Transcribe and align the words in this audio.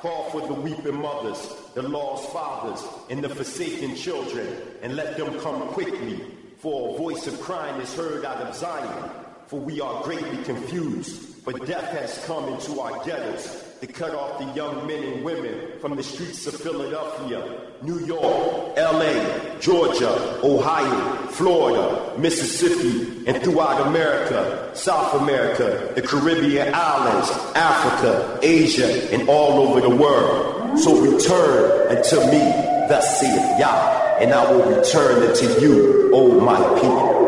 Call 0.00 0.30
for 0.30 0.46
the 0.46 0.54
weeping 0.54 0.96
mothers, 0.96 1.54
the 1.74 1.82
lost 1.82 2.32
fathers, 2.32 2.82
and 3.10 3.22
the 3.22 3.28
forsaken 3.28 3.94
children, 3.94 4.48
and 4.80 4.96
let 4.96 5.18
them 5.18 5.38
come 5.40 5.68
quickly. 5.68 6.24
For 6.56 6.94
a 6.94 6.98
voice 6.98 7.26
of 7.26 7.38
crying 7.42 7.78
is 7.82 7.94
heard 7.94 8.24
out 8.24 8.38
of 8.38 8.54
Zion. 8.54 9.10
For 9.48 9.60
we 9.60 9.80
are 9.82 10.02
greatly 10.02 10.42
confused, 10.44 11.42
for 11.44 11.52
death 11.52 11.90
has 11.98 12.24
come 12.24 12.48
into 12.48 12.80
our 12.80 13.04
ghettos 13.04 13.59
to 13.80 13.86
cut 13.86 14.14
off 14.14 14.38
the 14.38 14.44
young 14.52 14.86
men 14.86 15.02
and 15.02 15.24
women 15.24 15.54
from 15.80 15.96
the 15.96 16.02
streets 16.02 16.46
of 16.46 16.54
Philadelphia, 16.54 17.62
New 17.80 17.98
York, 18.00 18.76
LA, 18.76 19.58
Georgia, 19.58 20.38
Ohio, 20.44 21.26
Florida, 21.28 22.12
Mississippi, 22.18 23.24
and 23.26 23.42
throughout 23.42 23.86
America, 23.86 24.70
South 24.74 25.22
America, 25.22 25.92
the 25.94 26.02
Caribbean 26.02 26.74
islands, 26.74 27.30
Africa, 27.54 28.38
Asia, 28.42 29.14
and 29.14 29.26
all 29.30 29.66
over 29.66 29.80
the 29.80 29.96
world. 29.96 30.78
So 30.78 31.00
return 31.00 31.96
unto 31.96 32.16
me, 32.30 32.38
thus 32.86 33.18
saith 33.18 33.58
Yah, 33.58 34.18
and 34.20 34.34
I 34.34 34.52
will 34.52 34.76
return 34.76 35.26
unto 35.26 35.46
you, 35.58 36.10
O 36.12 36.38
my 36.38 36.58
people. 36.74 37.19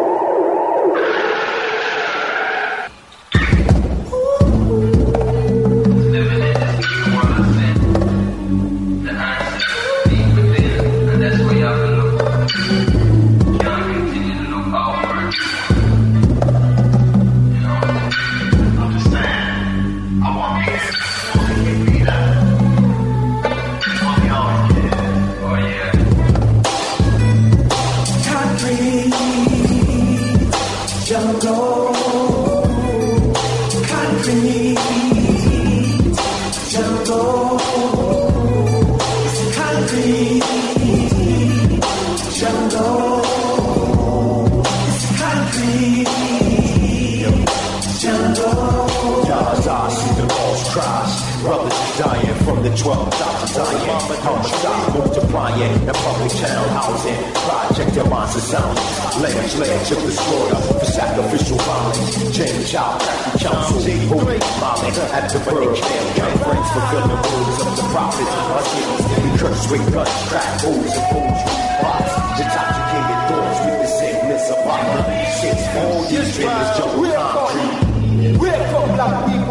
12 52.82 53.14
shots 53.14 53.54
dying. 53.54 53.86
Homicide, 54.26 54.94
move 54.94 55.14
and 55.14 55.96
public 56.02 56.32
town 56.34 56.68
housing. 56.74 57.22
Project 57.46 57.94
their 57.94 58.10
minds 58.10 58.42
sound. 58.42 58.74
Lynch, 59.22 59.54
lynch, 59.54 59.88
took 59.88 60.02
the 60.02 60.10
slaughter 60.10 60.58
for 60.78 60.84
sacrificial 60.86 61.58
violence. 61.58 62.36
Change 62.36 62.74
out, 62.74 62.98
back 62.98 63.38
council. 63.38 63.78
Who 63.78 64.18
smiling 64.58 64.94
at 65.14 65.30
the 65.30 65.38
bird. 65.46 65.78
Young 66.18 66.36
friends 66.42 66.68
fulfill 66.74 67.06
the 67.06 67.18
rules 67.22 67.58
of 67.62 67.70
the 67.78 67.86
prophets. 67.94 68.34
Our 68.50 68.64
demons, 68.66 69.06
we 69.14 69.30
curse 69.38 69.64
with 69.70 69.86
guns, 69.94 70.10
crack 70.26 70.60
holes, 70.60 70.90
and 70.90 71.06
fools, 71.06 71.40
box. 71.78 72.06
The 72.34 72.44
top 72.50 72.66
to 72.66 72.82
king 72.90 73.06
and 73.14 73.22
doors 73.30 73.58
with 73.62 73.78
the 73.78 73.90
sickness 73.94 74.44
of 74.50 74.58
poverty. 74.66 75.22
Shit's 75.38 75.66
all 75.78 76.02
these 76.10 76.34
dreamers 76.34 76.70
jump 76.74 76.98
concrete. 76.98 78.38
We're 78.42 78.62
from 78.74 78.96
La 78.98 79.06
Pica 79.26 79.41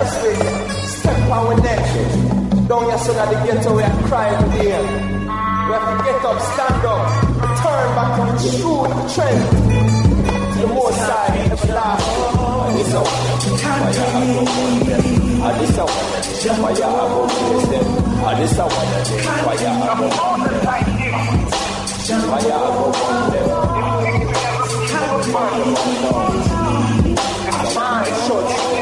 oppressed 0.00 0.22
with. 0.22 0.40
Step 0.88 1.18
our 1.30 1.54
necks. 1.60 1.92
Don't 2.68 2.86
you 2.90 2.98
so 2.98 3.12
that 3.12 3.28
the 3.30 3.36
ghetto 3.44 3.76
we 3.76 3.82
are 3.82 4.02
crying 4.08 4.50
there. 4.50 4.82
We 4.82 4.88
have 5.74 5.86
to 5.90 5.96
get 6.04 6.24
up, 6.24 6.40
stand 6.40 6.84
up, 6.86 7.02
turn 7.60 7.94
back 7.94 8.10
to 8.16 8.22
the 8.30 8.36
true 8.58 8.84
trend. 9.12 9.40
The 10.60 10.66
more 10.66 10.92
side, 10.92 11.36
everlasting. 11.50 12.76
This 12.76 12.94
up. 12.94 13.06
I 15.42 15.44
this 15.58 15.78
above 16.82 17.70
them. 17.70 17.84
I 18.24 18.26
this. 18.38 18.52
Fire 18.56 18.68
above 22.50 23.32
them. 23.32 23.40
Above 23.40 23.44
them. 25.52 25.70
The 27.60 28.79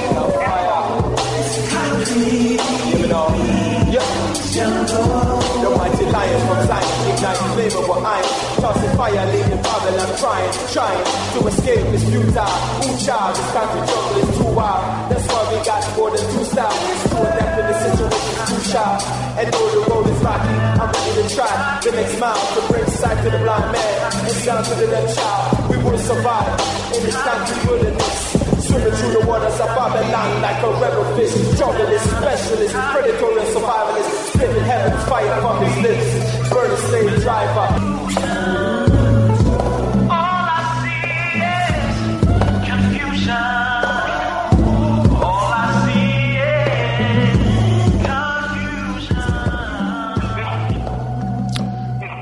lion 6.39 6.47
from 6.47 6.67
Zion 6.67 6.99
ignite 7.11 7.37
flammable 7.37 8.05
iron. 8.05 8.25
Tossing 8.61 8.97
fire, 8.97 9.27
leaving 9.33 9.63
Babylon 9.63 10.11
crying, 10.19 10.53
trying 10.73 11.05
to 11.35 11.47
escape 11.49 11.87
this 11.91 12.05
futile. 12.05 12.47
Ooh, 12.47 12.97
child, 13.05 13.37
this 13.37 13.51
country 13.53 13.81
jungle 13.87 14.19
is 14.23 14.39
too 14.39 14.51
wild. 14.55 15.11
That's 15.11 15.27
why 15.29 15.43
we 15.51 15.65
got 15.65 15.83
more 15.97 16.11
than 16.11 16.25
two 16.33 16.45
styles. 16.45 16.79
Too 17.09 17.19
adept 17.19 17.59
in 17.59 17.67
the 17.67 17.77
situation, 17.79 18.35
too 18.47 18.63
shy. 18.71 18.95
And 19.39 19.47
though 19.53 19.71
the 19.71 19.81
road 19.91 20.07
is 20.07 20.21
rocky, 20.23 20.55
I'm 20.79 20.91
ready 20.91 21.23
to 21.23 21.35
try 21.35 21.81
the 21.83 21.93
next 21.93 22.19
mile 22.19 22.43
to 22.55 22.61
bring 22.73 22.87
sight 22.91 23.19
to 23.25 23.31
the 23.31 23.39
blind 23.39 23.73
man 23.73 24.13
and 24.27 24.35
sound 24.43 24.65
to 24.67 24.75
the 24.75 24.87
deaf 24.87 25.07
child. 25.15 25.71
We 25.71 25.77
will 25.83 25.99
survive 25.99 26.59
in 26.95 27.03
this 27.03 27.17
country 27.23 27.59
wilderness. 27.67 28.39
Swimming 28.69 28.93
through 28.93 29.13
the 29.17 29.27
waters 29.27 29.59
of 29.61 29.71
Babylon 29.73 30.43
like 30.43 30.61
a 30.61 30.71
rebel 30.77 31.05
fish. 31.17 31.33
Junglist, 31.57 32.05
specialist, 32.05 32.75
predatory 32.75 33.41
and 33.41 33.49
survivalist. 33.57 34.08
Spitting 34.39 34.63
heaven's 34.63 35.05
fire 35.09 35.41
from 35.41 35.65
his 35.65 35.77
lips. 35.83 36.49
Burning 36.49 36.77
slave 36.77 37.23
driver. 37.23 37.99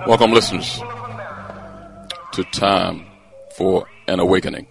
Welcome, 0.06 0.32
listeners, 0.32 0.80
to 2.32 2.44
Time 2.44 3.04
for 3.56 3.86
an 4.08 4.20
Awakening 4.20 4.68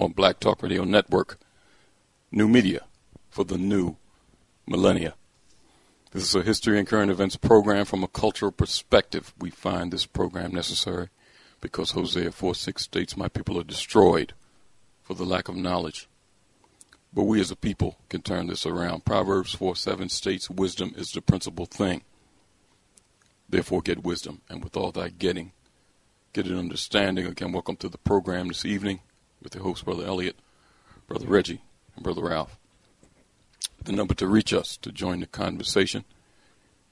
on 0.00 0.12
Black 0.12 0.40
Talk 0.40 0.62
Radio 0.62 0.84
Network, 0.84 1.38
new 2.32 2.48
media 2.48 2.86
for 3.28 3.44
the 3.44 3.58
new 3.58 3.98
millennia. 4.66 5.14
This 6.14 6.28
is 6.28 6.34
a 6.36 6.42
history 6.44 6.78
and 6.78 6.86
current 6.86 7.10
events 7.10 7.34
program 7.34 7.84
from 7.84 8.04
a 8.04 8.08
cultural 8.08 8.52
perspective. 8.52 9.34
We 9.36 9.50
find 9.50 9.92
this 9.92 10.06
program 10.06 10.52
necessary 10.52 11.08
because 11.60 11.90
Hosea 11.90 12.30
4 12.30 12.54
6 12.54 12.80
states, 12.80 13.16
My 13.16 13.26
people 13.26 13.58
are 13.58 13.64
destroyed 13.64 14.32
for 15.02 15.14
the 15.14 15.24
lack 15.24 15.48
of 15.48 15.56
knowledge. 15.56 16.08
But 17.12 17.24
we 17.24 17.40
as 17.40 17.50
a 17.50 17.56
people 17.56 17.98
can 18.08 18.22
turn 18.22 18.46
this 18.46 18.64
around. 18.64 19.04
Proverbs 19.04 19.54
4 19.54 19.74
7 19.74 20.08
states, 20.08 20.48
Wisdom 20.48 20.94
is 20.96 21.10
the 21.10 21.20
principal 21.20 21.66
thing. 21.66 22.02
Therefore, 23.48 23.82
get 23.82 24.04
wisdom, 24.04 24.40
and 24.48 24.62
with 24.62 24.76
all 24.76 24.92
thy 24.92 25.08
getting, 25.08 25.50
get 26.32 26.46
an 26.46 26.56
understanding. 26.56 27.26
Again, 27.26 27.50
welcome 27.50 27.74
to 27.78 27.88
the 27.88 27.98
program 27.98 28.46
this 28.46 28.64
evening 28.64 29.00
with 29.42 29.56
your 29.56 29.64
host, 29.64 29.84
Brother 29.84 30.06
Elliot, 30.06 30.36
Brother 31.08 31.26
Reggie, 31.26 31.62
and 31.96 32.04
Brother 32.04 32.22
Ralph. 32.22 32.56
The 33.84 33.92
number 33.92 34.14
to 34.14 34.26
reach 34.26 34.54
us 34.54 34.78
to 34.78 34.90
join 34.90 35.20
the 35.20 35.26
conversation 35.26 36.06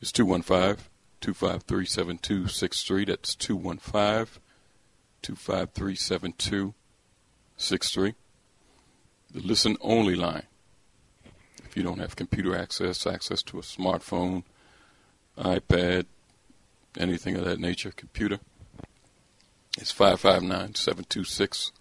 is 0.03 0.13
215 0.13 0.85
253 1.23 1.87
7263. 1.87 3.07
That's 3.07 3.35
215 3.35 4.43
253 5.23 5.95
7263. 5.95 8.15
The 9.33 9.41
listen 9.41 9.79
only 9.81 10.15
line. 10.15 10.43
If 11.65 11.79
you 11.79 11.83
don't 11.83 12.01
have 12.01 12.15
computer 12.15 12.55
access, 12.55 13.07
access 13.07 13.43
to 13.45 13.59
a 13.59 13.63
smartphone, 13.63 14.43
iPad, 15.39 16.05
anything 16.99 17.37
of 17.37 17.47
that 17.47 17.59
nature, 17.59 17.93
computer, 17.93 18.39
it's 19.79 19.91
559 19.91 20.75
726 20.75 21.73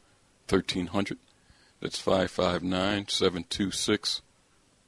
1300. 0.47 1.17
That's 1.81 1.99
559 1.99 3.09
726 3.09 4.21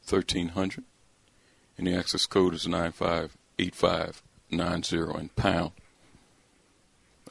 1300. 0.07 0.83
And 1.77 1.88
the 1.88 1.95
access 1.95 2.25
code 2.25 2.53
is 2.53 2.67
958590 2.67 5.19
and 5.19 5.33
pound. 5.35 5.71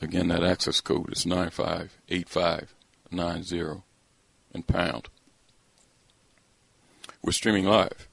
Again, 0.00 0.28
that 0.28 0.42
access 0.42 0.80
code 0.80 1.12
is 1.12 1.26
958590 1.26 3.82
and 4.52 4.66
pound. 4.66 5.08
We're 7.22 7.32
streaming 7.32 7.66
live. 7.66 8.08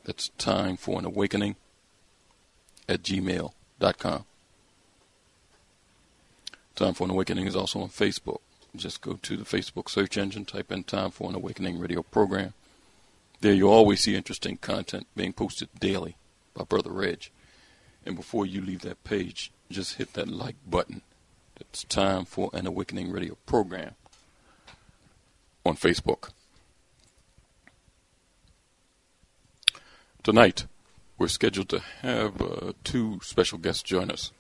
That's 0.04 0.30
time 0.38 0.76
for 0.76 0.98
an 0.98 1.04
awakening 1.04 1.56
at 2.88 3.02
gmail.com. 3.02 4.24
Time 6.78 6.94
for 6.94 7.02
an 7.02 7.10
Awakening 7.10 7.48
is 7.48 7.56
also 7.56 7.80
on 7.80 7.88
Facebook. 7.88 8.38
Just 8.76 9.00
go 9.00 9.14
to 9.14 9.36
the 9.36 9.44
Facebook 9.44 9.90
search 9.90 10.16
engine, 10.16 10.44
type 10.44 10.70
in 10.70 10.84
Time 10.84 11.10
for 11.10 11.28
an 11.28 11.34
Awakening 11.34 11.80
radio 11.80 12.04
program. 12.04 12.54
There 13.40 13.52
you'll 13.52 13.72
always 13.72 14.02
see 14.02 14.14
interesting 14.14 14.58
content 14.58 15.08
being 15.16 15.32
posted 15.32 15.70
daily 15.80 16.16
by 16.54 16.62
Brother 16.62 16.92
Reg. 16.92 17.30
And 18.06 18.14
before 18.14 18.46
you 18.46 18.60
leave 18.60 18.82
that 18.82 19.02
page, 19.02 19.50
just 19.68 19.96
hit 19.96 20.12
that 20.12 20.28
like 20.28 20.54
button. 20.70 21.02
It's 21.60 21.82
time 21.82 22.24
for 22.24 22.48
an 22.52 22.68
Awakening 22.68 23.10
Radio 23.10 23.36
program 23.44 23.96
on 25.66 25.74
Facebook. 25.74 26.30
Tonight, 30.22 30.66
we're 31.16 31.28
scheduled 31.28 31.68
to 31.70 31.80
have 32.02 32.40
uh, 32.42 32.72
two 32.84 33.20
special 33.22 33.58
guests 33.58 33.82
join 33.82 34.10
us. 34.10 34.32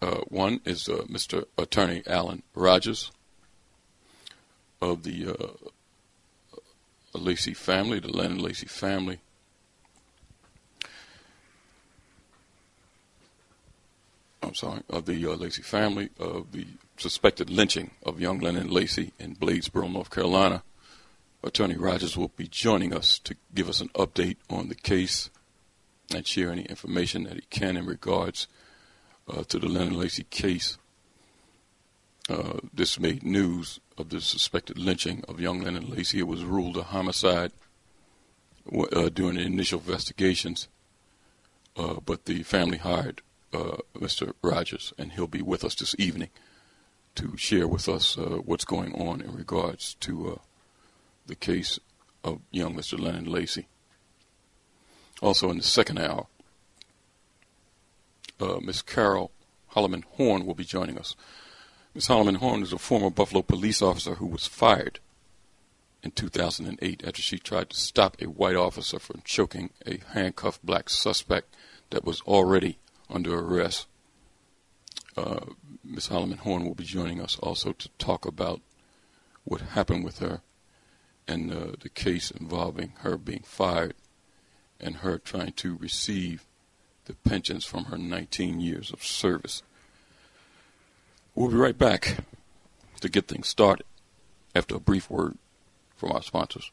Uh, 0.00 0.20
one 0.28 0.60
is 0.64 0.88
uh, 0.88 1.02
Mr. 1.08 1.44
Attorney 1.56 2.02
Allen 2.06 2.42
Rogers 2.54 3.10
of 4.80 5.02
the 5.02 5.28
uh, 5.28 7.18
Lacy 7.18 7.54
family, 7.54 8.00
the 8.00 8.08
Lennon 8.08 8.38
Lacy 8.38 8.66
family. 8.66 9.20
I'm 14.42 14.54
sorry, 14.54 14.82
of 14.90 15.06
the 15.06 15.26
uh, 15.26 15.36
Lacy 15.36 15.62
family, 15.62 16.10
of 16.18 16.52
the 16.52 16.66
suspected 16.96 17.50
lynching 17.50 17.92
of 18.04 18.20
young 18.20 18.40
Lennon 18.40 18.68
Lacy 18.68 19.12
in 19.18 19.36
Bladesboro, 19.36 19.90
North 19.90 20.10
Carolina. 20.10 20.62
Attorney 21.44 21.76
Rogers 21.76 22.16
will 22.16 22.32
be 22.36 22.48
joining 22.48 22.94
us 22.94 23.18
to 23.18 23.36
give 23.54 23.68
us 23.68 23.80
an 23.80 23.90
update 23.90 24.38
on 24.48 24.68
the 24.68 24.74
case 24.74 25.30
and 26.14 26.26
share 26.26 26.50
any 26.50 26.62
information 26.62 27.24
that 27.24 27.34
he 27.34 27.42
can 27.50 27.76
in 27.76 27.84
regards 27.84 28.48
uh, 29.28 29.44
to 29.44 29.58
the 29.58 29.68
Lennon 29.68 29.98
Lacy 29.98 30.24
case. 30.24 30.78
Uh, 32.30 32.60
this 32.72 32.98
made 32.98 33.22
news 33.22 33.78
of 33.98 34.08
the 34.08 34.20
suspected 34.20 34.78
lynching 34.78 35.22
of 35.28 35.38
young 35.38 35.60
Lennon 35.60 35.90
Lacy. 35.90 36.18
It 36.18 36.26
was 36.26 36.44
ruled 36.44 36.78
a 36.78 36.82
homicide 36.82 37.52
uh, 38.72 39.10
during 39.10 39.36
the 39.36 39.42
initial 39.42 39.80
investigations, 39.80 40.68
uh, 41.76 41.96
but 42.04 42.24
the 42.24 42.42
family 42.42 42.78
hired 42.78 43.20
uh, 43.52 43.76
Mr. 43.94 44.32
Rogers, 44.42 44.94
and 44.96 45.12
he'll 45.12 45.26
be 45.26 45.42
with 45.42 45.62
us 45.62 45.74
this 45.74 45.94
evening 45.98 46.30
to 47.16 47.36
share 47.36 47.68
with 47.68 47.88
us 47.88 48.16
uh, 48.16 48.38
what's 48.44 48.64
going 48.64 48.94
on 48.94 49.20
in 49.20 49.34
regards 49.34 49.94
to 50.00 50.40
the 51.26 51.34
case 51.34 51.78
of 52.22 52.40
young 52.50 52.74
Mr. 52.74 52.98
Lennon 52.98 53.26
Lacy. 53.26 53.66
Also, 55.22 55.50
in 55.50 55.56
the 55.56 55.62
second 55.62 55.98
hour, 55.98 56.26
uh, 58.40 58.58
Miss 58.60 58.82
Carol 58.82 59.30
Holloman 59.72 60.04
Horn 60.04 60.46
will 60.46 60.54
be 60.54 60.64
joining 60.64 60.98
us. 60.98 61.16
Miss 61.94 62.08
Holloman-Horne 62.08 62.62
is 62.62 62.72
a 62.72 62.78
former 62.78 63.08
Buffalo 63.08 63.42
police 63.42 63.80
officer 63.80 64.16
who 64.16 64.26
was 64.26 64.48
fired 64.48 64.98
in 66.02 66.10
2008 66.10 67.04
after 67.06 67.22
she 67.22 67.38
tried 67.38 67.70
to 67.70 67.76
stop 67.76 68.20
a 68.20 68.26
white 68.26 68.56
officer 68.56 68.98
from 68.98 69.22
choking 69.24 69.70
a 69.86 70.00
handcuffed 70.12 70.64
black 70.66 70.90
suspect 70.90 71.54
that 71.90 72.04
was 72.04 72.20
already 72.22 72.78
under 73.08 73.38
arrest. 73.38 73.86
Uh, 75.16 75.46
Ms. 75.84 76.08
Holloman-Horne 76.08 76.64
will 76.64 76.74
be 76.74 76.84
joining 76.84 77.20
us 77.20 77.38
also 77.38 77.72
to 77.72 77.88
talk 77.98 78.26
about 78.26 78.60
what 79.44 79.60
happened 79.60 80.04
with 80.04 80.18
her 80.18 80.40
and 81.26 81.52
uh, 81.52 81.72
the 81.80 81.88
case 81.88 82.30
involving 82.30 82.92
her 83.00 83.16
being 83.16 83.44
fired 83.44 83.94
and 84.80 84.96
her 84.96 85.18
trying 85.18 85.52
to 85.52 85.76
receive 85.76 86.44
the 87.06 87.14
pensions 87.14 87.64
from 87.64 87.84
her 87.84 87.98
19 87.98 88.60
years 88.60 88.90
of 88.90 89.02
service. 89.02 89.62
We'll 91.34 91.50
be 91.50 91.56
right 91.56 91.76
back 91.76 92.18
to 93.00 93.08
get 93.08 93.28
things 93.28 93.48
started 93.48 93.86
after 94.54 94.76
a 94.76 94.80
brief 94.80 95.10
word 95.10 95.36
from 95.96 96.12
our 96.12 96.22
sponsors. 96.22 96.70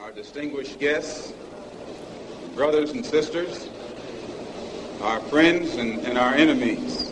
Our 0.00 0.12
distinguished 0.12 0.78
guests, 0.80 1.32
brothers 2.54 2.90
and 2.90 3.04
sisters, 3.04 3.68
our 5.02 5.20
friends 5.20 5.76
and, 5.76 6.00
and 6.00 6.18
our 6.18 6.34
enemies. 6.34 7.10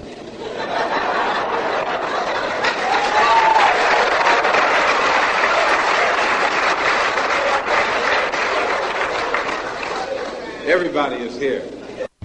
Everybody 10.68 11.16
is 11.16 11.36
here. 11.38 11.62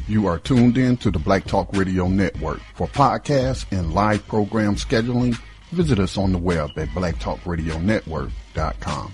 You 0.06 0.28
are 0.28 0.38
tuned 0.38 0.78
in 0.78 0.98
to 0.98 1.10
the 1.10 1.18
Black 1.18 1.46
Talk 1.46 1.70
Radio 1.72 2.10
Network. 2.10 2.60
For 2.76 2.88
podcasts 2.88 3.66
and 3.72 3.94
live 3.94 4.28
program 4.28 4.76
scheduling, 4.76 5.40
visit 5.72 5.98
us 5.98 6.18
on 6.18 6.34
the 6.34 6.38
web 6.38 6.72
at 6.76 6.90
blacktalkradionetwork.com. 6.90 9.14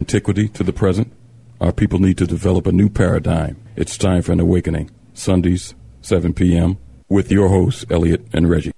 Antiquity 0.00 0.48
to 0.48 0.62
the 0.62 0.72
present. 0.72 1.12
Our 1.60 1.72
people 1.72 1.98
need 1.98 2.18
to 2.18 2.26
develop 2.26 2.66
a 2.66 2.72
new 2.72 2.90
paradigm. 2.90 3.56
It's 3.76 3.96
time 3.96 4.20
for 4.20 4.32
an 4.32 4.40
awakening. 4.40 4.90
Sundays, 5.14 5.74
7 6.02 6.34
p.m. 6.34 6.76
with 7.08 7.32
your 7.32 7.48
hosts, 7.48 7.86
Elliot 7.88 8.26
and 8.32 8.50
Reggie. 8.50 8.72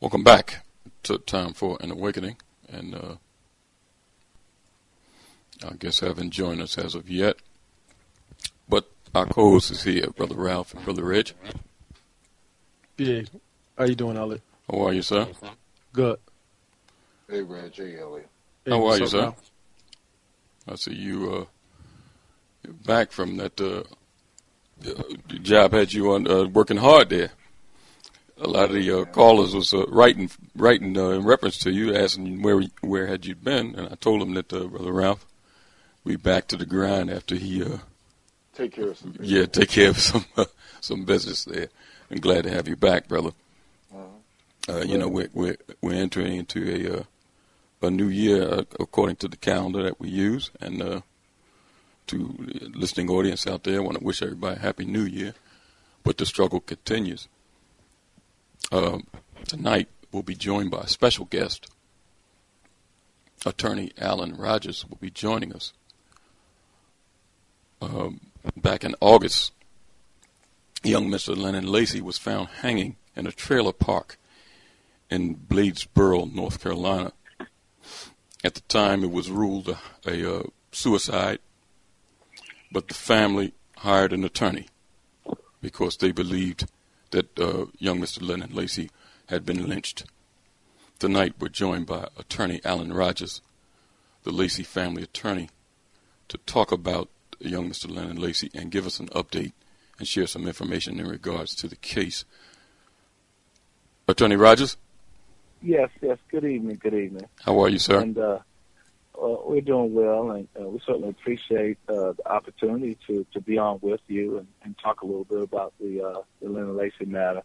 Welcome 0.00 0.22
back 0.22 0.64
to 1.02 1.18
Time 1.18 1.52
for 1.52 1.78
an 1.80 1.90
Awakening. 1.90 2.36
And 2.68 2.94
uh, 2.94 3.16
I 5.68 5.74
guess 5.74 5.98
haven't 5.98 6.30
joined 6.30 6.62
us 6.62 6.78
as 6.78 6.94
of 6.94 7.10
yet. 7.10 7.36
But 8.68 8.88
our 9.16 9.26
co-host 9.26 9.72
is 9.72 9.82
here, 9.82 10.10
Brother 10.10 10.36
Ralph 10.36 10.74
and 10.74 10.84
Brother 10.84 11.04
Reg. 11.04 11.32
Yeah. 12.98 13.22
How 13.76 13.84
you 13.84 13.96
doing, 13.96 14.16
Elliot? 14.16 14.42
How 14.70 14.86
are 14.86 14.92
you, 14.92 15.02
sir? 15.02 15.26
Good. 15.92 16.18
Hey, 17.28 17.42
Reg. 17.42 17.74
Hey, 17.74 17.98
Elliot. 17.98 18.28
Hey, 18.64 18.70
How 18.70 18.86
are 18.86 18.96
you, 18.96 19.04
up, 19.04 19.10
sir? 19.10 19.20
Ralph? 19.22 19.50
I 20.68 20.74
see 20.76 20.94
you 20.94 21.32
uh, 21.32 22.70
back 22.86 23.12
from 23.12 23.36
that 23.36 23.60
uh, 23.60 23.84
uh, 24.86 25.02
job 25.42 25.72
had 25.72 25.92
you 25.92 26.12
on 26.12 26.28
uh, 26.28 26.44
working 26.44 26.78
hard 26.78 27.10
there. 27.10 27.30
A 28.38 28.48
lot 28.48 28.64
of 28.64 28.74
the 28.74 28.90
uh, 28.90 29.04
callers 29.06 29.54
was 29.54 29.72
uh, 29.72 29.86
writing 29.86 30.30
writing 30.54 30.98
uh, 30.98 31.10
in 31.10 31.24
reference 31.24 31.58
to 31.58 31.70
you, 31.70 31.94
asking 31.94 32.42
where 32.42 32.60
where 32.80 33.06
had 33.06 33.24
you 33.24 33.34
been, 33.34 33.74
and 33.74 33.88
I 33.88 33.94
told 33.94 34.20
them 34.20 34.34
that 34.34 34.52
uh, 34.52 34.64
brother 34.64 34.92
Ralph, 34.92 35.24
we 36.04 36.16
back 36.16 36.46
to 36.48 36.56
the 36.56 36.66
grind 36.66 37.10
after 37.10 37.34
he 37.36 37.62
uh, 37.62 37.78
Take 38.56 38.72
care 38.72 38.88
of 38.88 38.96
some 38.96 39.14
yeah 39.20 39.44
take 39.44 39.68
care 39.68 39.90
of 39.90 39.98
some 39.98 40.24
uh, 40.36 40.46
some 40.80 41.04
business 41.04 41.44
there. 41.44 41.68
I'm 42.10 42.20
glad 42.20 42.44
to 42.44 42.50
have 42.50 42.66
you 42.68 42.76
back, 42.76 43.06
brother. 43.06 43.32
Uh, 44.68 44.82
you 44.86 44.96
know 44.96 45.08
we're 45.08 45.28
we're 45.34 45.58
we're 45.82 45.92
entering 45.92 46.36
into 46.36 46.64
a 46.66 47.00
uh, 47.00 47.02
a 47.82 47.90
new 47.90 48.08
year 48.08 48.48
uh, 48.48 48.64
according 48.80 49.16
to 49.16 49.28
the 49.28 49.36
calendar 49.36 49.82
that 49.82 50.00
we 50.00 50.08
use, 50.08 50.50
and 50.60 50.82
uh, 50.82 51.00
to 52.06 52.34
the 52.38 52.70
listening 52.78 53.10
audience 53.10 53.46
out 53.46 53.64
there, 53.64 53.76
I 53.76 53.82
want 53.82 53.98
to 53.98 54.04
wish 54.04 54.22
everybody 54.22 54.56
a 54.56 54.60
happy 54.60 54.84
New 54.84 55.04
Year. 55.04 55.34
But 56.02 56.18
the 56.18 56.26
struggle 56.26 56.60
continues. 56.60 57.28
Um, 58.70 59.06
tonight 59.46 59.88
we'll 60.12 60.22
be 60.22 60.34
joined 60.34 60.70
by 60.70 60.82
a 60.82 60.88
special 60.88 61.24
guest. 61.24 61.68
Attorney 63.44 63.92
Allen 63.98 64.36
Rogers 64.36 64.86
will 64.88 64.98
be 65.00 65.10
joining 65.10 65.52
us. 65.52 65.72
Um, 67.80 68.20
back 68.56 68.84
in 68.84 68.94
August, 69.00 69.52
young 70.82 71.08
Mr. 71.08 71.36
Lennon 71.36 71.66
Lacy 71.66 72.00
was 72.00 72.18
found 72.18 72.48
hanging 72.60 72.96
in 73.14 73.26
a 73.26 73.32
trailer 73.32 73.72
park 73.72 74.18
in 75.10 75.34
Bladesboro, 75.36 76.32
North 76.32 76.62
Carolina. 76.62 77.12
At 78.46 78.54
the 78.54 78.60
time, 78.60 79.02
it 79.02 79.10
was 79.10 79.28
ruled 79.28 79.70
a, 79.70 79.78
a 80.06 80.36
uh, 80.36 80.42
suicide, 80.70 81.40
but 82.70 82.86
the 82.86 82.94
family 82.94 83.54
hired 83.78 84.12
an 84.12 84.22
attorney 84.22 84.68
because 85.60 85.96
they 85.96 86.12
believed 86.12 86.70
that 87.10 87.36
uh, 87.40 87.66
young 87.80 87.98
Mr. 87.98 88.22
Lennon 88.22 88.54
Lacy 88.54 88.88
had 89.30 89.44
been 89.44 89.68
lynched. 89.68 90.04
Tonight, 91.00 91.34
we're 91.40 91.48
joined 91.48 91.86
by 91.86 92.06
attorney 92.16 92.60
Allen 92.64 92.92
Rogers, 92.92 93.40
the 94.22 94.30
Lacy 94.30 94.62
family 94.62 95.02
attorney, 95.02 95.50
to 96.28 96.38
talk 96.38 96.70
about 96.70 97.08
young 97.40 97.68
Mr. 97.68 97.92
Lennon 97.92 98.16
Lacy 98.16 98.48
and 98.54 98.70
give 98.70 98.86
us 98.86 99.00
an 99.00 99.08
update 99.08 99.54
and 99.98 100.06
share 100.06 100.28
some 100.28 100.46
information 100.46 101.00
in 101.00 101.08
regards 101.08 101.52
to 101.56 101.66
the 101.66 101.74
case. 101.74 102.24
Attorney 104.06 104.36
Rogers, 104.36 104.76
Yes, 105.66 105.90
yes. 106.00 106.16
Good 106.30 106.44
evening. 106.44 106.78
Good 106.80 106.94
evening. 106.94 107.26
how 107.44 107.60
are 107.60 107.68
you, 107.68 107.80
sir? 107.80 107.98
And 107.98 108.16
uh, 108.16 108.38
uh, 109.20 109.36
we're 109.46 109.60
doing 109.60 109.92
well, 109.94 110.30
and 110.30 110.46
uh, 110.56 110.68
we 110.68 110.78
certainly 110.86 111.08
appreciate 111.08 111.76
uh, 111.88 112.12
the 112.12 112.22
opportunity 112.24 112.96
to, 113.08 113.26
to 113.32 113.40
be 113.40 113.58
on 113.58 113.80
with 113.82 114.00
you 114.06 114.38
and, 114.38 114.46
and 114.62 114.78
talk 114.78 115.02
a 115.02 115.06
little 115.06 115.24
bit 115.24 115.42
about 115.42 115.74
the 115.80 116.04
uh, 116.04 116.22
the 116.40 116.48
Lennon 116.48 116.76
Lacy 116.76 117.06
matter. 117.06 117.42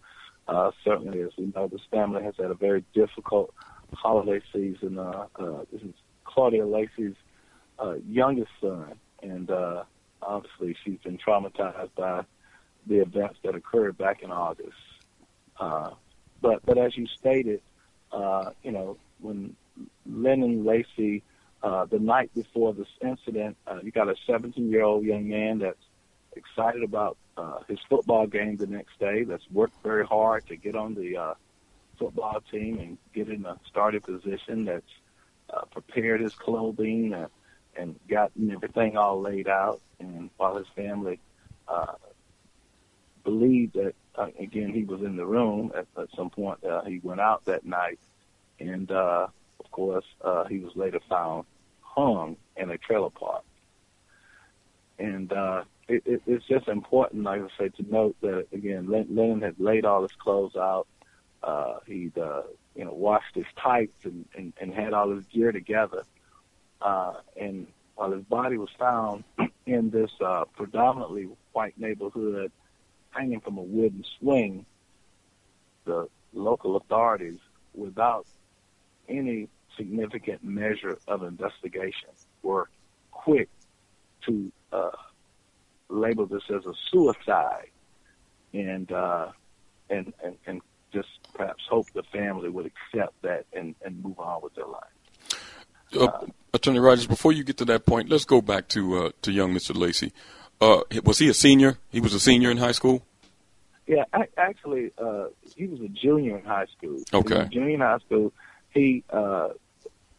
Uh, 0.48 0.70
certainly, 0.84 1.20
as 1.22 1.32
we 1.36 1.51
know, 1.56 1.68
this 1.68 1.82
family 1.90 2.22
has 2.22 2.36
had 2.38 2.51
a 2.51 2.54
very 2.54 2.86
difficult 2.94 3.56
holiday 3.92 4.40
season. 4.54 5.00
Uh, 5.00 5.25
uh, 5.38 5.63
this 5.72 5.82
is 5.82 5.96
Claudia 6.24 6.68
Lacy's 6.68 7.16
uh, 7.80 7.96
youngest 8.08 8.51
son, 8.62 8.94
and 9.24 9.50
uh, 9.50 9.82
obviously 10.22 10.78
she's 10.84 11.00
been 11.04 11.18
traumatized 11.18 11.90
by 11.96 12.24
the 12.86 13.00
events 13.00 13.40
that 13.44 13.56
occurred 13.56 13.98
back 13.98 14.22
in 14.22 14.30
August. 14.30 14.78
Uh, 15.60 15.90
but 16.40 16.63
but 16.68 16.78
as 16.78 16.96
you 16.96 17.08
stated, 17.08 17.62
uh, 18.12 18.51
you 18.63 18.72
know, 18.72 18.98
when 19.20 19.56
Lennon 20.06 20.65
Lacy, 20.65 21.24
uh, 21.63 21.86
the 21.86 22.00
night 22.00 22.34
before 22.34 22.74
this 22.74 22.88
incident, 23.01 23.58
uh, 23.68 23.80
you 23.84 23.91
got 23.91 24.10
a 24.10 24.15
17 24.25 24.70
year 24.70 24.84
old 24.84 25.03
young 25.03 25.27
man 25.27 25.60
that's 25.60 25.77
excited 26.36 26.84
about 26.84 27.18
uh, 27.38 27.60
his 27.68 27.80
football 27.89 28.27
game 28.27 28.58
the 28.58 28.68
next 28.68 29.00
day, 29.00 29.24
that's 29.24 29.50
worked 29.51 29.82
very 29.84 30.06
hard 30.06 30.46
to 30.48 30.56
get 30.56 30.75
on 30.75 30.94
the 30.96 31.18
uh, 31.18 31.34
football 31.98 32.41
team 32.51 32.80
and 32.80 32.98
get 33.13 33.30
in 33.30 33.46
a 33.46 33.58
starting 33.68 34.01
position, 34.01 34.65
that's 34.65 34.91
uh, 35.53 35.65
prepared 35.65 36.22
his 36.22 36.34
clothing 36.34 37.13
uh, 37.13 37.27
and 37.75 38.00
gotten 38.08 38.51
everything 38.51 38.98
all 38.98 39.22
laid 39.22 39.48
out. 39.48 39.82
And 40.00 40.30
while 40.38 40.56
his 40.56 40.68
family 40.75 41.20
uh, 41.68 41.94
believed 43.24 43.74
that 43.75 43.94
uh, 44.15 44.27
again 44.39 44.70
he 44.74 44.84
was 44.84 45.01
in 45.01 45.15
the 45.15 45.25
room 45.25 45.72
at, 45.75 45.88
at 45.98 46.10
some 46.15 46.30
point. 46.30 46.63
Uh, 46.63 46.84
he 46.84 47.00
went 47.03 47.20
out 47.22 47.46
that 47.46 47.65
night, 47.65 48.00
and 48.60 48.91
uh, 48.91 49.27
of 49.60 49.72
course 49.72 50.06
uh, 50.22 50.46
he 50.46 50.60
was 50.60 50.75
later 50.75 51.00
found 51.10 51.46
hung 51.82 52.38
in 52.56 52.70
a 52.70 52.77
trailer 52.77 53.10
park. 53.10 53.44
And 55.00 55.32
uh, 55.34 55.63
it, 55.88 56.03
it, 56.06 56.22
it's 56.27 56.46
just 56.46 56.68
important, 56.68 57.24
like 57.24 57.41
I 57.41 57.48
say, 57.58 57.70
to 57.70 57.91
note 57.91 58.15
that 58.22 58.48
again, 58.53 58.89
Len- 58.89 59.08
Lennon 59.10 59.41
had 59.41 59.60
laid 59.60 59.86
all 59.86 60.03
his 60.03 60.12
clothes 60.13 60.56
out. 60.56 60.88
Uh, 61.44 61.80
he'd 61.88 62.18
uh, 62.18 62.44
you 62.75 62.86
know 62.86 62.94
washed 62.94 63.36
his 63.36 63.46
tights 63.58 64.06
and, 64.06 64.25
and, 64.36 64.53
and 64.62 64.74
had 64.74 64.94
all 64.94 65.10
his 65.10 65.25
gear 65.25 65.51
together. 65.51 66.03
Uh, 66.82 67.13
and 67.39 67.68
while 67.96 68.12
his 68.12 68.24
body 68.24 68.58
was 68.58 68.70
found 68.77 69.24
in 69.65 69.89
this 69.89 70.12
uh, 70.22 70.46
predominantly 70.56 71.27
white 71.53 71.77
neighborhood 71.80 72.51
hanging 73.12 73.39
from 73.41 73.58
a 73.58 73.62
wooden 73.62 74.03
swing, 74.20 74.65
the 75.86 76.08
local 76.34 76.77
authorities, 76.77 77.39
without 77.74 78.25
any 79.08 79.48
significant 79.77 80.44
measure 80.44 80.98
of 81.08 81.24
investigation, 81.24 82.10
were 82.44 82.70
quick 83.12 83.50
to 84.25 84.51
uh, 84.72 84.91
label 85.89 86.25
this 86.25 86.44
as 86.50 86.65
a 86.65 86.74
suicide, 86.91 87.70
and 88.53 88.91
uh, 88.91 89.27
and, 89.89 90.13
and 90.24 90.38
and 90.46 90.62
just 90.94 91.10
perhaps 91.34 91.63
hope 91.70 91.88
the 91.94 92.03
family 92.03 92.50
would 92.50 92.65
accept 92.65 93.22
that 93.22 93.46
and, 93.53 93.75
and 93.84 94.03
move 94.03 94.20
on 94.20 94.41
with 94.41 94.53
their 94.56 94.65
life. 94.65 94.84
Uh, 95.98 96.25
Attorney 96.53 96.80
Rogers, 96.80 97.08
before 97.08 97.32
you 97.32 97.44
get 97.44 97.58
to 97.58 97.65
that 97.65 97.86
point, 97.86 98.10
let's 98.10 98.25
go 98.25 98.41
back 98.41 98.68
to 98.70 98.98
uh, 98.98 99.12
to 99.22 99.32
young 99.32 99.53
Mr. 99.53 99.75
Lacy. 99.75 100.12
Uh, 100.62 100.82
was 101.03 101.18
he 101.18 101.27
a 101.27 101.34
senior? 101.34 101.80
He 101.89 102.00
was 102.00 102.13
a 102.13 102.20
senior 102.20 102.51
in 102.51 102.58
high 102.58 102.72
school. 102.72 103.03
Yeah, 103.88 104.03
I, 104.13 104.27
actually, 104.38 104.91
uh, 104.98 105.25
he 105.56 105.65
was 105.65 105.82
a 105.82 105.88
junior 105.88 106.38
in 106.38 106.46
high 106.46 106.68
school. 106.77 107.00
Okay. 107.13 107.48
junior 107.51 107.74
in 107.74 107.80
high 107.82 107.98
school. 107.98 108.32
He, 108.70 109.03
uh, 109.10 109.50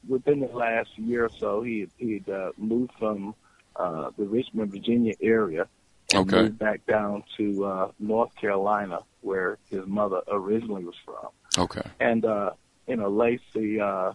within 0.07 0.41
the 0.41 0.47
last 0.49 0.91
year 0.99 1.27
or 1.27 1.31
so, 1.39 1.63
he 1.63 1.87
he 1.97 2.23
uh, 2.31 2.51
moved 2.59 2.93
from 2.99 3.35
uh, 3.77 4.11
the 4.19 4.25
Richmond, 4.25 4.73
Virginia 4.73 5.15
area 5.23 5.69
and 6.13 6.27
Okay. 6.29 6.43
moved 6.43 6.59
back 6.59 6.85
down 6.87 7.23
to 7.39 7.65
uh, 7.65 7.91
North 7.99 8.35
Carolina, 8.35 8.99
where 9.21 9.59
his 9.71 9.87
mother 9.87 10.21
originally 10.29 10.85
was 10.85 10.97
from. 11.05 11.29
Okay. 11.57 11.89
And 12.01 12.25
uh, 12.25 12.51
you 12.89 12.97
know, 12.97 13.09
Lacy, 13.09 13.81
uh, 13.81 14.13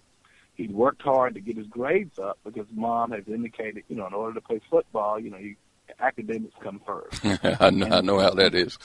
he 0.55 0.67
worked 0.67 1.01
hard 1.01 1.35
to 1.35 1.39
get 1.39 1.55
his 1.57 1.67
grades 1.67 2.19
up 2.19 2.37
because 2.43 2.67
mom 2.73 3.11
had 3.11 3.27
indicated, 3.27 3.85
you 3.87 3.95
know, 3.95 4.07
in 4.07 4.13
order 4.13 4.33
to 4.35 4.41
play 4.41 4.59
football, 4.69 5.19
you 5.19 5.29
know, 5.29 5.37
you, 5.37 5.55
academics 5.99 6.55
come 6.61 6.81
first. 6.85 7.21
I 7.61 7.69
know. 7.69 7.87
I 7.87 8.01
know 8.01 8.19
how 8.19 8.31
that 8.31 8.55
is. 8.55 8.77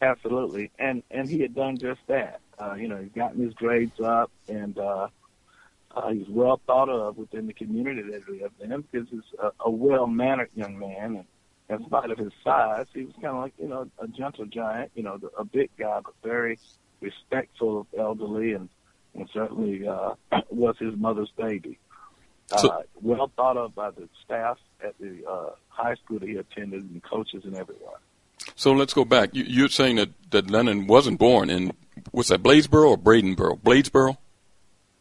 Absolutely, 0.00 0.70
and 0.78 1.02
and 1.10 1.28
he 1.28 1.40
had 1.40 1.54
done 1.54 1.76
just 1.78 2.00
that. 2.08 2.40
Uh, 2.58 2.74
you 2.74 2.88
know, 2.88 2.96
he'd 2.96 3.14
gotten 3.14 3.42
his 3.42 3.54
grades 3.54 4.00
up, 4.00 4.30
and 4.48 4.78
uh, 4.78 5.08
Uh, 5.94 6.08
he 6.10 6.18
was 6.20 6.28
well 6.30 6.60
thought 6.66 6.88
of 6.88 7.18
within 7.18 7.46
the 7.46 7.52
community 7.52 8.02
that 8.02 8.22
he 8.26 8.40
lived 8.40 8.60
in 8.62 8.80
because 8.90 9.08
he's 9.10 9.20
a, 9.38 9.50
a 9.60 9.70
well-mannered 9.70 10.48
young 10.54 10.78
man, 10.78 11.16
and 11.16 11.24
in 11.68 11.86
spite 11.86 12.10
of 12.10 12.16
his 12.18 12.32
size, 12.42 12.86
he 12.94 13.04
was 13.04 13.14
kind 13.14 13.36
of 13.36 13.42
like 13.42 13.52
you 13.58 13.68
know 13.68 13.86
a 13.98 14.08
gentle 14.08 14.46
giant, 14.46 14.90
you 14.94 15.02
know, 15.02 15.18
a 15.38 15.44
big 15.44 15.70
guy, 15.78 16.00
but 16.02 16.14
very 16.22 16.58
respectful 17.00 17.80
of 17.80 17.86
elderly, 17.98 18.54
and 18.54 18.68
and 19.14 19.28
certainly 19.32 19.86
uh, 19.86 20.14
was 20.50 20.76
his 20.78 20.96
mother's 20.96 21.32
baby. 21.36 21.78
So- 22.58 22.68
uh, 22.70 22.82
well 23.00 23.30
thought 23.36 23.56
of 23.56 23.74
by 23.74 23.90
the 23.90 24.08
staff 24.24 24.58
at 24.84 24.94
the 24.98 25.24
uh, 25.28 25.50
high 25.68 25.94
school 25.94 26.18
that 26.18 26.28
he 26.28 26.36
attended, 26.36 26.82
and 26.82 27.02
coaches 27.02 27.44
and 27.44 27.54
everyone. 27.56 27.94
So 28.56 28.72
let's 28.72 28.92
go 28.94 29.04
back. 29.04 29.30
You, 29.34 29.44
you're 29.44 29.68
saying 29.68 29.96
that, 29.96 30.10
that 30.30 30.50
Lennon 30.50 30.86
wasn't 30.86 31.18
born 31.18 31.48
in, 31.50 31.72
what's 32.10 32.28
that, 32.30 32.42
Bladesboro 32.42 32.90
or 32.90 32.98
Bradenboro? 32.98 33.60
Bladesboro? 33.60 34.16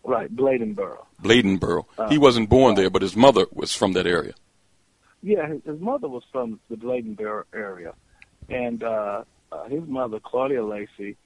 Right, 0.04 0.34
Bladenboro. 0.36 1.06
Bladenboro. 1.24 1.86
Uh, 1.98 2.10
he 2.10 2.18
wasn't 2.18 2.50
born 2.50 2.76
there, 2.76 2.90
but 2.90 3.02
his 3.02 3.16
mother 3.16 3.46
was 3.52 3.76
from 3.76 3.94
that 3.94 4.06
area. 4.08 4.34
Yeah, 5.24 5.48
his, 5.48 5.62
his 5.64 5.80
mother 5.80 6.08
was 6.08 6.24
from 6.32 6.60
the 6.70 6.76
Bladenboro 6.76 7.44
area, 7.54 7.94
and 8.50 8.84
uh, 8.84 9.24
uh, 9.52 9.64
his 9.66 9.88
mother, 9.88 10.20
Claudia 10.20 10.64
Lacy, 10.66 11.18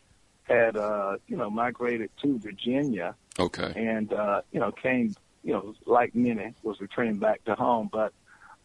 had 0.44 0.75
uh, 0.77 1.17
you 1.27 1.38
know 1.38 1.50
migrated 1.50 2.10
to 2.22 2.38
Virginia, 2.39 3.15
Okay. 3.39 3.72
and 3.75 4.12
uh, 4.13 4.41
you 4.51 4.60
know 4.60 4.72
came 4.72 5.15
you 5.46 5.54
know 5.54 5.74
like 5.86 6.14
many 6.16 6.54
was 6.64 6.82
returning 6.82 7.18
back 7.18 7.44
to 7.46 7.56
home. 7.56 7.90
But 7.92 8.12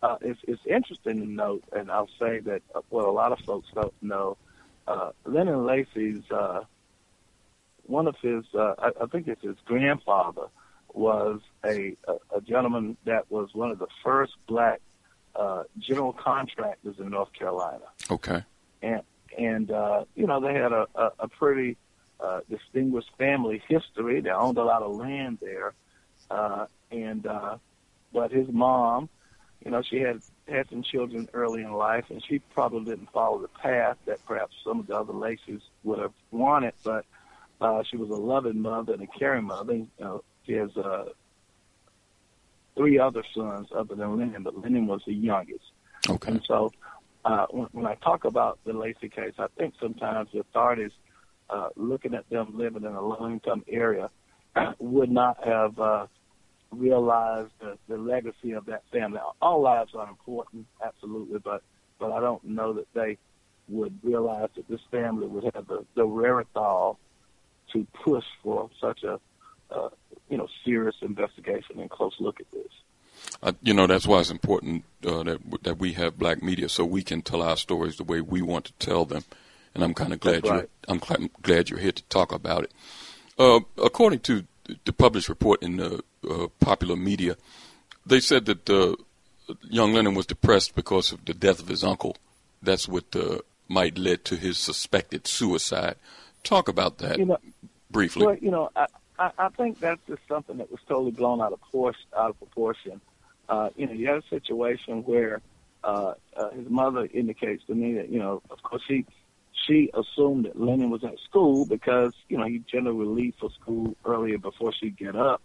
uh, 0.03 0.17
it's 0.23 0.41
it's 0.49 0.63
interesting 0.67 1.21
to 1.21 1.27
note, 1.31 1.63
and 1.73 1.91
I'll 1.91 2.09
say 2.19 2.41
that 2.41 2.63
uh, 2.75 2.81
what 2.89 3.05
a 3.05 3.11
lot 3.13 3.31
of 3.33 3.39
folks 3.41 3.69
don't 3.75 3.95
know, 4.03 4.37
uh, 4.89 5.11
Lennon 5.25 5.65
Lacy's 5.67 6.23
uh, 6.33 6.63
one 7.87 8.09
of 8.09 8.17
his 8.23 8.45
uh, 8.55 8.75
I, 8.79 8.91
I 9.03 9.07
think 9.07 9.29
it's 9.29 9.43
his 9.43 9.57
grandfather 9.65 10.47
was 10.93 11.41
a, 11.65 11.97
a 12.09 12.37
a 12.39 12.41
gentleman 12.41 12.97
that 13.05 13.31
was 13.31 13.51
one 13.55 13.71
of 13.71 13.79
the 13.79 13.87
first 14.03 14.33
black 14.49 14.81
uh, 15.37 15.63
general 15.79 16.13
contractors 16.13 16.97
in 16.99 17.11
North 17.11 17.33
Carolina 17.33 17.85
Okay. 18.11 18.43
and 18.83 19.03
and 19.39 19.71
uh, 19.71 20.05
you 20.17 20.27
know 20.27 20.41
they 20.41 20.55
had 20.55 20.73
a, 20.73 20.87
a, 20.97 21.13
a 21.21 21.29
pretty 21.29 21.77
uh, 22.19 22.41
distinguished 22.51 23.11
family 23.19 23.63
history. 23.69 24.21
They 24.21 24.31
owned 24.31 24.59
a 24.59 24.65
lot 24.65 24.83
of 24.83 24.97
land 24.97 25.39
there, 25.41 25.73
uh, 26.31 26.67
and 26.91 27.27
uh, 27.27 27.57
but 28.13 28.33
his 28.33 28.49
mom, 28.49 29.09
you 29.65 29.71
know, 29.71 29.83
she 29.83 30.01
had 30.01 30.21
had 30.49 30.69
some 30.69 30.83
children 30.83 31.29
early 31.33 31.63
in 31.63 31.73
life, 31.73 32.05
and 32.11 32.23
she 32.27 32.39
probably 32.39 32.85
didn't 32.85 33.11
follow 33.13 33.41
the 33.41 33.49
path 33.49 33.97
that 34.07 34.25
perhaps 34.27 34.55
some 34.65 34.81
of 34.81 34.87
the 34.87 34.97
other 34.97 35.13
Lacy's 35.13 35.61
would 35.85 35.99
have 35.99 36.13
wanted. 36.31 36.75
But 36.85 37.05
uh, 37.61 37.83
she 37.89 37.97
was 37.97 38.11
a 38.11 38.15
loving 38.15 38.61
mother 38.61 38.95
and 38.95 39.03
a 39.03 39.07
caring 39.07 39.45
mother. 39.45 39.75
You 39.75 39.89
know, 39.99 40.25
she 40.47 40.55
has 40.55 40.77
uh, 40.77 41.07
three 42.77 42.99
other 42.99 43.23
sons 43.35 43.69
other 43.75 43.95
than 43.95 44.19
Lennon, 44.19 44.43
but 44.43 44.59
Lennon 44.59 44.87
was 44.87 45.03
the 45.07 45.15
youngest. 45.15 45.65
Okay. 46.09 46.33
And 46.33 46.43
so 46.47 46.73
uh, 47.25 47.47
when, 47.51 47.69
when 47.73 47.87
I 47.87 47.95
talk 47.97 48.25
about 48.25 48.59
the 48.65 48.73
Lacy 48.73 49.09
case, 49.09 49.35
I 49.39 49.47
think 49.59 49.75
sometimes 49.81 50.31
the 50.33 50.41
authorities, 50.41 50.93
uh, 51.51 51.69
looking 51.77 52.15
at 52.15 52.29
them 52.31 52.57
living 52.57 52.85
in 52.85 52.93
a 52.93 53.03
low-income 53.03 53.65
area, 53.69 54.11
would 54.79 55.11
not 55.11 55.45
have 55.45 55.79
uh, 55.79 56.07
realized 56.71 57.51
the, 57.61 57.77
the 57.89 57.97
legacy 57.97 58.53
of 58.53 58.67
that 58.67 58.83
family. 58.93 59.21
All 59.43 59.61
lives 59.61 59.93
are 59.95 60.09
important, 60.09 60.67
absolutely, 60.85 61.39
but 61.39 61.63
but 61.99 62.13
I 62.13 62.21
don't 62.21 62.43
know 62.45 62.73
that 62.75 62.87
they 62.95 63.19
would 63.69 63.99
realize 64.03 64.49
that 64.57 64.69
this 64.69 64.81
family 64.91 65.27
would 65.27 65.45
have 65.55 65.67
the, 65.67 65.85
the 65.95 66.07
wherewithal 66.07 66.99
to 67.73 67.87
push 68.05 68.25
for 68.43 68.71
such 68.81 69.03
a 69.05 69.21
uh, 69.71 69.89
you 70.29 70.37
know 70.37 70.49
serious 70.65 70.97
investigation 71.03 71.79
and 71.79 71.91
close 71.91 72.15
look 72.19 72.41
at 72.41 72.51
this. 72.51 72.73
Uh, 73.43 73.53
you 73.63 73.75
know 73.75 73.87
that's 73.87 74.07
why 74.07 74.21
it's 74.21 74.31
important 74.31 74.85
uh, 75.07 75.23
that 75.23 75.39
that 75.63 75.79
we 75.79 75.93
have 75.93 76.19
black 76.19 76.43
media 76.43 76.69
so 76.69 76.85
we 76.85 77.03
can 77.03 77.23
tell 77.23 77.43
our 77.43 77.57
stories 77.57 77.97
the 77.97 78.05
way 78.05 78.21
we 78.21 78.43
want 78.43 78.65
to 78.65 78.73
tell 78.75 79.05
them. 79.05 79.25
And 79.73 79.85
I'm 79.85 79.95
kind 79.95 80.13
of 80.13 80.19
glad 80.19 80.43
That's 80.43 80.47
you 80.47 80.53
right. 80.53 80.71
I'm 80.89 81.01
cl- 81.01 81.29
glad 81.43 81.71
you're 81.71 81.79
here 81.79 81.93
to 81.93 82.03
talk 82.05 82.33
about 82.33 82.65
it. 82.65 82.73
Uh, 83.39 83.61
according 83.83 84.21
to 84.21 84.45
the 84.85 84.93
published 84.93 85.29
report 85.29 85.63
in 85.63 85.77
the 85.77 86.03
uh, 86.29 86.47
popular 86.61 86.97
media, 86.97 87.37
they 88.07 88.21
said 88.21 88.47
that 88.47 88.69
uh, 88.69 88.97
young 89.63 89.93
Lennon 89.93 90.15
was 90.15 90.27
depressed 90.27 90.75
because 90.75 91.13
of 91.13 91.25
the 91.25 91.35
death 91.35 91.61
of 91.61 91.69
his 91.69 91.85
uncle. 91.85 92.17
That's 92.63 92.89
what 92.89 93.15
uh, 93.15 93.39
might 93.69 93.99
led 93.99 94.25
to 94.27 94.37
his 94.37 94.59
suspected 94.59 95.27
suicide. 95.27 95.97
Talk 96.43 96.69
about 96.69 96.99
that 96.99 97.19
You 97.19 97.27
know, 97.27 97.39
briefly. 97.91 98.27
Well, 98.27 98.37
you 98.37 98.51
know, 98.51 98.71
I, 98.75 98.87
I, 99.19 99.31
I 99.39 99.49
think 99.51 99.81
that's 99.81 100.01
just 100.09 100.23
something 100.29 100.59
that 100.59 100.71
was 100.71 100.81
totally 100.89 101.13
blown 101.13 101.41
out 101.41 101.53
of 101.53 101.61
proportion. 101.61 102.07
Out 102.17 102.31
of 102.31 102.39
proportion. 102.39 103.01
Uh, 103.49 103.71
you 103.77 103.87
know, 103.87 103.93
you 103.93 104.07
had 104.07 104.19
a 104.19 104.29
situation 104.29 105.03
where 105.05 105.41
uh, 105.83 106.15
uh, 106.37 106.51
his 106.51 106.69
mother 106.69 107.09
indicates 107.13 107.65
to 107.67 107.75
me 107.75 107.95
that 107.95 108.11
you 108.11 108.19
know, 108.19 108.43
of 108.51 108.63
course, 108.63 108.83
she 108.87 109.05
she 109.67 109.91
assumed 109.95 110.47
that 110.47 110.61
Lennon 110.61 110.91
was 110.91 111.05
at 111.05 111.19
school 111.21 111.67
because 111.67 112.13
you 112.29 112.39
know 112.39 112.45
he 112.47 112.63
generally 112.71 113.07
leave 113.07 113.35
for 113.39 113.51
school 113.51 113.97
earlier 114.05 114.39
before 114.39 114.73
she'd 114.73 114.97
get 114.97 115.17
up. 115.17 115.43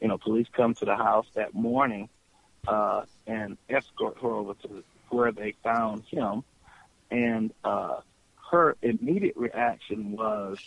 You 0.00 0.08
know, 0.08 0.18
police 0.18 0.46
come 0.52 0.74
to 0.74 0.84
the 0.84 0.96
house 0.96 1.26
that 1.34 1.54
morning 1.54 2.08
uh, 2.68 3.02
and 3.26 3.56
escort 3.68 4.18
her 4.20 4.28
over 4.28 4.54
to 4.54 4.84
where 5.08 5.32
they 5.32 5.54
found 5.62 6.04
him, 6.04 6.44
and 7.10 7.52
uh, 7.64 8.00
her 8.50 8.76
immediate 8.82 9.36
reaction 9.36 10.12
was 10.12 10.58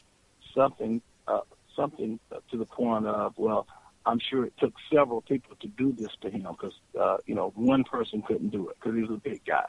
something 0.56 1.02
uh, 1.28 1.42
something 1.76 2.20
to 2.52 2.58
the 2.58 2.66
point 2.66 3.06
of, 3.06 3.34
well, 3.38 3.68
I'm 4.06 4.20
sure 4.20 4.46
it 4.46 4.54
took 4.58 4.74
several 4.92 5.22
people 5.22 5.56
to 5.62 5.68
do 5.68 5.92
this 5.92 6.12
to 6.22 6.30
him 6.30 6.48
because 6.50 6.74
uh, 7.00 7.18
you 7.26 7.36
know 7.36 7.52
one 7.56 7.84
person 7.84 8.22
couldn't 8.22 8.50
do 8.50 8.70
it 8.70 8.78
because 8.80 8.96
he 8.96 9.02
was 9.02 9.12
a 9.12 9.22
big 9.22 9.46
guy. 9.46 9.66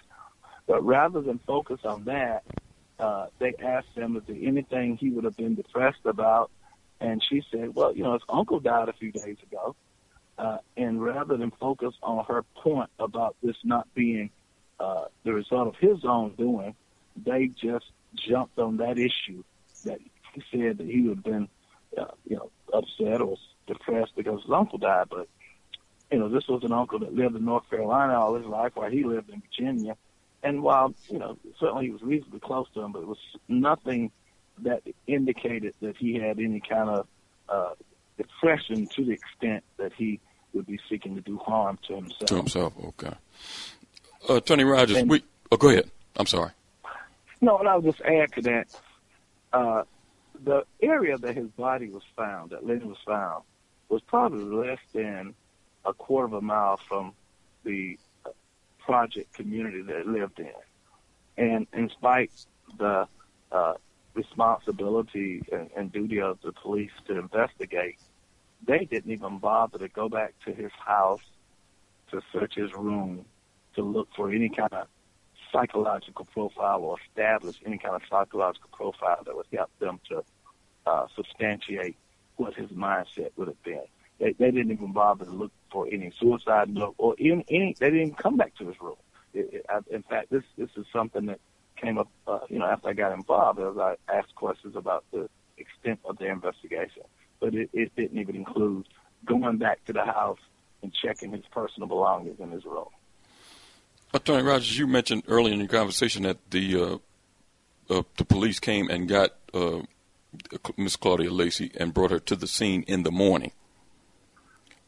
But 0.67 0.85
rather 0.85 1.21
than 1.21 1.41
focus 1.47 1.81
on 1.85 2.05
that, 2.05 2.45
uh, 3.01 3.27
they 3.39 3.55
asked 3.59 3.95
him 3.95 4.17
if 4.17 4.27
there 4.27 4.37
anything 4.41 4.97
he 4.97 5.11
would 5.11 5.25
have 5.25 5.37
been 5.37 5.55
depressed 5.55 6.05
about, 6.05 6.51
and 7.01 7.23
she 7.27 7.43
said, 7.51 7.75
well, 7.75 7.97
you 7.97 8.03
know, 8.03 8.13
his 8.13 8.23
uncle 8.29 8.61
died 8.61 8.89
a 8.89 8.93
few 8.93 9.11
days 9.11 9.37
ago. 9.51 9.75
Uh, 10.39 10.59
and 10.77 11.03
rather 11.03 11.37
than 11.37 11.51
focus 11.51 11.95
on 12.03 12.25
her 12.25 12.43
point 12.63 12.89
about 12.99 13.37
this 13.43 13.57
not 13.63 13.87
being 13.95 14.31
uh, 14.79 15.05
the 15.25 15.33
result 15.33 15.69
of 15.69 15.77
his 15.77 16.05
own 16.05 16.35
doing, 16.37 16.75
they 17.15 17.47
just 17.49 17.87
jumped 18.15 18.59
on 18.59 18.79
that 18.79 18.99
issue 18.99 19.43
that 19.85 19.99
he 20.33 20.43
said 20.51 20.79
that 20.79 20.87
he 20.87 21.03
would 21.03 21.17
have 21.17 21.25
been, 21.25 21.49
uh, 21.99 22.07
you 22.27 22.37
know, 22.37 22.51
upset 22.73 23.21
or 23.21 23.37
depressed 23.67 24.13
because 24.17 24.41
his 24.43 24.51
uncle 24.51 24.79
died. 24.79 25.09
But, 25.11 25.29
you 26.11 26.19
know, 26.19 26.29
this 26.29 26.49
was 26.49 26.65
an 26.65 26.73
uncle 26.73 26.99
that 27.01 27.15
lived 27.15 27.37
in 27.37 27.45
North 27.45 27.69
Carolina 27.69 28.19
all 28.19 28.35
his 28.35 28.47
life 28.47 28.73
while 28.75 28.91
he 28.91 29.05
lived 29.05 29.31
in 29.31 29.43
Virginia. 29.43 29.97
And 30.43 30.63
while, 30.63 30.95
you 31.09 31.19
know, 31.19 31.37
certainly 31.59 31.87
he 31.87 31.91
was 31.91 32.03
reasonably 32.03 32.41
close 32.41 32.67
to 32.75 32.81
him, 32.81 32.93
but 32.93 33.01
it 33.01 33.09
was 33.09 33.19
nothing 33.49 34.11
that 34.63 34.83
indicated 35.07 35.75
that 35.81 35.97
he 35.97 36.15
had 36.15 36.39
any 36.39 36.61
kind 36.61 36.89
of 36.89 37.07
uh, 37.49 37.71
depression 38.17 38.87
to 38.87 39.05
the 39.05 39.13
extent 39.13 39.65
that 39.77 39.93
he 39.97 40.21
would 40.53 40.67
be 40.67 40.79
seeking 40.89 41.15
to 41.15 41.21
do 41.21 41.37
harm 41.39 41.79
to 41.89 41.95
himself. 41.95 42.27
to 42.27 42.37
himself. 42.37 42.73
Okay. 42.85 43.13
Uh, 44.29 44.41
Tony 44.41 44.65
Rogers, 44.65 44.97
And- 44.97 45.11
we. 45.11 45.23
Oh, 45.53 45.57
go 45.57 45.69
ahead. 45.69 45.91
I'm 46.17 46.27
sorry. 46.27 46.51
No, 47.41 47.59
and 47.59 47.69
I'll 47.69 47.81
just 47.81 48.01
add 48.03 48.33
to 48.35 48.43
that. 48.43 48.81
Uh, 49.53 49.83
the 50.45 50.65
area 50.83 51.19
that 51.19 51.37
his 51.37 51.49
body 51.49 51.89
was 51.89 52.03
found, 52.17 52.51
that 52.51 52.67
Lennon 52.67 52.89
was 52.89 52.99
found, 53.07 53.43
was 53.89 54.01
probably 54.03 54.45
less 54.45 54.79
than 54.95 55.35
a 55.85 55.93
quarter 55.93 56.27
of 56.27 56.33
a 56.35 56.41
mile 56.41 56.79
from 56.89 57.13
the 57.65 57.99
project 58.91 59.33
community 59.33 59.83
that 59.83 60.01
it 60.01 60.07
lived 60.09 60.41
in. 60.41 60.59
And 61.37 61.69
in 61.73 61.89
spite 61.91 62.33
the 62.77 63.07
uh, 63.53 63.75
responsibility 64.15 65.43
and, 65.53 65.71
and 65.77 65.93
duty 65.93 66.21
of 66.21 66.39
the 66.43 66.51
police 66.51 66.91
to 67.07 67.17
investigate, 67.17 68.01
they 68.67 68.85
didn't 68.85 69.13
even 69.13 69.39
bother 69.39 69.79
to 69.79 69.89
go 69.89 70.09
back 70.09 70.35
to 70.45 70.53
his 70.53 70.73
house 70.73 71.23
to 72.11 72.21
search 72.33 72.57
his 72.57 72.75
room 72.75 73.25
to 73.77 73.83
look 73.83 74.09
for 74.17 74.33
any 74.33 74.49
kind 74.49 74.73
of 74.73 74.89
psychological 75.53 76.25
profile 76.25 76.81
or 76.81 76.97
establish 77.07 77.61
any 77.65 77.79
kind 77.79 77.95
of 77.95 78.03
psychological 78.11 78.71
profile 78.73 79.23
that 79.25 79.37
would 79.37 79.47
help 79.53 79.71
them 79.79 80.01
to 80.09 80.25
uh, 80.87 81.07
substantiate 81.15 81.97
what 82.39 82.55
his 82.55 82.71
mindset 82.71 83.31
would 83.37 83.47
have 83.47 83.63
been. 83.63 83.87
They, 84.21 84.33
they 84.33 84.51
didn't 84.51 84.71
even 84.71 84.93
bother 84.93 85.25
to 85.25 85.31
look 85.31 85.51
for 85.73 85.89
any 85.91 86.13
suicide 86.21 86.69
note 86.69 86.95
or 86.99 87.17
even 87.19 87.43
any. 87.49 87.75
They 87.79 87.87
didn't 87.87 88.01
even 88.03 88.15
come 88.15 88.37
back 88.37 88.55
to 88.57 88.67
his 88.67 88.81
room. 88.81 88.97
It, 89.33 89.49
it, 89.53 89.67
I, 89.69 89.79
in 89.91 90.03
fact, 90.03 90.31
this 90.31 90.45
this 90.59 90.69
is 90.77 90.87
something 90.93 91.27
that 91.27 91.41
came 91.77 91.97
up, 91.99 92.09
uh, 92.27 92.41
you 92.51 92.59
know, 92.59 92.67
after 92.67 92.89
I 92.89 92.93
got 92.93 93.13
involved, 93.13 93.59
as 93.59 93.79
I 93.79 93.97
asked 94.13 94.35
questions 94.35 94.77
about 94.77 95.05
the 95.11 95.29
extent 95.57 96.01
of 96.05 96.19
their 96.19 96.33
investigation. 96.33 97.03
But 97.41 97.55
it, 97.55 97.71
it 97.73 97.97
didn't 97.97 98.19
even 98.19 98.37
include 98.37 98.87
going 99.25 99.57
back 99.57 99.83
to 99.87 99.95
the 99.95 100.05
house 100.05 100.39
and 100.83 100.93
checking 100.93 101.33
his 101.33 101.45
personal 101.51 101.89
belongings 101.89 102.39
in 102.41 102.51
his 102.51 102.65
room. 102.65 102.89
Attorney 104.13 104.43
Rogers, 104.43 104.79
you 104.79 104.87
mentioned 104.87 105.23
earlier 105.29 105.55
in 105.55 105.61
your 105.61 105.69
conversation 105.69 106.25
that 106.25 106.39
the 106.51 107.01
uh, 107.89 107.95
uh, 107.99 108.03
the 108.19 108.25
police 108.25 108.59
came 108.59 108.91
and 108.91 109.09
got 109.09 109.31
uh, 109.55 109.81
Miss 110.77 110.97
Claudia 110.97 111.31
Lacy 111.31 111.73
and 111.79 111.95
brought 111.95 112.11
her 112.11 112.19
to 112.21 112.37
the 112.37 112.47
scene 112.47 112.83
in 112.87 113.03
the 113.03 113.11
morning. 113.11 113.53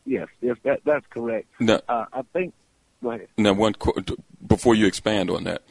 Yes, 0.04 0.28
yes, 0.40 0.56
that 0.64 0.80
that's 0.84 1.06
correct. 1.08 1.48
Now, 1.60 1.80
uh, 1.88 2.06
I 2.12 2.22
think. 2.32 2.54
Go 3.02 3.10
ahead. 3.10 3.28
Now, 3.36 3.52
one 3.52 3.74
before 4.46 4.76
you 4.76 4.86
expand 4.86 5.28
on 5.28 5.44
that, 5.44 5.62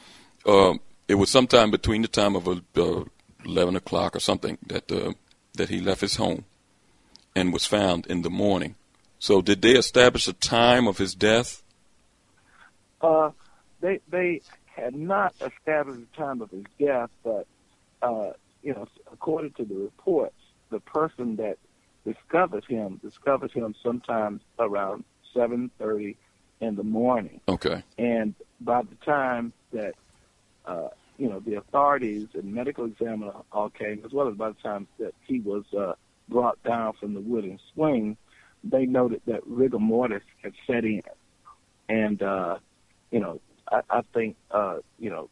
um, 0.46 0.82
it 1.08 1.16
was 1.16 1.30
sometime 1.30 1.72
between 1.72 2.02
the 2.02 2.08
time 2.10 2.36
of 2.36 2.48
uh, 2.48 3.04
eleven 3.46 3.76
o'clock 3.76 4.16
or 4.16 4.20
something 4.20 4.58
that 4.68 4.92
uh, 4.92 5.14
that 5.54 5.70
he 5.70 5.80
left 5.80 6.02
his 6.02 6.18
home 6.18 6.46
and 7.36 7.54
was 7.54 7.66
found 7.66 8.06
in 8.08 8.22
the 8.22 8.30
morning. 8.30 8.76
So, 9.20 9.42
did 9.42 9.62
they 9.62 9.74
establish 9.74 10.28
a 10.28 10.34
time 10.34 10.88
of 10.88 10.98
his 10.98 11.16
death? 11.16 11.64
Uh, 13.02 13.32
they 13.80 14.00
they 14.10 14.42
had 14.66 14.96
not 14.96 15.34
established 15.42 16.00
the 16.00 16.18
time 16.18 16.42
of 16.42 16.50
his 16.50 16.66
death, 16.80 17.10
but 17.24 17.48
uh, 18.02 18.32
you 18.64 18.74
know, 18.74 18.88
according 19.12 19.52
to 19.54 19.64
the 19.66 19.76
reports, 19.76 20.36
the 20.70 20.80
person 20.80 21.36
that 21.38 21.58
discovered 22.06 22.66
him 22.66 23.00
discovered 23.04 23.52
him 23.52 23.76
sometimes 23.84 24.42
around 24.60 25.04
seven 25.34 25.70
thirty 25.80 26.18
in 26.60 26.76
the 26.76 26.84
morning. 26.84 27.42
Okay. 27.48 27.84
And 27.98 28.36
by 28.60 28.84
the 28.84 28.96
time 29.06 29.54
that 29.74 29.94
uh, 30.66 30.90
you 31.18 31.30
know 31.30 31.40
the 31.40 31.56
authorities 31.56 32.28
and 32.34 32.54
medical 32.54 32.86
examiner 32.86 33.34
all 33.52 33.70
came, 33.70 34.02
as 34.06 34.12
well 34.12 34.30
as 34.30 34.36
by 34.36 34.50
the 34.50 34.62
time 34.62 34.88
that 35.00 35.14
he 35.28 35.40
was 35.40 35.66
uh, 35.78 35.94
brought 36.30 36.62
down 36.64 36.94
from 37.00 37.14
the 37.14 37.22
wooden 37.22 37.60
swing, 37.74 38.18
they 38.64 38.86
noted 38.86 39.22
that 39.26 39.46
rigor 39.46 39.80
mortis 39.80 40.24
had 40.44 40.54
set 40.68 40.86
in, 40.86 41.02
and 41.90 42.22
uh, 42.22 42.58
you 43.12 43.20
know 43.20 43.42
I, 43.72 43.82
I 43.90 44.02
think 44.14 44.38
uh, 44.52 44.78
you 45.00 45.10
know 45.10 45.30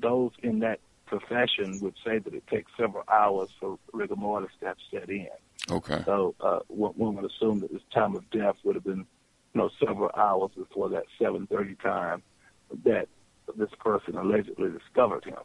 those 0.00 0.32
in 0.42 0.60
that 0.60 0.80
profession 1.06 1.78
would 1.82 1.94
say 2.04 2.18
that 2.18 2.32
it 2.32 2.46
takes 2.46 2.72
several 2.76 3.04
hours 3.12 3.50
for 3.60 3.78
rigor 3.92 4.16
mortis 4.16 4.50
to 4.60 4.66
have 4.66 4.78
set 4.90 5.10
in. 5.10 5.28
Okay. 5.70 6.02
So 6.04 6.34
uh, 6.40 6.60
one, 6.68 7.14
would 7.16 7.30
assume 7.30 7.60
that 7.60 7.70
his 7.70 7.82
time 7.92 8.16
of 8.16 8.28
death 8.30 8.56
would 8.64 8.74
have 8.74 8.84
been, 8.84 9.06
you 9.54 9.60
know, 9.60 9.70
several 9.78 10.10
hours 10.16 10.50
before 10.56 10.88
that 10.90 11.04
7:30 11.20 11.80
time 11.80 12.22
that 12.84 13.08
this 13.56 13.70
person 13.80 14.16
allegedly 14.16 14.70
discovered 14.70 15.24
him. 15.24 15.38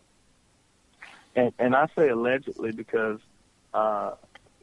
And 1.36 1.53
and 1.60 1.75
I 1.75 1.88
say 1.95 2.10
allegedly 2.10 2.71
because, 2.71 3.19
uh, 3.73 4.12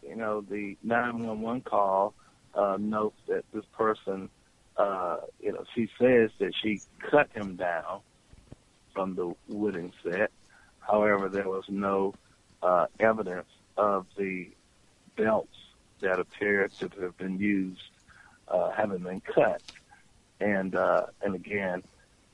you 0.02 0.16
know, 0.16 0.40
the 0.40 0.76
911 0.82 1.62
call 1.62 2.14
uh, 2.54 2.76
notes 2.80 3.18
that 3.28 3.44
this 3.52 3.64
person, 3.76 4.28
uh, 4.76 5.18
you 5.40 5.52
know, 5.52 5.64
she 5.74 5.88
says 5.98 6.30
that 6.38 6.52
she 6.62 6.80
cut 7.10 7.30
him 7.32 7.56
down 7.56 8.00
from 8.92 9.14
the 9.14 9.34
wooden 9.48 9.92
set. 10.02 10.30
However, 10.80 11.28
there 11.28 11.48
was 11.48 11.64
no 11.68 12.14
uh, 12.62 12.86
evidence 12.98 13.48
of 13.76 14.06
the 14.16 14.48
belts 15.16 15.56
that 16.00 16.18
appear 16.18 16.68
to 16.68 16.88
have 17.00 17.16
been 17.16 17.38
used 17.38 17.80
uh, 18.48 18.70
having 18.70 18.98
been 18.98 19.20
cut. 19.20 19.62
And 20.40 20.74
uh, 20.74 21.06
and 21.22 21.34
again, 21.34 21.82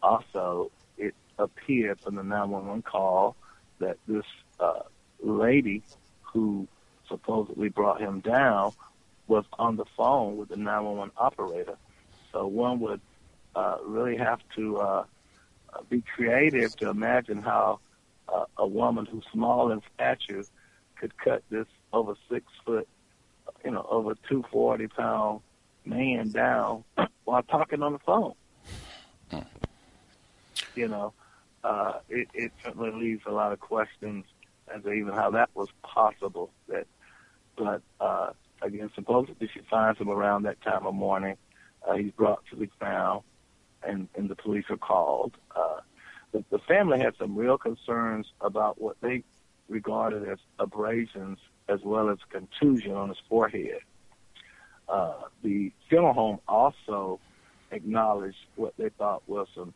also 0.03 0.71
it 0.97 1.15
appeared 1.39 2.01
from 2.01 2.17
the 2.17 2.23
911 2.23 2.83
call 2.83 3.37
that 3.79 3.99
this 4.07 4.25
uh, 4.59 4.81
lady 5.23 5.83
who 6.23 6.67
supposedly 7.09 7.69
brought 7.69 8.01
him 8.01 8.21
down 8.21 8.73
was 9.27 9.45
on 9.59 9.77
the 9.77 9.85
phone 9.97 10.37
with 10.37 10.49
the 10.49 10.57
911 10.57 11.13
operator. 11.17 11.77
So 12.33 12.47
one 12.47 12.81
would 12.81 13.01
uh, 13.55 13.77
really 13.85 14.17
have 14.17 14.41
to 14.57 14.79
uh, 14.79 15.05
be 15.89 16.03
creative 16.15 16.75
to 16.77 16.89
imagine 16.89 17.43
how 17.43 17.81
uh, 18.29 18.45
a 18.57 18.67
woman 18.67 19.07
who's 19.07 19.25
small 19.33 19.71
in 19.71 19.81
stature 19.95 20.45
could 20.97 21.17
cut 21.19 21.43
this 21.51 21.67
over 21.93 22.15
six 22.31 22.47
foot, 22.65 22.89
you 23.65 23.71
know, 23.71 23.87
over 23.91 24.15
two 24.29 24.45
forty 24.51 24.87
pound 24.87 25.41
man 25.85 26.31
down 26.31 26.85
while 27.25 27.43
talking 27.43 27.83
on 27.83 27.93
the 27.93 27.99
phone. 28.01 28.35
You 30.75 30.89
know, 30.89 31.13
uh, 31.65 31.95
it, 32.09 32.29
it 32.33 32.53
certainly 32.63 32.91
leaves 32.93 33.23
a 33.27 33.33
lot 33.33 33.53
of 33.53 33.61
questions 33.61 34.25
as 34.73 34.83
to 34.85 34.93
even 34.93 35.13
how 35.13 35.31
that 35.31 35.51
was 35.55 35.69
possible. 35.83 36.51
That, 36.69 36.87
but 37.57 37.83
uh, 38.01 38.31
again, 38.63 38.91
supposedly 38.95 39.49
she 39.53 39.61
finds 39.69 39.99
him 40.01 40.09
around 40.09 40.45
that 40.45 40.61
time 40.63 40.87
of 40.87 40.95
morning. 40.95 41.37
Uh, 41.87 41.95
he's 41.95 42.13
brought 42.13 42.45
to 42.51 42.57
the 42.57 42.67
ground, 42.79 43.23
and 43.83 44.09
and 44.15 44.29
the 44.29 44.37
police 44.37 44.65
are 44.71 44.77
called. 44.77 45.33
Uh, 45.55 45.81
the, 46.33 46.45
the 46.51 46.59
family 46.61 47.01
had 47.01 47.15
some 47.19 47.37
real 47.37 47.59
concerns 47.59 48.27
about 48.41 48.81
what 48.81 48.97
they 49.01 49.25
regarded 49.69 50.29
as 50.29 50.39
abrasions 50.59 51.39
as 51.71 51.81
well 51.83 52.11
as 52.11 52.19
contusion 52.31 52.93
on 52.93 53.09
his 53.09 53.19
forehead. 53.29 53.81
Uh, 54.89 55.15
the 55.43 55.73
funeral 55.89 56.13
home 56.13 56.41
also 56.49 57.21
acknowledged 57.71 58.45
what 58.57 58.75
they 58.77 58.89
thought 58.99 59.23
was 59.29 59.47
some 59.55 59.73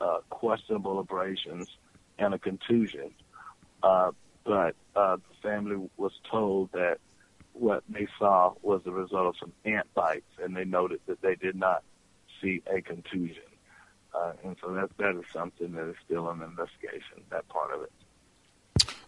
uh, 0.00 0.18
questionable 0.30 1.00
abrasions 1.00 1.68
and 2.18 2.32
a 2.34 2.38
contusion. 2.38 3.10
Uh, 3.82 4.12
but 4.44 4.74
uh, 4.94 5.16
the 5.16 5.48
family 5.48 5.88
was 5.96 6.12
told 6.30 6.70
that 6.72 6.98
what 7.52 7.82
they 7.88 8.06
saw 8.18 8.54
was 8.62 8.82
the 8.84 8.92
result 8.92 9.26
of 9.26 9.34
some 9.38 9.52
ant 9.64 9.92
bites, 9.94 10.30
and 10.42 10.56
they 10.56 10.64
noted 10.64 11.00
that 11.06 11.20
they 11.22 11.34
did 11.34 11.56
not 11.56 11.82
see 12.40 12.62
a 12.66 12.80
contusion. 12.80 13.42
Uh, 14.14 14.32
and 14.44 14.56
so 14.62 14.72
that 14.72 14.90
that 14.98 15.16
is 15.16 15.24
something 15.32 15.72
that 15.72 15.88
is 15.88 15.96
still 16.04 16.28
an 16.30 16.42
investigation. 16.42 17.22
That 17.30 17.48
part 17.48 17.72
of 17.72 17.82
it. 17.82 17.92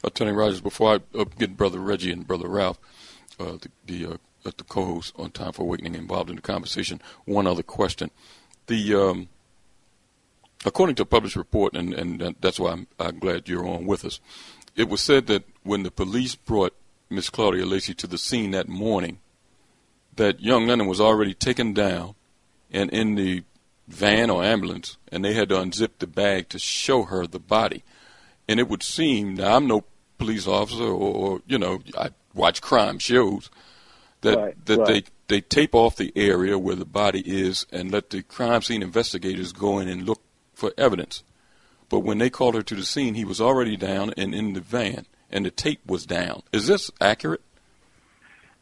Attorney 0.05 0.33
Rogers, 0.33 0.61
before 0.61 0.95
I 0.95 1.19
uh, 1.19 1.25
get 1.39 1.57
Brother 1.57 1.79
Reggie 1.79 2.13
and 2.13 2.27
Brother 2.27 2.49
Ralph, 2.49 2.79
uh, 3.41 3.57
the, 3.61 3.69
the, 3.87 4.07
uh, 4.07 4.17
the 4.45 4.65
co-hosts 4.65 5.13
on 5.17 5.31
Time 5.31 5.53
for 5.53 5.63
Awakening 5.63 5.95
involved 5.95 6.31
in 6.31 6.37
the 6.37 6.43
conversation, 6.43 7.01
one 7.25 7.47
other 7.47 7.63
question. 7.63 8.11
The 8.67 8.95
um, 8.95 9.29
according 10.65 10.97
to 10.97 11.03
a 11.03 11.07
published 11.07 11.37
report, 11.37 11.75
and, 11.75 11.93
and 11.95 12.37
that's 12.41 12.59
why 12.59 12.73
I'm, 12.73 12.87
I'm 12.99 13.19
glad 13.19 13.49
you're 13.49 13.67
on 13.67 13.87
with 13.87 14.05
us. 14.05 14.21
It 14.77 14.89
was 14.89 15.01
said 15.01 15.27
that 15.27 15.45
when 15.63 15.83
the 15.83 15.91
police 15.91 16.35
brought 16.35 16.75
Miss 17.11 17.31
Claudia 17.31 17.67
Lacy 17.67 17.95
to 17.95 18.07
the 18.07 18.19
scene 18.19 18.51
that 18.53 18.69
morning, 18.69 19.19
that 20.17 20.41
young 20.41 20.67
Lennon 20.67 20.87
was 20.87 21.01
already 21.01 21.35
taken 21.35 21.73
down 21.75 22.15
and 22.71 22.91
in 22.91 23.15
the 23.15 23.45
van 23.87 24.31
or 24.31 24.43
ambulance, 24.43 24.97
and 25.13 25.25
they 25.25 25.35
had 25.35 25.49
to 25.51 25.57
unzip 25.57 25.91
the 25.99 26.07
bag 26.07 26.49
to 26.49 26.59
show 26.59 27.05
her 27.05 27.27
the 27.27 27.39
body. 27.39 27.85
And 28.49 28.59
it 28.59 28.69
would 28.69 28.83
seem, 28.83 29.35
now 29.35 29.57
I'm 29.57 29.67
no 29.67 29.85
police 30.19 30.47
officer 30.47 30.85
or, 30.85 31.15
or 31.15 31.41
you 31.47 31.59
know, 31.59 31.81
I 31.97 32.11
watch 32.35 32.61
crime 32.61 32.99
shows, 32.99 33.51
that 34.21 34.37
right, 34.37 34.67
that 34.67 34.79
right. 34.79 34.87
they 34.87 35.05
they 35.29 35.41
tape 35.41 35.75
off 35.75 35.97
the 35.97 36.13
area 36.17 36.59
where 36.59 36.77
the 36.77 36.85
body 36.85 37.21
is 37.21 37.67
and 37.73 37.91
let 37.91 38.11
the 38.11 38.23
crime 38.23 38.63
scene 38.63 38.83
investigators 38.83 39.53
go 39.53 39.79
in 39.79 39.89
and 39.89 40.05
look 40.05 40.23
for 40.55 40.73
evidence. 40.77 41.23
But 41.89 42.01
when 42.01 42.19
they 42.19 42.31
called 42.31 42.55
her 42.55 42.63
to 42.63 42.75
the 42.75 42.85
scene, 42.85 43.15
he 43.15 43.25
was 43.25 43.41
already 43.41 43.77
down 43.77 44.13
and 44.17 44.35
in 44.35 44.55
the 44.55 44.61
van, 44.61 45.07
and 45.31 45.47
the 45.47 45.51
tape 45.51 45.81
was 45.87 46.07
down. 46.07 46.43
Is 46.53 46.67
this 46.67 46.91
accurate? 47.01 47.43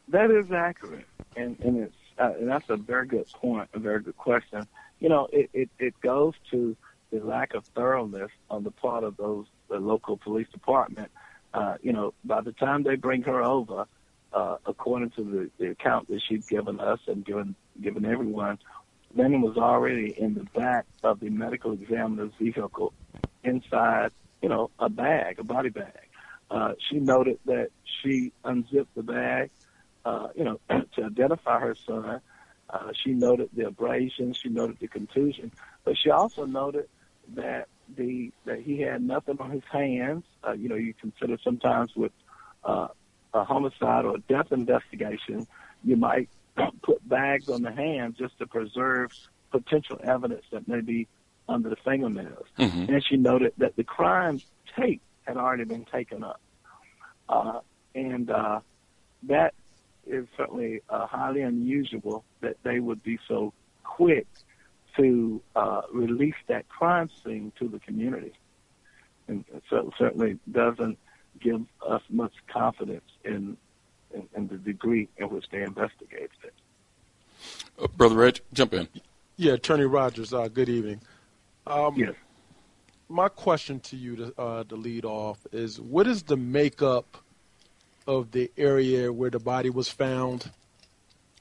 That 0.09 0.29
is 0.31 0.51
accurate, 0.51 1.05
and 1.35 1.59
and 1.59 1.77
it's 1.83 1.95
uh, 2.19 2.33
and 2.39 2.47
that's 2.47 2.69
a 2.69 2.77
very 2.77 3.07
good 3.07 3.27
point, 3.33 3.69
a 3.73 3.79
very 3.79 4.01
good 4.01 4.17
question. 4.17 4.67
You 4.99 5.09
know, 5.09 5.27
it 5.31 5.49
it, 5.53 5.69
it 5.79 5.99
goes 6.01 6.33
to 6.51 6.75
the 7.11 7.19
lack 7.19 7.53
of 7.53 7.65
thoroughness 7.67 8.31
on 8.49 8.63
the 8.63 8.71
part 8.71 9.03
of 9.03 9.17
those 9.17 9.45
the 9.69 9.79
local 9.79 10.17
police 10.17 10.47
department. 10.51 11.11
Uh, 11.53 11.75
you 11.81 11.93
know, 11.93 12.13
by 12.23 12.41
the 12.41 12.51
time 12.51 12.83
they 12.83 12.95
bring 12.95 13.21
her 13.23 13.43
over, 13.43 13.85
uh, 14.33 14.57
according 14.65 15.11
to 15.11 15.23
the, 15.23 15.49
the 15.59 15.71
account 15.71 16.07
that 16.07 16.21
she's 16.27 16.45
given 16.47 16.79
us 16.79 16.99
and 17.07 17.23
given 17.23 17.55
given 17.81 18.05
everyone, 18.05 18.57
Lennon 19.15 19.41
was 19.41 19.57
already 19.57 20.13
in 20.17 20.33
the 20.33 20.43
back 20.59 20.85
of 21.03 21.19
the 21.19 21.29
medical 21.29 21.73
examiner's 21.73 22.31
vehicle, 22.39 22.93
inside, 23.43 24.11
you 24.41 24.49
know, 24.49 24.71
a 24.79 24.89
bag, 24.89 25.39
a 25.39 25.43
body 25.43 25.69
bag. 25.69 26.07
Uh, 26.49 26.73
she 26.89 26.97
noted 26.97 27.39
that 27.45 27.69
she 28.01 28.31
unzipped 28.43 28.93
the 28.95 29.03
bag, 29.03 29.51
uh, 30.05 30.29
you 30.35 30.43
know, 30.43 30.59
to 30.95 31.03
identify 31.03 31.59
her 31.59 31.75
son. 31.75 32.21
Uh, 32.69 32.91
she 33.03 33.11
noted 33.11 33.49
the 33.53 33.67
abrasion, 33.67 34.33
she 34.33 34.49
noted 34.49 34.77
the 34.79 34.87
contusion, 34.87 35.51
but 35.83 35.95
she 36.01 36.09
also 36.09 36.45
noted 36.45 36.87
that 37.35 37.67
the 37.95 38.31
that 38.45 38.61
he 38.61 38.81
had 38.81 39.01
nothing 39.01 39.37
on 39.39 39.51
his 39.51 39.63
hands. 39.71 40.23
Uh, 40.45 40.53
you 40.53 40.69
know, 40.69 40.75
you 40.75 40.93
consider 40.93 41.37
sometimes 41.43 41.95
with 41.95 42.11
uh, 42.63 42.87
a 43.33 43.43
homicide 43.43 44.05
or 44.05 44.15
a 44.15 44.19
death 44.19 44.51
investigation, 44.51 45.47
you 45.83 45.95
might 45.95 46.29
put 46.83 47.07
bags 47.07 47.49
on 47.49 47.61
the 47.61 47.71
hands 47.71 48.17
just 48.17 48.37
to 48.39 48.47
preserve 48.47 49.11
potential 49.51 49.99
evidence 50.03 50.43
that 50.51 50.67
may 50.67 50.81
be 50.81 51.07
under 51.47 51.69
the 51.69 51.75
fingernails. 51.75 52.45
Mm-hmm. 52.57 52.93
And 52.93 53.03
she 53.05 53.17
noted 53.17 53.53
that 53.57 53.75
the 53.75 53.83
crime 53.83 54.41
tape 54.75 55.01
had 55.23 55.37
already 55.37 55.65
been 55.65 55.85
taken 55.85 56.23
up. 56.23 56.41
Uh, 57.29 57.59
and 57.95 58.29
uh, 58.29 58.59
that 59.23 59.53
is 60.05 60.27
certainly 60.35 60.81
uh, 60.89 61.07
highly 61.07 61.41
unusual 61.41 62.23
that 62.41 62.57
they 62.63 62.79
would 62.79 63.03
be 63.03 63.19
so 63.27 63.53
quick 63.83 64.27
to 64.97 65.41
uh, 65.55 65.81
release 65.91 66.35
that 66.47 66.67
crime 66.69 67.09
scene 67.23 67.51
to 67.59 67.67
the 67.67 67.79
community. 67.79 68.33
And 69.27 69.45
so 69.69 69.77
it 69.77 69.93
certainly 69.97 70.39
doesn't 70.51 70.97
give 71.39 71.61
us 71.87 72.01
much 72.09 72.33
confidence 72.47 73.05
in, 73.23 73.57
in, 74.13 74.27
in 74.35 74.47
the 74.47 74.57
degree 74.57 75.07
in 75.17 75.29
which 75.29 75.45
they 75.51 75.63
investigated 75.63 76.29
it. 76.43 76.53
Uh, 77.81 77.87
Brother 77.95 78.15
Reg, 78.15 78.41
jump 78.53 78.73
in. 78.73 78.87
Yeah, 79.35 79.53
Attorney 79.53 79.85
Rogers. 79.85 80.33
Uh, 80.33 80.47
good 80.47 80.69
evening. 80.69 81.01
Um, 81.65 81.95
yes. 81.95 82.13
My 83.09 83.29
question 83.29 83.79
to 83.81 83.95
you 83.95 84.15
to, 84.17 84.33
uh, 84.37 84.63
to 84.65 84.75
lead 84.75 85.05
off 85.05 85.39
is: 85.51 85.79
What 85.79 86.07
is 86.07 86.23
the 86.23 86.37
makeup 86.37 87.17
of 88.07 88.31
the 88.31 88.51
area 88.57 89.11
where 89.11 89.29
the 89.29 89.39
body 89.39 89.69
was 89.69 89.89
found, 89.89 90.51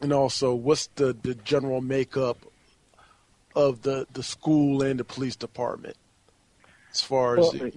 and 0.00 0.12
also 0.12 0.54
what's 0.54 0.88
the, 0.94 1.16
the 1.22 1.34
general 1.34 1.80
makeup 1.80 2.38
of 3.54 3.82
the, 3.82 4.06
the 4.12 4.22
school 4.22 4.82
and 4.82 5.00
the 5.00 5.04
police 5.04 5.36
department 5.36 5.96
as 6.92 7.00
far 7.00 7.38
as? 7.38 7.52
Well, 7.52 7.70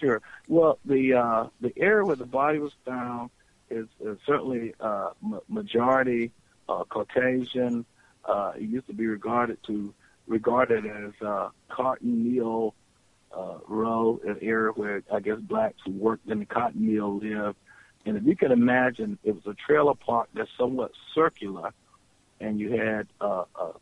sure. 0.00 0.22
Well, 0.48 0.78
the 0.84 1.14
uh, 1.14 1.46
the 1.60 1.72
area 1.76 2.04
where 2.04 2.16
the 2.16 2.26
body 2.26 2.58
was 2.58 2.72
found 2.84 3.30
is, 3.70 3.86
is 4.00 4.18
certainly 4.26 4.74
uh, 4.80 5.10
majority 5.48 6.32
uh, 6.68 6.84
Caucasian. 6.84 7.84
Uh, 8.24 8.52
it 8.56 8.62
used 8.62 8.86
to 8.86 8.92
be 8.92 9.06
regarded 9.06 9.58
to 9.66 9.94
regarded 10.26 10.86
as 10.86 11.12
uh, 11.26 11.48
cotton 11.68 12.34
mill 12.34 12.74
uh, 13.36 13.58
row, 13.68 14.20
an 14.26 14.38
area 14.42 14.72
where 14.72 15.02
I 15.12 15.20
guess 15.20 15.38
blacks 15.40 15.78
who 15.84 15.92
worked 15.92 16.28
in 16.28 16.40
the 16.40 16.46
cotton 16.46 16.92
mill 16.92 17.18
lived. 17.18 17.56
And 18.06 18.16
if 18.16 18.24
you 18.24 18.34
can 18.34 18.50
imagine, 18.50 19.18
it 19.24 19.34
was 19.34 19.46
a 19.46 19.54
trailer 19.54 19.94
park 19.94 20.30
that's 20.34 20.50
somewhat 20.58 20.92
circular, 21.14 21.72
and 22.40 22.58
you 22.58 22.72
had 22.72 23.06
uh, 23.20 23.44
a, 23.54 23.72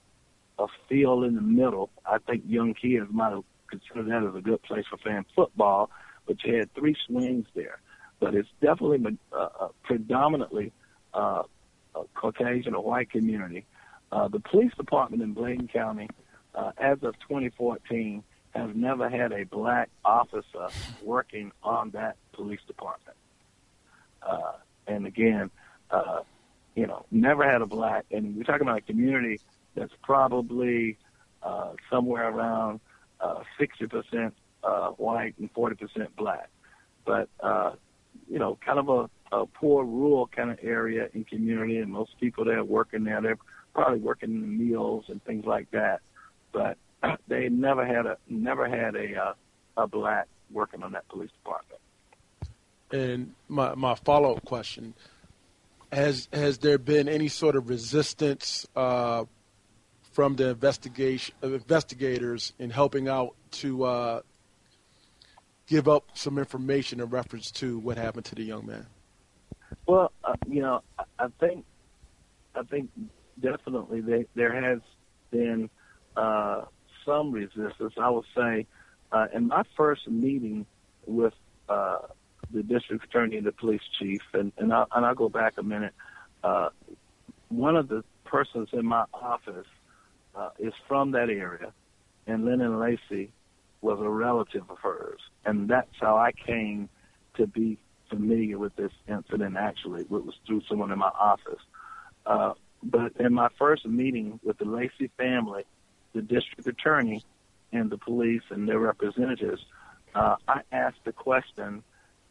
a 0.59 0.67
field 0.89 1.25
in 1.25 1.35
the 1.35 1.41
middle. 1.41 1.91
I 2.05 2.19
think 2.19 2.45
young 2.47 2.75
kids 2.75 3.07
might 3.11 3.31
have 3.31 3.45
considered 3.69 4.09
that 4.09 4.29
as 4.29 4.35
a 4.35 4.41
good 4.41 4.63
place 4.63 4.85
for 4.89 4.97
fan 4.99 5.25
football, 5.35 5.91
but 6.27 6.43
you 6.45 6.57
had 6.57 6.75
three 6.75 6.97
swings 7.07 7.47
there. 7.55 7.81
But 8.21 8.35
it's 8.35 8.49
definitely 8.61 9.19
uh, 9.33 9.49
uh, 9.61 9.69
predominantly 9.85 10.73
uh, 11.15 11.43
a 11.95 12.03
Caucasian 12.15 12.75
or 12.75 12.83
white 12.83 13.11
community. 13.11 13.67
Uh, 14.11 14.29
the 14.29 14.41
police 14.41 14.73
department 14.75 15.23
in 15.23 15.35
Bladen 15.35 15.69
County, 15.69 16.09
uh, 16.55 16.73
as 16.79 16.99
of 17.03 17.15
2014, 17.21 18.23
has 18.51 18.71
never 18.75 19.09
had 19.09 19.33
a 19.33 19.45
black 19.45 19.91
officer 20.05 20.69
working 21.03 21.53
on 21.63 21.91
that 21.91 22.17
police 22.33 22.61
department. 22.67 23.17
Uh, 24.23 24.53
and 24.87 25.07
again, 25.07 25.51
uh, 25.91 26.21
you 26.75 26.87
know, 26.87 27.05
never 27.11 27.49
had 27.49 27.63
a 27.63 27.67
black. 27.67 28.07
And 28.11 28.37
we're 28.37 28.45
talking 28.45 28.63
about 28.63 28.79
a 28.79 28.83
community 28.83 29.41
that's 29.79 29.93
probably 30.03 30.99
uh, 31.43 31.73
somewhere 31.91 32.29
around 32.29 32.81
uh, 33.21 33.43
60% 33.61 34.33
uh, 34.65 34.89
white 34.91 35.35
and 35.39 35.53
40% 35.55 36.09
black. 36.17 36.51
But, 37.05 37.29
uh, 37.41 37.73
you 38.29 38.39
know, 38.39 38.59
kind 38.65 38.79
of 38.79 38.89
a, 38.89 39.37
a 39.37 39.47
poor 39.47 39.85
rural 39.85 40.27
kind 40.27 40.51
of 40.51 40.59
area 40.63 41.09
and 41.15 41.27
community, 41.27 41.79
and 41.79 41.91
most 41.91 42.19
people 42.21 42.45
there 42.45 42.63
working 42.65 43.05
there, 43.05 43.21
they're 43.21 43.39
probably 43.75 44.01
working 44.01 44.31
in 44.31 44.41
the 44.41 44.47
mills 44.47 45.05
and 45.09 45.23
things 45.25 45.45
like 45.47 45.71
that. 45.71 46.01
But 46.53 46.77
they 47.29 47.49
never 47.49 47.87
had 47.87 48.07
a 48.07 48.19
never 48.29 48.69
had 48.69 48.97
a 48.97 49.17
uh, 49.17 49.33
a 49.77 49.87
black 49.87 50.27
working 50.51 50.83
on 50.83 50.93
that 50.93 51.09
police 51.09 51.31
department. 51.43 51.81
And 52.91 53.35
my 53.49 53.75
my 53.75 53.95
follow 53.95 54.35
up 54.35 54.45
question 54.45 54.95
has 55.93 56.29
has 56.33 56.59
there 56.59 56.79
been 56.79 57.09
any 57.09 57.29
sort 57.29 57.57
of 57.57 57.69
resistance 57.69 58.67
uh, 58.75 59.25
from 60.19 60.35
the 60.35 60.49
investigation 60.49 61.33
investigators 61.45 62.53
in 62.59 62.71
helping 62.71 63.07
out 63.07 63.37
to 63.53 63.85
uh, 63.85 64.21
give 65.69 65.87
up 65.87 66.07
some 66.13 66.39
information 66.39 66.99
in 66.99 67.09
reference 67.09 67.53
to 67.53 67.79
what 67.79 67.97
happened 67.97 68.25
to 68.25 68.35
the 68.35 68.43
young 68.43 68.67
man? 68.67 68.85
Well, 69.87 70.11
uh, 70.25 70.35
you 70.49 70.61
know, 70.61 70.83
I 71.21 71.29
think 71.39 71.65
I 72.57 72.65
think 72.65 72.91
definitely 73.41 74.01
they, 74.01 74.27
there 74.35 74.53
has 74.61 74.81
been 75.31 75.71
uh, 76.17 76.63
some 77.07 77.31
resistance. 77.31 77.95
I 77.97 78.11
would 78.11 78.27
say 78.37 78.67
uh, 79.13 79.29
in 79.33 79.47
my 79.47 79.63
first 79.77 80.09
meeting 80.09 80.67
with 81.07 81.35
uh, 81.69 81.99
the 82.51 82.65
district 82.65 83.05
attorney 83.05 83.37
and 83.37 83.47
the 83.47 83.53
police 83.53 83.83
chief, 84.01 84.23
and, 84.35 84.51
and, 84.59 84.73
I'll, 84.73 84.89
and 84.91 85.07
I'll 85.07 85.15
go 85.15 85.29
back 85.29 85.59
a 85.59 85.63
minute. 85.63 85.95
Uh, 86.43 86.71
one 87.51 87.77
of 87.77 87.87
the 87.87 88.03
persons 88.25 88.71
in 88.73 88.85
my 88.85 89.05
office 89.15 89.65
uh, 90.39 90.51
is 90.59 90.73
from 90.87 91.11
that 91.13 91.29
area, 91.29 91.73
and 92.27 92.45
Lennon 92.45 92.79
Lacy 92.79 93.33
was 93.81 93.99
a 94.01 94.09
relative 94.09 94.63
of 94.71 94.79
hers, 94.79 95.21
and 95.45 95.69
that's 95.69 95.95
how 96.01 96.17
I 96.17 96.33
came 96.33 96.89
to 97.37 97.47
be 97.47 97.79
familiar 98.09 98.59
with 98.59 98.75
this 98.77 98.93
incident. 99.09 99.57
Actually, 99.57 100.03
it 100.03 100.11
was 100.11 100.35
through 100.47 100.63
someone 100.69 100.91
in 100.91 100.99
my 100.99 101.09
office. 101.09 101.61
Uh, 102.27 102.55
but 102.83 103.13
in 103.19 103.35
my 103.35 103.49
first 103.59 103.87
meeting 103.87 104.39
with 104.43 104.59
the 104.59 104.65
Lacy 104.65 105.11
family, 105.17 105.65
the 106.15 106.23
district 106.23 106.67
attorney, 106.67 107.25
and 107.73 107.91
the 107.91 107.99
police 107.99 108.43
and 108.51 108.69
their 108.69 108.79
representatives, 108.79 109.61
uh, 110.15 110.37
I 110.47 110.63
asked 110.73 111.05
the 111.05 111.13
question 111.13 111.83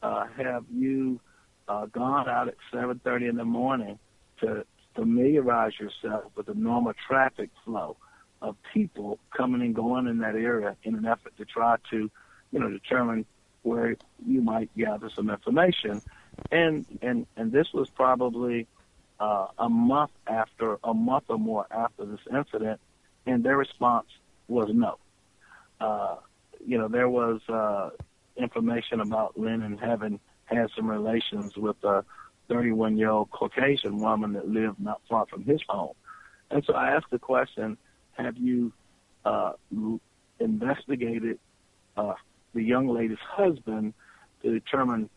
uh, 0.02 0.26
have 0.38 0.66
you 0.74 1.20
uh, 1.68 1.86
gone 1.88 2.30
out 2.30 2.48
at 2.48 2.56
7:30 2.74 3.30
in 3.30 3.36
the 3.36 3.46
morning 3.46 4.00
to 4.42 4.66
familiarize 4.98 5.74
yourself 5.80 6.26
with 6.36 6.48
the 6.48 6.56
normal 6.56 6.94
traffic 7.08 7.50
flow 7.64 7.96
of 8.42 8.56
people 8.74 9.20
coming 9.36 9.62
and 9.62 9.76
going 9.76 10.08
in 10.08 10.18
that 10.20 10.36
area 10.36 10.76
in 10.84 10.96
an 10.96 11.06
effort 11.06 11.38
to 11.38 11.46
try 11.46 11.76
to, 11.92 12.10
you 12.52 12.60
know, 12.60 12.70
determine 12.70 13.26
where 13.62 13.96
you 14.26 14.42
might 14.42 14.70
gather 14.76 15.10
some 15.10 15.30
information. 15.30 16.02
And 16.52 16.86
and 17.02 17.26
and 17.36 17.52
this 17.52 17.68
was 17.74 17.90
probably 17.90 18.68
uh, 19.20 19.48
a 19.58 19.70
month 19.70 20.12
after 20.28 20.78
a 20.84 20.94
month 20.94 21.26
or 21.30 21.40
more 21.40 21.66
after 21.72 22.06
this 22.06 22.20
incident, 22.32 22.80
and 23.26 23.44
their 23.44 23.58
response 23.58 24.08
was 24.48 24.70
no. 24.72 24.98
Uh, 25.80 26.16
you 26.66 26.78
know, 26.78 26.88
there 26.88 27.10
was 27.10 27.42
uh, 27.50 27.90
information 28.36 29.00
about 29.00 29.40
Lennon 29.40 29.78
having 29.78 30.20
had 30.46 30.70
some 30.76 30.90
relations 30.90 31.56
with 31.58 31.84
a 31.84 32.06
31 32.50 32.98
year 32.98 33.10
old 33.10 33.30
Caucasian 33.32 33.98
woman 33.98 34.34
that 34.34 34.48
lived 34.48 34.80
not 34.80 35.02
far 35.10 35.26
from 35.26 35.44
his 35.44 35.62
home. 35.68 35.94
And 36.52 36.64
so 36.66 36.74
I 36.74 36.92
asked 36.92 37.12
the 37.12 37.20
question 37.20 37.78
Have 38.14 38.38
you 38.38 38.74
uh, 39.26 39.54
investigated 40.40 41.40
uh, 41.96 42.14
the 42.54 42.64
young 42.64 42.88
lady's 42.88 43.18
husband 43.20 43.94
to 44.44 44.52
determine 44.52 45.10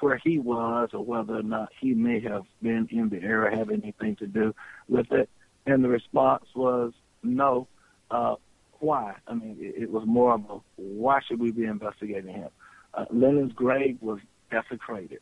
where 0.00 0.20
he 0.24 0.38
was 0.38 0.90
or 0.94 1.04
whether 1.04 1.36
or 1.36 1.42
not 1.42 1.68
he 1.78 1.92
may 1.92 2.20
have 2.20 2.44
been 2.62 2.88
in 2.90 3.10
the 3.10 3.22
area, 3.22 3.56
have 3.56 3.70
anything 3.70 4.16
to 4.16 4.26
do 4.26 4.54
with 4.88 5.10
it? 5.12 5.28
And 5.66 5.84
the 5.84 5.88
response 5.88 6.44
was 6.54 6.92
no. 7.22 7.68
Uh, 8.10 8.36
why. 8.78 9.14
I 9.26 9.34
mean, 9.34 9.56
it, 9.58 9.82
it 9.82 9.90
was 9.90 10.04
more 10.06 10.34
of 10.34 10.42
a 10.50 10.58
why 10.76 11.20
should 11.26 11.40
we 11.40 11.50
be 11.50 11.64
investigating 11.64 12.32
him? 12.32 12.48
Uh, 12.94 13.04
Lennon's 13.10 13.52
grave 13.52 13.98
was 14.00 14.20
desecrated 14.50 15.20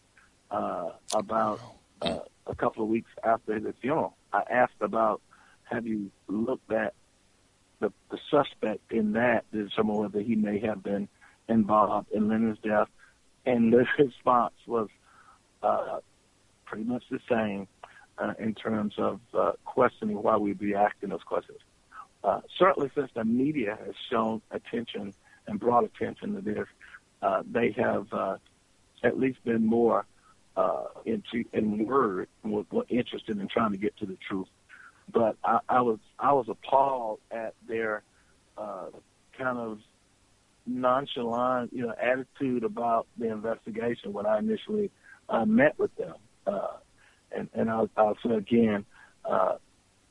uh, 0.55 0.91
about 1.13 1.61
uh, 2.03 2.21
a 2.47 2.55
couple 2.55 2.85
of 2.85 2.89
weeks 2.89 3.11
after 3.25 3.55
his 3.55 3.75
funeral. 3.81 4.17
I 4.33 4.43
asked 4.49 4.81
about 4.81 5.21
have 5.65 5.87
you 5.87 6.11
looked 6.29 6.71
at 6.71 6.95
the, 7.81 7.93
the 8.11 8.19
suspect 8.31 8.93
in 8.93 9.13
that 9.13 9.51
to 9.53 9.65
determine 9.65 9.97
whether 9.97 10.21
he 10.21 10.37
may 10.37 10.61
have 10.61 10.83
been 10.83 11.09
involved 11.49 12.13
in 12.13 12.29
Lennon's 12.29 12.59
death, 12.63 12.89
and 13.45 13.73
the 13.73 13.85
response 13.99 14.55
was 14.67 14.89
uh, 15.63 15.99
pretty 16.67 16.85
much 16.85 17.03
the 17.11 17.21
same 17.29 17.67
uh, 18.19 18.35
in 18.39 18.55
terms 18.55 18.95
of 18.99 19.21
uh, 19.37 19.53
questioning 19.65 20.23
why 20.23 20.37
we'd 20.37 20.59
be 20.59 20.75
asking 20.75 21.09
those 21.09 21.23
questions. 21.25 21.59
Uh, 22.23 22.41
certainly 22.59 22.91
since 22.95 23.11
the 23.15 23.25
media 23.25 23.77
has 23.85 23.95
shown 24.09 24.41
attention 24.51 25.13
and 25.49 25.59
brought 25.59 25.85
attention 25.85 26.35
to 26.35 26.41
this, 26.41 26.67
uh, 27.23 27.43
they 27.51 27.73
have 27.73 28.07
uh, 28.13 28.37
at 29.03 29.19
least 29.19 29.43
been 29.45 29.67
more 29.67 30.07
uh, 30.57 30.85
into 31.05 31.45
in 31.53 31.87
word 31.87 32.29
more, 32.43 32.65
more 32.71 32.85
interested 32.89 33.39
in 33.39 33.49
trying 33.49 33.73
to 33.73 33.79
get 33.79 33.97
to 33.99 34.07
the 34.07 34.17
truth. 34.29 34.49
But 35.13 35.37
I, 35.45 35.59
I 35.69 35.81
was 35.83 35.99
I 36.19 36.33
was 36.33 36.47
appalled 36.49 37.21
at 37.31 37.55
their 37.67 38.03
uh, 38.57 38.87
kind 39.37 39.59
of 39.59 39.79
nonchalant, 40.67 41.73
you 41.73 41.87
know, 41.87 41.95
attitude 42.01 42.65
about 42.65 43.07
the 43.19 43.31
investigation 43.31 44.13
when 44.13 44.27
I 44.27 44.39
initially 44.39 44.91
uh, 45.29 45.45
met 45.45 45.79
with 45.79 45.95
them. 45.97 46.15
Uh, 46.47 46.77
and 47.37 47.49
and 47.55 47.71
I'll, 47.71 47.91
I'll 47.97 48.17
say 48.25 48.35
again, 48.35 48.85
uh, 49.25 49.57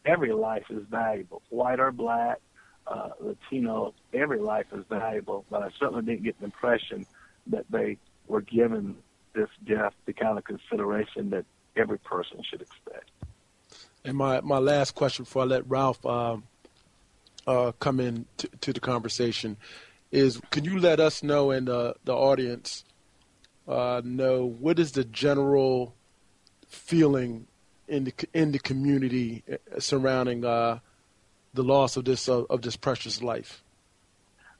every 0.06 0.34
life 0.34 0.66
is 0.70 0.84
valuable, 0.90 1.42
white 1.50 1.80
or 1.80 1.92
black, 1.92 2.40
uh, 2.86 3.10
Latino, 3.20 3.94
every 4.14 4.40
life 4.40 4.68
is 4.74 4.84
valuable, 4.90 5.46
but 5.50 5.64
I 5.64 5.70
certainly 5.80 6.04
didn't 6.04 6.24
get 6.24 6.38
the 6.40 6.46
impression 6.46 7.06
that 7.48 7.66
they 7.70 7.98
were 8.28 8.42
given 8.42 8.96
this 9.34 9.50
death 9.66 9.94
the 10.06 10.14
kind 10.14 10.38
of 10.38 10.44
consideration 10.44 11.30
that 11.32 11.46
every 11.76 11.98
person 12.00 12.42
should 12.50 12.62
expect. 12.62 13.10
And 14.06 14.18
my, 14.18 14.42
my 14.42 14.58
last 14.58 14.96
question 14.96 15.24
before 15.24 15.44
I 15.44 15.46
let 15.46 15.70
Ralph 15.70 16.06
uh, 16.06 16.38
uh, 17.48 17.72
come 17.80 18.00
in 18.00 18.26
to, 18.38 18.48
to, 18.62 18.74
the 18.74 18.80
conversation 18.80 19.58
is 20.12 20.40
can 20.52 20.64
you 20.64 20.80
let 20.80 21.00
us 21.00 21.24
know 21.24 21.52
and 21.52 21.70
uh, 21.70 21.94
the 22.04 22.14
audience 22.14 22.84
uh, 23.68 24.02
know 24.04 24.46
what 24.46 24.80
is 24.80 24.92
the 24.92 25.04
general 25.06 25.96
feeling 26.68 27.48
in 27.88 28.04
the 28.06 28.14
in 28.34 28.52
the 28.52 28.60
community 28.60 29.44
uh, 29.52 29.80
surrounding 29.80 30.46
uh, 30.46 30.80
the 31.54 31.64
loss 31.64 31.98
of 31.98 32.06
this 32.06 32.28
of 32.30 32.62
this 32.62 32.76
precious 32.76 33.22
life? 33.22 33.64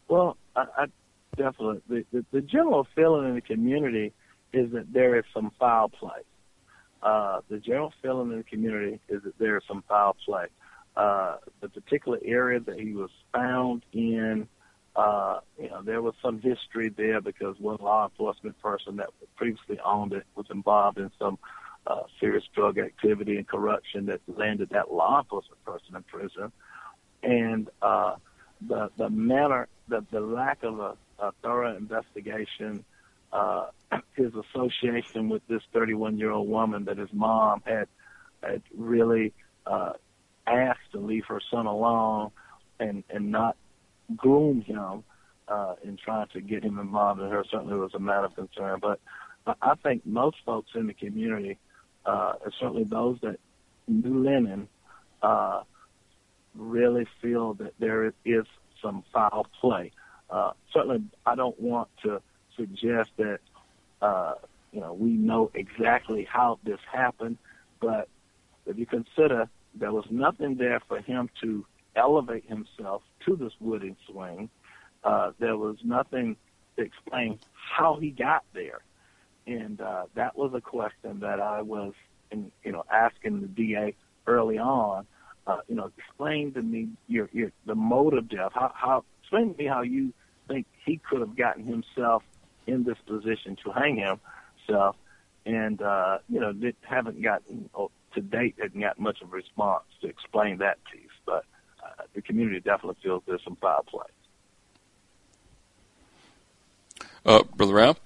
Well, 0.08 0.38
I, 0.56 0.66
I 0.78 0.86
definitely 1.36 1.82
the, 1.88 2.06
the 2.12 2.26
the 2.32 2.42
general 2.42 2.88
feeling 2.96 3.28
in 3.30 3.36
the 3.36 3.42
community 3.42 4.14
is 4.54 4.72
that 4.72 4.94
there 4.94 5.18
is 5.18 5.26
some 5.34 5.52
foul 5.60 5.90
play. 5.90 6.22
Uh, 7.02 7.42
the 7.50 7.58
general 7.58 7.92
feeling 8.02 8.32
in 8.32 8.38
the 8.38 8.44
community 8.44 9.00
is 9.10 9.22
that 9.24 9.38
there 9.38 9.58
is 9.58 9.64
some 9.68 9.84
foul 9.90 10.16
play. 10.26 10.46
Uh, 10.96 11.38
the 11.60 11.68
particular 11.68 12.20
area 12.24 12.60
that 12.60 12.80
he 12.80 12.94
was 12.94 13.10
found 13.34 13.84
in, 13.92 14.48
uh, 14.96 15.40
you 15.60 15.70
know, 15.70 15.82
there 15.82 16.02
was 16.02 16.14
some 16.22 16.40
history 16.40 16.90
there 16.90 17.20
because 17.20 17.60
one 17.60 17.78
law 17.82 18.06
enforcement 18.06 18.58
person 18.62 18.98
that 18.98 19.10
previously 19.36 19.80
owned 19.84 20.14
it 20.14 20.24
was 20.36 20.46
involved 20.52 21.00
in 21.00 21.10
some 21.18 21.38
uh, 21.88 22.04
serious 22.20 22.44
drug 22.56 22.78
activity 22.78 23.38
and 23.38 23.48
corruption 23.48 24.06
that 24.06 24.22
landed 24.28 24.70
that 24.70 24.94
law 24.94 25.20
enforcement 25.20 25.64
person 25.66 25.96
in 25.96 26.04
prison. 26.04 26.52
And 27.24 27.70
uh, 27.82 28.16
the 28.68 28.92
the 28.98 29.10
manner, 29.10 29.68
the 29.88 30.06
the 30.12 30.22
lack 30.22 30.64
of 30.64 30.80
a, 30.80 30.96
a 31.20 31.32
thorough 31.42 31.76
investigation, 31.76 32.86
uh, 33.34 33.66
his 34.16 34.32
association 34.36 35.28
with 35.28 35.42
this 35.48 35.62
31 35.74 36.18
year 36.18 36.32
old 36.32 36.48
woman 36.48 36.86
that 36.86 36.98
his 36.98 37.10
mom 37.12 37.62
had 37.66 37.88
had 38.42 38.62
really 38.78 39.34
uh, 39.66 39.94
asked 40.48 40.92
to 40.92 41.00
leave 41.00 41.26
her 41.26 41.42
son 41.52 41.66
alone 41.66 42.32
and 42.80 43.04
and 43.10 43.32
not 43.32 43.58
groom 44.16 44.62
him 44.62 45.04
uh, 45.48 45.76
in 45.84 45.98
trying 45.98 46.28
to 46.28 46.42
get 46.42 46.64
him 46.64 46.80
involved 46.80 47.22
in 47.22 47.30
her 47.30 47.44
certainly 47.50 47.78
was 47.78 47.94
a 47.94 48.00
matter 48.00 48.26
of 48.26 48.36
concern. 48.36 48.80
But 48.82 49.00
I 49.62 49.76
think 49.76 50.06
most 50.06 50.38
folks 50.46 50.72
in 50.76 50.88
the 50.88 50.94
community, 50.94 51.58
uh, 52.06 52.34
certainly 52.60 52.86
those 52.86 53.18
that 53.22 53.40
knew 53.88 54.24
Lennon, 54.24 54.68
uh, 55.22 55.64
really 56.56 57.06
feel 57.22 57.56
that 57.56 57.74
there 57.80 58.14
is 58.26 58.46
some 58.82 59.04
foul 59.14 59.48
play. 59.60 59.92
Uh, 60.30 60.52
certainly, 60.74 61.04
I 61.26 61.36
don't 61.36 61.60
want 61.60 61.90
to 62.04 62.22
suggest 62.56 63.12
that 63.18 63.40
uh, 64.02 64.36
you 64.72 64.82
know 64.82 64.94
we 64.94 65.12
know 65.12 65.52
exactly 65.54 66.28
how 66.30 66.60
this 66.64 66.80
happened, 66.92 67.38
but 67.80 68.08
if 68.66 68.78
you 68.78 68.86
consider 68.86 69.50
there 69.76 69.92
was 69.92 70.06
nothing 70.10 70.56
there 70.56 70.80
for 70.88 71.00
him 71.00 71.30
to 71.42 71.66
elevate 71.96 72.46
himself 72.46 73.04
to 73.26 73.36
this 73.36 73.54
wooden 73.60 73.96
swing. 74.08 74.50
Uh, 75.04 75.32
there 75.40 75.58
was 75.58 75.78
nothing 75.84 76.36
to 76.78 76.84
explain 76.84 77.40
how 77.54 77.96
he 77.96 78.10
got 78.10 78.44
there, 78.54 78.82
and 79.46 79.82
uh, 79.82 80.06
that 80.16 80.38
was 80.38 80.54
a 80.54 80.62
question 80.62 81.20
that 81.20 81.40
I 81.40 81.62
was, 81.62 81.94
in, 82.32 82.52
you 82.64 82.72
know, 82.72 82.84
asking 82.92 83.42
the 83.42 83.48
DA 83.48 83.96
early 84.28 84.58
on. 84.58 85.06
Uh, 85.46 85.58
you 85.68 85.76
know, 85.76 85.92
explain 85.98 86.54
to 86.54 86.62
me 86.62 86.88
your, 87.08 87.30
your 87.34 87.52
the 87.66 87.76
mode 87.76 88.14
of 88.14 88.30
death. 88.30 88.52
How, 88.54 88.72
how 88.74 89.04
explain 89.22 89.54
to 89.54 89.58
me 89.58 89.68
how 89.68 89.82
you 89.82 90.14
think 90.48 90.66
he 90.86 90.98
could 90.98 91.20
have 91.20 91.36
gotten 91.36 91.66
himself 91.66 92.24
in 92.68 92.84
this 92.84 92.98
position 93.06 93.58
to 93.64 93.72
hang 93.72 93.98
himself, 93.98 94.96
and 95.46 95.82
uh, 95.82 96.20
you 96.30 96.40
know, 96.40 96.54
they 96.54 96.74
haven't 96.82 97.22
gotten 97.22 97.70
to 98.14 98.22
date 98.22 98.56
hasn't 98.62 98.80
got 98.80 99.00
much 99.00 99.22
of 99.22 99.32
a 99.32 99.36
response 99.36 99.84
to 100.02 100.08
explain 100.08 100.58
that 100.60 100.78
piece, 100.92 101.10
but 101.26 101.46
uh, 101.84 102.04
the 102.14 102.22
community 102.22 102.60
definitely 102.60 102.98
feels 103.02 103.24
there's 103.26 103.44
some 103.44 103.58
foul 103.58 103.84
play. 103.84 104.06
Uh, 107.26 107.44
Brother 107.56 107.74
Ralph? 107.74 108.00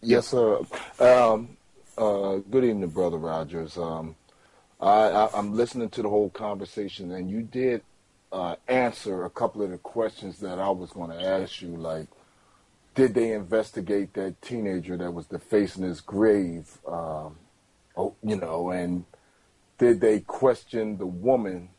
Yes, 0.00 0.28
sir. 0.28 0.60
Um, 0.98 1.56
uh, 1.98 2.36
good 2.50 2.64
evening, 2.64 2.88
Brother 2.88 3.18
Rogers. 3.18 3.76
Um, 3.76 4.16
I, 4.80 5.28
am 5.34 5.54
listening 5.54 5.90
to 5.90 6.02
the 6.02 6.08
whole 6.08 6.30
conversation, 6.30 7.12
and 7.12 7.30
you 7.30 7.42
did 7.42 7.82
uh, 8.32 8.56
answer 8.66 9.24
a 9.24 9.30
couple 9.30 9.62
of 9.62 9.70
the 9.70 9.78
questions 9.78 10.38
that 10.40 10.58
I 10.58 10.70
was 10.70 10.90
going 10.90 11.10
to 11.10 11.22
ask 11.22 11.62
you, 11.62 11.76
like, 11.76 12.06
did 12.94 13.14
they 13.14 13.32
investigate 13.32 14.12
that 14.14 14.40
teenager 14.42 14.96
that 14.96 15.14
was 15.14 15.26
defacing 15.26 15.84
his 15.84 16.00
grave? 16.00 16.78
Um, 16.86 17.36
oh, 17.96 18.14
you 18.22 18.36
know, 18.36 18.70
and 18.70 19.04
did 19.78 20.00
they 20.00 20.20
question 20.20 20.98
the 20.98 21.06
woman 21.06 21.70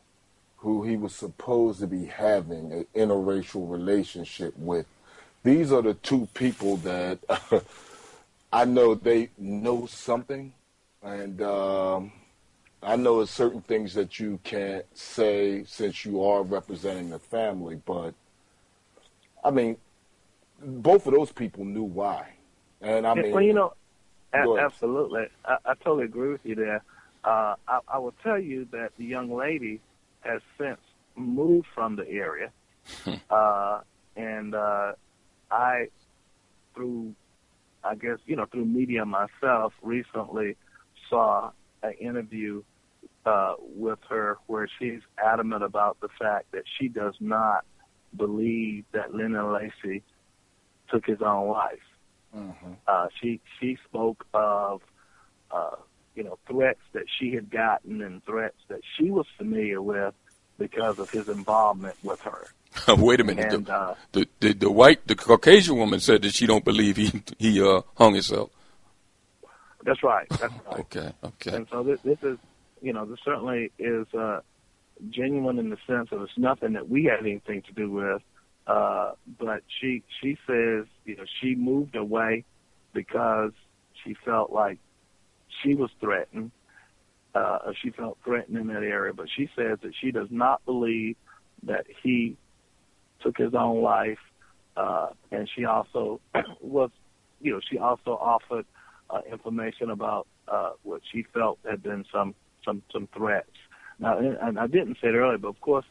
who 0.58 0.82
he 0.82 0.96
was 0.96 1.14
supposed 1.14 1.80
to 1.80 1.86
be 1.86 2.06
having 2.06 2.72
an 2.72 2.86
interracial 2.94 3.70
relationship 3.70 4.54
with? 4.56 4.86
These 5.42 5.72
are 5.72 5.82
the 5.82 5.94
two 5.94 6.28
people 6.34 6.78
that 6.78 7.18
I 8.52 8.64
know 8.64 8.94
they 8.94 9.30
know 9.36 9.86
something, 9.86 10.52
and 11.02 11.42
um, 11.42 12.12
I 12.82 12.96
know 12.96 13.18
there's 13.18 13.30
certain 13.30 13.62
things 13.62 13.94
that 13.94 14.18
you 14.18 14.40
can't 14.42 14.84
say 14.96 15.64
since 15.66 16.04
you 16.04 16.24
are 16.24 16.42
representing 16.42 17.10
the 17.10 17.18
family, 17.18 17.80
but 17.84 18.14
I 19.44 19.50
mean, 19.50 19.76
both 20.64 21.06
of 21.06 21.12
those 21.12 21.32
people 21.32 21.64
knew 21.64 21.82
why, 21.82 22.28
and 22.80 23.06
I 23.06 23.14
mean, 23.14 23.32
well, 23.32 23.42
you 23.42 23.52
know, 23.52 23.74
a- 24.32 24.58
absolutely. 24.58 25.26
I, 25.44 25.56
I 25.64 25.74
totally 25.74 26.04
agree 26.04 26.30
with 26.32 26.40
you 26.44 26.54
there. 26.54 26.82
Uh, 27.24 27.54
I, 27.68 27.80
I 27.88 27.98
will 27.98 28.14
tell 28.22 28.38
you 28.38 28.66
that 28.72 28.90
the 28.98 29.04
young 29.04 29.34
lady 29.34 29.80
has 30.20 30.40
since 30.58 30.80
moved 31.16 31.66
from 31.74 31.96
the 31.96 32.08
area, 32.08 32.50
uh, 33.30 33.80
and 34.16 34.54
uh, 34.54 34.92
I, 35.50 35.88
through, 36.74 37.14
I 37.82 37.94
guess 37.94 38.18
you 38.26 38.36
know, 38.36 38.46
through 38.46 38.66
media 38.66 39.04
myself, 39.04 39.72
recently 39.82 40.56
saw 41.08 41.50
an 41.82 41.92
interview 42.00 42.62
uh, 43.26 43.54
with 43.60 43.98
her 44.08 44.38
where 44.46 44.68
she's 44.78 45.00
adamant 45.22 45.62
about 45.62 45.98
the 46.00 46.08
fact 46.18 46.52
that 46.52 46.64
she 46.78 46.88
does 46.88 47.14
not 47.20 47.64
believe 48.16 48.84
that 48.92 49.14
Lennon 49.14 49.52
Lacy 49.52 50.02
took 50.94 51.06
his 51.06 51.20
own 51.20 51.48
life. 51.48 51.78
Mm-hmm. 52.36 52.72
Uh, 52.86 53.08
she 53.20 53.40
she 53.60 53.76
spoke 53.88 54.26
of 54.32 54.80
uh, 55.50 55.76
you 56.14 56.22
know 56.22 56.38
threats 56.48 56.80
that 56.92 57.04
she 57.18 57.32
had 57.32 57.50
gotten 57.50 58.00
and 58.00 58.24
threats 58.24 58.56
that 58.68 58.80
she 58.96 59.10
was 59.10 59.26
familiar 59.36 59.82
with 59.82 60.14
because 60.58 60.98
of 60.98 61.10
his 61.10 61.28
involvement 61.28 61.96
with 62.02 62.20
her. 62.20 62.46
Wait 62.88 63.20
a 63.20 63.24
minute. 63.24 63.52
And, 63.52 63.66
the, 63.66 63.72
uh, 63.72 63.94
the, 64.12 64.28
the 64.40 64.52
the 64.52 64.70
white 64.70 65.06
the 65.06 65.14
Caucasian 65.14 65.76
woman 65.76 66.00
said 66.00 66.22
that 66.22 66.34
she 66.34 66.46
don't 66.46 66.64
believe 66.64 66.96
he 66.96 67.22
he 67.38 67.62
uh, 67.62 67.82
hung 67.96 68.14
himself. 68.14 68.50
That's 69.84 70.02
right. 70.02 70.28
That's 70.30 70.42
right. 70.66 70.80
okay. 70.80 71.12
Okay. 71.24 71.56
And 71.56 71.66
so 71.70 71.82
this, 71.82 72.00
this 72.04 72.18
is 72.22 72.38
you 72.82 72.92
know 72.92 73.04
this 73.04 73.18
certainly 73.24 73.70
is 73.78 74.06
uh, 74.14 74.40
genuine 75.10 75.58
in 75.58 75.70
the 75.70 75.78
sense 75.86 76.08
of 76.12 76.22
it's 76.22 76.36
nothing 76.36 76.72
that 76.72 76.88
we 76.88 77.04
had 77.04 77.20
anything 77.20 77.62
to 77.62 77.72
do 77.72 77.90
with. 77.90 78.22
Uh, 78.66 79.12
but 79.38 79.62
she 79.80 80.02
she 80.20 80.38
says 80.46 80.86
you 81.04 81.16
know 81.16 81.24
she 81.40 81.54
moved 81.54 81.96
away 81.96 82.44
because 82.94 83.52
she 84.02 84.14
felt 84.24 84.50
like 84.50 84.78
she 85.62 85.74
was 85.74 85.90
threatened. 86.00 86.50
Uh, 87.34 87.72
she 87.82 87.90
felt 87.90 88.16
threatened 88.24 88.56
in 88.56 88.68
that 88.68 88.82
area, 88.82 89.12
but 89.12 89.26
she 89.36 89.48
says 89.56 89.78
that 89.82 89.92
she 90.00 90.12
does 90.12 90.28
not 90.30 90.64
believe 90.64 91.16
that 91.64 91.84
he 92.02 92.36
took 93.22 93.36
his 93.36 93.54
own 93.54 93.82
life. 93.82 94.18
Uh, 94.76 95.08
and 95.30 95.48
she 95.54 95.64
also 95.64 96.20
was, 96.60 96.90
you 97.40 97.52
know, 97.52 97.60
she 97.68 97.78
also 97.78 98.12
offered 98.12 98.66
uh, 99.10 99.20
information 99.30 99.90
about 99.90 100.26
uh, 100.48 100.70
what 100.82 101.00
she 101.12 101.24
felt 101.34 101.58
had 101.68 101.82
been 101.82 102.04
some 102.12 102.34
some 102.64 102.82
some 102.92 103.08
threats. 103.16 103.50
Now, 103.98 104.18
and 104.18 104.58
I 104.58 104.66
didn't 104.66 104.96
say 105.00 105.08
it 105.08 105.14
earlier, 105.14 105.38
but 105.38 105.48
of 105.48 105.60
course, 105.60 105.84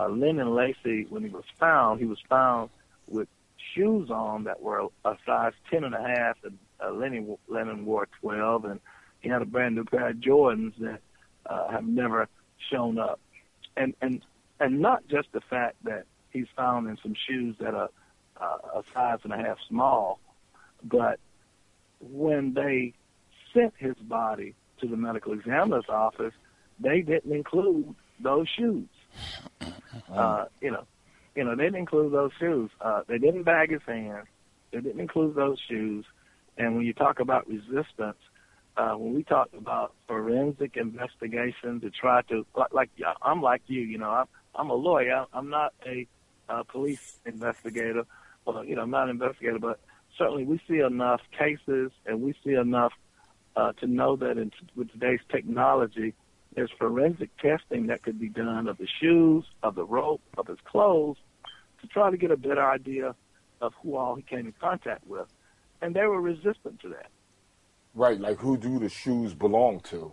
uh, 0.00 0.08
Lennon 0.08 0.54
Lacy, 0.54 1.06
when 1.08 1.22
he 1.22 1.30
was 1.30 1.44
found, 1.58 2.00
he 2.00 2.06
was 2.06 2.18
found 2.28 2.70
with 3.08 3.28
shoes 3.74 4.10
on 4.10 4.44
that 4.44 4.62
were 4.62 4.86
a 5.04 5.16
size 5.26 5.52
ten 5.70 5.84
and 5.84 5.94
a 5.94 6.02
half, 6.02 6.36
and 6.44 6.58
uh, 6.82 6.90
Lennon 6.90 7.36
Lennon 7.48 7.84
wore 7.84 8.08
twelve, 8.20 8.64
and 8.64 8.80
he 9.20 9.28
had 9.28 9.42
a 9.42 9.46
brand 9.46 9.74
new 9.74 9.84
pair 9.84 10.08
of 10.08 10.16
Jordans 10.16 10.72
that 10.78 11.00
uh, 11.46 11.68
have 11.70 11.86
never 11.86 12.28
shown 12.70 12.98
up, 12.98 13.20
and 13.76 13.94
and 14.00 14.22
and 14.58 14.80
not 14.80 15.06
just 15.08 15.32
the 15.32 15.40
fact 15.40 15.76
that 15.84 16.04
he's 16.30 16.48
found 16.56 16.88
in 16.88 16.96
some 17.02 17.14
shoes 17.28 17.56
that 17.60 17.74
are 17.74 17.90
uh, 18.40 18.80
a 18.80 18.82
size 18.94 19.18
and 19.24 19.32
a 19.32 19.36
half 19.36 19.58
small, 19.68 20.18
but 20.84 21.18
when 22.00 22.54
they 22.54 22.94
sent 23.52 23.74
his 23.76 23.96
body 23.96 24.54
to 24.80 24.86
the 24.86 24.96
medical 24.96 25.32
examiner's 25.32 25.88
office, 25.88 26.32
they 26.78 27.02
didn't 27.02 27.32
include 27.32 27.94
those 28.20 28.48
shoes. 28.48 28.88
Uh, 30.12 30.44
you 30.60 30.70
know, 30.70 30.84
you 31.34 31.44
know, 31.44 31.54
they 31.54 31.64
didn't 31.64 31.78
include 31.78 32.12
those 32.12 32.32
shoes. 32.38 32.70
Uh, 32.80 33.02
they 33.06 33.18
didn't 33.18 33.44
bag 33.44 33.70
his 33.70 33.82
hands. 33.86 34.26
They 34.72 34.80
didn't 34.80 35.00
include 35.00 35.34
those 35.34 35.58
shoes. 35.68 36.04
And 36.58 36.76
when 36.76 36.84
you 36.84 36.92
talk 36.92 37.20
about 37.20 37.48
resistance, 37.48 38.18
uh, 38.76 38.92
when 38.92 39.14
we 39.14 39.22
talk 39.22 39.48
about 39.56 39.94
forensic 40.06 40.76
investigation 40.76 41.80
to 41.80 41.90
try 41.90 42.22
to, 42.22 42.46
like, 42.54 42.72
like 42.72 42.90
I'm 43.22 43.42
like 43.42 43.62
you, 43.66 43.80
you 43.80 43.98
know, 43.98 44.10
I'm, 44.10 44.26
I'm 44.54 44.70
a 44.70 44.74
lawyer. 44.74 45.26
I'm 45.32 45.50
not 45.50 45.72
a 45.86 46.06
uh, 46.48 46.62
police 46.64 47.18
investigator. 47.24 48.04
Well, 48.44 48.64
you 48.64 48.76
know, 48.76 48.82
I'm 48.82 48.90
not 48.90 49.04
an 49.04 49.10
investigator, 49.10 49.58
but 49.58 49.80
certainly 50.16 50.44
we 50.44 50.60
see 50.68 50.80
enough 50.80 51.20
cases 51.36 51.90
and 52.06 52.22
we 52.22 52.34
see 52.44 52.54
enough 52.54 52.92
uh, 53.56 53.72
to 53.74 53.86
know 53.86 54.16
that 54.16 54.38
in, 54.38 54.52
with 54.76 54.90
today's 54.92 55.20
technology, 55.30 56.14
there's 56.54 56.70
forensic 56.78 57.30
testing 57.38 57.86
that 57.86 58.02
could 58.02 58.18
be 58.18 58.28
done 58.28 58.68
of 58.68 58.78
the 58.78 58.88
shoes, 59.00 59.44
of 59.62 59.74
the 59.74 59.84
rope, 59.84 60.20
of 60.36 60.46
his 60.46 60.58
clothes, 60.64 61.16
to 61.80 61.86
try 61.86 62.10
to 62.10 62.16
get 62.16 62.30
a 62.30 62.36
better 62.36 62.68
idea 62.68 63.14
of 63.60 63.72
who 63.82 63.96
all 63.96 64.14
he 64.14 64.22
came 64.22 64.46
in 64.46 64.54
contact 64.60 65.06
with. 65.06 65.26
And 65.80 65.94
they 65.94 66.04
were 66.06 66.20
resistant 66.20 66.80
to 66.80 66.88
that. 66.90 67.06
Right, 67.94 68.20
like 68.20 68.38
who 68.38 68.56
do 68.56 68.78
the 68.78 68.88
shoes 68.88 69.34
belong 69.34 69.80
to? 69.80 70.12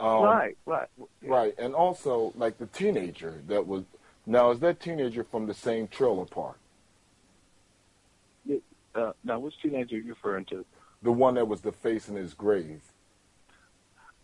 Um, 0.00 0.22
right, 0.22 0.56
right, 0.66 0.88
right, 1.22 1.54
and 1.56 1.74
also 1.74 2.32
like 2.36 2.58
the 2.58 2.66
teenager 2.66 3.42
that 3.46 3.66
was. 3.66 3.84
Now, 4.26 4.50
is 4.50 4.58
that 4.60 4.80
teenager 4.80 5.22
from 5.22 5.46
the 5.46 5.54
same 5.54 5.86
trailer 5.86 6.24
park? 6.24 6.58
Uh, 8.94 9.12
now, 9.24 9.38
which 9.38 9.54
teenager 9.60 9.96
are 9.96 10.00
you 10.00 10.10
referring 10.10 10.44
to? 10.46 10.64
The 11.02 11.12
one 11.12 11.34
that 11.34 11.48
was 11.48 11.60
the 11.60 11.72
face 11.72 12.08
in 12.08 12.16
his 12.16 12.32
grave. 12.32 12.80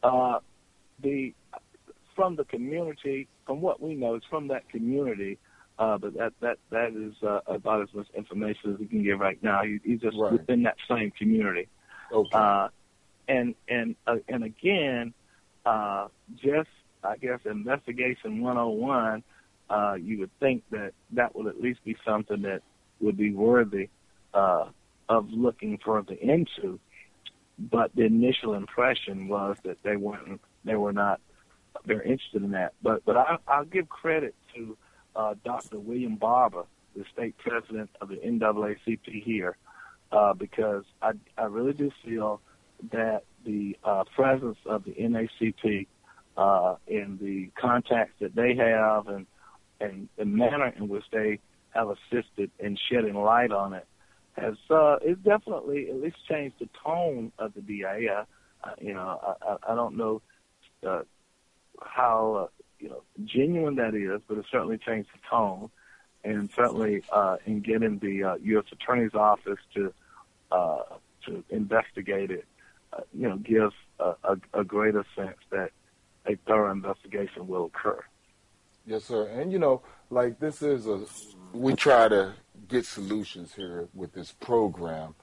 Uh, 0.02 0.38
the 1.02 1.34
from 2.16 2.36
the 2.36 2.44
community, 2.44 3.28
from 3.46 3.60
what 3.60 3.80
we 3.80 3.94
know, 3.94 4.14
it's 4.14 4.26
from 4.26 4.48
that 4.48 4.68
community. 4.68 5.38
Uh, 5.78 5.96
but 5.96 6.12
that 6.14 6.32
that 6.40 6.58
that 6.70 6.94
is 6.94 7.14
uh, 7.22 7.40
about 7.46 7.82
as 7.82 7.88
much 7.94 8.06
information 8.14 8.74
as 8.74 8.78
we 8.78 8.86
can 8.86 9.02
give 9.02 9.18
right 9.18 9.42
now. 9.42 9.62
He, 9.62 9.78
he's 9.82 10.00
just 10.00 10.16
right. 10.18 10.32
within 10.32 10.64
that 10.64 10.76
same 10.88 11.10
community. 11.12 11.68
Okay. 12.12 12.28
Uh, 12.32 12.68
and 13.28 13.54
and 13.68 13.96
uh, 14.06 14.16
and 14.28 14.44
again, 14.44 15.14
uh, 15.64 16.08
just 16.36 16.68
I 17.02 17.16
guess 17.16 17.40
investigation 17.44 18.42
101. 18.42 19.22
Uh, 19.70 19.94
you 19.94 20.18
would 20.18 20.30
think 20.40 20.64
that 20.70 20.92
that 21.12 21.34
would 21.36 21.46
at 21.46 21.60
least 21.60 21.82
be 21.84 21.96
something 22.04 22.42
that 22.42 22.60
would 23.00 23.16
be 23.16 23.32
worthy 23.32 23.88
uh, 24.34 24.66
of 25.08 25.30
looking 25.30 25.78
further 25.84 26.14
into. 26.14 26.78
But 27.58 27.94
the 27.94 28.04
initial 28.04 28.54
impression 28.54 29.28
was 29.28 29.56
that 29.64 29.82
they 29.82 29.96
weren't, 29.96 30.40
they 30.64 30.74
were 30.74 30.92
not 30.92 31.20
very 31.84 32.08
interested 32.08 32.42
in 32.42 32.50
that. 32.52 32.74
But 32.82 33.04
but 33.04 33.16
I, 33.16 33.36
I'll 33.46 33.64
give 33.64 33.88
credit 33.88 34.34
to 34.54 34.76
uh, 35.16 35.34
Dr. 35.44 35.78
William 35.78 36.16
Barber, 36.16 36.64
the 36.96 37.04
state 37.12 37.36
president 37.38 37.90
of 38.00 38.08
the 38.08 38.16
NAACP 38.16 39.22
here, 39.22 39.56
uh, 40.12 40.34
because 40.34 40.84
I 41.02 41.12
I 41.36 41.44
really 41.44 41.72
do 41.72 41.90
feel 42.04 42.40
that 42.92 43.24
the 43.44 43.76
uh, 43.84 44.04
presence 44.14 44.58
of 44.66 44.84
the 44.84 44.92
NAACP 44.92 45.86
uh, 46.36 46.76
and 46.88 47.18
the 47.18 47.50
contacts 47.60 48.14
that 48.20 48.34
they 48.34 48.54
have 48.56 49.08
and 49.08 49.26
and 49.80 50.08
the 50.16 50.24
manner 50.24 50.72
in 50.76 50.88
which 50.88 51.04
they 51.12 51.40
have 51.70 51.88
assisted 51.88 52.50
in 52.58 52.76
shedding 52.90 53.14
light 53.14 53.52
on 53.52 53.72
it 53.72 53.86
has 54.32 54.54
uh, 54.70 54.96
it's 55.02 55.20
definitely 55.22 55.88
at 55.90 56.00
least 56.00 56.16
changed 56.28 56.56
the 56.60 56.68
tone 56.84 57.32
of 57.38 57.52
the. 57.54 57.84
Uh, 57.84 58.24
you 58.78 58.92
know, 58.92 59.36
I, 59.42 59.72
I 59.72 59.74
don't 59.74 59.96
know 59.96 60.20
uh, 60.86 61.02
how 61.82 62.34
uh, 62.34 62.46
you 62.78 62.88
know 62.88 63.02
genuine 63.24 63.76
that 63.76 63.94
is, 63.94 64.20
but 64.28 64.38
it 64.38 64.44
certainly 64.50 64.78
changed 64.78 65.10
the 65.12 65.20
tone, 65.28 65.70
and 66.24 66.50
certainly 66.54 67.02
uh, 67.12 67.36
in 67.46 67.60
getting 67.60 67.98
the 67.98 68.24
uh, 68.24 68.34
U.S. 68.42 68.66
Attorney's 68.72 69.14
Office 69.14 69.58
to 69.74 69.92
uh, 70.50 70.82
to 71.26 71.44
investigate 71.50 72.30
it, 72.30 72.46
uh, 72.92 73.02
you 73.12 73.28
know, 73.28 73.36
gives 73.36 73.74
a, 73.98 74.14
a, 74.24 74.60
a 74.60 74.64
greater 74.64 75.04
sense 75.14 75.36
that 75.50 75.70
a 76.26 76.36
thorough 76.46 76.72
investigation 76.72 77.46
will 77.46 77.66
occur. 77.66 78.02
Yes, 78.86 79.04
sir. 79.04 79.28
And 79.28 79.52
you 79.52 79.58
know, 79.58 79.82
like 80.10 80.40
this 80.40 80.62
is 80.62 80.86
a 80.86 81.04
we 81.52 81.74
try 81.74 82.08
to 82.08 82.34
get 82.68 82.86
solutions 82.86 83.54
here 83.54 83.88
with 83.94 84.12
this 84.12 84.32
program. 84.32 85.14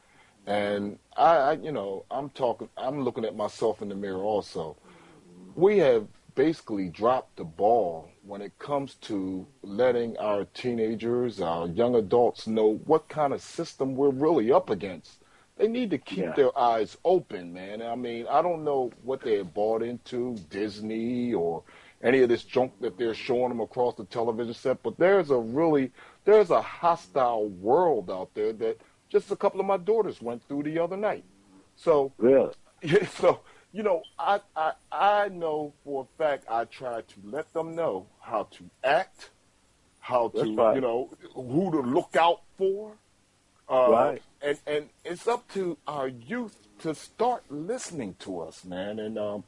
And 0.46 0.98
I, 1.18 1.36
I, 1.36 1.52
you 1.54 1.72
know, 1.72 2.06
I'm 2.10 2.30
talking, 2.30 2.70
I'm 2.78 3.04
looking 3.04 3.26
at 3.26 3.36
myself 3.36 3.82
in 3.82 3.90
the 3.90 3.96
mirror 3.96 4.24
also. 4.24 4.78
We 5.58 5.80
have 5.80 6.06
basically 6.36 6.88
dropped 6.90 7.38
the 7.38 7.44
ball 7.44 8.12
when 8.22 8.44
it 8.44 8.58
comes 8.60 8.94
to 9.02 9.48
letting 9.64 10.16
our 10.20 10.46
teenagers, 10.54 11.42
our 11.42 11.68
young 11.68 11.96
adults 11.96 12.46
know 12.46 12.76
what 12.86 13.10
kind 13.10 13.34
of 13.34 13.42
system 13.42 13.96
we're 13.96 14.12
really 14.12 14.52
up 14.52 14.70
against. 14.70 15.24
They 15.58 15.68
need 15.68 15.90
to 15.90 15.98
keep 15.98 16.20
yeah. 16.20 16.34
their 16.34 16.56
eyes 16.56 16.96
open, 17.04 17.52
man. 17.52 17.82
I 17.82 17.96
mean, 17.96 18.28
I 18.30 18.44
don't 18.44 18.64
know 18.64 18.92
what 19.02 19.22
they 19.22 19.38
have 19.38 19.56
bought 19.56 19.82
into, 19.82 20.38
Disney 20.52 21.34
or 21.34 21.64
any 22.04 22.22
of 22.22 22.30
this 22.30 22.44
junk 22.44 22.74
that 22.82 23.00
they're 23.00 23.16
showing 23.16 23.50
them 23.50 23.60
across 23.60 23.96
the 23.96 24.06
television 24.06 24.54
set, 24.54 24.84
but 24.84 24.96
there's 25.00 25.32
a 25.32 25.38
really 25.38 25.92
there's 26.24 26.52
a 26.52 26.62
hostile 26.62 27.48
world 27.48 28.12
out 28.12 28.30
there 28.36 28.54
that 28.54 28.80
just 29.10 29.32
a 29.32 29.36
couple 29.36 29.60
of 29.60 29.66
my 29.66 29.78
daughters 29.78 30.22
went 30.22 30.48
through 30.48 30.62
the 30.62 30.78
other 30.78 30.98
night. 30.98 31.24
So 31.76 32.14
really, 32.20 32.54
so 33.20 33.40
you 33.78 33.84
know, 33.84 34.02
I 34.18 34.40
I 34.56 34.72
I 34.92 35.30
know 35.30 35.72
for 35.84 36.08
a 36.08 36.18
fact 36.18 36.46
I 36.50 36.66
try 36.66 37.02
to 37.02 37.16
let 37.24 37.54
them 37.54 37.76
know 37.76 38.08
how 38.20 38.48
to 38.54 38.64
act, 38.84 39.30
how 40.00 40.30
to 40.30 40.56
right. 40.56 40.74
you 40.74 40.82
know 40.82 41.12
who 41.36 41.70
to 41.70 41.82
look 41.82 42.16
out 42.16 42.42
for. 42.58 42.94
Uh, 43.70 43.88
right. 43.92 44.22
And 44.42 44.58
and 44.66 44.90
it's 45.06 45.28
up 45.28 45.48
to 45.54 45.78
our 45.88 46.08
youth 46.08 46.58
to 46.80 46.96
start 46.96 47.44
listening 47.52 48.16
to 48.22 48.40
us, 48.40 48.66
man. 48.66 48.98
And 48.98 49.20
um, 49.20 49.44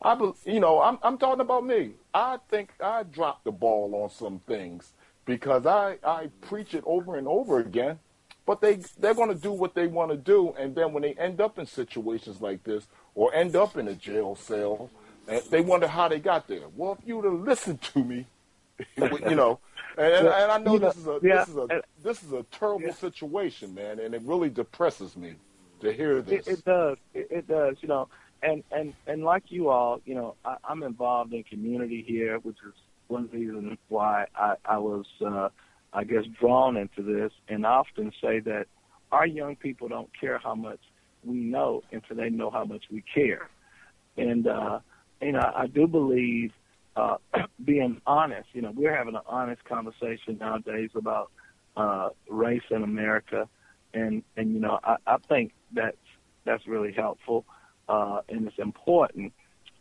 I, 0.00 0.16
you 0.46 0.60
know, 0.60 0.80
I'm, 0.80 0.98
I'm 1.02 1.18
talking 1.18 1.42
about 1.42 1.66
me. 1.66 1.92
I 2.14 2.38
think 2.50 2.70
I 2.82 3.02
dropped 3.02 3.44
the 3.44 3.52
ball 3.52 3.94
on 3.94 4.08
some 4.08 4.38
things 4.46 4.92
because 5.26 5.66
I, 5.66 5.98
I 6.02 6.28
preach 6.40 6.74
it 6.74 6.84
over 6.86 7.16
and 7.16 7.26
over 7.26 7.58
again, 7.58 7.98
but 8.44 8.60
they, 8.60 8.80
they're 8.98 9.14
going 9.14 9.30
to 9.30 9.34
do 9.34 9.52
what 9.52 9.74
they 9.74 9.86
want 9.86 10.10
to 10.10 10.18
do. 10.18 10.54
And 10.58 10.74
then 10.74 10.92
when 10.92 11.02
they 11.02 11.14
end 11.14 11.40
up 11.40 11.58
in 11.58 11.64
situations 11.64 12.42
like 12.42 12.64
this 12.64 12.86
or 13.14 13.34
end 13.34 13.56
up 13.56 13.76
in 13.76 13.88
a 13.88 13.94
jail 13.94 14.34
cell, 14.34 14.90
And 15.28 15.42
they 15.50 15.60
wonder 15.60 15.86
how 15.86 16.08
they 16.08 16.18
got 16.18 16.48
there. 16.48 16.68
Well, 16.76 16.98
if 17.00 17.06
you'd 17.06 17.24
have 17.24 17.40
listened 17.40 17.82
to 17.82 18.04
me, 18.04 18.26
you 18.96 19.08
know, 19.34 19.60
and, 19.96 20.12
and, 20.12 20.28
and 20.28 20.52
I 20.52 20.58
know 20.58 20.78
this 20.78 20.96
is 20.96 21.06
a, 21.06 21.18
this 21.20 21.48
is 21.48 21.56
a, 21.56 21.82
this 22.02 22.22
is 22.22 22.32
a 22.32 22.42
terrible 22.50 22.92
situation, 22.92 23.74
man, 23.74 24.00
and 24.00 24.14
it 24.14 24.22
really 24.22 24.50
depresses 24.50 25.16
me 25.16 25.34
to 25.80 25.92
hear 25.92 26.20
this. 26.20 26.46
It, 26.46 26.58
it 26.58 26.64
does. 26.64 26.96
It, 27.14 27.28
it 27.30 27.48
does. 27.48 27.76
You 27.80 27.88
know, 27.88 28.08
and 28.42 28.64
and 28.72 28.92
and 29.06 29.22
like 29.22 29.44
you 29.52 29.68
all, 29.68 30.00
you 30.04 30.16
know, 30.16 30.34
I, 30.44 30.56
I'm 30.64 30.82
involved 30.82 31.32
in 31.32 31.44
community 31.44 32.04
here, 32.06 32.38
which 32.38 32.56
is 32.66 32.74
one 33.08 33.28
reason 33.32 33.78
why 33.88 34.26
I, 34.34 34.54
I 34.64 34.78
was, 34.78 35.06
uh, 35.24 35.48
I 35.92 36.04
guess, 36.04 36.24
drawn 36.40 36.76
into 36.76 37.02
this. 37.02 37.32
And 37.48 37.66
I 37.66 37.70
often 37.70 38.12
say 38.20 38.40
that 38.40 38.66
our 39.12 39.26
young 39.26 39.56
people 39.56 39.88
don't 39.88 40.10
care 40.18 40.38
how 40.38 40.54
much 40.54 40.80
we 41.26 41.36
know 41.36 41.82
until 41.92 42.16
they 42.16 42.30
know 42.30 42.50
how 42.50 42.64
much 42.64 42.84
we 42.90 43.02
care. 43.14 43.48
And 44.16 44.46
uh, 44.46 44.80
you 45.20 45.32
know, 45.32 45.52
I 45.54 45.66
do 45.66 45.86
believe 45.86 46.52
uh, 46.96 47.16
being 47.64 48.00
honest. 48.06 48.48
You 48.52 48.62
know, 48.62 48.72
we're 48.74 48.96
having 48.96 49.14
an 49.14 49.22
honest 49.26 49.64
conversation 49.64 50.38
nowadays 50.38 50.90
about 50.94 51.30
uh, 51.76 52.10
race 52.28 52.62
in 52.70 52.82
America, 52.82 53.48
and 53.92 54.22
and 54.36 54.54
you 54.54 54.60
know, 54.60 54.78
I, 54.82 54.96
I 55.06 55.16
think 55.28 55.52
that's 55.72 55.96
that's 56.44 56.66
really 56.66 56.92
helpful 56.92 57.44
uh, 57.88 58.20
and 58.28 58.46
it's 58.46 58.58
important. 58.58 59.32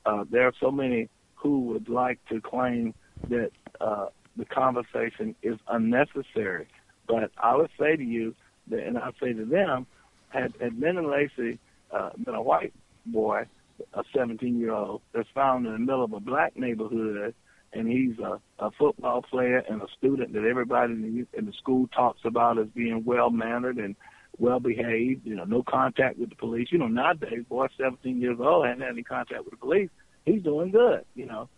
Uh, 0.05 0.25
there 0.29 0.45
are 0.47 0.53
so 0.59 0.71
many 0.71 1.09
who 1.35 1.61
would 1.61 1.89
like 1.89 2.19
to 2.29 2.41
claim 2.41 2.93
that 3.29 3.51
uh, 3.79 4.07
the 4.35 4.45
conversation 4.45 5.35
is 5.41 5.57
unnecessary. 5.67 6.67
But 7.07 7.31
I 7.37 7.55
would 7.55 7.69
say 7.79 7.95
to 7.95 8.03
you, 8.03 8.35
that, 8.67 8.85
and 8.85 8.97
I 8.97 9.11
say 9.21 9.33
to 9.33 9.45
them, 9.45 9.87
had, 10.33 10.53
had 10.59 10.79
Lennon 10.79 11.09
Lacy 11.09 11.59
uh, 11.91 12.09
been 12.17 12.35
a 12.35 12.41
white 12.41 12.73
boy, 13.05 13.45
a 13.93 14.03
17 14.15 14.59
year 14.59 14.71
old, 14.73 15.01
that's 15.13 15.29
found 15.33 15.65
in 15.65 15.73
the 15.73 15.79
middle 15.79 16.03
of 16.03 16.13
a 16.13 16.19
black 16.19 16.57
neighborhood, 16.57 17.33
and 17.73 17.87
he's 17.87 18.17
a, 18.19 18.39
a 18.59 18.71
football 18.71 19.21
player 19.21 19.63
and 19.69 19.81
a 19.81 19.87
student 19.97 20.33
that 20.33 20.45
everybody 20.45 20.93
in 20.93 21.01
the, 21.01 21.37
in 21.37 21.45
the 21.45 21.53
school 21.53 21.87
talks 21.87 22.21
about 22.25 22.59
as 22.59 22.67
being 22.75 23.03
well 23.05 23.29
mannered 23.29 23.77
and 23.77 23.95
well 24.39 24.59
behaved, 24.59 25.25
you 25.25 25.35
know, 25.35 25.43
no 25.43 25.63
contact 25.63 26.17
with 26.17 26.29
the 26.29 26.35
police. 26.35 26.69
You 26.71 26.79
know, 26.79 26.87
nowadays, 26.87 27.45
boy, 27.47 27.67
17 27.77 28.19
years 28.19 28.37
old, 28.39 28.65
hadn't 28.65 28.81
had 28.81 28.91
any 28.91 29.03
contact 29.03 29.43
with 29.43 29.51
the 29.51 29.57
police. 29.57 29.89
He's 30.25 30.41
doing 30.41 30.71
good, 30.71 31.05
you 31.15 31.25
know. 31.25 31.49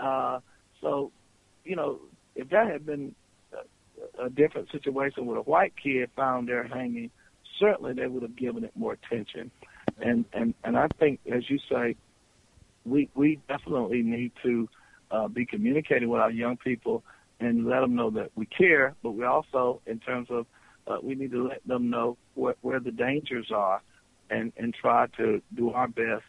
Uh, 0.00 0.40
so, 0.80 1.12
you 1.64 1.76
know, 1.76 2.00
if 2.34 2.48
that 2.50 2.70
had 2.70 2.86
been 2.86 3.14
a, 3.52 4.24
a 4.24 4.30
different 4.30 4.70
situation 4.72 5.26
with 5.26 5.38
a 5.38 5.42
white 5.42 5.74
kid 5.80 6.10
found 6.16 6.48
there 6.48 6.64
hanging, 6.64 7.10
certainly 7.58 7.92
they 7.92 8.06
would 8.06 8.22
have 8.22 8.36
given 8.36 8.64
it 8.64 8.72
more 8.76 8.92
attention. 8.92 9.50
And 10.00 10.24
and 10.32 10.54
and 10.64 10.76
I 10.76 10.88
think, 10.98 11.20
as 11.30 11.48
you 11.48 11.58
say, 11.70 11.96
we 12.84 13.08
we 13.14 13.40
definitely 13.48 14.02
need 14.02 14.32
to 14.42 14.68
uh, 15.10 15.28
be 15.28 15.46
communicating 15.46 16.08
with 16.08 16.20
our 16.20 16.30
young 16.30 16.56
people 16.56 17.04
and 17.40 17.66
let 17.66 17.80
them 17.80 17.94
know 17.94 18.10
that 18.10 18.30
we 18.34 18.46
care, 18.46 18.94
but 19.02 19.12
we 19.12 19.24
also, 19.24 19.80
in 19.86 19.98
terms 19.98 20.28
of 20.30 20.46
uh, 20.86 20.98
we 21.02 21.14
need 21.14 21.30
to 21.32 21.48
let 21.48 21.66
them 21.66 21.90
know 21.90 22.16
where, 22.34 22.54
where 22.60 22.80
the 22.80 22.90
dangers 22.90 23.50
are 23.54 23.82
and, 24.30 24.52
and 24.56 24.74
try 24.74 25.06
to 25.16 25.40
do 25.54 25.70
our 25.70 25.88
best 25.88 26.24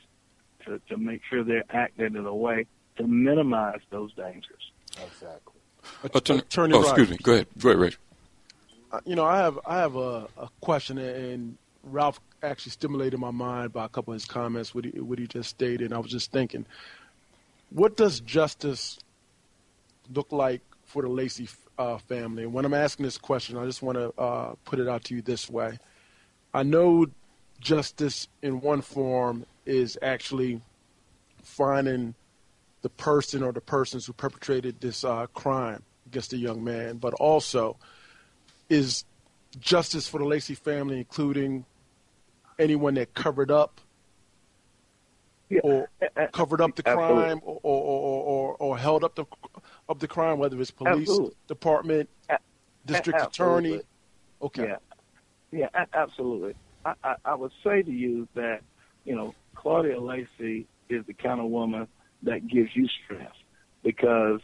to, 0.66 0.80
to 0.90 0.98
make 0.98 1.22
sure 1.30 1.44
they're 1.44 1.64
acting 1.70 2.16
in 2.16 2.26
a 2.26 2.36
way 2.36 2.66
to 2.98 3.08
minimize 3.08 3.80
those 3.92 4.14
dangers. 4.14 4.72
Exactly. 4.92 5.54
Attorney, 6.04 6.40
Attorney 6.40 6.74
oh, 6.76 6.82
excuse 6.82 7.10
me. 7.10 7.18
Go 7.22 7.34
ahead. 7.34 7.48
Go 7.60 7.70
ahead, 7.70 7.80
Rich. 7.80 8.00
You 9.06 9.16
know, 9.16 9.26
I 9.26 9.38
have 9.38 9.60
I 9.66 9.78
have 9.80 9.96
a, 9.96 10.28
a 10.38 10.50
question, 10.62 10.98
and 10.98 11.58
Ralph 11.84 12.20
actually 12.44 12.72
stimulated 12.72 13.20
my 13.20 13.32
mind 13.32 13.74
by 13.74 13.86
a 13.86 13.90
couple 13.90 14.14
of 14.14 14.20
his 14.20 14.26
comments, 14.26 14.74
what 14.74 14.86
he, 14.86 14.92
what 15.00 15.20
he 15.20 15.28
just 15.28 15.50
stated. 15.50 15.94
I 15.94 15.98
was 15.98 16.12
just 16.12 16.32
thinking, 16.32 16.66
what 17.70 17.98
does 17.98 18.20
justice 18.20 19.00
look 20.14 20.32
like 20.32 20.62
for 20.86 21.02
the 21.02 21.10
Lacy 21.10 21.48
uh, 21.78 21.98
family? 21.98 22.44
And 22.44 22.54
when 22.54 22.66
I'm 22.66 22.74
asking 22.74 23.06
this 23.06 23.18
question, 23.18 23.58
I 23.58 23.66
just 23.66 23.82
want 23.82 23.98
to 23.98 24.14
uh, 24.22 24.56
put 24.66 24.80
it 24.80 24.88
out 24.88 25.04
to 25.06 25.16
you 25.16 25.22
this 25.22 25.50
way. 25.50 25.78
I 26.54 26.64
know 26.64 27.08
justice 27.60 28.28
in 28.42 28.62
one 28.62 28.82
form 28.82 29.46
is 29.66 29.98
actually 30.02 30.62
finding 31.44 32.14
the 32.82 32.90
person 32.90 33.44
or 33.44 33.52
the 33.52 33.62
persons 33.62 34.06
who 34.06 34.14
perpetrated 34.14 34.80
this 34.80 35.04
uh, 35.04 35.26
crime 35.34 35.82
against 36.06 36.32
the 36.32 36.38
young 36.38 36.64
man, 36.64 36.98
but 36.98 37.14
also 37.16 37.78
is 38.70 39.06
justice 39.60 40.08
for 40.08 40.20
the 40.20 40.26
Lacy 40.26 40.56
family, 40.56 40.98
including 40.98 41.66
anyone 42.58 42.96
that 42.96 43.14
covered 43.14 43.52
up 43.52 43.82
yeah. 45.50 45.60
or 45.64 45.90
covered 46.32 46.62
up 46.62 46.76
the 46.76 46.84
crime 46.84 47.40
or, 47.44 47.60
or, 47.64 48.24
or, 48.24 48.56
or, 48.60 48.78
held 48.78 49.04
up 49.04 49.16
the 49.16 49.26
up 49.90 50.00
the 50.00 50.08
crime, 50.08 50.40
whether 50.40 50.60
it's 50.60 50.72
police 50.72 51.02
absolutely. 51.10 51.36
department, 51.48 52.10
district 52.86 53.20
absolutely. 53.20 53.70
attorney. 53.70 53.84
Okay. 54.42 54.76
Yeah, 55.52 55.68
yeah, 55.74 55.86
absolutely. 55.94 56.56
I, 56.86 56.94
I, 57.04 57.16
I 57.26 57.36
would 57.36 57.52
say 57.64 57.82
to 57.82 57.92
you 57.92 58.28
that 58.36 58.62
you 59.04 59.16
know 59.16 59.34
Claudia 59.56 60.00
Lacy 60.00 60.68
is 60.90 61.06
the 61.06 61.14
kind 61.14 61.40
of 61.40 61.48
woman 61.48 61.88
that 62.24 62.48
gives 62.48 62.70
you 62.76 62.88
strength 63.04 63.34
because 63.84 64.42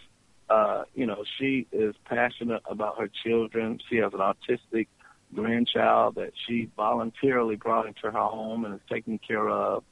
uh, 0.52 0.84
you 0.94 1.06
know 1.06 1.24
she 1.38 1.66
is 1.72 1.96
passionate 2.06 2.62
about 2.70 3.00
her 3.00 3.10
children. 3.24 3.80
She 3.90 3.98
has 3.98 4.12
an 4.14 4.20
autistic 4.20 4.88
grandchild 5.34 6.16
that 6.16 6.34
she 6.46 6.70
voluntarily 6.76 7.56
brought 7.56 7.86
into 7.88 8.12
her 8.12 8.12
home 8.12 8.66
and 8.66 8.74
is 8.74 8.82
taking 8.90 9.18
care 9.18 9.50
of, 9.50 9.84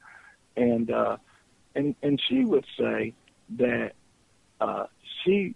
and 0.56 0.90
uh, 0.90 1.16
and 1.74 1.94
and 2.02 2.20
she 2.28 2.44
would 2.44 2.66
say 2.78 3.14
that 3.56 3.92
uh, 4.60 4.84
she 5.24 5.54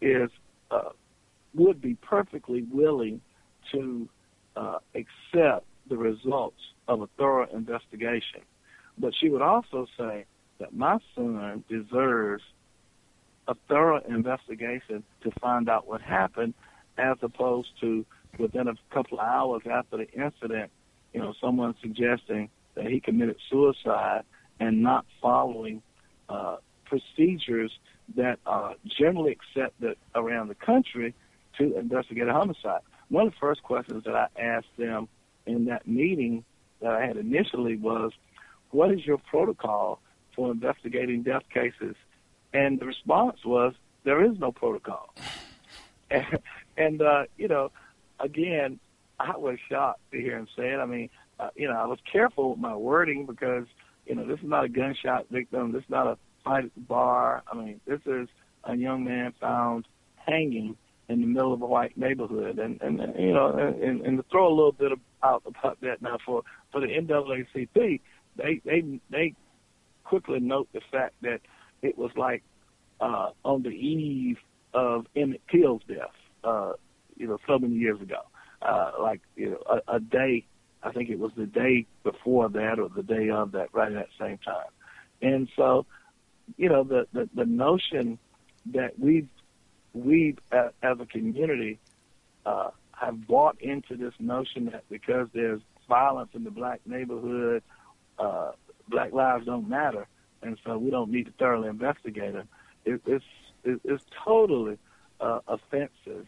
is 0.00 0.30
uh, 0.70 0.90
would 1.54 1.80
be 1.80 1.94
perfectly 1.94 2.62
willing 2.70 3.20
to 3.72 4.08
uh, 4.54 4.78
accept 4.94 5.66
the 5.88 5.96
results 5.96 6.60
of 6.86 7.02
a 7.02 7.08
thorough 7.18 7.48
investigation, 7.52 8.42
but 8.98 9.12
she 9.18 9.28
would 9.28 9.42
also 9.42 9.86
say 9.98 10.26
that 10.60 10.72
my 10.72 10.98
son 11.16 11.64
deserves 11.68 12.44
a 13.48 13.54
thorough 13.68 14.00
investigation 14.08 15.02
to 15.22 15.30
find 15.40 15.68
out 15.68 15.86
what 15.86 16.00
happened, 16.00 16.54
as 16.98 17.16
opposed 17.22 17.68
to 17.80 18.04
within 18.38 18.68
a 18.68 18.74
couple 18.92 19.18
of 19.18 19.26
hours 19.26 19.62
after 19.70 19.96
the 19.98 20.10
incident, 20.12 20.70
you 21.12 21.20
know, 21.20 21.34
someone 21.40 21.74
suggesting 21.80 22.48
that 22.74 22.86
he 22.86 23.00
committed 23.00 23.36
suicide 23.50 24.22
and 24.60 24.82
not 24.82 25.04
following 25.20 25.82
uh, 26.28 26.56
procedures 26.84 27.72
that 28.16 28.38
are 28.46 28.74
generally 28.98 29.32
accepted 29.32 29.96
around 30.14 30.48
the 30.48 30.54
country 30.54 31.14
to 31.58 31.78
investigate 31.78 32.28
a 32.28 32.32
homicide. 32.32 32.80
One 33.08 33.26
of 33.26 33.32
the 33.32 33.38
first 33.38 33.62
questions 33.62 34.04
that 34.04 34.14
I 34.14 34.28
asked 34.40 34.74
them 34.78 35.08
in 35.46 35.66
that 35.66 35.86
meeting 35.86 36.44
that 36.80 36.92
I 36.92 37.06
had 37.06 37.16
initially 37.16 37.76
was, 37.76 38.12
what 38.70 38.90
is 38.90 39.04
your 39.04 39.18
protocol 39.18 40.00
for 40.34 40.50
investigating 40.50 41.22
death 41.22 41.42
cases? 41.52 41.94
And 42.54 42.78
the 42.78 42.86
response 42.86 43.44
was, 43.44 43.74
there 44.04 44.24
is 44.24 44.38
no 44.38 44.52
protocol. 44.52 45.14
And, 46.10 46.38
and 46.76 47.00
uh, 47.00 47.22
you 47.38 47.48
know, 47.48 47.72
again, 48.20 48.78
I 49.18 49.34
was 49.38 49.58
shocked 49.70 50.00
to 50.12 50.20
hear 50.20 50.36
him 50.36 50.46
say 50.54 50.68
it. 50.72 50.76
I 50.76 50.84
mean, 50.84 51.08
uh, 51.40 51.48
you 51.56 51.66
know, 51.68 51.74
I 51.74 51.86
was 51.86 51.98
careful 52.10 52.50
with 52.50 52.58
my 52.58 52.76
wording 52.76 53.24
because, 53.24 53.64
you 54.06 54.14
know, 54.14 54.26
this 54.26 54.38
is 54.40 54.44
not 54.44 54.64
a 54.64 54.68
gunshot 54.68 55.28
victim. 55.30 55.72
This 55.72 55.84
is 55.84 55.88
not 55.88 56.06
a 56.06 56.18
fight 56.44 56.66
at 56.66 56.74
the 56.74 56.80
bar. 56.80 57.42
I 57.50 57.56
mean, 57.56 57.80
this 57.86 58.00
is 58.04 58.28
a 58.64 58.76
young 58.76 59.04
man 59.04 59.32
found 59.40 59.86
hanging 60.16 60.76
in 61.08 61.20
the 61.20 61.26
middle 61.26 61.52
of 61.52 61.62
a 61.62 61.66
white 61.66 61.96
neighborhood. 61.96 62.58
And, 62.58 62.80
and 62.82 62.98
you 63.18 63.32
know, 63.32 63.56
and, 63.56 64.02
and 64.02 64.18
to 64.18 64.24
throw 64.30 64.48
a 64.48 64.54
little 64.54 64.72
bit 64.72 64.92
out 65.22 65.42
about 65.46 65.80
that 65.80 66.02
now 66.02 66.18
for, 66.24 66.42
for 66.70 66.80
the 66.80 66.88
NAACP, 66.88 68.00
they, 68.36 68.60
they, 68.64 69.00
they 69.10 69.34
quickly 70.04 70.40
note 70.40 70.68
the 70.72 70.80
fact 70.90 71.14
that 71.22 71.40
it 71.82 71.98
was 71.98 72.10
like 72.16 72.42
uh, 73.00 73.30
on 73.44 73.62
the 73.62 73.70
eve 73.70 74.38
of 74.72 75.06
Emmett 75.14 75.42
Till's 75.50 75.82
death, 75.86 76.14
uh, 76.44 76.72
you 77.16 77.26
know, 77.26 77.38
so 77.46 77.58
many 77.58 77.74
years 77.74 78.00
ago. 78.00 78.20
Uh, 78.62 78.92
like, 79.00 79.20
you 79.36 79.50
know, 79.50 79.62
a, 79.88 79.96
a 79.96 80.00
day, 80.00 80.46
I 80.82 80.92
think 80.92 81.10
it 81.10 81.18
was 81.18 81.32
the 81.36 81.46
day 81.46 81.86
before 82.04 82.48
that 82.50 82.78
or 82.78 82.88
the 82.88 83.02
day 83.02 83.28
of 83.30 83.52
that, 83.52 83.74
right 83.74 83.92
at 83.92 83.94
that 83.94 84.08
same 84.18 84.38
time. 84.38 84.70
And 85.20 85.48
so, 85.56 85.84
you 86.56 86.68
know, 86.68 86.84
the, 86.84 87.06
the, 87.12 87.28
the 87.34 87.44
notion 87.44 88.18
that 88.66 88.98
we 88.98 89.26
uh, 90.52 90.68
as 90.82 90.98
a 91.00 91.06
community 91.06 91.78
uh, 92.46 92.70
have 92.92 93.26
bought 93.26 93.60
into 93.60 93.96
this 93.96 94.14
notion 94.20 94.66
that 94.66 94.84
because 94.88 95.28
there's 95.34 95.60
violence 95.88 96.30
in 96.34 96.44
the 96.44 96.50
black 96.50 96.80
neighborhood, 96.86 97.62
uh, 98.18 98.52
black 98.88 99.12
lives 99.12 99.46
don't 99.46 99.68
matter, 99.68 100.06
and 100.42 100.58
so 100.64 100.78
we 100.78 100.90
don't 100.90 101.10
need 101.10 101.26
to 101.26 101.32
thoroughly 101.38 101.68
investigate 101.68 102.32
them. 102.32 102.48
It, 102.84 103.00
it's 103.06 103.24
it, 103.64 103.80
it's 103.84 104.04
totally 104.24 104.78
uh, 105.20 105.40
offensive, 105.46 106.26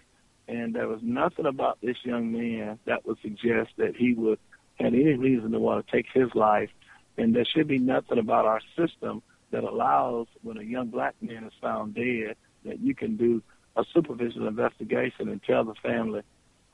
and 0.49 0.75
there 0.75 0.89
was 0.89 1.01
nothing 1.03 1.47
about 1.47 1.79
this 1.83 1.97
young 2.05 2.33
man 2.33 2.79
that 2.87 3.07
would 3.07 3.19
suggest 3.23 3.71
that 3.77 3.97
he 3.97 4.15
would 4.15 4.39
have 4.79 4.95
any 4.95 5.15
reason 5.15 5.53
to 5.53 5.59
want 5.59 5.87
to 5.87 5.93
take 5.93 6.07
his 6.13 6.35
life, 6.35 6.71
and 7.17 7.35
there 7.35 7.45
should 7.45 7.69
be 7.69 7.79
nothing 7.79 8.19
about 8.19 8.47
our 8.47 8.61
system 8.77 9.23
that 9.51 9.65
allows 9.65 10.27
when 10.43 10.59
a 10.59 10.63
young 10.63 10.89
black 10.89 11.15
man 11.21 11.45
is 11.45 11.53
found 11.61 11.95
dead 11.95 12.37
that 12.65 12.81
you 12.81 12.95
can 12.95 13.17
do 13.17 13.43
a 13.77 13.85
superficial 13.93 14.47
investigation 14.47 15.29
and 15.29 15.43
tell 15.43 15.65
the 15.65 15.75
family 15.83 16.23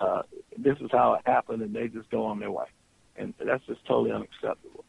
uh, 0.00 0.22
this 0.56 0.78
is 0.80 0.88
how 0.92 1.14
it 1.14 1.22
happened, 1.26 1.62
and 1.62 1.74
they 1.74 1.88
just 1.88 2.10
go 2.10 2.24
on 2.24 2.38
their 2.38 2.50
way, 2.50 2.66
and 3.16 3.34
that's 3.44 3.64
just 3.66 3.84
totally 3.86 4.12
unacceptable. 4.12 4.84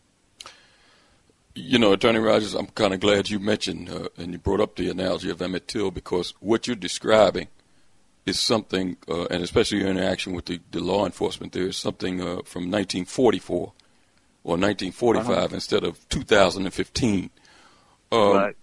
You 1.54 1.80
know, 1.80 1.92
Attorney 1.92 2.20
Rogers, 2.20 2.54
I'm 2.54 2.68
kind 2.68 2.94
of 2.94 3.02
glad 3.02 3.30
you 3.30 3.40
mentioned 3.40 3.90
uh, 3.90 4.08
and 4.18 4.32
you 4.32 4.40
brought 4.40 4.62
up 4.62 4.76
the 4.76 4.90
analogy 4.90 5.30
of 5.30 5.42
Emmett 5.42 5.68
Till 5.68 5.92
because 5.92 6.34
what 6.40 6.66
you're 6.66 6.76
describing 6.76 7.48
is 8.26 8.40
something, 8.40 8.98
uh, 9.10 9.26
and 9.26 9.44
especially 9.44 9.80
your 9.80 9.90
interaction 9.90 10.34
with 10.34 10.46
the, 10.46 10.62
the 10.72 10.80
law 10.80 11.06
enforcement, 11.06 11.52
there 11.54 11.68
is 11.68 11.76
something 11.76 12.22
uh, 12.22 12.42
from 12.46 12.70
1944 12.70 13.58
or 13.58 13.72
1945 14.44 15.30
uh-huh. 15.30 15.48
instead 15.52 15.84
of 15.84 16.08
2015. 16.10 17.30
Um, 18.12 18.34
right. 18.34 18.56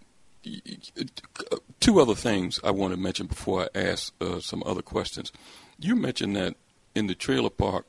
Two 1.80 2.00
other 2.00 2.14
things 2.14 2.58
I 2.64 2.70
want 2.70 2.94
to 2.94 3.00
mention 3.00 3.26
before 3.26 3.68
I 3.74 3.78
ask 3.78 4.14
uh, 4.20 4.40
some 4.40 4.62
other 4.64 4.82
questions. 4.82 5.32
You 5.78 5.94
mentioned 5.94 6.36
that 6.36 6.54
in 6.94 7.06
the 7.06 7.14
trailer 7.14 7.50
park 7.50 7.86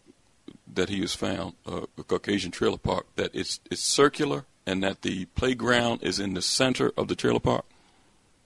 that 0.72 0.89
he 0.89 1.02
was 1.02 1.16
found, 1.16 1.54
uh, 1.66 1.86
a 1.97 2.04
Caucasian 2.04 2.52
trailer 2.52 2.78
park, 2.78 3.06
that 3.16 3.32
it's 3.34 3.60
it's 3.72 3.82
circular 3.82 4.45
and 4.70 4.84
that 4.84 5.01
the 5.01 5.26
playground 5.26 6.03
is 6.03 6.20
in 6.20 6.36
the 6.36 6.41
center 6.41 6.91
of 6.95 7.07
the 7.07 7.15
trailer 7.15 7.39
park? 7.39 7.65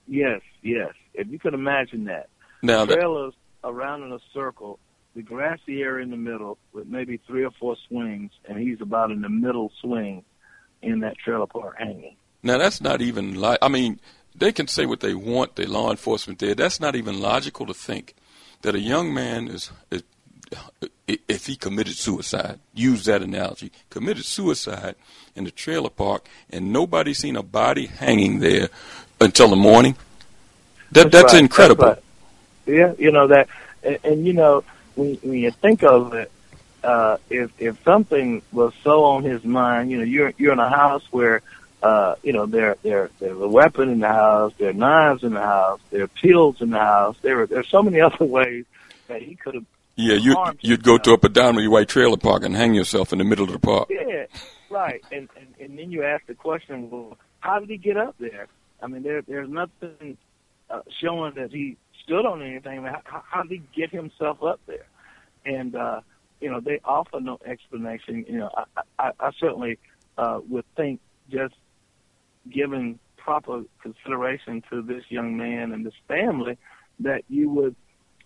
Yes, 0.08 0.40
yes. 0.62 0.92
If 1.12 1.28
you 1.28 1.38
could 1.38 1.52
imagine 1.52 2.04
that. 2.04 2.28
Now 2.62 2.86
the 2.86 2.94
trailers 2.94 3.34
that, 3.62 3.68
around 3.68 4.04
in 4.04 4.12
a 4.12 4.18
circle, 4.32 4.78
the 5.14 5.22
grassy 5.22 5.82
area 5.82 6.02
in 6.02 6.10
the 6.10 6.16
middle 6.16 6.56
with 6.72 6.86
maybe 6.86 7.20
three 7.26 7.44
or 7.44 7.50
four 7.60 7.76
swings, 7.88 8.30
and 8.46 8.58
he's 8.58 8.80
about 8.80 9.10
in 9.10 9.20
the 9.20 9.28
middle 9.28 9.70
swing 9.80 10.24
in 10.80 11.00
that 11.00 11.18
trailer 11.18 11.46
park 11.46 11.76
hanging. 11.78 12.16
Now 12.42 12.56
that's 12.56 12.80
not 12.80 13.02
even 13.02 13.34
like. 13.34 13.58
I 13.60 13.68
mean, 13.68 14.00
they 14.34 14.50
can 14.50 14.66
say 14.66 14.86
what 14.86 15.00
they 15.00 15.14
want. 15.14 15.56
The 15.56 15.66
law 15.66 15.90
enforcement 15.90 16.38
there. 16.38 16.54
That's 16.54 16.80
not 16.80 16.96
even 16.96 17.20
logical 17.20 17.66
to 17.66 17.74
think 17.74 18.14
that 18.62 18.74
a 18.74 18.80
young 18.80 19.12
man 19.12 19.48
is, 19.48 19.70
is 19.90 20.02
if 21.06 21.46
he 21.46 21.56
committed 21.56 21.94
suicide, 21.94 22.58
use 22.72 23.04
that 23.04 23.22
analogy, 23.22 23.70
committed 23.90 24.24
suicide 24.24 24.94
in 25.34 25.44
the 25.44 25.50
trailer 25.50 25.90
park, 25.90 26.26
and 26.50 26.72
nobody 26.72 27.12
seen 27.12 27.36
a 27.36 27.42
body 27.42 27.86
hanging 27.86 28.40
there 28.40 28.68
until 29.20 29.48
the 29.48 29.56
morning. 29.56 29.96
That 30.92 31.10
that's, 31.10 31.12
that's 31.12 31.32
right. 31.34 31.42
incredible. 31.42 31.84
That's 31.84 32.00
right. 32.66 32.76
Yeah, 32.76 32.94
you 32.98 33.12
know 33.12 33.26
that, 33.26 33.48
and, 33.82 33.98
and 34.04 34.26
you 34.26 34.32
know 34.32 34.64
when, 34.94 35.14
when 35.16 35.38
you 35.38 35.50
think 35.50 35.82
of 35.82 36.14
it, 36.14 36.30
uh, 36.82 37.16
if 37.30 37.50
if 37.58 37.82
something 37.82 38.42
was 38.52 38.72
so 38.82 39.04
on 39.04 39.24
his 39.24 39.44
mind, 39.44 39.90
you 39.90 39.98
know, 39.98 40.04
you're 40.04 40.32
you're 40.36 40.52
in 40.52 40.58
a 40.58 40.68
house 40.68 41.02
where, 41.10 41.42
uh, 41.82 42.14
you 42.22 42.32
know, 42.32 42.46
there 42.46 42.76
there 42.82 43.10
there's 43.18 43.38
a 43.38 43.48
weapon 43.48 43.88
in 43.88 44.00
the 44.00 44.08
house, 44.08 44.52
there 44.58 44.70
are 44.70 44.74
knives 44.74 45.24
in 45.24 45.34
the 45.34 45.40
house, 45.40 45.80
there 45.90 46.04
are 46.04 46.08
pills 46.08 46.60
in 46.60 46.70
the 46.70 46.78
house, 46.78 47.16
there 47.22 47.40
are 47.40 47.46
there's 47.46 47.68
so 47.68 47.82
many 47.82 48.00
other 48.02 48.24
ways 48.24 48.64
that 49.08 49.22
he 49.22 49.34
could 49.34 49.54
have 49.54 49.66
yeah, 49.96 50.14
you 50.14 50.36
you'd 50.60 50.82
go 50.82 50.98
to 50.98 51.12
up 51.12 51.18
a 51.18 51.28
predominantly 51.28 51.68
white 51.68 51.88
trailer 51.88 52.16
park 52.16 52.44
and 52.44 52.56
hang 52.56 52.74
yourself 52.74 53.12
in 53.12 53.18
the 53.18 53.24
middle 53.24 53.46
of 53.46 53.52
the 53.52 53.58
park. 53.58 53.88
Yeah, 53.90 54.26
right. 54.70 55.02
And 55.12 55.28
and, 55.38 55.54
and 55.60 55.78
then 55.78 55.90
you 55.90 56.02
ask 56.02 56.26
the 56.26 56.34
question, 56.34 56.90
well, 56.90 57.16
how 57.40 57.58
did 57.60 57.70
he 57.70 57.76
get 57.76 57.96
up 57.96 58.16
there? 58.18 58.48
I 58.82 58.86
mean, 58.86 59.02
there 59.02 59.22
there's 59.22 59.48
nothing 59.48 60.16
uh, 60.70 60.80
showing 61.00 61.34
that 61.36 61.52
he 61.52 61.76
stood 62.02 62.26
on 62.26 62.42
anything. 62.42 62.78
I 62.78 62.82
mean, 62.82 62.94
how, 63.04 63.22
how 63.28 63.42
did 63.42 63.52
he 63.52 63.62
get 63.74 63.90
himself 63.90 64.42
up 64.42 64.60
there? 64.66 64.86
And 65.44 65.74
uh, 65.76 66.00
you 66.40 66.50
know, 66.50 66.60
they 66.60 66.80
offer 66.84 67.20
no 67.20 67.38
explanation. 67.46 68.24
You 68.28 68.38
know, 68.40 68.50
I, 68.54 68.82
I, 68.98 69.10
I 69.20 69.30
certainly 69.38 69.78
uh, 70.18 70.40
would 70.48 70.64
think 70.76 71.00
just 71.30 71.54
given 72.50 72.98
proper 73.16 73.62
consideration 73.80 74.62
to 74.70 74.82
this 74.82 75.04
young 75.08 75.36
man 75.36 75.72
and 75.72 75.86
this 75.86 75.94
family, 76.06 76.58
that 77.00 77.24
you 77.28 77.48
would, 77.48 77.74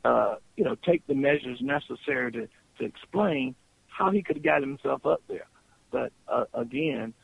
uh, 0.04 0.36
you 0.56 0.64
know, 0.64 0.76
take 0.86 1.06
the 1.06 1.14
measures 1.14 1.58
necessary 1.60 2.32
to, 2.32 2.48
to 2.78 2.84
explain 2.84 3.54
how 3.88 4.10
he 4.10 4.22
could 4.22 4.36
have 4.36 4.44
got 4.44 4.60
himself 4.60 5.04
up 5.04 5.22
there. 5.28 5.46
But 5.90 6.12
uh, 6.28 6.44
again, 6.54 7.14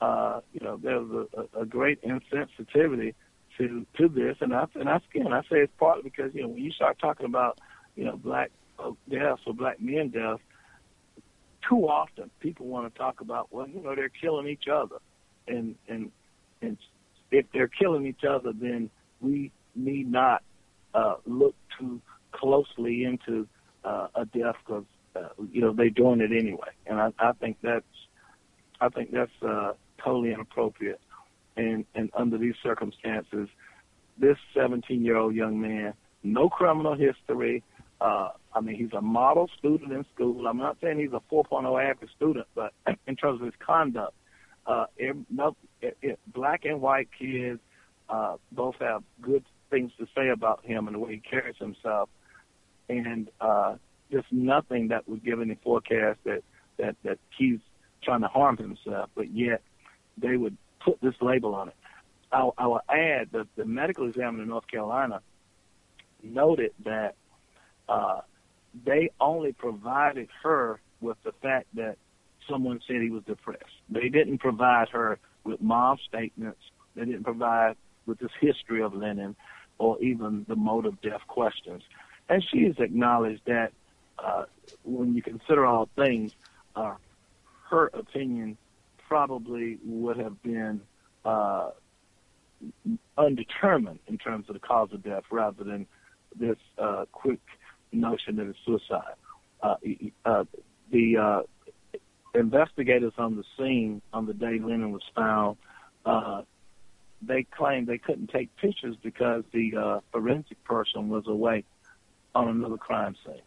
uh, 0.00 0.40
you 0.52 0.60
know, 0.60 0.78
there's 0.82 1.08
a, 1.54 1.60
a 1.60 1.66
great 1.66 2.00
insensitivity 2.02 3.14
to 3.58 3.86
to 3.98 4.08
this, 4.08 4.36
and 4.40 4.54
I 4.54 4.66
and 4.74 4.88
I 4.88 5.00
again 5.14 5.32
I 5.32 5.42
say 5.42 5.58
it's 5.58 5.72
partly 5.78 6.02
because 6.02 6.34
you 6.34 6.42
know 6.42 6.48
when 6.48 6.62
you 6.62 6.72
start 6.72 6.98
talking 6.98 7.26
about 7.26 7.58
you 7.96 8.04
know 8.04 8.16
black 8.16 8.50
deaths 9.10 9.42
or 9.46 9.54
black 9.54 9.80
men 9.80 10.08
deaths, 10.08 10.42
too 11.68 11.88
often 11.88 12.30
people 12.40 12.66
want 12.66 12.92
to 12.92 12.98
talk 12.98 13.20
about 13.20 13.48
well 13.52 13.68
you 13.68 13.82
know 13.82 13.94
they're 13.94 14.08
killing 14.08 14.48
each 14.48 14.68
other, 14.72 14.96
and 15.46 15.74
and 15.88 16.10
and 16.62 16.78
if 17.30 17.46
they're 17.52 17.68
killing 17.68 18.06
each 18.06 18.24
other, 18.28 18.52
then 18.52 18.90
we 19.20 19.50
need 19.74 20.10
not 20.10 20.42
uh, 20.94 21.16
look 21.26 21.54
too 21.78 22.00
closely 22.42 23.04
into 23.04 23.46
uh, 23.84 24.08
a 24.14 24.24
death 24.24 24.56
because 24.66 24.84
uh, 25.16 25.28
you 25.50 25.60
know 25.60 25.72
they're 25.72 25.90
doing 25.90 26.20
it 26.20 26.32
anyway, 26.32 26.70
and 26.86 27.00
I, 27.00 27.12
I 27.18 27.32
think 27.32 27.58
that's 27.62 27.84
I 28.80 28.88
think 28.88 29.12
that's 29.12 29.30
uh, 29.46 29.72
totally 30.02 30.32
inappropriate. 30.32 31.00
And 31.56 31.84
and 31.94 32.10
under 32.14 32.38
these 32.38 32.54
circumstances, 32.62 33.48
this 34.18 34.36
17 34.54 35.04
year 35.04 35.16
old 35.16 35.34
young 35.34 35.60
man, 35.60 35.94
no 36.22 36.48
criminal 36.48 36.94
history. 36.96 37.62
Uh, 38.00 38.30
I 38.52 38.60
mean, 38.60 38.74
he's 38.74 38.92
a 38.92 39.00
model 39.00 39.48
student 39.58 39.92
in 39.92 40.04
school. 40.14 40.48
I'm 40.48 40.58
not 40.58 40.76
saying 40.82 40.98
he's 40.98 41.12
a 41.12 41.22
4.0 41.32 41.90
average 41.90 42.10
student, 42.16 42.46
but 42.54 42.72
in 43.06 43.14
terms 43.14 43.40
of 43.40 43.46
his 43.46 43.54
conduct, 43.64 44.14
uh, 44.66 44.86
it, 44.96 45.16
no, 45.30 45.56
it, 45.80 45.96
it, 46.02 46.18
black 46.26 46.64
and 46.64 46.80
white 46.80 47.08
kids 47.16 47.60
uh, 48.08 48.36
both 48.50 48.74
have 48.80 49.02
good 49.20 49.44
things 49.70 49.92
to 49.98 50.06
say 50.14 50.28
about 50.28 50.64
him 50.64 50.86
and 50.86 50.94
the 50.94 50.98
way 50.98 51.12
he 51.12 51.18
carries 51.18 51.56
himself, 51.58 52.08
and 52.98 53.28
uh, 53.40 53.76
just 54.10 54.26
nothing 54.30 54.88
that 54.88 55.08
would 55.08 55.24
give 55.24 55.40
any 55.40 55.56
forecast 55.62 56.18
that 56.24 56.42
that 56.78 56.96
that 57.04 57.18
he's 57.36 57.58
trying 58.02 58.20
to 58.20 58.28
harm 58.28 58.56
himself. 58.56 59.10
But 59.14 59.34
yet, 59.34 59.62
they 60.18 60.36
would 60.36 60.56
put 60.84 61.00
this 61.00 61.14
label 61.20 61.54
on 61.54 61.68
it. 61.68 61.74
I, 62.32 62.48
I 62.58 62.66
will 62.66 62.80
add 62.88 63.28
that 63.32 63.46
the 63.56 63.64
medical 63.64 64.08
examiner 64.08 64.42
in 64.42 64.48
North 64.48 64.66
Carolina 64.66 65.20
noted 66.22 66.72
that 66.84 67.14
uh, 67.88 68.20
they 68.84 69.10
only 69.20 69.52
provided 69.52 70.28
her 70.42 70.80
with 71.00 71.16
the 71.24 71.32
fact 71.42 71.66
that 71.74 71.96
someone 72.48 72.80
said 72.86 72.96
he 73.02 73.10
was 73.10 73.22
depressed. 73.24 73.64
They 73.90 74.08
didn't 74.08 74.38
provide 74.38 74.88
her 74.90 75.18
with 75.44 75.60
mom's 75.60 76.00
statements. 76.08 76.60
They 76.94 77.04
didn't 77.04 77.24
provide 77.24 77.76
with 78.06 78.18
this 78.18 78.30
history 78.40 78.82
of 78.82 78.94
Lennon 78.94 79.36
or 79.78 80.00
even 80.02 80.44
the 80.48 80.56
mode 80.56 80.86
of 80.86 81.00
death 81.02 81.20
questions. 81.28 81.82
And 82.28 82.42
she 82.42 82.64
has 82.64 82.76
acknowledged 82.78 83.42
that 83.46 83.72
uh, 84.18 84.44
when 84.84 85.14
you 85.14 85.22
consider 85.22 85.66
all 85.66 85.88
things, 85.96 86.32
uh, 86.76 86.94
her 87.68 87.90
opinion 87.92 88.56
probably 89.08 89.78
would 89.84 90.16
have 90.16 90.42
been 90.42 90.80
uh, 91.24 91.70
undetermined 93.18 93.98
in 94.06 94.18
terms 94.18 94.46
of 94.48 94.54
the 94.54 94.60
cause 94.60 94.88
of 94.92 95.02
death 95.02 95.24
rather 95.30 95.64
than 95.64 95.86
this 96.38 96.56
uh, 96.78 97.04
quick 97.12 97.40
notion 97.92 98.36
that 98.36 98.46
it's 98.46 98.58
suicide. 98.64 99.14
Uh, 99.62 99.76
uh, 100.24 100.44
the 100.90 101.16
uh, 101.16 101.42
investigators 102.34 103.12
on 103.18 103.36
the 103.36 103.44
scene 103.58 104.00
on 104.12 104.26
the 104.26 104.34
day 104.34 104.58
Lennon 104.58 104.92
was 104.92 105.02
found, 105.14 105.56
uh, 106.04 106.42
they 107.20 107.44
claimed 107.44 107.86
they 107.86 107.98
couldn't 107.98 108.30
take 108.30 108.54
pictures 108.56 108.96
because 109.02 109.44
the 109.52 109.76
uh, 109.76 110.00
forensic 110.10 110.62
person 110.64 111.08
was 111.08 111.26
away 111.26 111.64
on 112.34 112.48
another 112.48 112.76
crime 112.76 113.14
scene. 113.24 113.42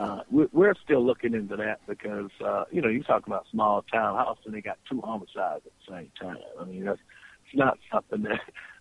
Uh, 0.00 0.20
we're 0.30 0.74
still 0.84 1.04
looking 1.04 1.34
into 1.34 1.56
that 1.56 1.80
because, 1.88 2.30
uh, 2.44 2.64
you 2.70 2.80
know, 2.80 2.88
you 2.88 3.02
talk 3.02 3.26
about 3.26 3.46
small 3.50 3.82
town 3.82 4.14
house 4.14 4.38
and 4.44 4.54
they 4.54 4.60
got 4.60 4.78
two 4.88 5.00
homicides 5.00 5.64
at 5.66 5.72
the 5.86 5.92
same 5.92 6.12
time. 6.20 6.38
I 6.60 6.64
mean, 6.64 6.84
that's 6.84 7.00
it's 7.46 7.56
not 7.56 7.78
something 7.92 8.22
that, 8.22 8.40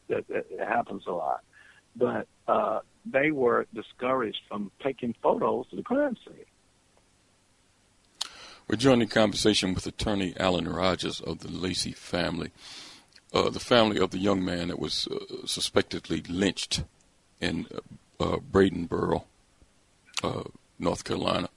that, 0.09 0.27
that 0.27 0.67
happens 0.67 1.03
a 1.07 1.11
lot. 1.11 1.41
But 1.95 2.27
uh, 2.47 2.81
they 3.05 3.31
were 3.31 3.65
discouraged 3.73 4.41
from 4.47 4.71
taking 4.83 5.15
photos 5.23 5.65
of 5.71 5.77
the 5.77 5.83
crime 5.83 6.17
scene. 6.25 6.45
We're 8.67 8.75
joining 8.75 9.07
the 9.07 9.13
conversation 9.13 9.73
with 9.73 9.88
attorney 9.88 10.35
Allen 10.39 10.67
Rogers 10.67 11.21
of 11.21 11.39
the 11.39 11.49
Lacy 11.49 11.93
family, 11.93 12.51
uh, 13.33 13.49
the 13.49 13.59
family 13.59 13.97
of 13.97 14.11
the 14.11 14.17
young 14.19 14.43
man 14.43 14.67
that 14.67 14.77
was 14.77 15.07
uh, 15.07 15.47
suspectedly 15.47 16.21
lynched 16.27 16.83
in 17.39 17.67
uh, 18.19 18.38
Bladenboro, 18.51 19.23
uh, 20.23 20.43
North 20.79 21.03
Carolina 21.03 21.49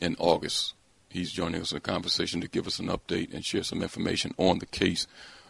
in 0.00 0.16
August. 0.18 0.74
He's 1.08 1.32
joining 1.32 1.62
us 1.62 1.72
in 1.72 1.78
a 1.78 1.80
conversation 1.80 2.42
to 2.42 2.48
give 2.48 2.66
us 2.66 2.78
an 2.78 2.88
update 2.88 3.32
and 3.32 3.42
share 3.44 3.62
some 3.62 3.82
information 3.82 4.34
on 4.36 4.58
the 4.58 4.66
case. 4.66 5.06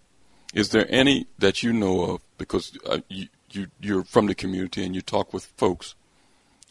is 0.53 0.70
there 0.70 0.88
any 0.89 1.28
that 1.38 1.61
you 1.61 1.74
know 1.74 2.03
of, 2.03 2.22
because 2.38 2.78
uh, 2.86 2.99
you, 3.09 3.28
you, 3.51 3.67
you're 3.82 4.05
from 4.05 4.28
the 4.28 4.36
community 4.36 4.86
and 4.86 4.95
you 4.95 5.01
talk 5.01 5.34
with 5.34 5.47
folks, 5.57 5.95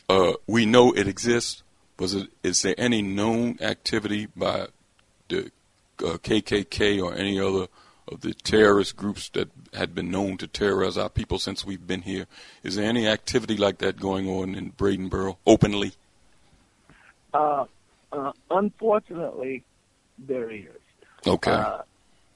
uh, 0.09 0.35
we 0.47 0.67
know 0.67 0.93
it 0.93 1.07
exists, 1.07 1.63
was 1.99 2.15
it? 2.15 2.29
Is 2.43 2.63
there 2.63 2.75
any 2.79 3.03
known 3.03 3.59
activity 3.61 4.29
by 4.37 4.69
the 5.29 5.51
uh, 6.01 6.19
KKK 6.19 7.03
or 7.03 7.15
any 7.15 7.41
other 7.41 7.69
of 8.11 8.23
the 8.23 8.33
terrorist 8.33 8.97
groups 8.97 9.29
that 9.31 9.51
had 9.75 9.95
been 9.95 10.11
known 10.11 10.39
to 10.39 10.47
terrorize 10.47 10.97
our 10.97 11.11
people 11.11 11.39
since 11.39 11.65
we've 11.65 11.87
been 11.87 12.03
here? 12.03 12.27
Is 12.63 12.77
there 12.77 12.87
any 12.87 13.07
activity 13.07 13.57
like 13.57 13.79
that 13.79 14.01
going 14.01 14.29
on 14.29 14.55
in 14.55 14.73
Bladenboro 14.73 15.37
openly? 15.47 15.93
Uh, 17.35 17.67
uh, 18.13 18.33
unfortunately, 18.51 19.63
there 20.19 20.51
is. 20.51 20.67
Okay. 21.27 21.51
Uh, 21.51 21.83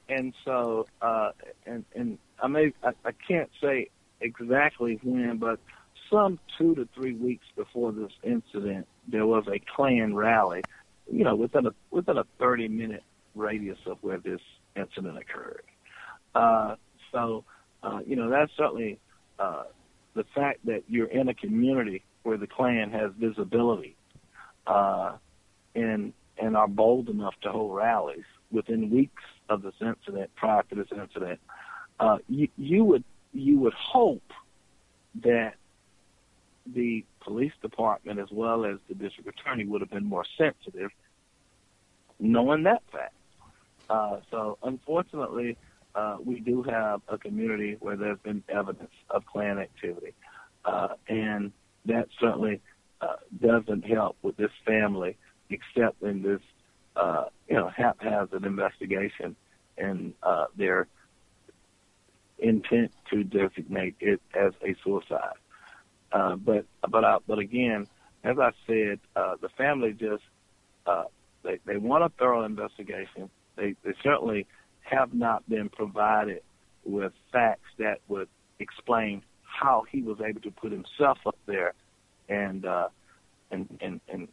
and 0.08 0.34
so, 0.44 0.86
uh, 1.00 1.30
and 1.64 1.84
and 1.94 2.18
I 2.42 2.48
may 2.48 2.72
I, 2.82 2.90
I 3.04 3.12
can't 3.26 3.50
say 3.60 3.88
exactly 4.20 5.00
when, 5.02 5.38
but 5.38 5.58
some 6.12 6.38
two 6.58 6.74
to 6.74 6.88
three 6.94 7.14
weeks 7.14 7.46
before 7.56 7.90
this 7.90 8.12
incident, 8.22 8.86
there 9.08 9.26
was 9.26 9.44
a 9.48 9.58
Klan 9.74 10.14
rally, 10.14 10.62
you 11.10 11.24
know, 11.24 11.34
within 11.34 11.66
a 11.66 11.74
within 11.90 12.18
a 12.18 12.24
30 12.38 12.68
minute 12.68 13.02
radius 13.34 13.78
of 13.86 13.98
where 14.02 14.18
this 14.18 14.40
incident 14.76 15.18
occurred. 15.18 15.64
Uh, 16.34 16.76
so, 17.10 17.44
uh, 17.82 18.00
you 18.06 18.16
know, 18.16 18.28
that's 18.30 18.52
certainly 18.56 18.98
uh, 19.38 19.64
the 20.14 20.24
fact 20.34 20.64
that 20.66 20.82
you're 20.88 21.08
in 21.08 21.28
a 21.28 21.34
community 21.34 22.04
where 22.22 22.36
the 22.36 22.46
Klan 22.46 22.90
has 22.90 23.10
visibility 23.18 23.96
uh, 24.66 25.16
and 25.74 26.12
and 26.38 26.56
are 26.56 26.68
bold 26.68 27.08
enough 27.08 27.34
to 27.42 27.50
hold 27.50 27.74
rallies 27.74 28.24
within 28.50 28.90
weeks 28.90 29.22
of 29.48 29.62
this 29.62 29.74
incident, 29.80 30.30
prior 30.36 30.62
to 30.64 30.74
this 30.74 30.88
incident. 30.94 31.40
Uh, 31.98 32.18
you, 32.28 32.48
you 32.56 32.84
would 32.84 33.04
you 33.32 33.58
would 33.58 33.74
hope 33.74 34.32
that 35.22 35.54
the 36.66 37.04
police 37.20 37.52
department 37.60 38.18
as 38.18 38.28
well 38.30 38.64
as 38.64 38.78
the 38.88 38.94
district 38.94 39.28
attorney 39.28 39.64
would 39.64 39.80
have 39.80 39.90
been 39.90 40.04
more 40.04 40.24
sensitive 40.38 40.90
knowing 42.22 42.62
that 42.62 42.82
fact. 42.90 43.14
Uh, 43.90 44.18
so 44.30 44.56
unfortunately, 44.62 45.56
uh, 45.94 46.16
we 46.24 46.40
do 46.40 46.62
have 46.62 47.02
a 47.08 47.18
community 47.18 47.76
where 47.80 47.96
there's 47.96 48.18
been 48.20 48.42
evidence 48.48 48.94
of 49.10 49.26
Klan 49.26 49.58
activity. 49.58 50.14
Uh, 50.64 50.88
and 51.08 51.52
that 51.84 52.08
certainly 52.20 52.60
uh, 53.00 53.16
doesn't 53.40 53.84
help 53.84 54.16
with 54.22 54.36
this 54.36 54.52
family, 54.64 55.16
except 55.50 56.00
in 56.02 56.22
this, 56.22 56.40
uh, 56.96 57.24
you 57.48 57.56
know, 57.56 57.68
haphazard 57.68 58.44
investigation 58.44 59.34
and 59.76 60.14
uh, 60.22 60.46
their 60.56 60.86
intent 62.38 62.92
to 63.10 63.24
designate 63.24 63.96
it 64.00 64.20
as 64.34 64.52
a 64.62 64.74
suicide. 64.84 65.34
Uh, 66.12 66.36
but 66.36 66.66
but 66.90 67.04
uh, 67.04 67.18
but 67.26 67.38
again, 67.38 67.86
as 68.24 68.36
I 68.38 68.50
said, 68.66 69.00
uh, 69.16 69.36
the 69.40 69.48
family 69.50 69.92
just 69.92 70.22
uh, 70.86 71.04
they 71.42 71.58
they 71.66 71.76
want 71.76 72.04
a 72.04 72.10
thorough 72.18 72.44
investigation. 72.44 73.30
They 73.56 73.74
they 73.84 73.94
certainly 74.02 74.46
have 74.82 75.14
not 75.14 75.48
been 75.48 75.68
provided 75.68 76.42
with 76.84 77.12
facts 77.30 77.70
that 77.78 78.00
would 78.08 78.28
explain 78.58 79.22
how 79.42 79.84
he 79.90 80.02
was 80.02 80.18
able 80.20 80.40
to 80.40 80.50
put 80.50 80.72
himself 80.72 81.18
up 81.26 81.38
there 81.46 81.74
and 82.28 82.64
uh, 82.66 82.88
and 83.50 83.78
and 83.80 84.00
and 84.08 84.28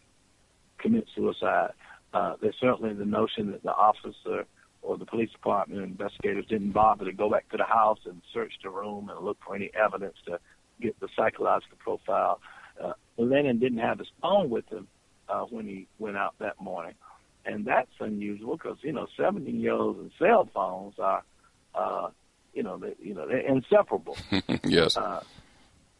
commit 0.79 1.05
suicide. 1.15 1.71
uh, 2.13 2.35
there's 2.41 2.55
certainly 2.59 2.93
the 2.93 3.05
notion 3.05 3.51
that 3.51 3.63
the 3.63 3.73
officer 3.73 4.45
or 4.81 4.97
the 4.97 5.05
police 5.05 5.29
department 5.31 5.81
investigators 5.81 6.45
didn't 6.47 6.71
bother 6.71 7.05
to 7.05 7.11
go 7.11 7.29
back 7.29 7.49
to 7.49 7.57
the 7.57 7.65
house 7.65 7.99
and 8.05 8.21
search 8.33 8.53
the 8.63 8.69
room 8.69 9.09
and 9.09 9.25
look 9.25 9.37
for 9.45 9.55
any 9.55 9.69
evidence 9.75 10.15
to 10.25 10.39
get 10.81 10.99
the 10.99 11.07
psychological 11.15 11.77
profile. 11.77 12.39
Uh, 12.81 12.93
Lennon 13.17 13.59
didn't 13.59 13.79
have 13.79 13.99
his 13.99 14.07
phone 14.21 14.49
with 14.49 14.67
him 14.69 14.87
uh, 15.27 15.41
when 15.43 15.65
he 15.65 15.87
went 15.97 16.17
out 16.17 16.35
that 16.39 16.59
morning, 16.61 16.95
and 17.45 17.65
that's 17.65 17.91
unusual 17.99 18.57
because 18.57 18.77
you 18.81 18.93
know 18.93 19.07
17 19.17 19.59
year 19.59 19.73
olds 19.73 19.99
and 19.99 20.11
cell 20.17 20.47
phones 20.53 20.95
are, 20.99 21.23
uh, 21.75 22.09
you 22.53 22.63
know, 22.63 22.77
they, 22.77 22.95
you 23.01 23.13
know 23.13 23.27
they're 23.27 23.39
inseparable. 23.39 24.17
yes. 24.63 24.97
Uh, 24.97 25.21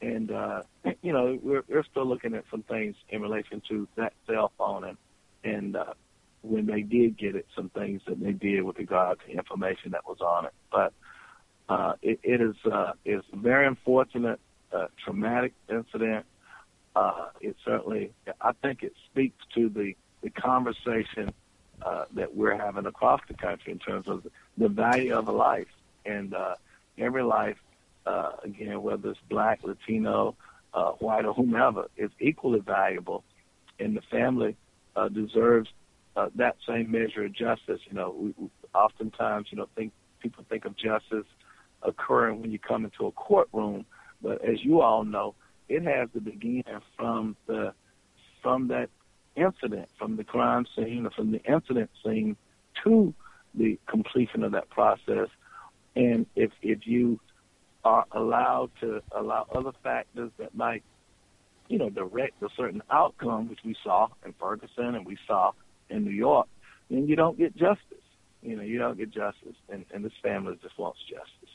and 0.01 0.31
uh, 0.31 0.63
you 1.01 1.11
know 1.11 1.37
we're 1.41 1.63
we're 1.67 1.83
still 1.83 2.05
looking 2.05 2.33
at 2.33 2.45
some 2.49 2.63
things 2.63 2.95
in 3.09 3.21
relation 3.21 3.61
to 3.67 3.87
that 3.97 4.13
cell 4.27 4.51
phone 4.57 4.85
and 4.85 4.97
and 5.43 5.75
uh, 5.75 5.93
when 6.41 6.65
they 6.65 6.81
did 6.81 7.17
get 7.17 7.35
it, 7.35 7.45
some 7.55 7.69
things 7.69 8.01
that 8.07 8.19
they 8.19 8.31
did 8.31 8.63
with 8.63 8.77
regard 8.77 9.19
to 9.25 9.31
information 9.31 9.91
that 9.91 10.07
was 10.07 10.19
on 10.21 10.45
it. 10.45 10.53
But 10.71 10.93
uh, 11.67 11.93
it, 12.01 12.19
it 12.23 12.41
is 12.41 12.55
uh, 12.71 12.93
it's 13.05 13.25
very 13.33 13.67
unfortunate, 13.67 14.39
uh, 14.73 14.87
traumatic 15.03 15.53
incident. 15.69 16.25
Uh, 16.95 17.27
it 17.39 17.55
certainly, 17.63 18.11
I 18.41 18.51
think, 18.61 18.83
it 18.83 18.93
speaks 19.11 19.37
to 19.55 19.69
the 19.69 19.95
the 20.21 20.29
conversation 20.29 21.33
uh, 21.81 22.05
that 22.13 22.35
we're 22.35 22.57
having 22.57 22.85
across 22.85 23.21
the 23.27 23.33
country 23.33 23.71
in 23.71 23.79
terms 23.79 24.07
of 24.07 24.27
the 24.57 24.67
value 24.67 25.15
of 25.15 25.29
a 25.29 25.31
life 25.31 25.67
and 26.05 26.33
uh, 26.33 26.55
every 26.97 27.23
life. 27.23 27.57
Uh, 28.05 28.31
again, 28.43 28.81
whether 28.81 29.11
it's 29.11 29.19
black, 29.29 29.59
Latino, 29.63 30.35
uh, 30.73 30.91
white, 30.93 31.25
or 31.25 31.33
whomever, 31.33 31.87
is 31.95 32.09
equally 32.19 32.59
valuable, 32.59 33.23
and 33.79 33.95
the 33.95 34.01
family 34.09 34.55
uh, 34.95 35.09
deserves 35.09 35.69
uh, 36.15 36.29
that 36.35 36.55
same 36.67 36.89
measure 36.89 37.23
of 37.25 37.33
justice. 37.33 37.79
You 37.87 37.93
know, 37.93 38.15
we, 38.17 38.33
we 38.37 38.49
oftentimes, 38.73 39.47
you 39.51 39.57
know, 39.57 39.67
think 39.75 39.93
people 40.19 40.43
think 40.49 40.65
of 40.65 40.75
justice 40.75 41.25
occurring 41.83 42.41
when 42.41 42.51
you 42.51 42.59
come 42.59 42.83
into 42.83 43.05
a 43.05 43.11
courtroom, 43.11 43.85
but 44.21 44.43
as 44.43 44.63
you 44.63 44.81
all 44.81 45.03
know, 45.03 45.35
it 45.67 45.83
has 45.83 46.09
to 46.13 46.21
begin 46.21 46.63
from 46.97 47.35
the 47.47 47.73
from 48.41 48.69
that 48.69 48.89
incident, 49.35 49.89
from 49.97 50.15
the 50.15 50.23
crime 50.23 50.65
scene, 50.75 51.05
or 51.05 51.11
from 51.11 51.31
the 51.31 51.41
incident 51.43 51.89
scene 52.03 52.35
to 52.83 53.13
the 53.53 53.79
completion 53.87 54.43
of 54.43 54.51
that 54.53 54.69
process. 54.69 55.27
And 55.95 56.25
if 56.35 56.51
if 56.61 56.85
you 56.85 57.19
are 57.83 58.05
allowed 58.11 58.71
to 58.81 59.01
allow 59.11 59.47
other 59.55 59.71
factors 59.83 60.31
that 60.37 60.53
might, 60.55 60.83
you 61.67 61.77
know, 61.77 61.89
direct 61.89 62.41
a 62.43 62.49
certain 62.57 62.81
outcome, 62.89 63.49
which 63.49 63.59
we 63.63 63.75
saw 63.83 64.07
in 64.25 64.33
Ferguson 64.39 64.95
and 64.95 65.05
we 65.05 65.17
saw 65.27 65.51
in 65.89 66.03
New 66.03 66.11
York, 66.11 66.47
then 66.89 67.07
you 67.07 67.15
don't 67.15 67.37
get 67.37 67.55
justice. 67.55 67.97
You 68.41 68.55
know, 68.55 68.63
you 68.63 68.79
don't 68.79 68.97
get 68.97 69.11
justice, 69.11 69.55
and, 69.69 69.85
and 69.93 70.03
this 70.03 70.13
family 70.23 70.57
just 70.61 70.77
wants 70.77 70.99
justice. 71.01 71.53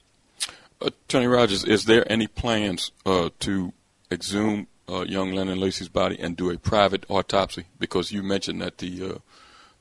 Attorney 0.84 1.26
Rogers, 1.26 1.64
is 1.64 1.84
there 1.84 2.10
any 2.10 2.26
plans 2.26 2.90
uh, 3.06 3.30
to 3.40 3.72
exhume 4.10 4.66
uh, 4.88 5.02
young 5.02 5.32
Lennon 5.32 5.58
Lacy's 5.58 5.88
body 5.88 6.18
and 6.18 6.36
do 6.36 6.50
a 6.50 6.58
private 6.58 7.04
autopsy? 7.08 7.64
Because 7.78 8.12
you 8.12 8.22
mentioned 8.22 8.60
that 8.60 8.78
the 8.78 9.02
uh, 9.02 9.18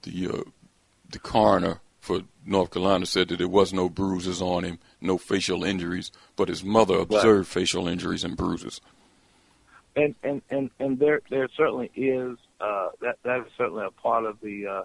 the 0.04 0.30
uh, 0.30 0.43
the 1.12 1.20
coroner 1.20 1.80
for 1.99 2.22
North 2.45 2.72
Carolina 2.72 3.06
said 3.06 3.30
that 3.30 3.38
there 3.38 3.47
was 3.47 3.72
no 3.74 3.88
bruises 3.88 4.41
on 4.41 4.64
him, 4.64 4.80
no 4.99 5.18
facial 5.18 5.64
injuries, 5.64 6.12
but 6.36 6.49
his 6.49 6.64
mother 6.64 6.95
observed 6.95 7.47
right. 7.47 7.62
facial 7.62 7.88
injuries 7.88 8.24
and 8.24 8.36
bruises. 8.36 8.82
And 9.95 10.16
and 10.24 10.41
and 10.49 10.70
and 10.80 10.99
there 10.99 11.22
there 11.30 11.47
certainly 11.56 11.91
is 11.95 12.38
uh, 12.60 12.89
that 13.01 13.18
that 13.24 13.39
is 13.41 13.51
certainly 13.58 13.86
a 13.86 13.91
part 13.91 14.26
of 14.26 14.39
the 14.41 14.68
uh, 14.68 14.84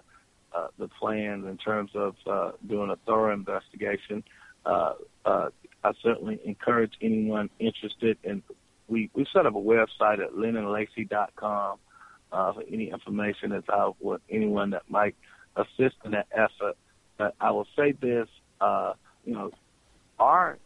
uh, 0.53 0.67
the 0.77 0.87
plans 0.87 1.45
in 1.45 1.57
terms 1.57 1.91
of 1.95 2.15
uh, 2.25 2.51
doing 2.67 2.89
a 2.89 2.95
thorough 3.07 3.33
investigation. 3.33 4.23
Uh, 4.65 4.93
uh, 5.25 5.49
I 5.83 5.91
certainly 6.03 6.39
encourage 6.43 6.93
anyone 7.01 7.49
interested 7.59 8.17
in. 8.23 8.43
We 8.87 9.09
we 9.13 9.25
set 9.31 9.45
up 9.45 9.55
a 9.55 9.59
website 9.59 10.19
at 10.19 10.33
lennonlacy.com 10.33 11.77
uh, 12.31 12.53
for 12.53 12.63
any 12.71 12.89
information 12.89 13.51
that's 13.51 13.69
out 13.69 13.95
with 13.99 14.21
anyone 14.29 14.71
that 14.71 14.83
might 14.89 15.15
assist 15.55 15.95
in 16.05 16.11
that 16.11 16.27
effort. 16.31 16.75
But 17.17 17.35
I 17.39 17.51
will 17.51 17.67
say 17.77 17.91
this, 17.91 18.27
uh, 18.61 18.93
you 19.25 19.33
know, 19.33 19.51
our 20.19 20.57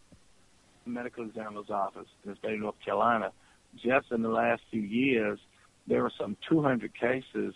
medical 0.86 1.26
examiner's 1.26 1.70
office 1.70 2.08
in 2.24 2.32
the 2.32 2.38
state 2.38 2.54
of 2.54 2.60
North 2.60 2.76
Carolina, 2.84 3.32
just 3.76 4.12
in 4.12 4.22
the 4.22 4.30
last 4.30 4.62
few 4.70 4.82
years, 4.82 5.40
there 5.88 6.04
were 6.04 6.12
some 6.20 6.38
200 6.50 6.94
cases, 6.94 7.54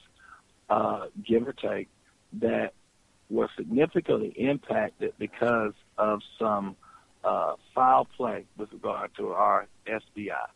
uh, 0.69 1.07
give 1.25 1.47
or 1.47 1.53
take, 1.53 1.89
that 2.33 2.73
were 3.29 3.49
significantly 3.57 4.33
impacted 4.37 5.13
because 5.17 5.73
of 5.97 6.21
some 6.39 6.75
uh, 7.23 7.53
foul 7.73 8.07
play 8.17 8.45
with 8.57 8.71
regard 8.71 9.11
to 9.17 9.29
our 9.29 9.67
SBI. 9.87 10.47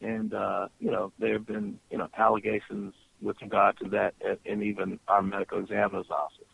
And, 0.00 0.34
uh, 0.34 0.68
you 0.78 0.90
know, 0.90 1.12
there 1.18 1.34
have 1.34 1.46
been, 1.46 1.78
you 1.90 1.98
know, 1.98 2.08
allegations 2.16 2.94
with 3.22 3.36
regard 3.40 3.78
to 3.78 3.88
that 3.90 4.14
in 4.44 4.62
even 4.62 4.98
our 5.08 5.22
medical 5.22 5.58
examiner's 5.58 6.10
office. 6.10 6.46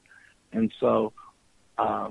And 0.53 0.73
so, 0.79 1.13
uh, 1.79 2.11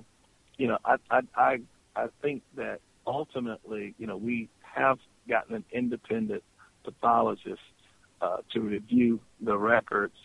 you 0.57 0.67
know, 0.67 0.77
I, 0.83 0.95
I, 1.09 1.19
I, 1.35 1.57
I 1.95 2.07
think 2.21 2.43
that 2.55 2.79
ultimately, 3.07 3.95
you 3.97 4.07
know, 4.07 4.17
we 4.17 4.49
have 4.61 4.99
gotten 5.27 5.55
an 5.55 5.65
independent 5.71 6.43
pathologist 6.83 7.61
uh, 8.21 8.37
to 8.53 8.59
review 8.59 9.19
the 9.41 9.57
records, 9.57 10.15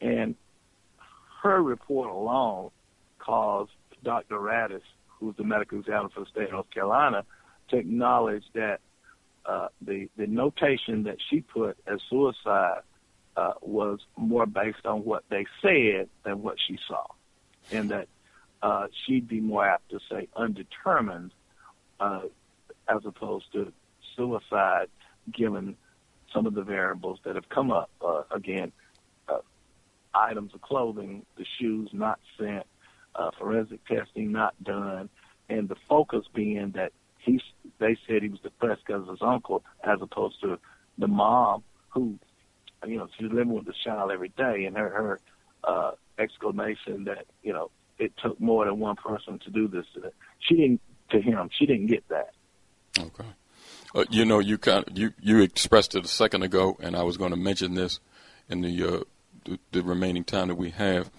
and 0.00 0.34
her 1.42 1.62
report 1.62 2.10
alone 2.10 2.70
caused 3.18 3.70
Dr. 4.02 4.38
Radisch, 4.38 4.82
who's 5.20 5.36
the 5.36 5.44
medical 5.44 5.78
examiner 5.78 6.08
for 6.08 6.20
the 6.20 6.26
state 6.26 6.44
of 6.44 6.52
North 6.52 6.70
Carolina, 6.70 7.24
to 7.68 7.76
acknowledge 7.76 8.44
that 8.54 8.80
uh, 9.46 9.68
the 9.80 10.08
the 10.16 10.26
notation 10.26 11.04
that 11.04 11.16
she 11.28 11.40
put 11.40 11.76
as 11.86 12.00
suicide 12.08 12.80
uh, 13.36 13.52
was 13.60 14.00
more 14.16 14.46
based 14.46 14.84
on 14.84 15.04
what 15.04 15.24
they 15.30 15.46
said 15.62 16.08
than 16.24 16.42
what 16.42 16.56
she 16.66 16.78
saw, 16.88 17.04
and 17.70 17.90
that 17.90 18.08
uh, 18.62 18.86
she'd 19.06 19.28
be 19.28 19.40
more 19.40 19.66
apt 19.66 19.88
to 19.90 19.98
say 20.10 20.28
undetermined 20.36 21.32
uh, 22.00 22.22
as 22.88 23.02
opposed 23.04 23.46
to 23.52 23.72
suicide, 24.16 24.88
given 25.32 25.76
some 26.32 26.46
of 26.46 26.54
the 26.54 26.62
variables 26.62 27.18
that 27.24 27.34
have 27.34 27.48
come 27.48 27.70
up. 27.70 27.90
Uh, 28.04 28.22
again, 28.30 28.72
uh, 29.28 29.38
items 30.14 30.54
of 30.54 30.60
clothing, 30.60 31.24
the 31.36 31.46
shoes 31.58 31.88
not 31.92 32.20
sent, 32.38 32.66
uh, 33.14 33.30
forensic 33.38 33.84
testing 33.86 34.32
not 34.32 34.54
done, 34.62 35.08
and 35.48 35.68
the 35.68 35.76
focus 35.88 36.24
being 36.34 36.72
that 36.72 36.92
he 37.18 37.40
they 37.78 37.96
said 38.06 38.22
he 38.22 38.28
was 38.28 38.40
depressed 38.40 38.82
because 38.86 39.02
of 39.02 39.08
his 39.08 39.22
uncle, 39.22 39.62
as 39.84 39.98
opposed 40.00 40.40
to 40.40 40.58
the 40.98 41.08
mom 41.08 41.62
who, 41.90 42.18
you 42.86 42.96
know, 42.96 43.08
she's 43.18 43.30
living 43.30 43.52
with 43.52 43.66
the 43.66 43.74
child 43.84 44.10
every 44.10 44.30
day, 44.30 44.64
and 44.64 44.76
her 44.76 44.90
her 44.90 45.20
uh, 45.64 45.90
exclamation 46.18 47.04
that 47.04 47.26
you 47.42 47.52
know 47.52 47.70
it 47.98 48.12
took 48.22 48.40
more 48.40 48.64
than 48.64 48.78
one 48.78 48.96
person 48.96 49.38
to 49.40 49.50
do 49.50 49.68
this. 49.68 49.84
She 50.40 50.56
didn't 50.56 50.80
to 51.10 51.20
him. 51.20 51.50
She 51.58 51.66
didn't 51.66 51.86
get 51.86 52.08
that. 52.08 52.30
Okay. 52.98 53.28
Uh, 53.94 54.04
you 54.10 54.24
know, 54.24 54.38
you 54.38 54.56
kind 54.56 54.86
of, 54.86 54.96
you 54.96 55.12
you 55.20 55.40
expressed 55.40 55.94
it 55.94 56.04
a 56.04 56.08
second 56.08 56.42
ago, 56.42 56.76
and 56.80 56.96
I 56.96 57.02
was 57.02 57.16
going 57.16 57.32
to 57.32 57.36
mention 57.36 57.74
this 57.74 57.98
in 58.48 58.60
the, 58.60 58.84
uh, 58.84 59.00
the, 59.44 59.58
the 59.72 59.82
remaining 59.82 60.24
time 60.24 60.48
that 60.48 60.54
we 60.54 60.70
have. 60.70 61.10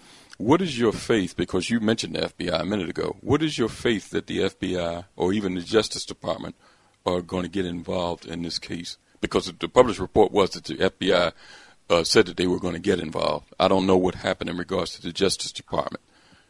What 0.42 0.60
is 0.60 0.80
your 0.80 0.92
faith? 0.92 1.36
Because 1.36 1.70
you 1.70 1.80
mentioned 1.80 2.16
the 2.16 2.22
FBI 2.22 2.62
a 2.62 2.66
minute 2.66 2.90
ago. 2.90 3.16
What 3.22 3.44
is 3.44 3.60
your 3.60 3.70
faith 3.70 4.10
that 4.10 4.26
the 4.26 4.40
FBI 4.40 5.06
or 5.16 5.34
even 5.34 5.54
the 5.54 5.62
Justice 5.62 6.04
Department 6.04 6.56
are 7.06 7.22
going 7.22 7.44
to 7.44 7.50
get 7.50 7.68
involved 7.68 8.26
in 8.26 8.42
this 8.42 8.58
case? 8.58 8.98
Because 9.22 9.54
the 9.60 9.70
published 9.70 10.00
report 10.00 10.32
was 10.32 10.50
that 10.52 10.64
the 10.64 10.78
FBI 10.78 11.32
uh, 11.92 12.04
said 12.04 12.26
that 12.26 12.38
they 12.38 12.48
were 12.48 12.60
going 12.60 12.74
to 12.74 12.80
get 12.80 13.00
involved. 13.00 13.54
I 13.60 13.68
don't 13.68 13.86
know 13.86 13.98
what 13.98 14.16
happened 14.16 14.50
in 14.50 14.58
regards 14.58 14.96
to 14.96 15.04
the 15.04 15.14
Justice 15.14 15.52
Department. 15.52 16.04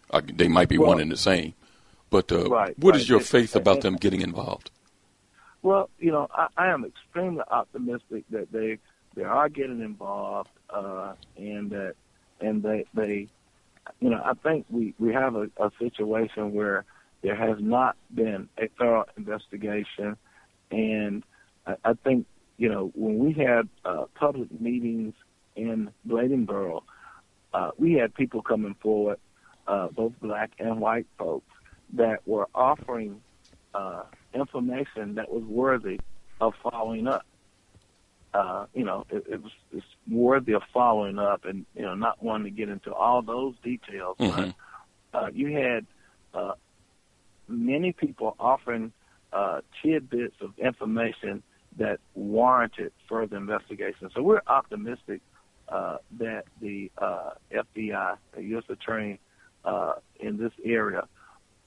I, 0.10 0.22
they 0.22 0.48
might 0.48 0.70
be 0.70 0.78
well, 0.78 0.88
one 0.88 1.02
and 1.02 1.12
the 1.12 1.18
same. 1.18 1.54
But 2.10 2.32
uh, 2.32 2.50
right, 2.50 2.80
what 2.80 2.92
right. 2.92 3.02
is 3.02 3.10
your 3.10 3.20
faith 3.20 3.58
about 3.58 3.82
them 3.82 3.98
getting 3.98 4.22
involved? 4.22 4.72
Well, 5.64 5.90
you 6.00 6.14
know, 6.14 6.30
I, 6.34 6.48
I 6.56 6.68
am 6.68 6.86
extremely 6.86 7.44
optimistic 7.52 8.24
that 8.30 8.54
they 8.54 8.80
they 9.16 9.24
are 9.24 9.50
getting 9.50 9.82
involved, 9.82 10.50
uh, 10.70 11.14
and 11.36 11.70
that 11.72 11.96
and 12.40 12.64
they 12.64 12.86
they, 12.94 13.28
you 14.02 14.10
know, 14.10 14.22
I 14.24 14.34
think 14.34 14.66
we 14.70 14.94
we 15.00 15.14
have 15.14 15.36
a, 15.36 15.44
a 15.58 15.72
situation 15.80 16.54
where 16.54 16.84
there 17.22 17.36
has 17.36 17.58
not 17.60 17.96
been 18.14 18.50
a 18.58 18.68
thorough 18.78 19.06
investigation, 19.16 20.18
and 20.72 21.24
I, 21.68 21.76
I 21.86 21.94
think 22.04 22.26
you 22.58 22.68
know 22.68 22.92
when 22.96 23.20
we 23.20 23.32
had 23.34 23.70
uh, 23.86 24.06
public 24.16 24.60
meetings 24.60 25.14
in 25.56 25.92
Bladenboro, 26.08 26.82
uh, 27.54 27.72
we 27.78 27.94
had 27.94 28.16
people 28.16 28.42
coming 28.42 28.76
forward, 28.82 29.20
uh, 29.68 29.90
both 29.90 30.14
black 30.20 30.52
and 30.58 30.82
white 30.82 31.06
folks, 31.20 31.52
that 31.94 32.28
were 32.28 32.48
offering 32.56 33.22
uh, 33.76 34.04
information 34.34 35.16
that 35.16 35.32
was 35.32 35.44
worthy 35.44 36.00
of 36.40 36.54
following 36.64 37.08
up. 37.08 37.26
Uh, 38.34 38.66
you 38.74 38.86
know, 38.86 39.06
it, 39.10 39.26
it 39.30 39.44
was 39.44 39.52
it's 39.74 39.86
worthy 40.10 40.54
of 40.54 40.62
following 40.74 41.20
up, 41.20 41.46
and 41.46 41.66
you 41.76 41.82
know, 41.82 41.96
not 41.96 42.24
wanting 42.24 42.46
to 42.46 42.58
get 42.58 42.70
into 42.70 42.94
all 42.94 43.22
those 43.22 43.56
details, 43.64 44.18
Mhm. 44.20 44.54
but 45.12 45.20
uh, 45.24 45.30
you 45.34 45.52
had 45.52 45.86
uh, 46.34 46.54
many 47.48 47.92
people 47.92 48.36
offering 48.40 48.94
uh, 49.34 49.62
tidbits 49.82 50.36
of 50.42 50.58
information 50.60 51.44
that 51.78 52.00
warranted 52.16 52.92
further 53.08 53.38
investigation. 53.38 54.10
So 54.14 54.22
we're 54.22 54.42
optimistic 54.48 55.22
uh, 55.70 55.98
that 56.18 56.46
the 56.62 56.92
uh, 56.98 57.32
FBI, 57.52 58.18
the 58.36 58.44
U.S. 58.44 58.64
Attorney 58.70 59.20
uh, 59.64 59.94
in 60.20 60.38
this 60.38 60.52
area, 60.66 61.08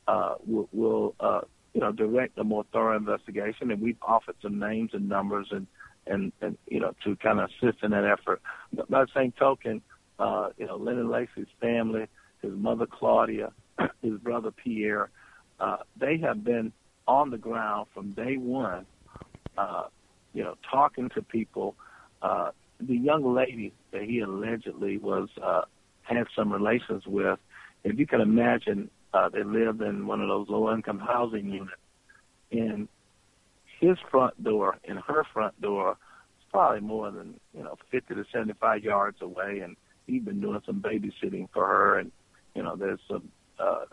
uh, 0.08 0.34
will, 0.46 0.68
will 0.72 1.14
uh, 1.20 1.40
you 1.74 1.80
know 1.80 1.92
direct 1.92 2.38
a 2.38 2.44
more 2.44 2.64
thorough 2.72 2.96
investigation, 2.96 3.70
and 3.70 3.80
we've 3.80 4.02
offered 4.02 4.36
some 4.42 4.58
names 4.58 4.90
and 4.94 5.08
numbers 5.08 5.48
and 5.50 5.66
and, 6.06 6.32
and 6.40 6.58
you 6.66 6.80
know 6.80 6.94
to 7.04 7.16
kind 7.16 7.40
of 7.40 7.50
assist 7.50 7.82
in 7.82 7.90
that 7.92 8.04
effort. 8.04 8.40
But 8.72 8.90
by 8.90 9.04
the 9.04 9.10
same 9.14 9.32
token, 9.32 9.82
uh, 10.18 10.50
you 10.58 10.66
know 10.66 10.76
Lennon 10.76 11.10
Lacy's 11.10 11.46
family, 11.60 12.06
his 12.42 12.52
mother 12.52 12.86
Claudia, 12.86 13.52
his 14.02 14.18
brother 14.18 14.50
Pierre, 14.50 15.10
uh, 15.60 15.78
they 15.96 16.18
have 16.18 16.44
been 16.44 16.72
on 17.06 17.30
the 17.30 17.38
ground 17.38 17.86
from 17.94 18.12
day 18.12 18.36
one, 18.36 18.86
uh, 19.56 19.84
you 20.32 20.42
know, 20.42 20.56
talking 20.70 21.10
to 21.10 21.22
people. 21.22 21.74
Uh, 22.22 22.50
the 22.80 22.96
young 22.96 23.34
lady 23.34 23.72
that 23.92 24.02
he 24.02 24.20
allegedly 24.20 24.98
was 24.98 25.28
uh, 25.42 25.62
had 26.02 26.26
some 26.34 26.52
relations 26.52 27.06
with, 27.06 27.38
if 27.84 27.98
you 27.98 28.06
can 28.06 28.20
imagine, 28.20 28.90
uh, 29.12 29.28
they 29.28 29.42
lived 29.42 29.80
in 29.80 30.06
one 30.06 30.20
of 30.20 30.28
those 30.28 30.48
low-income 30.48 30.98
housing 30.98 31.50
units, 31.50 31.72
and 32.50 32.88
his 33.86 33.98
front 34.10 34.42
door 34.42 34.78
and 34.86 34.98
her 35.00 35.24
front 35.32 35.60
door 35.60 35.92
is 36.38 36.44
probably 36.50 36.80
more 36.80 37.10
than 37.10 37.38
you 37.56 37.62
know 37.62 37.76
50 37.90 38.14
to 38.14 38.24
75 38.32 38.82
yards 38.82 39.20
away, 39.20 39.60
and 39.62 39.76
he'd 40.06 40.24
been 40.24 40.40
doing 40.40 40.60
some 40.64 40.80
babysitting 40.80 41.48
for 41.52 41.66
her, 41.66 41.98
and 41.98 42.10
you 42.54 42.62
know, 42.62 42.76
there's 42.76 43.00
some 43.08 43.28
uh, 43.58 43.84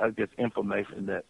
I 0.00 0.10
guess 0.10 0.28
information 0.38 1.06
that 1.06 1.24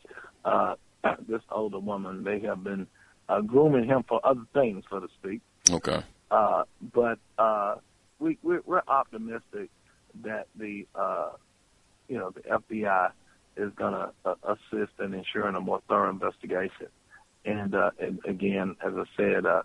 uh, 0.45 0.75
this 1.29 1.43
older 1.51 1.79
woman 1.79 2.25
they 2.25 2.41
have 2.41 2.65
been 2.65 2.87
uh, 3.29 3.41
grooming 3.43 3.85
him 3.85 4.05
for 4.09 4.25
other 4.27 4.45
things, 4.55 4.85
so 4.91 5.01
to 5.01 5.09
speak. 5.21 5.41
Okay. 5.71 6.03
Uh, 6.31 6.65
but 6.95 7.19
uh, 7.39 7.77
we 8.19 8.39
we're, 8.43 8.63
we're 8.65 8.83
optimistic 8.89 9.71
that 10.23 10.47
the 10.57 10.87
uh, 10.95 11.31
you 12.09 12.19
know 12.19 12.31
the 12.31 12.41
FBI 12.41 13.11
is 13.59 13.73
going 13.75 13.93
to 13.93 14.11
uh, 14.25 14.35
assist 14.45 14.93
in 15.01 15.13
ensuring 15.13 15.57
a 15.57 15.61
more 15.61 15.83
thorough 15.89 16.11
investigation. 16.11 16.87
And, 17.45 17.75
uh, 17.75 17.91
and 17.99 18.21
again, 18.27 18.77
as 18.87 18.93
I 18.97 19.05
said, 19.17 19.47
uh, 19.47 19.63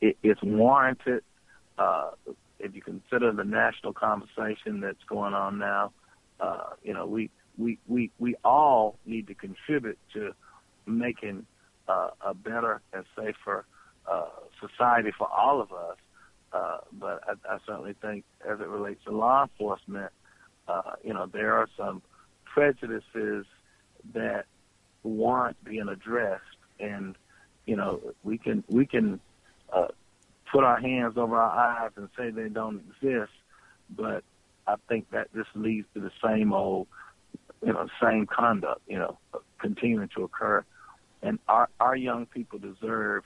it, 0.00 0.18
it's 0.22 0.42
warranted. 0.42 1.22
Uh, 1.78 2.10
if 2.58 2.74
you 2.74 2.82
consider 2.82 3.32
the 3.32 3.44
national 3.44 3.92
conversation 3.92 4.80
that's 4.80 5.02
going 5.08 5.34
on 5.34 5.58
now, 5.58 5.92
uh, 6.40 6.70
you 6.82 6.92
know, 6.92 7.06
we, 7.06 7.30
we, 7.56 7.78
we, 7.86 8.10
we 8.18 8.34
all 8.44 8.98
need 9.06 9.26
to 9.28 9.34
contribute 9.34 9.98
to 10.14 10.32
making 10.86 11.46
uh, 11.88 12.10
a 12.24 12.34
better 12.34 12.80
and 12.92 13.04
safer 13.16 13.64
society 14.60 15.10
for 15.16 15.28
all 15.30 15.60
of 15.60 15.72
us. 15.72 15.96
But 16.98 17.22
I, 17.28 17.54
I 17.54 17.58
certainly 17.66 17.94
think, 18.00 18.24
as 18.48 18.60
it 18.60 18.68
relates 18.68 19.04
to 19.04 19.10
law 19.10 19.42
enforcement, 19.42 20.12
you 21.04 21.12
know, 21.12 21.26
there 21.26 21.54
are 21.54 21.68
some 21.76 22.02
prejudices 22.56 23.44
that 24.14 24.46
warrant 25.02 25.62
being 25.62 25.88
addressed, 25.88 26.42
and 26.80 27.14
you 27.66 27.76
know, 27.76 28.00
we 28.24 28.38
can 28.38 28.64
we 28.68 28.86
can 28.86 29.20
uh, 29.70 29.88
put 30.50 30.64
our 30.64 30.80
hands 30.80 31.18
over 31.18 31.36
our 31.36 31.84
eyes 31.84 31.90
and 31.96 32.08
say 32.16 32.30
they 32.30 32.48
don't 32.48 32.82
exist, 32.88 33.32
but 33.90 34.24
I 34.66 34.76
think 34.88 35.10
that 35.10 35.28
this 35.34 35.44
leads 35.54 35.86
to 35.94 36.00
the 36.00 36.10
same 36.24 36.54
old, 36.54 36.86
you 37.64 37.74
know, 37.74 37.86
same 38.02 38.26
conduct, 38.26 38.80
you 38.88 38.98
know, 38.98 39.18
continuing 39.60 40.08
to 40.16 40.24
occur, 40.24 40.64
and 41.22 41.38
our 41.48 41.68
our 41.78 41.94
young 41.94 42.24
people 42.24 42.58
deserve 42.58 43.24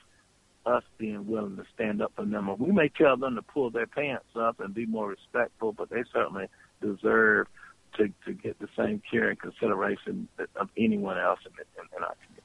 us 0.65 0.83
being 0.97 1.25
willing 1.25 1.55
to 1.55 1.63
stand 1.73 2.01
up 2.01 2.11
for 2.17 2.25
them. 2.25 2.53
We 2.59 2.71
may 2.73 2.89
tell 2.89 3.15
them 3.15 3.35
to 3.35 3.41
pull 3.41 3.71
their 3.71 3.87
pants 3.87 4.27
up 4.35 4.59
and 4.59 4.73
be 4.73 4.85
more 4.85 5.07
respectful, 5.07 5.71
but 5.71 5.89
they 5.89 6.03
certainly 6.13 6.47
deserve 6.81 7.47
to, 7.97 8.09
to 8.25 8.33
get 8.33 8.59
the 8.59 8.67
same 8.77 9.01
care 9.09 9.29
and 9.29 9.39
consideration 9.39 10.27
of 10.55 10.69
anyone 10.77 11.17
else 11.17 11.39
in, 11.45 11.51
in, 11.51 11.97
in 11.97 12.03
our 12.03 12.15
community. 12.25 12.41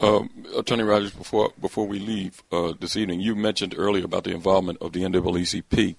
Um, 0.00 0.58
Attorney 0.58 0.82
Rogers, 0.82 1.12
before 1.12 1.52
before 1.60 1.86
we 1.86 2.00
leave 2.00 2.42
uh, 2.50 2.72
this 2.78 2.96
evening, 2.96 3.20
you 3.20 3.36
mentioned 3.36 3.74
earlier 3.76 4.04
about 4.04 4.24
the 4.24 4.32
involvement 4.32 4.78
of 4.80 4.92
the 4.92 5.02
NAACP. 5.02 5.94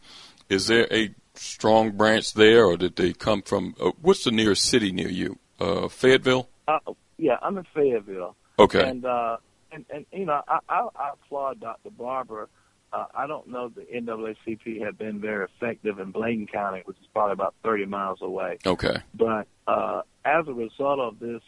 Is 0.50 0.68
there 0.68 0.88
a 0.92 1.16
strong 1.36 1.92
branch 1.92 2.34
there, 2.34 2.66
or 2.66 2.76
did 2.76 2.98
they 2.98 3.14
come 3.14 3.42
from? 3.42 3.76
Uh, 3.80 3.92
what's 4.02 4.26
the 4.26 4.32
nearest 4.32 4.66
city 4.66 4.92
near 4.92 5.08
you? 5.08 5.40
Uh, 5.58 5.88
Fayetteville. 5.88 6.50
Uh, 6.68 6.80
yeah, 7.18 7.38
I'm 7.42 7.58
in 7.58 7.66
Fayetteville. 7.74 8.36
Okay. 8.60 8.88
And 8.88 9.06
uh, 9.06 9.38
and, 9.72 9.86
and 9.90 10.06
you 10.12 10.26
know, 10.26 10.42
I, 10.48 10.60
I, 10.68 10.88
I 10.96 11.12
applaud 11.14 11.62
Dr. 11.62 11.90
Barber. 11.92 12.50
Uh, 12.94 13.06
I 13.16 13.26
don't 13.26 13.48
know 13.48 13.70
the 13.70 13.82
NAACP 13.82 14.86
have 14.86 15.00
been 15.00 15.20
very 15.20 15.46
effective 15.46 15.98
in 16.00 16.12
Bladen 16.12 16.46
County, 16.46 16.84
which 16.86 16.98
is 17.00 17.08
probably 17.12 17.34
about 17.34 17.56
30 17.64 17.86
miles 17.86 18.20
away. 18.22 18.60
Okay. 18.66 18.98
But 19.16 19.48
uh, 19.68 20.04
as 20.24 20.48
a 20.48 20.54
result 20.54 21.00
of 21.00 21.20
this 21.20 21.42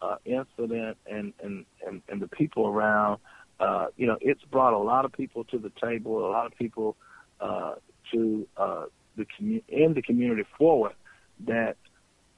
uh, 0.00 0.16
incident 0.24 0.96
and, 1.06 1.34
and, 1.42 1.66
and, 1.86 2.00
and 2.08 2.22
the 2.22 2.28
people 2.28 2.66
around, 2.66 3.20
uh, 3.60 3.86
you 3.96 4.06
know, 4.06 4.16
it's 4.22 4.42
brought 4.44 4.72
a 4.72 4.78
lot 4.78 5.04
of 5.04 5.12
people 5.12 5.44
to 5.44 5.58
the 5.58 5.70
table, 5.82 6.26
a 6.26 6.30
lot 6.30 6.46
of 6.46 6.56
people 6.56 6.96
uh, 7.40 7.74
to 8.12 8.46
uh, 8.56 8.84
the 9.16 9.26
commu- 9.26 9.62
in 9.68 9.94
the 9.94 10.02
community 10.02 10.44
forward 10.56 10.94
that 11.46 11.76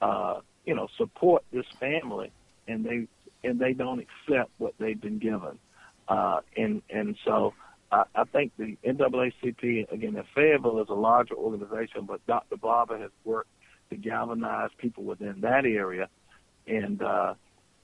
uh, 0.01 0.39
you 0.65 0.75
know 0.75 0.87
support 0.97 1.43
this 1.51 1.65
family, 1.79 2.31
and 2.67 2.85
they 2.85 3.07
and 3.43 3.59
they 3.59 3.73
don't 3.73 3.99
accept 3.99 4.49
what 4.57 4.73
they've 4.79 4.99
been 4.99 5.19
given, 5.19 5.59
uh, 6.07 6.41
and 6.57 6.81
and 6.89 7.17
so. 7.25 7.53
I, 7.91 8.03
I 8.15 8.23
think 8.25 8.51
the 8.57 8.77
NAACP, 8.85 9.91
again, 9.91 10.15
in 10.15 10.23
Fayetteville 10.35 10.81
is 10.81 10.89
a 10.89 10.93
larger 10.93 11.35
organization, 11.35 12.05
but 12.05 12.25
Dr. 12.27 12.57
Barber 12.57 12.97
has 12.99 13.11
worked 13.23 13.49
to 13.89 13.95
galvanize 13.95 14.69
people 14.77 15.03
within 15.03 15.41
that 15.41 15.65
area, 15.65 16.09
and 16.67 17.01
uh, 17.01 17.33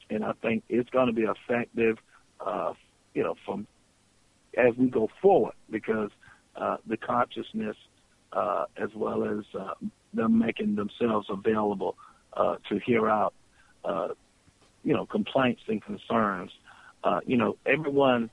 and 0.10 0.24
I 0.24 0.34
think 0.42 0.64
it's 0.70 0.90
going 0.92 1.08
to 1.08 1.14
be 1.14 1.24
effective, 1.24 1.98
uh, 2.40 2.74
you 3.14 3.24
know, 3.24 3.36
from 3.46 3.66
as 4.58 4.76
we 4.78 4.88
go 4.88 5.10
forward 5.22 5.54
because 5.70 6.12
uh, 6.56 6.78
the 6.88 6.98
consciousness, 6.98 7.76
uh, 8.32 8.66
as 8.78 8.90
well 8.96 9.24
as 9.24 9.44
uh, 9.60 9.74
them 10.14 10.38
making 10.38 10.76
themselves 10.76 11.28
available 11.30 11.96
uh, 12.34 12.56
to 12.70 12.80
hear 12.80 13.10
out, 13.10 13.34
uh, 13.84 14.10
you 14.84 14.94
know, 14.94 15.06
complaints 15.06 15.62
and 15.68 15.84
concerns. 15.84 16.52
Uh, 17.04 17.20
you 17.26 17.38
know, 17.38 17.58
everyone, 17.66 18.30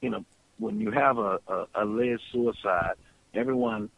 you 0.00 0.10
know, 0.10 0.24
when 0.58 0.80
you 0.80 0.90
have 0.90 1.18
a, 1.18 1.38
a 1.48 1.66
alleged 1.74 2.22
suicide, 2.32 2.94
everyone 3.34 3.90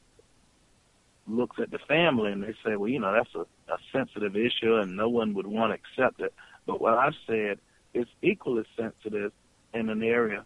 looks 1.27 1.57
at 1.61 1.71
the 1.71 1.79
family 1.79 2.33
and 2.33 2.43
they 2.43 2.55
say, 2.65 2.77
well, 2.77 2.89
you 2.89 2.99
know, 2.99 3.13
that's 3.13 3.35
a, 3.35 3.73
a 3.73 3.79
sensitive 3.93 4.37
issue 4.37 4.77
and 4.77 4.97
no 4.97 5.09
one 5.09 5.35
would 5.35 5.47
want 5.47 5.73
to 5.73 5.79
accept 5.79 6.21
it. 6.21 6.35
But 6.67 6.81
what 6.81 6.95
I've 6.95 7.15
said 7.27 7.59
is 7.95 8.07
equally 8.23 8.65
sensitive 8.77 9.33
in 9.73 9.89
an 9.89 10.03
area 10.03 10.45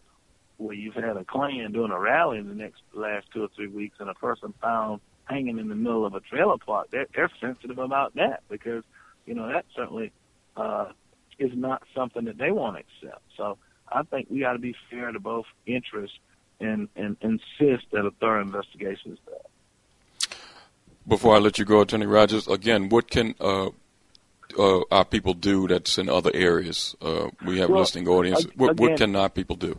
where 0.56 0.74
you've 0.74 0.94
had 0.94 1.16
a 1.16 1.24
Klan 1.24 1.72
doing 1.72 1.90
a 1.90 1.98
rally 1.98 2.38
in 2.38 2.48
the 2.48 2.54
next 2.54 2.82
last 2.92 3.26
two 3.32 3.42
or 3.42 3.48
three 3.56 3.66
weeks 3.66 3.96
and 3.98 4.08
a 4.08 4.14
person 4.14 4.54
found 4.60 5.00
hanging 5.24 5.58
in 5.58 5.68
the 5.68 5.74
middle 5.74 6.06
of 6.06 6.14
a 6.14 6.20
trailer 6.20 6.58
park. 6.58 6.88
They're, 6.90 7.06
they're 7.14 7.30
sensitive 7.40 7.78
about 7.78 8.14
that 8.14 8.42
because, 8.48 8.84
you 9.26 9.34
know, 9.34 9.48
that 9.48 9.64
certainly 9.74 10.12
uh, 10.56 10.90
is 11.38 11.50
not 11.54 11.82
something 11.94 12.26
that 12.26 12.38
they 12.38 12.52
want 12.52 12.76
to 12.76 12.80
accept. 12.80 13.22
So 13.36 13.58
I 13.94 14.02
think 14.02 14.28
we 14.28 14.40
got 14.40 14.54
to 14.54 14.58
be 14.58 14.74
fair 14.90 15.12
to 15.12 15.20
both 15.20 15.46
interests 15.66 16.18
and, 16.60 16.88
and 16.96 17.16
insist 17.20 17.86
that 17.92 18.04
a 18.04 18.10
thorough 18.20 18.42
investigation 18.42 19.12
is 19.12 19.18
done. 19.24 20.30
Before 21.06 21.36
I 21.36 21.38
let 21.38 21.58
you 21.58 21.64
go, 21.64 21.80
Attorney 21.80 22.06
Rogers, 22.06 22.48
again, 22.48 22.88
what 22.88 23.10
can 23.10 23.34
uh, 23.38 23.68
uh, 24.58 24.80
our 24.90 25.04
people 25.04 25.34
do 25.34 25.68
that's 25.68 25.96
in 25.98 26.08
other 26.08 26.30
areas? 26.34 26.96
Uh, 27.00 27.28
we 27.44 27.58
have 27.58 27.70
Well, 27.70 27.80
listening 27.80 28.08
audience. 28.08 28.46
What, 28.56 28.80
what 28.80 28.96
can 28.96 29.14
our 29.14 29.28
people 29.28 29.56
do? 29.56 29.78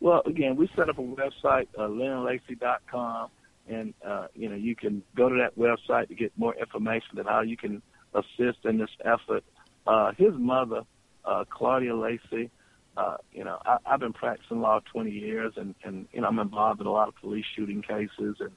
Well, 0.00 0.22
again, 0.26 0.56
we 0.56 0.68
set 0.76 0.90
up 0.90 0.98
a 0.98 1.02
website, 1.02 1.68
uh, 1.78 1.88
lennonlacy.com, 1.88 3.30
and 3.68 3.94
uh, 4.06 4.26
you 4.34 4.50
know 4.50 4.56
you 4.56 4.76
can 4.76 5.02
go 5.16 5.30
to 5.30 5.36
that 5.36 5.58
website 5.58 6.08
to 6.08 6.14
get 6.14 6.30
more 6.36 6.54
information 6.54 7.18
on 7.18 7.24
how 7.24 7.40
you 7.40 7.56
can 7.56 7.80
assist 8.12 8.58
in 8.64 8.76
this 8.76 8.90
effort. 9.02 9.44
Uh, 9.86 10.12
his 10.18 10.34
mother, 10.34 10.82
uh, 11.24 11.44
Claudia 11.48 11.96
Lacy, 11.96 12.50
uh, 12.96 13.16
you 13.32 13.44
know, 13.44 13.58
I, 13.64 13.78
I've 13.86 14.00
been 14.00 14.12
practicing 14.12 14.60
law 14.60 14.80
20 14.92 15.10
years, 15.10 15.54
and 15.56 15.74
and 15.84 16.06
you 16.12 16.20
know 16.20 16.28
I'm 16.28 16.38
involved 16.38 16.80
in 16.80 16.86
a 16.86 16.92
lot 16.92 17.08
of 17.08 17.16
police 17.16 17.44
shooting 17.56 17.82
cases, 17.82 18.36
and 18.40 18.52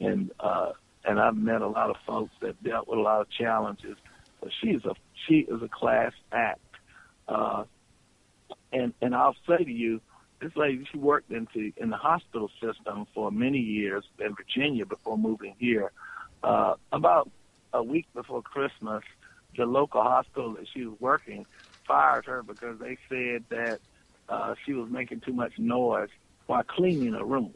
and 0.00 0.30
uh, 0.40 0.72
and 1.04 1.18
I've 1.18 1.36
met 1.36 1.62
a 1.62 1.68
lot 1.68 1.90
of 1.90 1.96
folks 2.06 2.32
that 2.40 2.62
dealt 2.62 2.88
with 2.88 2.98
a 2.98 3.02
lot 3.02 3.20
of 3.20 3.30
challenges. 3.30 3.96
But 4.40 4.50
she's 4.60 4.84
a 4.84 4.94
she 5.26 5.40
is 5.40 5.62
a 5.62 5.68
class 5.68 6.12
act. 6.32 6.60
Uh, 7.26 7.64
and 8.72 8.94
and 9.02 9.14
I'll 9.14 9.36
say 9.48 9.64
to 9.64 9.70
you, 9.70 10.00
this 10.40 10.52
lady 10.56 10.86
she 10.90 10.98
worked 10.98 11.32
into 11.32 11.72
in 11.76 11.90
the 11.90 11.96
hospital 11.96 12.50
system 12.60 13.06
for 13.14 13.32
many 13.32 13.58
years 13.58 14.04
in 14.18 14.34
Virginia 14.34 14.86
before 14.86 15.18
moving 15.18 15.54
here. 15.58 15.90
Uh, 16.42 16.74
about 16.92 17.30
a 17.72 17.82
week 17.82 18.06
before 18.14 18.40
Christmas, 18.42 19.02
the 19.56 19.66
local 19.66 20.02
hospital 20.02 20.54
that 20.54 20.66
she 20.72 20.86
was 20.86 20.98
working 21.00 21.44
fired 21.90 22.24
her 22.24 22.44
because 22.44 22.78
they 22.78 22.96
said 23.08 23.42
that 23.48 23.80
uh, 24.28 24.54
she 24.64 24.72
was 24.74 24.88
making 24.92 25.20
too 25.20 25.32
much 25.32 25.52
noise 25.58 26.08
while 26.46 26.62
cleaning 26.62 27.14
a 27.14 27.24
room. 27.24 27.52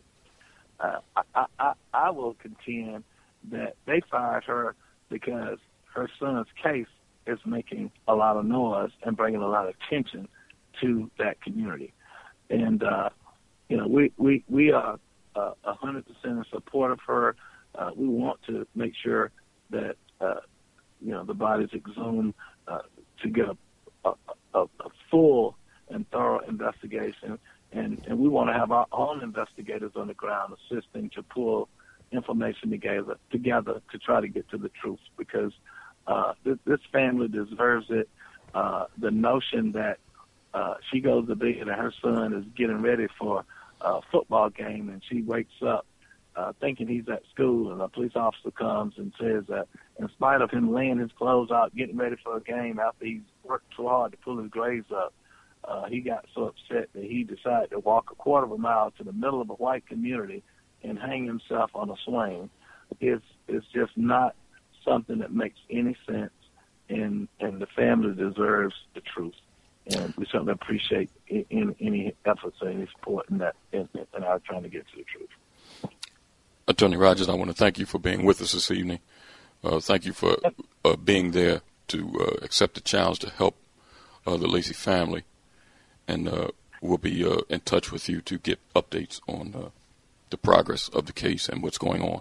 Uh, 0.81 0.99
I, 1.37 1.47
I, 1.61 1.73
I 1.93 2.11
will 2.11 2.35
contend 2.35 3.05
that 3.53 3.77
they 3.87 4.03
fired 4.11 4.43
her 4.45 4.75
because 5.09 5.59
her 5.95 6.09
son's 6.19 6.49
case 6.61 6.89
is 7.29 7.39
making 7.47 7.93
a 8.09 8.15
lot 8.17 8.37
of 8.37 8.45
noise 8.45 8.91
and 9.05 9.17
bringing 9.17 9.41
a 9.41 9.47
lot 9.47 9.69
of 9.69 9.75
attention 9.87 10.27
to 10.81 11.09
that 11.19 11.41
community. 11.41 11.95
And, 12.51 12.83
uh, 12.83 13.11
you 13.69 13.77
know, 13.77 13.87
we, 13.87 14.13
we, 14.17 14.45
we 14.49 14.73
are 14.73 14.99
uh, 15.37 15.53
a 15.65 15.71
uh, 15.71 15.77
100% 15.77 16.03
in 16.25 16.45
support 16.51 16.91
of 16.91 16.99
her. 17.07 17.37
Uh, 17.77 17.91
we 17.95 18.09
want 18.09 18.41
to 18.49 18.67
make 18.75 18.95
sure 19.01 19.31
that, 19.71 19.95
uh, 20.21 20.41
you 21.01 21.13
know, 21.13 21.25
the 21.25 21.35
body's 21.35 21.73
exhumed 21.73 22.35
uh, 22.67 22.79
to 23.23 23.29
get 23.29 23.45
a, 23.45 23.57
a, 24.55 24.63
a, 24.63 24.91
full 25.11 25.57
and 25.89 26.09
thorough 26.11 26.41
investigation. 26.41 27.39
And, 27.73 28.03
and 28.07 28.19
we 28.19 28.29
want 28.29 28.51
to 28.51 28.55
have 28.55 28.71
our 28.71 28.87
own 28.93 29.23
investigators 29.23 29.93
on 29.97 30.07
the 30.07 30.15
ground 30.15 30.55
assisting 30.71 31.11
to 31.11 31.23
pull 31.23 31.69
information 32.13 32.71
together 32.71 33.17
together 33.31 33.83
to 33.91 33.99
try 33.99 34.21
to 34.21 34.29
get 34.29 34.49
to 34.51 34.59
the 34.59 34.71
truth 34.81 35.01
because 35.19 35.53
uh, 36.07 36.35
this, 36.45 36.59
this 36.65 36.81
family 36.93 37.29
deserves 37.29 37.87
it. 37.91 38.09
Uh, 38.55 38.85
the 38.99 39.11
notion 39.11 39.73
that 39.73 39.99
uh, 40.53 40.75
she 40.93 41.01
goes 41.01 41.27
to 41.27 41.35
bed 41.35 41.57
and 41.61 41.71
her 41.71 41.93
son 42.01 42.33
is 42.33 42.45
getting 42.57 42.81
ready 42.81 43.09
for 43.19 43.45
a 43.81 44.01
football 44.13 44.49
game 44.49 44.89
and 44.89 45.03
she 45.11 45.23
wakes 45.23 45.55
up 45.67 45.87
uh, 46.37 46.53
thinking 46.61 46.87
he's 46.87 47.09
at 47.09 47.23
school 47.33 47.73
and 47.73 47.81
a 47.81 47.89
police 47.89 48.13
officer 48.15 48.51
comes 48.51 48.95
and 48.97 49.13
says 49.21 49.45
that 49.49 49.67
in 49.99 50.09
spite 50.09 50.41
of 50.41 50.51
him 50.51 50.73
laying 50.73 50.99
his 50.99 51.13
clothes 51.13 51.51
out, 51.51 51.75
getting 51.75 51.97
ready 51.97 52.17
for 52.23 52.37
a 52.37 52.41
game 52.41 52.79
after 52.79 53.05
he's 53.05 53.23
worked 53.45 53.73
so 53.77 53.89
hard 53.89 54.13
to 54.13 54.19
pull 54.19 54.39
his 54.39 54.51
grades 54.51 54.91
up, 54.91 55.13
uh, 55.65 55.87
he 55.87 56.01
got 56.01 56.27
so 56.35 56.45
upset 56.45 56.89
that 56.95 57.05
he 57.05 57.25
decided 57.25 57.71
to 57.71 57.79
walk 57.79 58.11
a 58.11 58.15
quarter 58.15 58.45
of 58.45 58.53
a 58.53 58.59
mile 58.59 58.91
to 58.99 59.05
the 59.05 59.13
middle 59.13 59.41
of 59.41 59.51
a 59.51 59.55
white 59.55 59.87
community 59.87 60.43
and 60.83 60.99
hang 60.99 61.27
himself 61.27 61.71
on 61.75 61.91
a 61.91 61.97
swing. 62.05 62.51
It's 63.01 63.25
it's 63.49 63.67
just 63.73 63.97
not 63.97 64.35
something 64.85 65.19
that 65.21 65.33
makes 65.33 65.59
any 65.71 65.97
sense, 66.07 66.33
and 66.89 67.29
and 67.41 67.61
the 67.61 67.67
family 67.67 68.15
deserves 68.15 68.75
the 68.95 69.01
truth. 69.01 69.35
And 69.87 70.15
we 70.17 70.25
certainly 70.27 70.53
appreciate 70.53 71.11
any, 71.29 71.77
any 71.81 72.15
efforts 72.25 72.57
or 72.63 72.69
any 72.69 72.87
support 72.97 73.29
in 73.31 73.39
that 73.39 73.55
in, 73.73 73.89
in 73.95 74.25
our 74.25 74.39
trying 74.41 74.63
to 74.63 74.69
get 74.69 74.87
to 74.89 74.97
the 74.97 75.05
truth. 75.05 75.93
Attorney 76.67 76.97
Rogers, 76.97 77.29
I 77.29 77.35
want 77.35 77.51
to 77.51 77.57
thank 77.57 77.79
you 77.79 77.85
for 77.85 77.99
being 77.99 78.25
with 78.25 78.41
us 78.41 78.53
this 78.53 78.71
evening. 78.71 79.01
Uh, 79.65 79.81
thank 79.81 80.05
you 80.05 80.13
for 80.13 80.37
uh, 80.85 80.97
being 80.97 81.31
there 81.31 81.63
to 81.89 82.21
uh, 82.21 82.45
accept 82.45 82.75
the 82.75 82.81
challenge 82.83 83.19
to 83.21 83.31
help 83.31 83.57
uh, 84.27 84.37
the 84.37 84.47
Lacy 84.47 84.75
family, 84.75 85.25
and 86.07 86.29
uh, 86.29 86.49
we'll 86.83 86.99
be 86.99 87.25
uh, 87.25 87.39
in 87.49 87.61
touch 87.61 87.91
with 87.91 88.07
you 88.09 88.21
to 88.21 88.37
get 88.37 88.59
updates 88.75 89.21
on 89.27 89.73
the 90.29 90.37
progress 90.37 90.89
of 90.89 91.07
the 91.07 91.13
case 91.13 91.49
and 91.49 91.63
what's 91.63 91.79
going 91.79 92.03
on. 92.03 92.21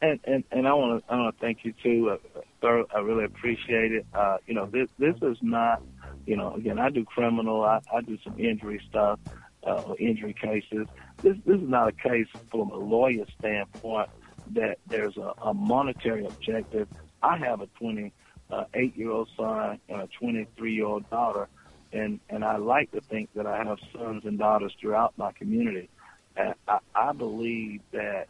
And 0.00 0.20
and, 0.24 0.44
and 0.52 0.68
I 0.68 0.74
want 0.74 1.04
to 1.04 1.12
I 1.12 1.16
want 1.16 1.36
to 1.36 1.40
thank 1.40 1.64
you 1.64 1.74
too. 1.82 2.16
Uh, 2.62 2.84
I 2.94 3.00
really 3.00 3.24
appreciate 3.24 3.92
it. 3.92 4.06
Uh, 4.14 4.36
you 4.46 4.54
know, 4.54 4.66
this 4.66 4.88
this 4.98 5.16
is 5.22 5.38
not, 5.42 5.82
you 6.26 6.36
know, 6.36 6.54
again, 6.54 6.78
I 6.78 6.90
do 6.90 7.04
criminal, 7.04 7.64
I, 7.64 7.80
I 7.92 8.02
do 8.02 8.16
some 8.22 8.38
injury 8.38 8.80
stuff, 8.88 9.18
uh, 9.64 9.94
injury 9.98 10.34
cases. 10.34 10.86
This 11.22 11.36
this 11.44 11.60
is 11.60 11.68
not 11.68 11.88
a 11.88 11.92
case 11.92 12.28
from 12.50 12.70
a 12.70 12.76
lawyer 12.76 13.26
standpoint 13.38 14.10
that 14.54 14.78
there's 14.86 15.16
a, 15.16 15.32
a 15.42 15.54
monetary 15.54 16.26
objective. 16.26 16.88
I 17.22 17.36
have 17.38 17.60
a 17.60 17.66
28 17.78 18.96
year 18.96 19.10
old 19.10 19.28
son 19.36 19.80
and 19.88 20.02
a 20.02 20.08
23 20.18 20.74
year 20.74 20.86
old 20.86 21.08
daughter, 21.10 21.48
and 21.92 22.20
and 22.28 22.44
I 22.44 22.56
like 22.56 22.90
to 22.92 23.00
think 23.00 23.30
that 23.34 23.46
I 23.46 23.64
have 23.64 23.78
sons 23.92 24.24
and 24.24 24.38
daughters 24.38 24.72
throughout 24.80 25.14
my 25.16 25.32
community. 25.32 25.88
And 26.36 26.54
I, 26.68 26.78
I 26.94 27.12
believe 27.12 27.80
that 27.92 28.28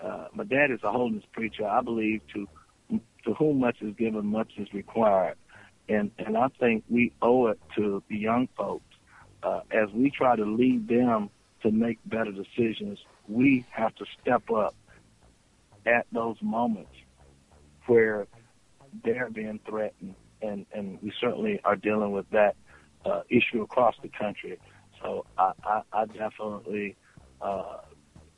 uh, 0.00 0.28
my 0.32 0.44
dad 0.44 0.70
is 0.70 0.80
a 0.82 0.90
holiness 0.90 1.24
preacher. 1.32 1.66
I 1.66 1.80
believe 1.82 2.22
to 2.34 2.48
to 3.24 3.34
whom 3.34 3.60
much 3.60 3.82
is 3.82 3.94
given, 3.96 4.26
much 4.26 4.52
is 4.56 4.72
required, 4.72 5.36
and 5.88 6.10
and 6.18 6.36
I 6.36 6.48
think 6.58 6.84
we 6.88 7.12
owe 7.20 7.48
it 7.48 7.60
to 7.76 8.02
the 8.08 8.16
young 8.16 8.48
folks 8.56 8.84
uh, 9.42 9.60
as 9.70 9.90
we 9.92 10.10
try 10.10 10.36
to 10.36 10.44
lead 10.44 10.88
them 10.88 11.30
to 11.62 11.70
make 11.70 11.98
better 12.06 12.32
decisions. 12.32 12.98
We 13.28 13.64
have 13.70 13.94
to 13.96 14.06
step 14.20 14.50
up 14.50 14.74
at 15.86 16.06
those 16.12 16.36
moments 16.42 16.92
where 17.86 18.26
they're 19.04 19.30
being 19.30 19.60
threatened, 19.66 20.14
and 20.42 20.66
and 20.72 20.98
we 21.02 21.12
certainly 21.20 21.60
are 21.64 21.76
dealing 21.76 22.12
with 22.12 22.28
that 22.30 22.56
uh, 23.04 23.22
issue 23.28 23.62
across 23.62 23.94
the 24.02 24.08
country. 24.08 24.58
So 25.02 25.24
I, 25.38 25.52
I, 25.64 25.82
I 25.92 26.04
definitely 26.06 26.96
uh, 27.40 27.78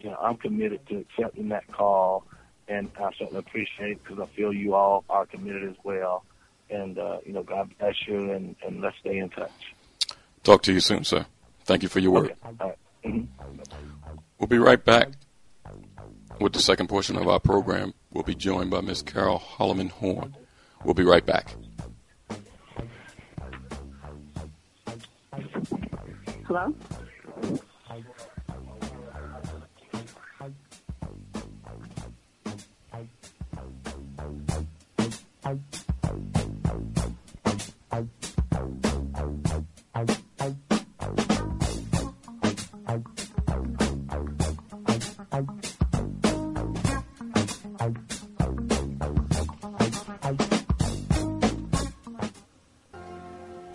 you 0.01 0.11
know, 0.11 0.17
I'm 0.21 0.37
committed 0.37 0.87
to 0.89 0.99
accepting 0.99 1.49
that 1.51 1.71
call, 1.73 2.25
and 2.69 2.91
I 2.99 3.11
certainly 3.19 3.39
appreciate 3.39 3.93
it 3.93 4.05
because 4.05 4.21
I 4.21 4.27
feel 4.37 4.53
you 4.53 4.75
all 4.75 5.05
are 5.09 5.27
committed 5.27 5.69
as 5.69 5.77
well. 5.85 6.25
And 6.71 6.99
uh, 6.99 7.19
you 7.25 7.33
know, 7.33 7.43
God 7.43 7.73
bless 7.79 7.95
you, 8.07 8.33
and, 8.33 8.57
and 8.67 8.81
let's 8.81 8.97
stay 9.01 9.19
in 9.19 9.31
touch. 9.31 9.51
Talk 10.43 10.63
to 10.63 10.73
you 10.73 10.81
soon, 10.81 11.05
sir. 11.05 11.27
Thank 11.65 11.83
you 11.83 11.89
for 11.89 12.01
your 12.01 12.13
work. 12.13 12.25
Okay. 12.25 12.37
Right. 12.61 12.79
Mm-hmm. 13.05 14.17
We'll 14.39 14.49
be 14.49 14.59
right 14.59 14.83
back 14.85 15.09
with 16.43 16.53
the 16.53 16.61
second 16.61 16.89
portion 16.89 17.17
of 17.17 17.29
our 17.29 17.41
program. 17.41 17.95
We'll 18.11 18.25
be 18.25 18.35
joined 18.35 18.71
by 18.71 18.81
Miss 18.81 19.03
Cariol 19.03 19.41
Holloman-Horne. 19.41 20.37
We'll 20.85 20.95
be 20.95 21.05
right 21.05 21.25
back. 21.25 21.55
Hello? 26.47 26.75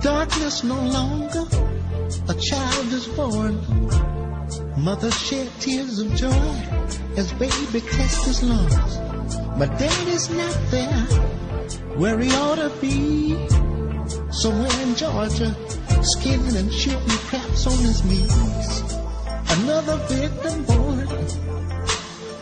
Darkness 0.00 0.64
no 0.64 0.74
longer, 0.74 1.46
a 2.28 2.34
child 2.34 2.92
is 2.92 3.06
born. 3.08 3.54
Mother 4.76 5.10
shed 5.10 5.50
tears 5.60 5.98
of 5.98 6.14
joy 6.14 7.03
as 7.16 7.32
baby 7.32 7.80
tests 7.80 8.26
his 8.26 8.42
lungs. 8.42 8.96
But 9.58 9.78
daddy's 9.78 10.30
not 10.30 10.58
there 10.70 11.06
where 11.96 12.18
he 12.18 12.30
ought 12.32 12.56
to 12.56 12.70
be. 12.80 13.36
Somewhere 14.30 14.80
in 14.82 14.94
Georgia, 14.96 15.54
skinning 16.02 16.56
and 16.56 16.72
shooting 16.72 17.18
craps 17.28 17.66
on 17.66 17.78
his 17.78 18.04
knees. 18.04 18.82
Another 19.48 19.96
victim 20.08 20.64
born 20.64 21.08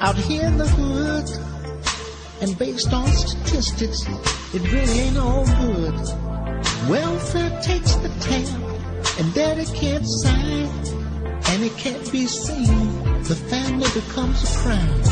out 0.01 0.16
here 0.16 0.45
in 0.45 0.59
the 0.59 0.66
hood. 0.66 1.29
And 2.41 2.59
based 2.59 2.93
on 2.93 3.07
statistics, 3.07 4.05
it 4.53 4.73
really 4.73 4.99
ain't 5.01 5.18
all 5.18 5.45
good. 5.45 5.95
Welfare 6.89 7.61
takes 7.62 7.95
the 7.97 8.09
tab, 8.18 9.20
and 9.20 9.33
daddy 9.33 9.64
can't 9.66 10.05
sign, 10.05 10.66
and 11.51 11.62
it 11.62 11.77
can't 11.77 12.11
be 12.11 12.27
seen. 12.27 13.01
The 13.29 13.37
family 13.37 13.89
becomes 13.95 14.43
a 14.43 14.59
crime. 14.59 15.03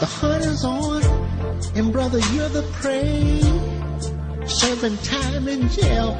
The 0.00 0.06
hunt 0.06 0.44
is 0.46 0.64
on, 0.64 1.02
and 1.76 1.92
brother, 1.92 2.18
you're 2.32 2.48
the 2.48 2.62
prey. 2.80 3.40
Serving 4.46 4.96
time 4.98 5.46
in 5.46 5.68
jail, 5.68 6.16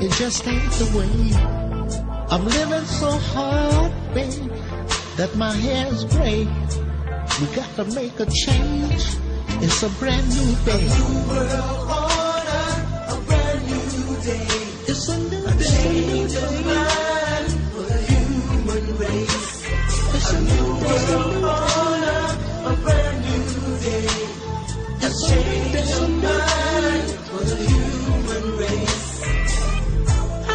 it 0.00 0.12
just 0.12 0.46
ain't 0.46 0.72
the 0.74 0.86
way. 0.96 1.34
I'm 2.30 2.44
living 2.44 2.86
so 2.86 3.10
hard, 3.10 3.92
babe, 4.14 4.52
that 5.16 5.34
my 5.34 5.52
hair's 5.52 6.04
gray. 6.04 6.46
We 7.40 7.46
got 7.56 7.74
to 7.74 7.84
make 7.92 8.20
a 8.20 8.26
change. 8.26 9.04
It's 9.62 9.82
a 9.82 9.90
brand 9.98 10.28
new 10.28 10.54
day. 10.64 10.86
A 10.86 10.98
new 11.10 11.28
world 11.28 11.90
order, 11.90 12.66
a 13.08 13.20
brand 13.26 13.66
new 13.66 14.22
day. 14.22 14.59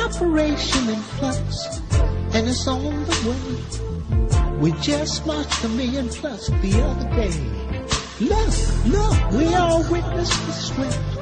Operation 0.06 0.90
in 0.90 1.02
flux, 1.18 1.82
and 2.34 2.48
it's 2.48 2.68
on 2.68 2.84
the 3.06 3.18
way. 3.28 4.60
We 4.60 4.72
just 4.82 5.26
marched 5.26 5.64
a 5.64 5.70
million 5.70 6.10
plus 6.10 6.48
the 6.48 6.82
other 6.82 7.10
day. 7.16 7.32
Look, 8.20 8.54
look, 8.86 9.32
we 9.32 9.54
all 9.56 9.84
witnessed 9.92 10.46
the 10.46 10.52
sweat 10.54 11.16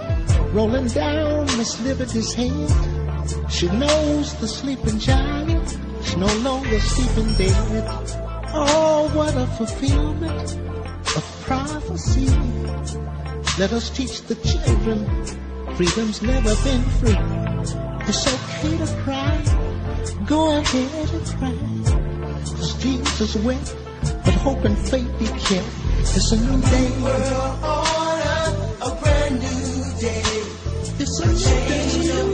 rolling 0.53 0.87
down 0.87 1.45
Miss 1.57 1.79
Liberty's 1.81 2.33
head. 2.33 2.69
She 3.49 3.67
knows 3.67 4.35
the 4.35 4.47
sleeping 4.47 4.99
giant, 4.99 5.77
she's 6.03 6.17
no 6.17 6.31
longer 6.37 6.79
sleeping 6.79 7.33
dead. 7.33 8.32
Oh, 8.55 9.09
what 9.13 9.35
a 9.35 9.47
fulfillment 9.57 10.57
of 11.15 11.41
prophecy. 11.45 12.27
Let 13.59 13.71
us 13.71 13.89
teach 13.89 14.21
the 14.23 14.35
children 14.35 15.43
freedom's 15.75 16.21
never 16.21 16.53
been 16.63 16.83
free. 16.99 17.17
It's 18.07 18.27
okay 18.27 18.77
to 18.77 19.01
cry, 19.03 19.41
go 20.27 20.57
ahead 20.59 21.09
and 21.13 21.25
cry. 21.37 21.57
Cause 22.55 22.73
Jesus 22.83 23.35
wept, 23.37 23.75
but 24.23 24.33
hope 24.35 24.63
and 24.65 24.77
faith 24.77 25.09
be 25.17 25.25
kept. 25.25 25.67
It's 25.99 26.31
a 26.31 26.37
new 26.37 26.61
day. 26.61 26.89
World 27.01 27.63
order, 27.63 28.43
a 28.81 29.01
brand 29.01 29.39
new 29.41 29.99
day. 29.99 30.23
It's 30.99 31.19
a, 31.19 31.29
a 31.29 31.33
change 31.33 32.09
of 32.09 32.32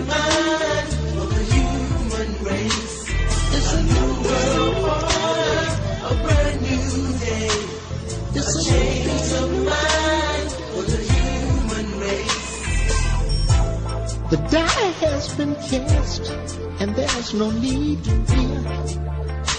there's 17.31 17.39
no 17.39 17.51
need 17.59 18.03
to 18.03 18.11
fear. 18.25 18.63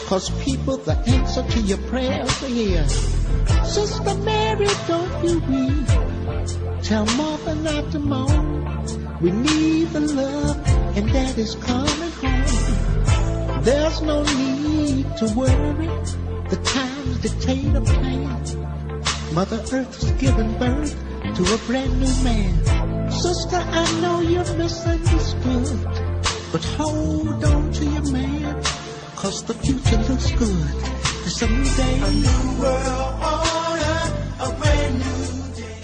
Cause 0.06 0.30
people, 0.42 0.76
the 0.78 0.96
answer 1.06 1.42
to 1.42 1.60
your 1.60 1.78
prayers 1.88 2.42
are 2.42 2.48
here. 2.48 2.88
Sister 3.64 4.14
Mary, 4.24 4.66
don't 4.88 5.24
you 5.24 5.38
weep. 5.38 6.82
Tell 6.82 7.06
Martha 7.16 7.54
not 7.54 7.92
to 7.92 7.98
moan. 8.00 9.20
We 9.20 9.30
need 9.30 9.88
the 9.90 10.00
love, 10.00 10.56
and 10.96 11.10
that 11.10 11.38
is 11.38 11.54
coming 11.56 12.12
home. 12.22 13.62
There's 13.62 14.02
no 14.02 14.24
need 14.24 15.06
to 15.18 15.26
worry. 15.36 15.86
The 16.48 16.60
times 16.64 17.18
dictate 17.18 17.74
a 17.76 17.80
plan. 17.82 18.42
Mother 19.32 19.60
Earth 19.72 19.94
has 20.00 20.10
given 20.12 20.58
birth 20.58 20.96
to 21.36 21.54
a 21.54 21.58
brand 21.68 22.00
new 22.00 22.24
man. 22.24 23.12
Sister, 23.12 23.56
I 23.56 24.00
know 24.00 24.20
you're 24.20 24.56
misunderstood, 24.56 25.99
but 26.52 26.64
hold 26.64 27.44
on 27.44 27.72
to 27.72 27.84
your 27.84 28.12
man. 28.12 28.62
Cause 29.16 29.44
the 29.44 29.54
future 29.54 29.98
looks 30.08 30.30
good. 30.32 31.00
It's 31.26 31.42
a 31.42 31.48
new 31.48 31.64
day. 31.64 32.00
A 32.00 32.10
new 32.10 32.60
world 32.60 33.14
order. 33.22 34.00
A 34.40 34.56
brand 34.58 34.98
new 34.98 35.54
day. 35.54 35.80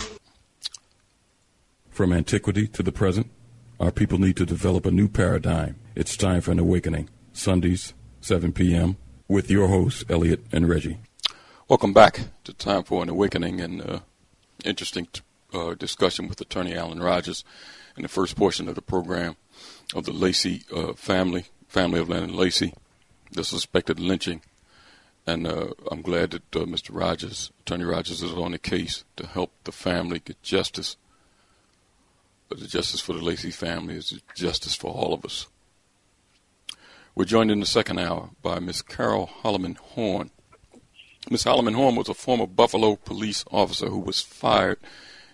From 1.91 2.13
antiquity 2.13 2.67
to 2.69 2.83
the 2.83 2.93
present, 2.93 3.31
our 3.79 3.91
people 3.91 4.19
need 4.19 4.37
to 4.37 4.47
develop 4.47 4.87
a 4.87 4.91
new 4.91 5.09
paradigm. 5.09 5.77
It's 5.95 6.17
time 6.17 6.41
for 6.41 6.51
an 6.53 6.59
awakening. 6.59 7.11
Sundays, 7.33 7.95
7 8.21 8.53
p.m., 8.53 8.97
with 9.29 9.51
your 9.51 9.69
hosts, 9.69 10.05
Elliot 10.09 10.41
and 10.53 10.69
Reggie. 10.69 10.99
Welcome 11.69 11.93
back 11.93 12.21
to 12.45 12.53
Time 12.53 12.85
for 12.85 13.03
an 13.03 13.09
Awakening 13.09 13.61
and 13.61 13.83
uh, 13.83 13.99
interesting 14.65 15.09
uh, 15.53 15.75
discussion 15.75 16.29
with 16.29 16.41
Attorney 16.41 16.75
Allen 16.75 17.03
Rogers 17.03 17.45
in 17.97 18.03
the 18.03 18.09
first 18.09 18.37
portion 18.37 18.69
of 18.69 18.75
the 18.75 18.83
program 18.83 19.37
of 19.95 20.05
the 20.05 20.13
Lacy 20.13 20.65
uh, 20.75 20.93
family, 20.95 21.47
family 21.69 22.01
of 22.01 22.09
Lennon 22.09 22.35
Lacy, 22.35 22.75
the 23.33 23.45
suspected 23.45 24.01
lynching. 24.01 24.43
And 25.27 25.47
uh, 25.47 25.69
I'm 25.91 26.03
glad 26.03 26.31
that 26.33 26.57
uh, 26.57 26.61
Mr. 26.61 26.91
Rogers, 26.93 27.51
Attorney 27.61 27.85
Rogers, 27.85 28.23
is 28.23 28.33
on 28.33 28.53
the 28.53 28.59
case 28.59 29.05
to 29.17 29.27
help 29.27 29.53
the 29.65 29.73
family 29.73 30.21
get 30.21 30.43
justice. 30.43 30.97
But 32.49 32.61
the 32.61 32.67
justice 32.67 33.01
for 33.01 33.13
the 33.13 33.25
Lacy 33.25 33.51
family 33.51 33.97
is 33.97 34.21
justice 34.37 34.75
for 34.75 34.93
all 34.93 35.13
of 35.13 35.25
us. 35.25 35.49
We're 37.15 37.25
joined 37.25 37.51
in 37.51 37.61
the 37.61 37.67
second 37.67 37.99
hour 37.99 38.31
by 38.43 38.61
Miss 38.61 38.83
Carol 38.83 39.31
Holloman 39.43 39.77
Horn. 39.79 40.31
Miss 41.29 41.45
Holloman-Horne 41.45 41.97
was 41.97 42.09
a 42.09 42.15
former 42.15 42.47
Buffalo 42.47 42.95
police 42.95 43.45
officer 43.51 43.89
who 43.89 43.99
was 43.99 44.21
fired 44.21 44.79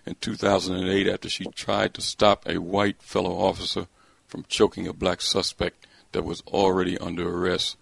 in 0.07 0.15
2008 0.15 1.07
after 1.07 1.29
she 1.29 1.45
tried 1.45 1.93
to 1.93 2.01
stop 2.01 2.47
a 2.47 2.59
white 2.59 3.03
fellow 3.03 3.37
officer 3.37 3.87
from 4.33 4.43
choking 4.47 4.87
a 4.87 4.93
black 4.93 5.21
suspect 5.21 5.85
that 6.11 6.23
was 6.23 6.41
already 6.47 6.97
under 6.97 7.29
arrest. 7.29 7.77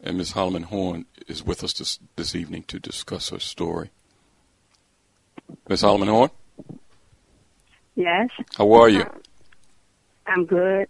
And 0.00 0.16
Ms. 0.16 0.34
Holloman-Horne 0.34 1.06
is 1.26 1.42
with 1.42 1.64
us 1.64 1.72
this, 1.72 1.98
this 2.14 2.36
evening 2.36 2.62
to 2.68 2.78
discuss 2.78 3.30
her 3.30 3.40
story. 3.40 3.90
Ms. 5.68 5.82
Holloman-Horne? 5.82 6.30
Yes. 7.96 8.28
How 8.56 8.70
are 8.74 8.88
you? 8.88 9.06
I'm 10.28 10.46
good. 10.46 10.88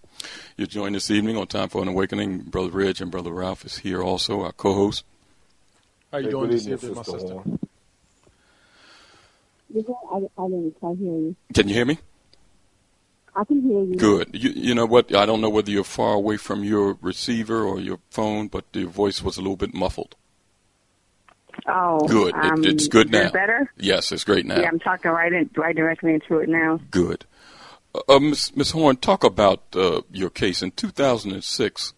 You're 0.59 0.67
joined 0.67 0.95
this 0.95 1.11
evening 1.11 1.39
on 1.39 1.47
Time 1.47 1.71
for 1.71 1.81
an 1.81 1.89
Awakening. 1.89 2.41
Brother 2.41 2.69
Reg 2.73 3.01
and 3.01 3.11
Brother 3.11 3.31
Ralph 3.31 3.65
is 3.65 3.79
here 3.79 4.03
also, 4.03 4.43
our 4.43 4.53
co-host. 4.53 5.05
How 6.13 6.19
are 6.19 6.21
you 6.21 6.27
Hey, 6.27 6.31
doing 6.33 6.51
good 6.51 6.53
this 6.53 6.63
evening, 6.67 6.75
evening, 6.81 6.95
my 6.97 7.03
Sister 7.03 7.19
sister? 7.21 7.33
Horne. 7.33 7.59
I, 10.13 10.43
I 10.43 10.49
didn't 10.49 10.79
quite 10.79 10.99
hear 10.99 11.13
you. 11.13 11.37
Can 11.55 11.67
you 11.69 11.75
hear 11.75 11.87
me? 11.87 11.99
I 13.37 13.45
can 13.45 13.63
hear 13.63 13.83
you. 13.85 13.97
Good. 13.97 14.31
You, 14.33 14.51
you 14.51 14.75
know 14.75 14.87
what? 14.87 15.15
I 15.15 15.27
don't 15.27 15.41
know 15.41 15.51
whether 15.51 15.71
you're 15.71 15.85
far 15.85 16.15
away 16.15 16.37
from 16.39 16.65
your 16.65 16.97
receiver 17.03 17.63
or 17.63 17.79
your 17.81 17.99
phone, 18.11 18.49
but 18.49 18.65
your 18.73 18.89
voice 18.89 19.23
was 19.23 19.37
a 19.37 19.43
little 19.43 19.57
bit 19.57 19.75
muffled. 19.75 20.17
Oh, 21.69 22.07
Good. 22.07 22.35
Um, 22.35 22.65
it, 22.65 22.71
it's 22.71 22.89
good 22.89 23.11
now. 23.11 23.31
better? 23.31 23.71
Yes, 23.77 24.13
it's 24.13 24.25
great 24.25 24.47
now. 24.47 24.61
Yeah, 24.61 24.69
I'm 24.69 24.79
talking 24.79 25.11
right 25.11 25.33
in, 25.33 25.51
right 25.57 25.75
directly 25.75 26.15
into 26.15 26.39
it 26.39 26.49
now. 26.49 26.81
Good. 26.91 27.25
Uh, 27.95 28.01
uh, 28.09 28.19
Ms. 28.19 28.55
Ms. 28.57 28.71
Horne, 28.73 28.97
talk 28.97 29.25
about 29.25 29.63
uh, 29.75 30.03
your 30.13 30.31
case. 30.31 30.63
In 30.63 30.71
2006, 30.71 31.95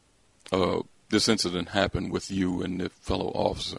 uh, 0.52 0.80
this 1.10 1.28
incident 1.28 1.70
happened 1.70 2.12
with 2.12 2.30
you 2.30 2.62
and 2.62 2.80
the 2.80 2.88
fellow 3.00 3.28
officer, 3.34 3.78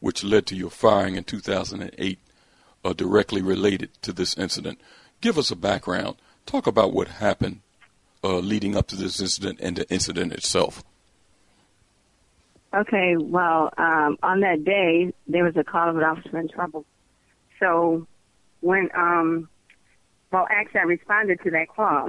which 0.00 0.24
led 0.24 0.46
to 0.46 0.56
your 0.56 0.70
firing 0.70 1.16
in 1.16 1.24
2008, 1.24 2.18
uh, 2.84 2.92
directly 2.92 3.42
related 3.42 3.90
to 4.02 4.12
this 4.12 4.36
incident. 4.36 4.80
Give 5.20 5.38
us 5.38 5.50
a 5.50 5.56
background. 5.56 6.16
Talk 6.48 6.66
about 6.66 6.94
what 6.94 7.08
happened 7.08 7.60
uh, 8.24 8.38
leading 8.38 8.74
up 8.74 8.86
to 8.86 8.96
this 8.96 9.20
incident 9.20 9.60
and 9.60 9.76
the 9.76 9.86
incident 9.90 10.32
itself. 10.32 10.82
Okay, 12.72 13.18
well, 13.18 13.70
um, 13.76 14.16
on 14.22 14.40
that 14.40 14.64
day, 14.64 15.12
there 15.26 15.44
was 15.44 15.58
a 15.58 15.62
call 15.62 15.90
of 15.90 15.98
an 15.98 16.04
officer 16.04 16.38
in 16.38 16.48
trouble. 16.48 16.86
So 17.60 18.06
when, 18.60 18.88
um, 18.96 19.50
well, 20.32 20.46
actually, 20.50 20.80
I 20.80 20.84
responded 20.84 21.38
to 21.44 21.50
that 21.50 21.68
call. 21.68 22.08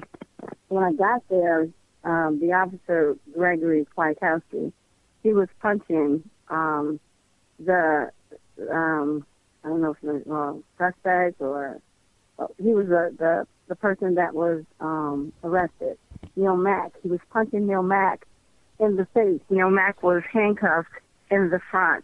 When 0.69 0.85
I 0.85 0.93
got 0.93 1.21
there, 1.27 1.67
um, 2.05 2.39
the 2.39 2.53
officer, 2.53 3.17
Gregory 3.33 3.85
Kwiatkowski, 3.97 4.71
he 5.21 5.33
was 5.33 5.49
punching 5.61 6.23
um, 6.47 7.01
the, 7.59 8.09
um, 8.71 9.25
I 9.65 9.67
don't 9.67 9.81
know 9.81 9.91
if 9.91 9.97
it 10.01 10.25
was 10.25 10.63
uh, 10.79 10.85
suspect 10.91 11.41
or 11.41 11.81
uh, 12.39 12.47
he 12.57 12.73
was 12.73 12.87
the, 12.87 13.13
the, 13.19 13.47
the 13.69 13.75
person 13.75 14.15
that 14.15 14.33
was 14.33 14.65
um, 14.81 15.31
arrested, 15.43 15.97
Neil 16.35 16.57
Mack. 16.57 16.91
He 17.01 17.07
was 17.07 17.21
punching 17.29 17.67
Neil 17.67 17.83
Mack 17.83 18.25
in 18.79 18.97
the 18.97 19.05
face. 19.13 19.39
Neil 19.49 19.69
Mack 19.69 20.03
was 20.03 20.23
handcuffed 20.33 20.89
in 21.31 21.49
the 21.49 21.59
front. 21.71 22.03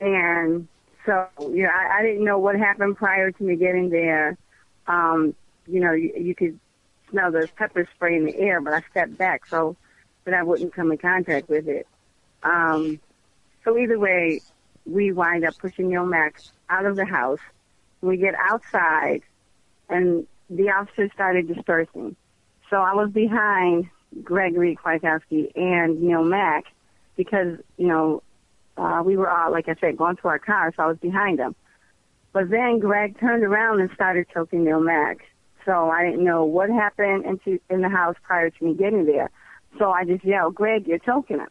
And 0.00 0.68
so, 1.04 1.26
you 1.40 1.62
know, 1.64 1.70
I, 1.70 1.98
I 1.98 2.02
didn't 2.02 2.24
know 2.24 2.38
what 2.38 2.56
happened 2.56 2.96
prior 2.96 3.32
to 3.32 3.42
me 3.42 3.56
getting 3.56 3.88
there. 3.88 4.36
Um, 4.86 5.34
you 5.66 5.80
know, 5.80 5.92
you, 5.92 6.12
you 6.16 6.34
could 6.34 6.60
smell 7.10 7.32
the 7.32 7.48
pepper 7.56 7.88
spray 7.94 8.16
in 8.16 8.26
the 8.26 8.36
air, 8.36 8.60
but 8.60 8.74
I 8.74 8.82
stepped 8.90 9.16
back 9.16 9.46
so 9.46 9.76
that 10.24 10.34
I 10.34 10.42
wouldn't 10.42 10.74
come 10.74 10.92
in 10.92 10.98
contact 10.98 11.48
with 11.48 11.68
it. 11.68 11.86
Um, 12.42 13.00
so 13.64 13.78
either 13.78 13.98
way, 13.98 14.42
we 14.84 15.10
wind 15.10 15.44
up 15.44 15.56
pushing 15.58 15.88
Neil 15.88 16.04
Mack 16.04 16.40
out 16.68 16.84
of 16.84 16.96
the 16.96 17.06
house. 17.06 17.40
We 18.02 18.18
get 18.18 18.34
outside, 18.34 19.22
and 19.88 20.26
the 20.48 20.70
officers 20.70 21.10
started 21.14 21.48
dispersing. 21.48 22.16
So 22.70 22.76
I 22.76 22.94
was 22.94 23.10
behind 23.10 23.88
Gregory 24.22 24.76
Kwiatkowski 24.76 25.52
and 25.56 26.00
Neil 26.02 26.24
Mack 26.24 26.64
because, 27.16 27.58
you 27.76 27.88
know, 27.88 28.22
uh, 28.76 29.02
we 29.04 29.16
were 29.16 29.30
all, 29.30 29.50
like 29.50 29.68
I 29.68 29.74
said, 29.80 29.96
going 29.96 30.16
to 30.16 30.28
our 30.28 30.38
car, 30.38 30.72
so 30.76 30.82
I 30.82 30.86
was 30.86 30.98
behind 30.98 31.38
them. 31.38 31.54
But 32.32 32.50
then 32.50 32.78
Greg 32.78 33.18
turned 33.18 33.42
around 33.42 33.80
and 33.80 33.90
started 33.94 34.26
choking 34.32 34.64
Neil 34.64 34.80
Mack. 34.80 35.18
So 35.64 35.90
I 35.90 36.04
didn't 36.04 36.24
know 36.24 36.44
what 36.44 36.70
happened 36.70 37.24
into, 37.24 37.58
in 37.70 37.80
the 37.80 37.88
house 37.88 38.16
prior 38.22 38.50
to 38.50 38.64
me 38.64 38.74
getting 38.74 39.06
there. 39.06 39.30
So 39.78 39.90
I 39.90 40.04
just 40.04 40.24
yelled, 40.24 40.54
Greg, 40.54 40.86
you're 40.86 40.98
choking 40.98 41.38
him. 41.38 41.48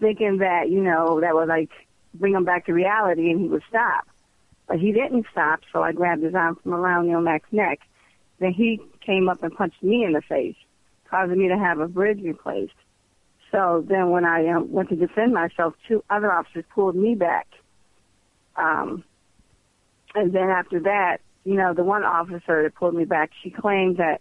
Thinking 0.00 0.38
that, 0.38 0.68
you 0.68 0.82
know, 0.82 1.20
that 1.20 1.34
would 1.34 1.48
like 1.48 1.70
bring 2.14 2.34
him 2.34 2.44
back 2.44 2.66
to 2.66 2.72
reality 2.72 3.30
and 3.30 3.40
he 3.40 3.48
would 3.48 3.62
stop. 3.68 4.06
But 4.66 4.80
he 4.80 4.92
didn't 4.92 5.26
stop, 5.30 5.60
so 5.72 5.82
I 5.82 5.92
grabbed 5.92 6.22
his 6.22 6.34
arm 6.34 6.58
from 6.62 6.74
around 6.74 7.06
Neil 7.06 7.20
Mack's 7.20 7.52
neck. 7.52 7.80
Then 8.38 8.52
he 8.52 8.80
came 9.00 9.28
up 9.28 9.42
and 9.42 9.54
punched 9.54 9.82
me 9.82 10.04
in 10.04 10.12
the 10.12 10.22
face, 10.22 10.56
causing 11.08 11.38
me 11.38 11.48
to 11.48 11.58
have 11.58 11.80
a 11.80 11.88
bridge 11.88 12.20
replaced. 12.22 12.74
So 13.50 13.84
then 13.86 14.10
when 14.10 14.24
I 14.24 14.48
um, 14.48 14.70
went 14.70 14.88
to 14.90 14.96
defend 14.96 15.32
myself, 15.32 15.74
two 15.88 16.04
other 16.10 16.32
officers 16.32 16.64
pulled 16.74 16.96
me 16.96 17.14
back. 17.14 17.46
Um, 18.56 19.04
and 20.14 20.32
then 20.32 20.50
after 20.50 20.80
that, 20.80 21.18
you 21.44 21.54
know, 21.54 21.72
the 21.72 21.84
one 21.84 22.04
officer 22.04 22.62
that 22.62 22.74
pulled 22.74 22.94
me 22.94 23.04
back, 23.04 23.30
she 23.42 23.50
claimed 23.50 23.98
that 23.98 24.20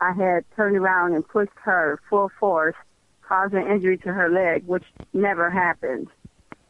I 0.00 0.12
had 0.12 0.44
turned 0.56 0.76
around 0.76 1.14
and 1.14 1.26
pushed 1.26 1.52
her 1.62 2.00
full 2.10 2.30
force, 2.40 2.74
causing 3.22 3.66
injury 3.66 3.96
to 3.98 4.12
her 4.12 4.28
leg, 4.28 4.66
which 4.66 4.84
never 5.12 5.50
happened. 5.50 6.08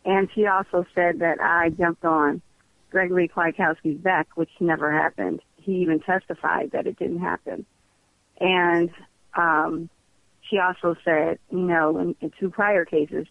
And 0.05 0.29
she 0.35 0.47
also 0.47 0.85
said 0.95 1.21
that 1.21 1.41
I 1.41 1.71
jumped 1.71 2.05
on 2.05 2.43
Gregory 2.91 3.29
Kwiatkowski's 3.29 3.99
back, 3.99 4.29
which 4.35 4.51
never 4.61 4.93
happened. 4.93 5.41
He 5.65 5.77
even 5.77 6.01
testified 6.01 6.73
that 6.73 6.87
it 6.87 6.99
didn't 6.99 7.21
happen. 7.21 7.65
And 8.39 8.91
um, 9.35 9.89
she 10.49 10.59
also 10.59 10.95
said, 11.05 11.39
you 11.51 11.59
know, 11.59 11.99
in, 11.99 12.17
in 12.21 12.33
two 12.39 12.51
prior 12.51 12.85
cases, 12.85 13.27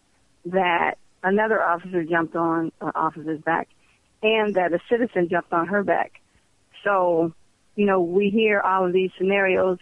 that 0.46 0.96
another 1.22 1.62
officer 1.62 2.04
jumped 2.04 2.34
on 2.34 2.72
an 2.80 2.92
officer's 2.94 3.40
back 3.40 3.68
and 4.22 4.54
that 4.54 4.72
a 4.72 4.80
citizen 4.88 5.28
jumped 5.28 5.52
on 5.52 5.68
her 5.68 5.84
back. 5.84 6.20
So, 6.82 7.32
you 7.76 7.86
know, 7.86 8.00
we 8.00 8.30
hear 8.30 8.60
all 8.60 8.86
of 8.86 8.92
these 8.92 9.10
scenarios 9.16 9.78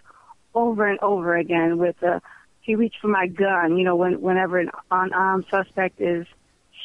over 0.55 0.87
and 0.87 0.99
over 1.01 1.37
again 1.37 1.79
with 1.79 1.99
the, 2.01 2.21
he 2.61 2.75
reached 2.75 3.01
for 3.01 3.09
my 3.09 3.27
gun, 3.27 3.77
you 3.79 3.85
know, 3.85 3.97
when, 3.97 4.21
whenever 4.21 4.59
an 4.59 4.71
unarmed 4.91 5.47
suspect 5.51 6.01
is 6.01 6.27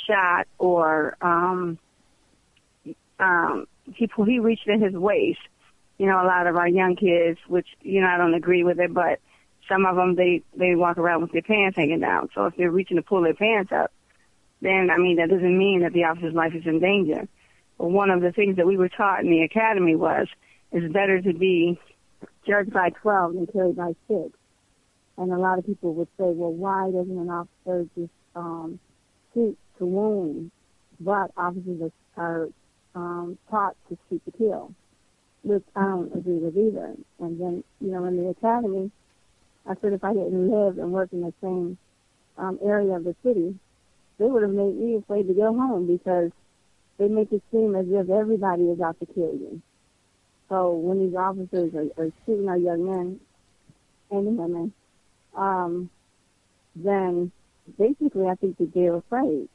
shot 0.08 0.48
or, 0.58 1.18
um, 1.22 1.78
um, 3.20 3.68
he, 3.94 4.10
he 4.26 4.40
reached 4.40 4.68
in 4.68 4.82
his 4.82 4.94
waist. 4.94 5.40
You 5.98 6.06
know, 6.06 6.22
a 6.22 6.28
lot 6.28 6.48
of 6.48 6.56
our 6.56 6.68
young 6.68 6.96
kids, 6.96 7.40
which, 7.48 7.68
you 7.82 8.02
know, 8.02 8.08
I 8.08 8.18
don't 8.18 8.36
agree 8.36 8.64
with 8.64 8.80
it, 8.80 8.94
but 8.94 9.20
some 9.68 9.86
of 9.86 9.96
them, 9.96 10.16
they, 10.16 10.44
they 10.56 10.76
walk 10.76 10.98
around 10.98 11.22
with 11.22 11.32
their 11.32 11.42
pants 11.42 11.78
hanging 11.78 12.00
down. 12.00 12.30
So 12.36 12.46
if 12.46 12.56
they're 12.56 12.72
reaching 12.72 12.98
to 12.98 13.04
pull 13.04 13.22
their 13.22 13.34
pants 13.34 13.72
up, 13.72 13.92
then, 14.62 14.90
I 14.92 14.98
mean, 14.98 15.18
that 15.18 15.30
doesn't 15.30 15.58
mean 15.58 15.82
that 15.82 15.94
the 15.94 16.06
officer's 16.06 16.34
life 16.34 16.54
is 16.56 16.66
in 16.66 16.80
danger. 16.80 17.28
But 17.78 17.88
one 17.88 18.10
of 18.10 18.22
the 18.22 18.32
things 18.32 18.58
that 18.58 18.66
we 18.66 18.78
were 18.78 18.90
taught 18.90 19.22
in 19.22 19.30
the 19.30 19.42
academy 19.42 19.96
was, 19.96 20.28
it's 20.72 20.92
better 20.92 21.22
to 21.22 21.34
be 21.34 21.80
judged 22.48 22.74
by 22.74 22.90
12 22.90 23.34
than 23.34 23.48
carried 23.48 23.76
by 23.76 23.94
6. 24.08 24.32
And 25.18 25.34
a 25.34 25.38
lot 25.38 25.60
of 25.60 25.66
people 25.66 25.94
would 25.96 26.08
say, 26.18 26.26
well, 26.26 26.52
why 26.52 26.92
doesn't 26.92 27.18
an 27.18 27.30
officer 27.30 27.88
just 27.96 28.12
um, 28.36 28.80
shoot 29.34 29.58
to 29.80 29.86
wound? 29.86 30.52
But 31.00 31.32
officers 31.38 31.92
are, 32.16 32.24
are 32.24 32.50
um, 32.96 33.38
taught 33.50 33.76
to 33.90 33.98
shoot 34.10 34.24
to 34.26 34.32
kill, 34.32 34.74
which 35.44 35.64
I 35.76 35.82
don't 35.82 36.16
agree 36.16 36.38
with 36.38 36.58
either. 36.58 36.96
And 37.20 37.40
then, 37.40 37.64
you 37.80 37.92
know, 37.92 38.06
in 38.06 38.18
the 38.18 38.30
academy, 38.30 38.92
I 39.66 39.76
said 39.82 39.94
if 39.94 40.04
I 40.04 40.14
didn't 40.14 40.50
live 40.50 40.78
and 40.78 40.92
work 40.92 41.10
in 41.12 41.22
the 41.22 41.34
same 41.42 41.78
um, 42.38 42.60
area 42.64 42.96
of 42.96 43.04
the 43.04 43.16
city, 43.24 43.56
they 44.18 44.26
would 44.26 44.42
have 44.42 44.52
made 44.52 44.76
me 44.76 44.96
afraid 44.96 45.28
to 45.28 45.34
go 45.34 45.54
home 45.54 45.88
because 45.88 46.32
they 46.98 47.08
make 47.08 47.32
it 47.32 47.44
seem 47.52 47.76
as 47.76 47.86
if 47.90 48.10
everybody 48.10 48.64
is 48.64 48.82
out 48.82 49.00
to 49.00 49.06
kill 49.06 49.34
you. 49.34 49.62
So 50.50 50.74
when 50.74 51.00
these 51.00 51.16
officers 51.16 51.74
are, 51.76 52.04
are 52.04 52.12
shooting 52.26 52.48
our 52.50 52.58
young 52.58 52.86
men 52.86 53.20
and 54.10 54.38
women, 54.38 54.74
um, 55.36 55.90
then 56.76 57.32
basically 57.78 58.28
I 58.28 58.36
think 58.36 58.58
that 58.58 58.74
they're 58.74 58.96
afraid. 58.96 59.50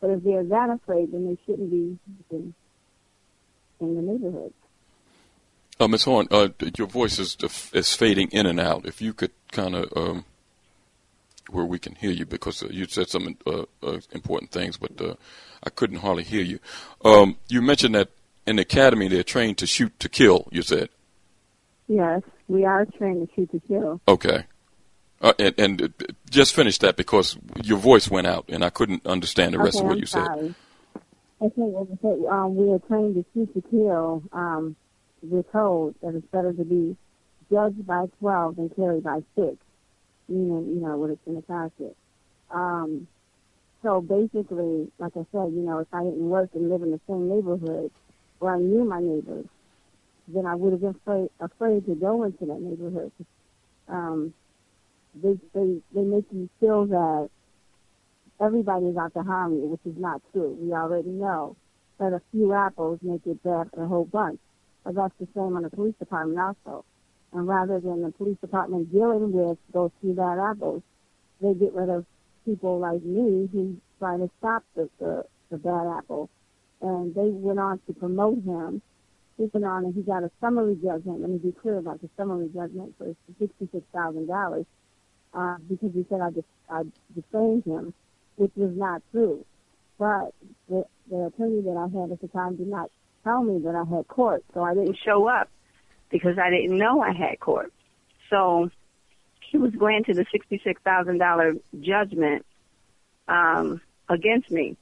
But 0.00 0.10
if 0.10 0.22
they're 0.22 0.44
that 0.44 0.70
afraid, 0.70 1.12
then 1.12 1.26
they 1.26 1.36
shouldn't 1.44 1.70
be 1.70 1.98
in, 2.30 2.54
in 3.80 3.96
the 3.96 4.02
neighborhood. 4.02 4.54
Uh, 5.80 5.86
Ms. 5.88 6.04
Horne, 6.04 6.26
uh, 6.30 6.48
your 6.76 6.88
voice 6.88 7.18
is 7.18 7.36
is 7.72 7.94
fading 7.94 8.28
in 8.32 8.46
and 8.46 8.58
out. 8.58 8.84
If 8.86 9.00
you 9.00 9.12
could 9.14 9.30
kind 9.52 9.74
of 9.76 9.92
um, 9.96 10.24
where 11.50 11.64
we 11.64 11.78
can 11.78 11.94
hear 11.94 12.10
you, 12.10 12.26
because 12.26 12.62
uh, 12.62 12.68
you 12.70 12.86
said 12.86 13.08
some 13.08 13.36
uh, 13.46 13.64
uh, 13.82 14.00
important 14.12 14.50
things, 14.50 14.76
but 14.76 15.00
uh, 15.00 15.14
I 15.62 15.70
couldn't 15.70 15.98
hardly 15.98 16.24
hear 16.24 16.42
you. 16.42 16.58
Um, 17.04 17.36
you 17.48 17.62
mentioned 17.62 17.94
that 17.94 18.08
in 18.46 18.56
the 18.56 18.62
academy 18.62 19.08
they're 19.08 19.22
trained 19.22 19.58
to 19.58 19.66
shoot 19.66 19.98
to 20.00 20.08
kill. 20.08 20.48
You 20.50 20.62
said 20.62 20.88
Yes, 21.86 22.22
we 22.48 22.64
are 22.64 22.84
trained 22.84 23.28
to 23.28 23.34
shoot 23.34 23.50
to 23.52 23.60
kill. 23.60 24.00
okay, 24.08 24.44
uh, 25.22 25.32
and, 25.38 25.54
and 25.58 25.82
uh, 25.82 25.88
just 26.28 26.54
finish 26.54 26.78
that 26.78 26.96
because 26.96 27.38
your 27.62 27.78
voice 27.78 28.10
went 28.10 28.26
out 28.26 28.46
and 28.48 28.64
I 28.64 28.70
couldn't 28.70 29.06
understand 29.06 29.54
the 29.54 29.58
rest 29.58 29.76
okay, 29.76 29.84
of 29.84 29.86
what 29.86 29.92
I'm 29.94 30.00
you 30.00 30.06
said. 30.06 30.24
sorry. 30.26 30.54
I 31.40 31.48
think, 31.50 31.76
as 31.80 31.86
I 31.92 32.02
said, 32.02 32.18
um, 32.28 32.56
we 32.56 32.72
are 32.72 32.80
trained 32.80 33.14
to 33.14 33.24
shoot 33.32 33.54
to 33.54 33.62
kill. 33.70 34.24
Um, 34.32 34.74
we're 35.22 35.42
told 35.44 35.94
that 36.02 36.14
it's 36.14 36.26
better 36.28 36.52
to 36.52 36.64
be 36.64 36.96
judged 37.50 37.86
by 37.86 38.06
12 38.20 38.56
than 38.56 38.68
carried 38.70 39.02
by 39.02 39.20
6, 39.36 39.56
meaning, 40.28 40.74
you 40.74 40.80
know, 40.80 40.96
when 40.96 41.10
it's 41.10 41.26
in 41.26 41.34
the 41.34 41.42
casket. 41.42 41.96
Um, 42.50 43.06
so 43.82 44.00
basically, 44.00 44.90
like 44.98 45.12
I 45.16 45.24
said, 45.32 45.52
you 45.52 45.62
know, 45.64 45.78
if 45.78 45.88
I 45.92 46.02
didn't 46.02 46.28
work 46.28 46.50
and 46.54 46.68
live 46.68 46.82
in 46.82 46.90
the 46.90 47.00
same 47.08 47.28
neighborhood 47.28 47.90
where 48.38 48.54
I 48.54 48.58
knew 48.58 48.84
my 48.84 49.00
neighbors, 49.00 49.46
then 50.26 50.46
I 50.46 50.54
would 50.54 50.72
have 50.72 50.80
been 50.80 50.96
afraid, 51.02 51.30
afraid 51.40 51.86
to 51.86 51.94
go 51.94 52.24
into 52.24 52.46
that 52.46 52.60
neighborhood. 52.60 53.12
Um, 53.88 54.34
they, 55.14 55.38
they, 55.54 55.80
they 55.94 56.02
make 56.02 56.26
you 56.32 56.48
feel 56.60 56.86
that 56.86 57.30
everybody's 58.40 58.96
out 58.96 59.14
to 59.14 59.22
harm 59.22 59.54
you, 59.54 59.66
which 59.66 59.80
is 59.84 59.98
not 59.98 60.20
true. 60.32 60.56
We 60.60 60.72
already 60.72 61.08
know 61.08 61.56
that 61.98 62.12
a 62.12 62.20
few 62.30 62.52
apples 62.52 62.98
make 63.02 63.26
it 63.26 63.42
bad 63.42 63.70
for 63.74 63.84
a 63.84 63.88
whole 63.88 64.04
bunch. 64.04 64.38
That's 64.94 65.14
the 65.20 65.28
same 65.34 65.56
on 65.56 65.62
the 65.62 65.70
police 65.70 65.94
department 65.98 66.38
also. 66.38 66.84
And 67.32 67.46
rather 67.46 67.78
than 67.78 68.02
the 68.02 68.10
police 68.10 68.38
department 68.40 68.90
dealing 68.90 69.32
with 69.32 69.58
those 69.72 69.90
few 70.00 70.14
bad 70.14 70.38
apples, 70.38 70.82
they 71.40 71.54
get 71.54 71.74
rid 71.74 71.90
of 71.90 72.06
people 72.44 72.78
like 72.78 73.02
me 73.02 73.48
who 73.52 73.76
try 73.98 74.16
to 74.16 74.30
stop 74.38 74.64
the, 74.74 74.88
the, 74.98 75.24
the 75.50 75.58
bad 75.58 75.86
apple. 75.98 76.30
And 76.80 77.14
they 77.14 77.28
went 77.28 77.58
on 77.58 77.80
to 77.86 77.92
promote 77.92 78.42
him. 78.44 78.80
He 79.36 79.48
went 79.52 79.66
on 79.66 79.84
and 79.84 79.94
he 79.94 80.02
got 80.02 80.22
a 80.22 80.30
summary 80.40 80.76
judgment. 80.76 81.20
Let 81.20 81.30
me 81.30 81.38
be 81.38 81.52
clear 81.52 81.78
about 81.78 82.00
the 82.00 82.08
summary 82.16 82.48
judgment 82.54 82.94
for 82.96 83.14
$66,000 83.40 84.66
uh, 85.34 85.56
because 85.68 85.90
he 85.92 86.06
said 86.08 86.20
I, 86.20 86.30
def- 86.30 86.44
I 86.70 86.82
defamed 87.14 87.64
him, 87.64 87.92
which 88.36 88.52
was 88.56 88.72
not 88.74 89.02
true. 89.12 89.44
But 89.98 90.32
the, 90.68 90.84
the 91.10 91.26
attorney 91.26 91.60
that 91.62 91.76
I 91.76 92.00
had 92.00 92.10
at 92.12 92.20
the 92.20 92.28
time 92.28 92.56
did 92.56 92.68
not 92.68 92.90
tell 93.28 93.42
me 93.42 93.58
that 93.58 93.74
I 93.74 93.84
had 93.94 94.08
court, 94.08 94.42
so 94.54 94.62
I 94.62 94.74
didn't 94.74 94.96
show 95.04 95.28
up 95.28 95.48
because 96.10 96.38
I 96.38 96.48
didn't 96.50 96.78
know 96.78 97.02
I 97.02 97.12
had 97.12 97.38
court. 97.38 97.72
So 98.30 98.70
he 99.50 99.58
was 99.58 99.72
granted 99.72 100.18
a 100.18 100.24
sixty-six 100.32 100.80
thousand 100.82 101.18
dollar 101.18 101.54
judgment 101.80 102.46
um, 103.26 103.80
against 104.08 104.50
me, 104.50 104.76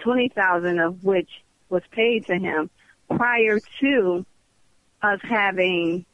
twenty 0.00 0.28
thousand 0.28 0.80
of 0.80 1.04
which 1.04 1.30
was 1.68 1.82
paid 1.92 2.26
to 2.26 2.34
him 2.34 2.70
prior 3.08 3.60
to 3.80 4.26
us 5.02 5.20
having 5.22 6.04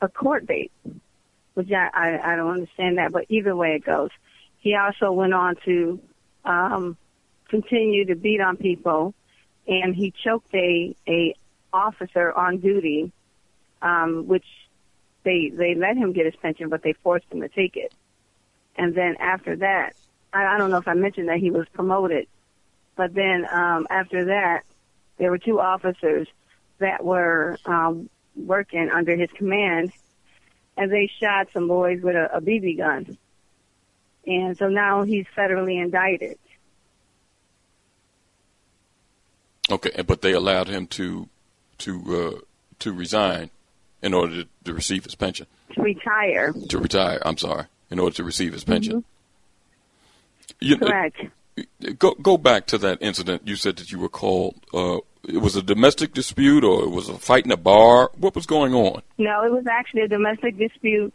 a 0.00 0.08
court 0.08 0.46
date, 0.46 0.72
which 1.54 1.70
I, 1.70 1.88
I, 1.92 2.32
I 2.32 2.36
don't 2.36 2.52
understand 2.52 2.98
that, 2.98 3.12
but 3.12 3.26
either 3.28 3.54
way 3.54 3.76
it 3.76 3.84
goes. 3.84 4.10
He 4.58 4.74
also 4.74 5.12
went 5.12 5.34
on 5.34 5.56
to 5.64 6.00
um, 6.44 6.96
continue 7.48 8.06
to 8.06 8.16
beat 8.16 8.40
on 8.40 8.56
people, 8.56 9.14
and 9.66 9.94
he 9.94 10.12
choked 10.24 10.54
a 10.54 10.94
a 11.08 11.34
officer 11.72 12.32
on 12.32 12.58
duty, 12.58 13.12
um, 13.82 14.26
which 14.26 14.46
they 15.24 15.50
they 15.54 15.74
let 15.74 15.96
him 15.96 16.12
get 16.12 16.26
his 16.26 16.36
pension, 16.36 16.68
but 16.68 16.82
they 16.82 16.92
forced 16.92 17.26
him 17.30 17.40
to 17.40 17.48
take 17.48 17.76
it. 17.76 17.92
And 18.76 18.94
then 18.94 19.16
after 19.18 19.56
that, 19.56 19.94
I, 20.32 20.54
I 20.54 20.58
don't 20.58 20.70
know 20.70 20.78
if 20.78 20.88
I 20.88 20.94
mentioned 20.94 21.28
that 21.28 21.38
he 21.38 21.50
was 21.50 21.66
promoted, 21.72 22.26
but 22.94 23.14
then 23.14 23.46
um, 23.50 23.86
after 23.90 24.26
that, 24.26 24.62
there 25.18 25.30
were 25.30 25.38
two 25.38 25.60
officers 25.60 26.28
that 26.78 27.04
were 27.04 27.58
um, 27.64 28.10
working 28.34 28.90
under 28.90 29.16
his 29.16 29.30
command, 29.30 29.92
and 30.76 30.92
they 30.92 31.10
shot 31.20 31.48
some 31.52 31.68
boys 31.68 32.02
with 32.02 32.16
a, 32.16 32.36
a 32.36 32.40
BB 32.40 32.78
gun. 32.78 33.16
And 34.26 34.58
so 34.58 34.68
now 34.68 35.04
he's 35.04 35.26
federally 35.36 35.82
indicted. 35.82 36.38
Okay, 39.70 40.02
but 40.02 40.22
they 40.22 40.32
allowed 40.32 40.68
him 40.68 40.86
to 40.88 41.28
to 41.78 42.36
uh, 42.36 42.40
to 42.78 42.92
resign 42.92 43.50
in 44.02 44.14
order 44.14 44.44
to, 44.44 44.48
to 44.64 44.74
receive 44.74 45.04
his 45.04 45.14
pension. 45.14 45.46
To 45.74 45.82
retire. 45.82 46.52
To 46.52 46.78
retire. 46.78 47.20
I'm 47.24 47.38
sorry. 47.38 47.64
In 47.90 47.98
order 47.98 48.14
to 48.16 48.24
receive 48.24 48.52
his 48.52 48.64
pension. 48.64 49.04
You, 50.60 50.78
Correct. 50.78 51.20
go 51.98 52.14
go 52.14 52.38
back 52.38 52.66
to 52.66 52.78
that 52.78 52.98
incident. 53.00 53.42
You 53.46 53.56
said 53.56 53.76
that 53.76 53.92
you 53.92 53.98
were 53.98 54.08
called. 54.08 54.54
Uh, 54.72 54.98
it 55.28 55.38
was 55.38 55.56
a 55.56 55.62
domestic 55.62 56.14
dispute, 56.14 56.62
or 56.62 56.84
it 56.84 56.90
was 56.90 57.08
a 57.08 57.18
fight 57.18 57.44
in 57.44 57.50
a 57.50 57.56
bar. 57.56 58.10
What 58.16 58.34
was 58.34 58.46
going 58.46 58.74
on? 58.74 59.02
No, 59.18 59.44
it 59.44 59.52
was 59.52 59.66
actually 59.66 60.02
a 60.02 60.08
domestic 60.08 60.56
dispute 60.56 61.12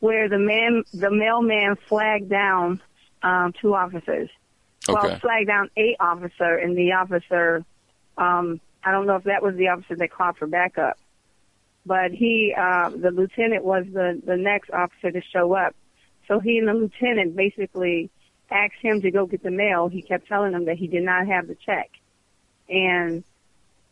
where 0.00 0.28
the 0.28 0.38
man, 0.38 0.84
the 0.92 1.10
mailman, 1.10 1.76
flagged 1.88 2.28
down 2.28 2.82
um, 3.22 3.54
two 3.60 3.74
officers. 3.74 4.28
Well, 4.86 5.18
flagged 5.18 5.48
down 5.48 5.70
a 5.76 5.96
officer, 5.98 6.56
and 6.56 6.76
the 6.76 6.92
officer, 6.92 7.64
um, 8.16 8.60
I 8.82 8.92
don't 8.92 9.06
know 9.06 9.16
if 9.16 9.24
that 9.24 9.42
was 9.42 9.56
the 9.56 9.68
officer 9.68 9.96
that 9.96 10.10
called 10.10 10.36
for 10.36 10.46
backup, 10.46 10.98
but 11.84 12.12
he, 12.12 12.54
uh, 12.56 12.90
the 12.90 13.10
lieutenant, 13.10 13.64
was 13.64 13.84
the 13.92 14.20
the 14.24 14.36
next 14.36 14.70
officer 14.70 15.10
to 15.10 15.20
show 15.32 15.54
up. 15.54 15.74
So 16.28 16.40
he 16.40 16.58
and 16.58 16.68
the 16.68 16.74
lieutenant 16.74 17.36
basically 17.36 18.10
asked 18.50 18.80
him 18.80 19.02
to 19.02 19.10
go 19.10 19.26
get 19.26 19.42
the 19.42 19.50
mail. 19.50 19.88
He 19.88 20.02
kept 20.02 20.28
telling 20.28 20.52
them 20.52 20.66
that 20.66 20.76
he 20.76 20.86
did 20.86 21.02
not 21.02 21.26
have 21.26 21.48
the 21.48 21.56
check, 21.56 21.90
and 22.68 23.24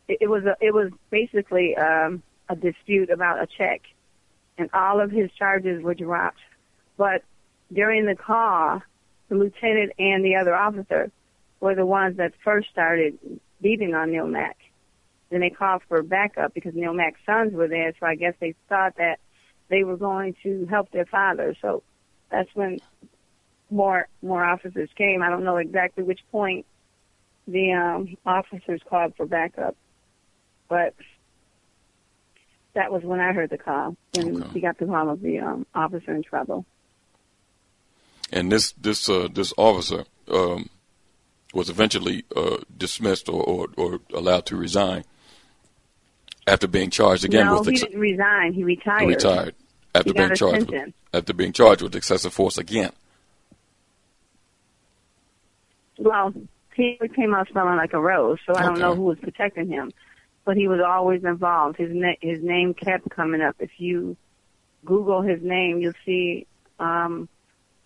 it, 0.08 0.18
it 0.22 0.28
was 0.28 0.44
a, 0.44 0.56
it 0.60 0.72
was 0.72 0.90
basically 1.10 1.76
um, 1.76 2.22
a 2.48 2.56
dispute 2.56 3.10
about 3.10 3.42
a 3.42 3.46
check, 3.46 3.82
and 4.58 4.70
all 4.72 5.00
of 5.00 5.10
his 5.10 5.30
charges 5.32 5.82
were 5.82 5.94
dropped. 5.94 6.40
But 6.96 7.22
during 7.72 8.06
the 8.06 8.14
call, 8.14 8.82
the 9.28 9.34
lieutenant 9.34 9.92
and 9.98 10.24
the 10.24 10.36
other 10.36 10.54
officer 10.54 11.10
were 11.60 11.74
the 11.74 11.86
ones 11.86 12.18
that 12.18 12.32
first 12.44 12.68
started 12.70 13.18
beating 13.64 13.94
on 13.94 14.12
Neil 14.12 14.26
Mack. 14.26 14.58
Then 15.30 15.40
they 15.40 15.50
called 15.50 15.82
for 15.88 16.02
backup 16.02 16.52
because 16.54 16.74
Neil 16.74 16.92
Mack's 16.92 17.18
sons 17.26 17.54
were 17.54 17.66
there, 17.66 17.92
so 17.98 18.06
I 18.06 18.14
guess 18.14 18.34
they 18.38 18.54
thought 18.68 18.98
that 18.98 19.18
they 19.68 19.82
were 19.82 19.96
going 19.96 20.36
to 20.42 20.66
help 20.66 20.92
their 20.92 21.06
father. 21.06 21.56
So 21.60 21.82
that's 22.30 22.54
when 22.54 22.78
more 23.70 24.06
more 24.22 24.44
officers 24.44 24.90
came. 24.96 25.22
I 25.22 25.30
don't 25.30 25.42
know 25.42 25.56
exactly 25.56 26.04
which 26.04 26.20
point 26.30 26.66
the 27.48 27.72
um, 27.72 28.16
officers 28.26 28.82
called 28.88 29.14
for 29.16 29.24
backup, 29.24 29.76
but 30.68 30.94
that 32.74 32.92
was 32.92 33.02
when 33.02 33.18
I 33.18 33.32
heard 33.32 33.48
the 33.48 33.58
call, 33.58 33.96
and 34.16 34.52
we 34.52 34.60
got 34.60 34.78
the 34.78 34.86
call 34.86 35.08
of 35.08 35.22
the 35.22 35.38
um, 35.38 35.66
officer 35.74 36.14
in 36.14 36.22
trouble. 36.22 36.66
And 38.30 38.52
this 38.52 38.72
this 38.72 39.08
uh, 39.08 39.28
this 39.32 39.54
officer 39.56 40.04
um, 40.28 40.68
was 41.54 41.70
eventually 41.70 42.24
uh, 42.36 42.58
dismissed 42.76 43.28
or, 43.28 43.42
or, 43.42 43.68
or 43.76 44.00
allowed 44.12 44.44
to 44.46 44.56
resign 44.56 45.04
after 46.46 46.66
being 46.66 46.90
charged 46.90 47.24
again 47.24 47.46
no, 47.46 47.58
with 47.58 47.68
he 47.68 47.72
ex- 47.74 47.82
didn't 47.82 48.00
resign. 48.00 48.52
He 48.52 48.64
retired. 48.64 49.00
he 49.00 49.06
retired 49.06 49.54
after 49.94 50.10
He 50.10 50.12
being 50.12 50.34
charged 50.34 50.70
with, 50.70 50.92
after 51.12 51.32
being 51.32 51.52
charged 51.52 51.82
with 51.82 51.94
excessive 51.94 52.34
force 52.34 52.58
again. 52.58 52.90
Well, 55.96 56.34
he 56.74 56.98
came 57.14 57.32
out 57.34 57.48
smelling 57.50 57.76
like 57.76 57.92
a 57.92 58.00
rose, 58.00 58.38
so 58.46 58.54
I 58.54 58.62
don't 58.62 58.80
know 58.80 58.96
who 58.96 59.02
was 59.02 59.18
protecting 59.20 59.68
him, 59.68 59.92
but 60.44 60.56
he 60.56 60.66
was 60.66 60.80
always 60.84 61.22
involved. 61.24 61.76
His 61.76 61.90
na- 61.94 62.20
his 62.20 62.42
name 62.42 62.74
kept 62.74 63.08
coming 63.10 63.40
up. 63.40 63.56
If 63.60 63.70
you 63.78 64.16
Google 64.84 65.22
his 65.22 65.40
name, 65.40 65.78
you'll 65.78 65.94
see 66.04 66.48
um, 66.80 67.28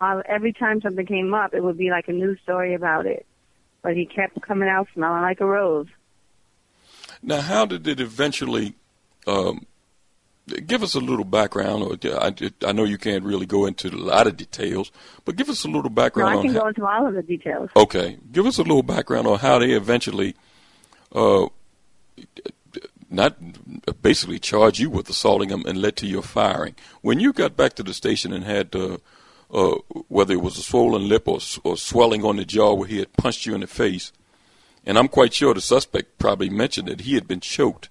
all, 0.00 0.22
every 0.26 0.54
time 0.54 0.80
something 0.80 1.04
came 1.04 1.34
up, 1.34 1.52
it 1.54 1.62
would 1.62 1.76
be 1.76 1.90
like 1.90 2.08
a 2.08 2.12
news 2.12 2.38
story 2.42 2.74
about 2.74 3.04
it. 3.04 3.26
But 3.82 3.96
he 3.96 4.06
kept 4.06 4.40
coming 4.42 4.68
out 4.68 4.88
smelling 4.94 5.22
like 5.22 5.40
a 5.40 5.46
rose. 5.46 5.86
Now, 7.22 7.40
how 7.40 7.66
did 7.66 7.86
it 7.86 8.00
eventually? 8.00 8.74
Um, 9.26 9.66
give 10.66 10.82
us 10.82 10.94
a 10.94 11.00
little 11.00 11.24
background. 11.24 11.82
Or 11.82 12.20
I, 12.20 12.34
I 12.66 12.72
know 12.72 12.84
you 12.84 12.98
can't 12.98 13.24
really 13.24 13.46
go 13.46 13.66
into 13.66 13.88
a 13.88 13.96
lot 13.96 14.26
of 14.26 14.36
details, 14.36 14.90
but 15.24 15.36
give 15.36 15.48
us 15.48 15.64
a 15.64 15.68
little 15.68 15.84
No, 15.84 15.90
background 15.90 16.30
I 16.30 16.36
on 16.36 16.42
can 16.42 16.54
how, 16.54 16.60
go 16.60 16.68
into 16.68 16.86
all 16.86 17.06
of 17.06 17.14
the 17.14 17.22
details. 17.22 17.70
Okay, 17.76 18.18
give 18.32 18.46
us 18.46 18.58
a 18.58 18.62
little 18.62 18.82
background 18.82 19.26
on 19.26 19.38
how 19.38 19.58
they 19.58 19.72
eventually, 19.72 20.34
uh, 21.14 21.46
not 23.10 23.36
basically 24.02 24.38
charge 24.38 24.78
you 24.80 24.90
with 24.90 25.08
assaulting 25.08 25.48
them 25.48 25.64
and 25.66 25.80
led 25.80 25.96
to 25.96 26.06
your 26.06 26.22
firing. 26.22 26.74
When 27.00 27.20
you 27.20 27.32
got 27.32 27.56
back 27.56 27.74
to 27.74 27.82
the 27.82 27.94
station 27.94 28.32
and 28.32 28.44
had, 28.44 28.74
uh, 28.74 28.98
uh, 29.52 29.76
whether 30.08 30.34
it 30.34 30.42
was 30.42 30.58
a 30.58 30.62
swollen 30.62 31.08
lip 31.08 31.26
or, 31.26 31.38
or 31.64 31.76
swelling 31.76 32.24
on 32.24 32.36
the 32.36 32.44
jaw 32.44 32.74
where 32.74 32.88
he 32.88 32.98
had 32.98 33.12
punched 33.14 33.46
you 33.46 33.54
in 33.54 33.60
the 33.60 33.66
face, 33.66 34.12
and 34.84 34.98
I'm 34.98 35.08
quite 35.08 35.34
sure 35.34 35.54
the 35.54 35.60
suspect 35.60 36.18
probably 36.18 36.50
mentioned 36.50 36.88
that 36.88 37.02
he 37.02 37.14
had 37.14 37.26
been 37.26 37.40
choked. 37.40 37.88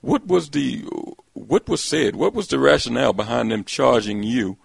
What 0.00 0.26
was 0.26 0.50
the, 0.50 0.84
what 1.34 1.68
was 1.68 1.82
said? 1.82 2.16
What 2.16 2.34
was 2.34 2.48
the 2.48 2.58
rationale 2.58 3.12
behind 3.12 3.52
them 3.52 3.64
charging 3.64 4.22
you 4.22 4.56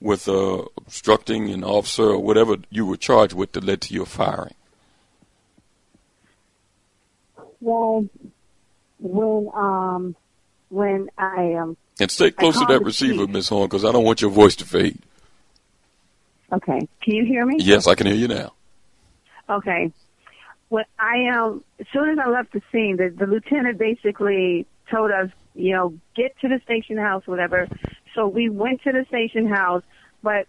with 0.00 0.28
uh, 0.28 0.64
obstructing 0.76 1.50
an 1.50 1.64
officer 1.64 2.10
or 2.10 2.22
whatever 2.22 2.56
you 2.70 2.86
were 2.86 2.96
charged 2.96 3.34
with 3.34 3.52
that 3.52 3.64
led 3.64 3.80
to 3.82 3.94
your 3.94 4.06
firing? 4.06 4.54
Well, 7.60 8.08
when 9.00 9.50
um 9.54 10.16
when 10.68 11.08
I 11.18 11.54
um 11.54 11.76
And 11.98 12.10
stay 12.10 12.30
close 12.30 12.58
to 12.58 12.66
that 12.66 12.84
receiver. 12.84 13.26
Miss 13.26 13.48
Horne, 13.48 13.68
because 13.68 13.84
I 13.84 13.92
don't 13.92 14.04
want 14.04 14.20
your 14.20 14.30
voice 14.30 14.54
to 14.56 14.64
fade. 14.64 15.00
Okay, 16.52 16.88
can 17.02 17.14
you 17.14 17.24
hear 17.24 17.44
me? 17.46 17.56
Yes, 17.58 17.86
I 17.86 17.94
can 17.94 18.06
hear 18.06 18.16
you 18.16 18.28
now. 18.28 18.52
Okay. 19.48 19.92
When 20.68 20.84
I 20.98 21.28
um, 21.28 21.64
as 21.80 21.86
soon 21.92 22.10
as 22.10 22.18
I 22.18 22.28
left 22.28 22.52
the 22.52 22.60
scene, 22.70 22.96
the, 22.98 23.08
the 23.08 23.26
lieutenant 23.26 23.78
basically 23.78 24.66
told 24.90 25.10
us, 25.10 25.30
you 25.54 25.74
know, 25.74 25.94
get 26.14 26.38
to 26.40 26.48
the 26.48 26.60
station 26.64 26.98
house, 26.98 27.26
whatever. 27.26 27.68
So 28.14 28.28
we 28.28 28.48
went 28.48 28.82
to 28.82 28.92
the 28.92 29.04
station 29.08 29.48
house, 29.48 29.82
but 30.22 30.46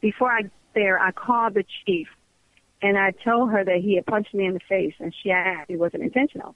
before 0.00 0.30
I 0.30 0.42
got 0.42 0.50
there, 0.74 0.98
I 0.98 1.12
called 1.12 1.54
the 1.54 1.64
chief, 1.84 2.08
and 2.82 2.98
I 2.98 3.12
told 3.24 3.50
her 3.50 3.64
that 3.64 3.78
he 3.82 3.96
had 3.96 4.06
punched 4.06 4.34
me 4.34 4.46
in 4.46 4.54
the 4.54 4.60
face, 4.68 4.94
and 4.98 5.14
she 5.22 5.30
asked 5.30 5.70
if 5.70 5.74
it 5.74 5.78
wasn't 5.78 6.02
intentional, 6.02 6.54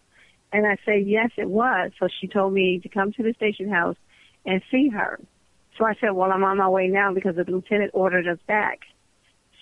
and 0.52 0.66
I 0.66 0.76
said 0.84 1.06
yes, 1.06 1.30
it 1.36 1.48
was. 1.48 1.90
So 1.98 2.08
she 2.20 2.28
told 2.28 2.52
me 2.52 2.80
to 2.80 2.88
come 2.88 3.12
to 3.12 3.22
the 3.22 3.32
station 3.34 3.70
house 3.70 3.96
and 4.46 4.62
see 4.70 4.88
her. 4.88 5.18
So 5.78 5.86
I 5.86 5.94
said, 6.00 6.10
well, 6.10 6.32
I'm 6.32 6.42
on 6.42 6.58
my 6.58 6.68
way 6.68 6.88
now 6.88 7.14
because 7.14 7.36
the 7.36 7.44
lieutenant 7.44 7.92
ordered 7.94 8.26
us 8.26 8.38
back. 8.48 8.80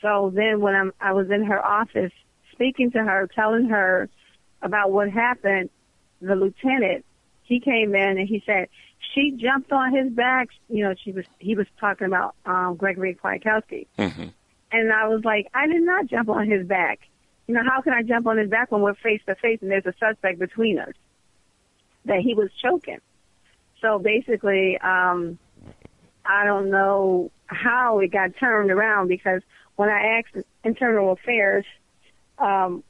So 0.01 0.33
then 0.35 0.61
when 0.61 0.75
I'm, 0.75 0.93
I 0.99 1.13
was 1.13 1.31
in 1.31 1.45
her 1.45 1.65
office 1.65 2.13
speaking 2.53 2.91
to 2.93 3.05
her, 3.05 3.29
telling 3.35 3.67
her 3.67 4.09
about 4.63 4.91
what 4.91 5.11
happened, 5.11 5.69
the 6.23 6.35
lieutenant, 6.35 7.05
he 7.43 7.61
came 7.61 7.95
in 7.95 8.19
and 8.19 8.27
he 8.27 8.43
said, 8.47 8.69
she 9.15 9.33
jumped 9.33 9.71
on 9.73 9.95
his 9.95 10.11
back. 10.11 10.49
You 10.69 10.85
know, 10.85 10.95
she 11.05 11.13
was, 11.13 11.27
he 11.39 11.55
was 11.55 11.67
talking 11.79 12.07
about, 12.07 12.35
um, 12.47 12.77
Gregory 12.77 13.15
Kwiatkowski. 13.15 13.87
Mm-hmm. 13.99 14.29
And 14.73 14.93
I 14.93 15.09
was 15.09 15.23
like, 15.25 15.49
I 15.55 15.67
did 15.67 15.83
not 15.83 16.07
jump 16.07 16.31
on 16.31 16.51
his 16.51 16.67
back. 16.67 17.01
You 17.47 17.55
know, 17.55 17.63
how 17.65 17.83
can 17.83 17.93
I 17.93 18.03
jump 18.03 18.27
on 18.27 18.39
his 18.39 18.51
back 18.51 18.73
when 18.73 18.81
we're 18.81 18.95
face 18.95 19.21
to 19.27 19.35
face 19.37 19.59
and 19.61 19.71
there's 19.71 19.87
a 19.87 19.95
suspect 20.01 20.39
between 20.39 20.79
us? 20.79 20.95
That 22.07 22.21
he 22.21 22.35
was 22.35 22.51
choking. 22.63 23.01
So 23.81 23.99
basically, 23.99 24.79
um, 24.79 25.39
I 26.29 26.45
don't 26.45 26.71
know 26.71 27.31
how 27.47 28.01
it 28.01 28.09
got 28.13 28.31
turned 28.39 28.71
around 28.71 29.09
because 29.09 29.43
when 29.77 29.89
I 29.89 30.19
asked 30.19 30.45
Internal 30.65 31.13
Affairs, 31.13 31.65
um, 32.39 32.83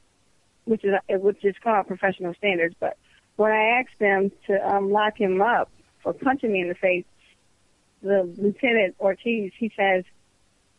which 0.65 0.83
is 0.83 0.93
which 1.09 1.43
is 1.43 1.55
called 1.63 1.87
professional 1.87 2.33
standards, 2.35 2.75
but 2.79 2.97
when 3.35 3.51
I 3.51 3.79
asked 3.79 3.99
them 3.99 4.31
to 4.47 4.75
um, 4.75 4.91
lock 4.91 5.17
him 5.17 5.41
up 5.41 5.69
for 6.01 6.13
punching 6.13 6.51
me 6.51 6.61
in 6.61 6.69
the 6.69 6.75
face, 6.75 7.05
the 8.01 8.23
Lieutenant 8.37 8.95
Ortiz 8.99 9.51
he 9.57 9.71
says, 9.77 10.03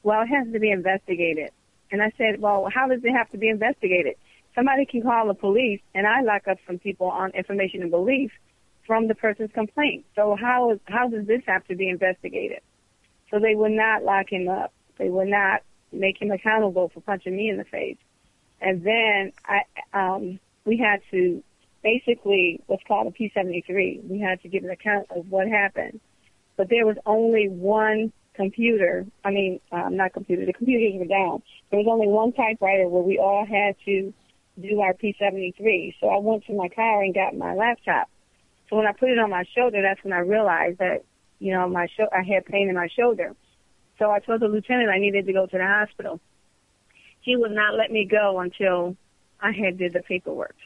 "Well, 0.03 0.23
it 0.23 0.27
has 0.27 0.53
to 0.53 0.59
be 0.59 0.71
investigated." 0.71 1.51
And 1.91 2.03
I 2.03 2.13
said, 2.19 2.41
"Well, 2.41 2.69
how 2.73 2.89
does 2.89 3.03
it 3.05 3.13
have 3.13 3.31
to 3.31 3.39
be 3.39 3.49
investigated? 3.49 4.17
Somebody 4.55 4.87
can 4.87 5.03
call 5.03 5.29
the 5.29 5.35
police, 5.35 5.81
and 5.95 6.07
I 6.07 6.23
lock 6.23 6.49
up 6.49 6.59
some 6.67 6.79
people 6.79 7.07
on 7.07 7.31
information 7.31 7.83
and 7.83 7.91
belief 7.91 8.33
from 8.89 9.07
the 9.07 9.15
person's 9.15 9.53
complaint. 9.53 10.05
So 10.17 10.37
how 10.41 10.73
is 10.73 10.81
how 10.87 11.07
does 11.09 11.27
this 11.27 11.43
have 11.47 11.65
to 11.69 11.77
be 11.77 11.89
investigated?" 11.89 12.63
So 13.31 13.39
they 13.39 13.55
would 13.55 13.71
not 13.71 14.03
lock 14.03 14.33
him 14.33 14.49
up. 14.49 14.73
They 14.97 15.11
would 15.11 15.29
not 15.29 15.63
make 15.93 16.21
him 16.21 16.33
accountable 16.33 16.89
for 16.89 17.01
punching 17.01 17.37
me 17.37 17.49
in 17.49 17.59
the 17.59 17.65
face. 17.65 17.99
And 18.61 18.83
then 18.83 19.33
I, 19.45 19.61
um, 19.93 20.41
we 20.65 20.77
had 20.77 21.01
to 21.13 21.43
basically 21.83 22.61
what's 22.67 22.83
called 22.85 23.07
a 23.07 23.11
P73. 23.11 24.09
We 24.09 24.19
had 24.19 24.43
to 24.43 24.49
give 24.49 24.65
an 24.65 24.71
account 24.71 25.07
of 25.11 25.31
what 25.31 25.47
happened. 25.47 26.01
But 26.57 26.69
there 26.69 26.85
was 26.85 26.97
only 27.07 27.49
one 27.49 28.13
computer. 28.35 29.07
I 29.25 29.31
mean, 29.31 29.61
um, 29.71 29.97
not 29.97 30.13
computer. 30.13 30.45
The 30.45 30.53
computers 30.53 30.99
were 30.99 31.07
down. 31.07 31.43
There 31.71 31.79
was 31.79 31.87
only 31.89 32.09
one 32.09 32.33
typewriter 32.33 32.89
where 32.89 33.03
we 33.03 33.19
all 33.19 33.47
had 33.47 33.77
to 33.85 34.13
do 34.61 34.81
our 34.81 34.95
P73. 34.95 35.95
So 36.01 36.09
I 36.09 36.19
went 36.19 36.45
to 36.47 36.55
my 36.55 36.69
car 36.69 37.03
and 37.03 37.15
got 37.15 37.37
my 37.37 37.55
laptop. 37.55 38.09
So 38.69 38.77
when 38.77 38.87
I 38.87 38.93
put 38.93 39.11
it 39.11 39.19
on 39.19 39.31
my 39.31 39.45
shoulder, 39.57 39.83
that's 39.83 40.03
when 40.05 40.13
I 40.13 40.19
realized 40.19 40.79
that, 40.79 41.05
you 41.39 41.53
know, 41.53 41.69
my 41.69 41.87
sho- 41.97 42.09
I 42.13 42.23
had 42.23 42.45
pain 42.47 42.69
in 42.69 42.75
my 42.75 42.89
shoulder. 42.89 43.35
So 43.99 44.11
I 44.11 44.21
told 44.21 44.41
the 44.41 44.49
lieutenant 44.49 44.91
I 44.91 44.99
needed 44.99 45.27
to 45.27 45.33
go 45.33 45.47
to 45.47 45.59
the 45.59 45.65
hospital. 45.65 46.21
He 47.21 47.37
would 47.37 47.53
not 47.53 47.75
let 47.75 47.91
me 47.91 48.07
go 48.11 48.41
until 48.41 48.97
I 49.41 49.53
had 49.53 49.79
did 49.79 49.93
the 49.93 50.01
paperwork. 50.01 50.57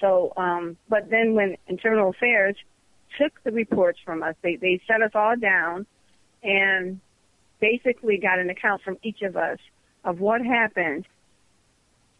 So, 0.00 0.32
um, 0.36 0.76
but 0.88 1.10
then 1.10 1.34
when 1.34 1.56
Internal 1.66 2.10
Affairs 2.10 2.56
took 3.18 3.42
the 3.44 3.52
reports 3.52 3.98
from 4.04 4.22
us, 4.22 4.34
they, 4.42 4.56
they 4.56 4.80
set 4.86 5.02
us 5.02 5.12
all 5.14 5.36
down 5.36 5.86
and 6.42 7.00
basically 7.60 8.18
got 8.18 8.38
an 8.38 8.50
account 8.50 8.82
from 8.82 8.98
each 9.02 9.22
of 9.22 9.36
us 9.36 9.58
of 10.04 10.20
what 10.20 10.44
happened. 10.44 11.06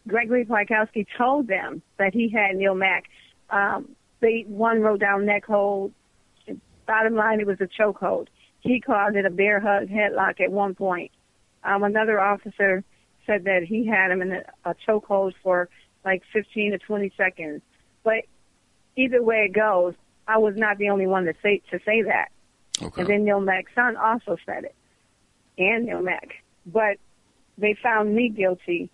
Gregory 0.09 0.45
Kwiatkowski 0.45 1.07
told 1.17 1.49
them 1.49 1.83
that 1.99 2.15
he 2.15 2.31
had 2.31 2.57
Neil 2.57 2.75
Mack. 2.75 3.05
Um, 3.51 3.97
they 4.25 4.45
one 4.49 4.81
wrote 4.81 5.01
down 5.01 5.27
neck 5.27 5.45
hold. 5.45 5.93
Bottom 6.87 7.15
line, 7.15 7.41
it 7.41 7.47
was 7.47 7.61
a 7.61 7.67
choke 7.67 7.99
hold. 7.99 8.31
He 8.61 8.81
called 8.81 9.17
it 9.17 9.27
a 9.27 9.31
bear 9.31 9.61
hug 9.61 9.89
headlock 9.89 10.41
at 10.41 10.51
one 10.51 10.75
point. 10.75 11.13
Um, 11.63 11.83
another 11.83 12.19
officer 12.19 12.83
said 13.27 13.45
that 13.45 13.65
he 13.65 13.87
had 13.87 14.11
him 14.11 14.23
in 14.23 14.33
a, 14.33 14.43
a 14.65 14.75
chokehold 14.87 15.35
for 15.43 15.69
like 16.05 16.23
15 16.33 16.73
to 16.73 16.79
20 16.79 17.13
seconds. 17.17 17.63
But 18.03 18.25
either 18.97 19.23
way 19.23 19.47
it 19.49 19.55
goes, 19.55 19.95
I 20.27 20.39
was 20.39 20.55
not 20.57 20.79
the 20.79 20.89
only 20.89 21.07
one 21.07 21.27
to 21.27 21.35
say 21.43 21.63
to 21.71 21.79
say 21.85 22.03
that. 22.03 22.29
Okay. 22.83 23.03
And 23.03 23.11
then 23.11 23.25
Neil 23.25 23.41
Mack's 23.41 23.75
son 23.75 23.97
also 23.97 24.37
said 24.47 24.65
it, 24.65 24.75
and 25.59 25.85
Neil 25.85 26.03
Mack. 26.03 26.43
But 26.67 26.97
they 27.59 27.77
found 27.83 28.15
me 28.15 28.31
guilty, 28.31 28.91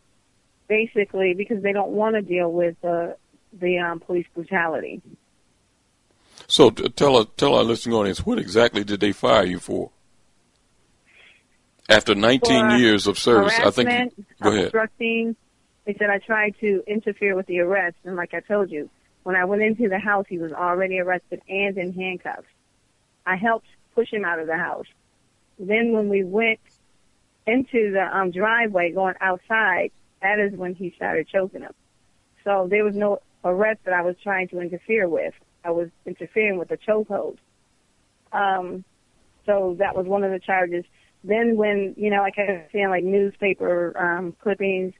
basically 0.68 1.34
because 1.34 1.62
they 1.62 1.72
don't 1.72 1.92
want 1.92 2.16
to 2.16 2.22
deal 2.22 2.52
with 2.52 2.76
uh, 2.84 3.14
the 3.52 3.78
um, 3.78 4.00
police 4.00 4.26
brutality. 4.34 5.02
So 6.50 6.70
t- 6.70 6.88
tell 6.90 7.16
our, 7.16 7.24
tell 7.36 7.54
our 7.54 7.62
listening 7.62 7.94
audience 7.94 8.26
what 8.26 8.38
exactly 8.40 8.82
did 8.82 8.98
they 8.98 9.12
fire 9.12 9.44
you 9.44 9.60
for? 9.60 9.90
After 11.88 12.12
19 12.14 12.70
For 12.70 12.76
years 12.76 13.06
of 13.06 13.18
service, 13.20 13.54
I 13.58 13.70
think. 13.70 13.88
Go 14.42 14.50
ahead. 14.50 14.64
obstructing. 14.64 15.36
They 15.84 15.94
said 15.94 16.10
I 16.10 16.18
tried 16.18 16.56
to 16.60 16.82
interfere 16.88 17.36
with 17.36 17.46
the 17.46 17.60
arrest, 17.60 17.96
and 18.04 18.16
like 18.16 18.34
I 18.34 18.40
told 18.40 18.70
you, 18.70 18.90
when 19.22 19.36
I 19.36 19.44
went 19.44 19.62
into 19.62 19.88
the 19.88 20.00
house, 20.00 20.26
he 20.28 20.38
was 20.38 20.52
already 20.52 20.98
arrested 20.98 21.40
and 21.48 21.78
in 21.78 21.92
handcuffs. 21.92 22.48
I 23.24 23.36
helped 23.36 23.68
push 23.94 24.12
him 24.12 24.24
out 24.24 24.40
of 24.40 24.48
the 24.48 24.56
house. 24.56 24.86
Then 25.58 25.92
when 25.92 26.08
we 26.08 26.24
went 26.24 26.60
into 27.46 27.92
the 27.92 28.08
um, 28.12 28.32
driveway 28.32 28.90
going 28.90 29.14
outside, 29.20 29.92
that 30.20 30.40
is 30.40 30.52
when 30.54 30.74
he 30.74 30.92
started 30.96 31.28
choking 31.28 31.60
him. 31.60 31.74
So 32.42 32.66
there 32.68 32.84
was 32.84 32.96
no 32.96 33.20
arrest 33.44 33.80
that 33.84 33.94
I 33.94 34.02
was 34.02 34.16
trying 34.20 34.48
to 34.48 34.60
interfere 34.60 35.08
with. 35.08 35.34
I 35.64 35.70
was 35.70 35.88
interfering 36.06 36.58
with 36.58 36.68
the 36.68 36.76
chokehold. 36.76 37.38
Um, 38.32 38.84
so 39.46 39.76
that 39.78 39.96
was 39.96 40.06
one 40.06 40.24
of 40.24 40.30
the 40.30 40.38
charges. 40.38 40.84
Then 41.24 41.56
when, 41.56 41.94
you 41.96 42.10
know, 42.10 42.22
I 42.22 42.30
kept 42.30 42.72
seeing 42.72 42.88
like 42.88 43.04
newspaper 43.04 43.96
um, 43.98 44.34
clippings 44.42 44.94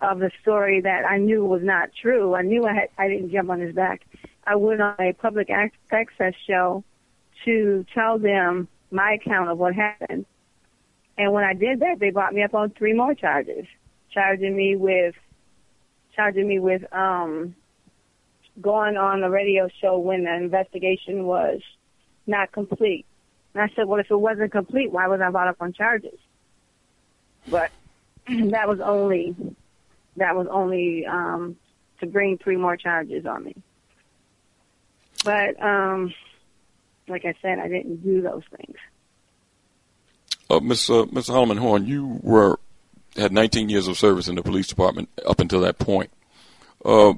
of 0.00 0.18
the 0.18 0.30
story 0.42 0.80
that 0.82 1.04
I 1.04 1.18
knew 1.18 1.44
was 1.44 1.62
not 1.62 1.90
true. 2.00 2.34
I 2.34 2.42
knew 2.42 2.64
I 2.64 2.74
had, 2.74 2.88
I 2.98 3.08
didn't 3.08 3.30
jump 3.30 3.50
on 3.50 3.60
his 3.60 3.74
back. 3.74 4.02
I 4.46 4.56
went 4.56 4.80
on 4.80 4.94
a 5.00 5.12
public 5.14 5.48
access 5.50 6.34
show 6.46 6.84
to 7.44 7.84
tell 7.94 8.18
them 8.18 8.68
my 8.90 9.14
account 9.20 9.50
of 9.50 9.58
what 9.58 9.74
happened. 9.74 10.26
And 11.18 11.32
when 11.32 11.44
I 11.44 11.54
did 11.54 11.80
that, 11.80 11.98
they 11.98 12.10
brought 12.10 12.34
me 12.34 12.42
up 12.42 12.54
on 12.54 12.70
three 12.70 12.92
more 12.92 13.14
charges, 13.14 13.66
charging 14.10 14.54
me 14.54 14.76
with, 14.76 15.14
charging 16.14 16.46
me 16.46 16.58
with, 16.58 16.82
um, 16.92 17.56
going 18.60 18.96
on 18.96 19.22
a 19.22 19.30
radio 19.30 19.68
show 19.80 19.98
when 19.98 20.24
the 20.24 20.34
investigation 20.34 21.24
was 21.26 21.60
not 22.26 22.52
complete. 22.52 23.06
And 23.54 23.62
I 23.62 23.74
said, 23.74 23.86
well, 23.86 24.00
if 24.00 24.10
it 24.10 24.16
wasn't 24.16 24.52
complete, 24.52 24.90
why 24.90 25.08
was 25.08 25.20
I 25.20 25.30
brought 25.30 25.48
up 25.48 25.56
on 25.60 25.72
charges? 25.72 26.18
But 27.48 27.70
that 28.28 28.68
was 28.68 28.80
only, 28.80 29.34
that 30.16 30.34
was 30.36 30.46
only, 30.50 31.06
um, 31.06 31.56
to 32.00 32.06
bring 32.06 32.38
three 32.38 32.56
more 32.56 32.76
charges 32.76 33.24
on 33.24 33.44
me. 33.44 33.56
But, 35.24 35.60
um, 35.62 36.12
like 37.08 37.24
I 37.24 37.34
said, 37.40 37.58
I 37.58 37.68
didn't 37.68 38.02
do 38.02 38.20
those 38.20 38.42
things. 38.56 38.76
Uh, 40.48 40.60
Miss 40.60 40.88
uh, 40.90 41.04
Mr. 41.06 41.30
Holloman-Horne, 41.30 41.86
you 41.86 42.20
were 42.22 42.58
had 43.16 43.32
19 43.32 43.68
years 43.68 43.88
of 43.88 43.96
service 43.96 44.28
in 44.28 44.34
the 44.34 44.42
police 44.42 44.66
department 44.66 45.08
up 45.24 45.40
until 45.40 45.60
that 45.60 45.78
point. 45.78 46.10
Uh, 46.84 47.14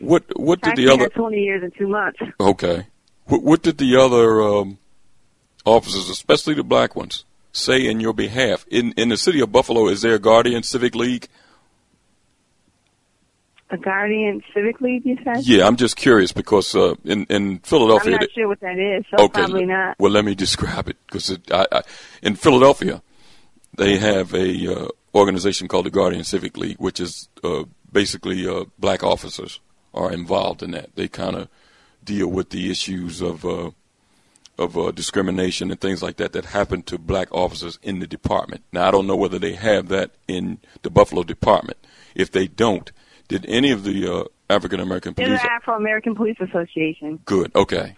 what 0.00 0.24
what 0.38 0.60
did 0.60 0.76
the 0.76 0.88
other? 0.88 1.08
20 1.08 1.38
years 1.38 1.62
and 1.62 1.72
two 1.76 1.88
months. 1.88 2.18
Okay, 2.40 2.86
what, 3.26 3.42
what 3.42 3.62
did 3.62 3.78
the 3.78 3.96
other 3.96 4.42
um, 4.42 4.78
officers, 5.64 6.08
especially 6.08 6.54
the 6.54 6.64
black 6.64 6.96
ones, 6.96 7.24
say 7.52 7.86
in 7.86 8.00
your 8.00 8.12
behalf? 8.12 8.66
In 8.70 8.92
in 8.92 9.08
the 9.08 9.16
city 9.16 9.40
of 9.40 9.52
Buffalo, 9.52 9.88
is 9.88 10.02
there 10.02 10.14
a 10.14 10.18
Guardian 10.18 10.62
Civic 10.62 10.94
League? 10.94 11.28
A 13.70 13.76
Guardian 13.76 14.42
Civic 14.54 14.80
League, 14.80 15.04
you 15.04 15.18
said? 15.22 15.46
Yeah, 15.46 15.66
I'm 15.66 15.76
just 15.76 15.96
curious 15.96 16.32
because 16.32 16.74
uh, 16.74 16.94
in 17.04 17.26
in 17.26 17.48
I'm 17.50 17.58
Philadelphia, 17.60 18.12
not 18.12 18.30
sure 18.34 18.48
what 18.48 18.60
that 18.60 18.78
is, 18.78 19.04
so 19.10 19.24
okay, 19.24 19.42
probably 19.42 19.66
not. 19.66 19.96
well, 19.98 20.10
let 20.10 20.24
me 20.24 20.34
describe 20.46 20.88
it 20.88 20.96
because 21.06 21.38
in 22.22 22.34
Philadelphia, 22.34 23.02
they 23.76 23.98
have 23.98 24.34
a 24.34 24.74
uh, 24.74 24.88
organization 25.14 25.68
called 25.68 25.86
the 25.86 25.90
Guardian 25.90 26.24
Civic 26.24 26.56
League, 26.56 26.78
which 26.78 26.98
is 26.98 27.28
uh, 27.44 27.64
basically 27.92 28.48
uh, 28.48 28.64
black 28.78 29.02
officers 29.02 29.60
are 29.94 30.12
involved 30.12 30.62
in 30.62 30.70
that. 30.72 30.94
They 30.94 31.08
kind 31.08 31.36
of 31.36 31.48
deal 32.04 32.28
with 32.28 32.50
the 32.50 32.70
issues 32.70 33.20
of 33.20 33.44
uh, 33.44 33.70
of 34.58 34.76
uh, 34.76 34.90
discrimination 34.90 35.70
and 35.70 35.80
things 35.80 36.02
like 36.02 36.16
that 36.16 36.32
that 36.32 36.46
happen 36.46 36.82
to 36.82 36.98
black 36.98 37.28
officers 37.30 37.78
in 37.82 38.00
the 38.00 38.06
department. 38.06 38.64
Now, 38.72 38.88
I 38.88 38.90
don't 38.90 39.06
know 39.06 39.16
whether 39.16 39.38
they 39.38 39.52
have 39.52 39.88
that 39.88 40.10
in 40.26 40.58
the 40.82 40.90
Buffalo 40.90 41.22
department. 41.22 41.78
If 42.14 42.32
they 42.32 42.48
don't, 42.48 42.90
did 43.28 43.46
any 43.46 43.70
of 43.70 43.84
the 43.84 44.12
uh, 44.12 44.24
African 44.50 44.80
American 44.80 45.14
police? 45.14 45.40
the 45.40 45.52
Afro 45.52 45.74
American 45.76 46.14
Police 46.14 46.38
Association. 46.40 47.20
Good. 47.24 47.54
Okay. 47.54 47.96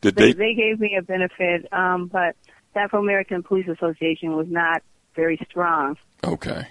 Did 0.00 0.14
They, 0.14 0.32
they? 0.32 0.32
they 0.34 0.54
gave 0.54 0.78
me 0.78 0.96
a 0.96 1.02
benefit, 1.02 1.66
um, 1.72 2.06
but 2.06 2.36
the 2.74 2.80
Afro 2.80 3.00
American 3.00 3.42
Police 3.42 3.66
Association 3.66 4.36
was 4.36 4.46
not 4.48 4.82
very 5.14 5.40
strong. 5.48 5.96
Okay. 6.22 6.68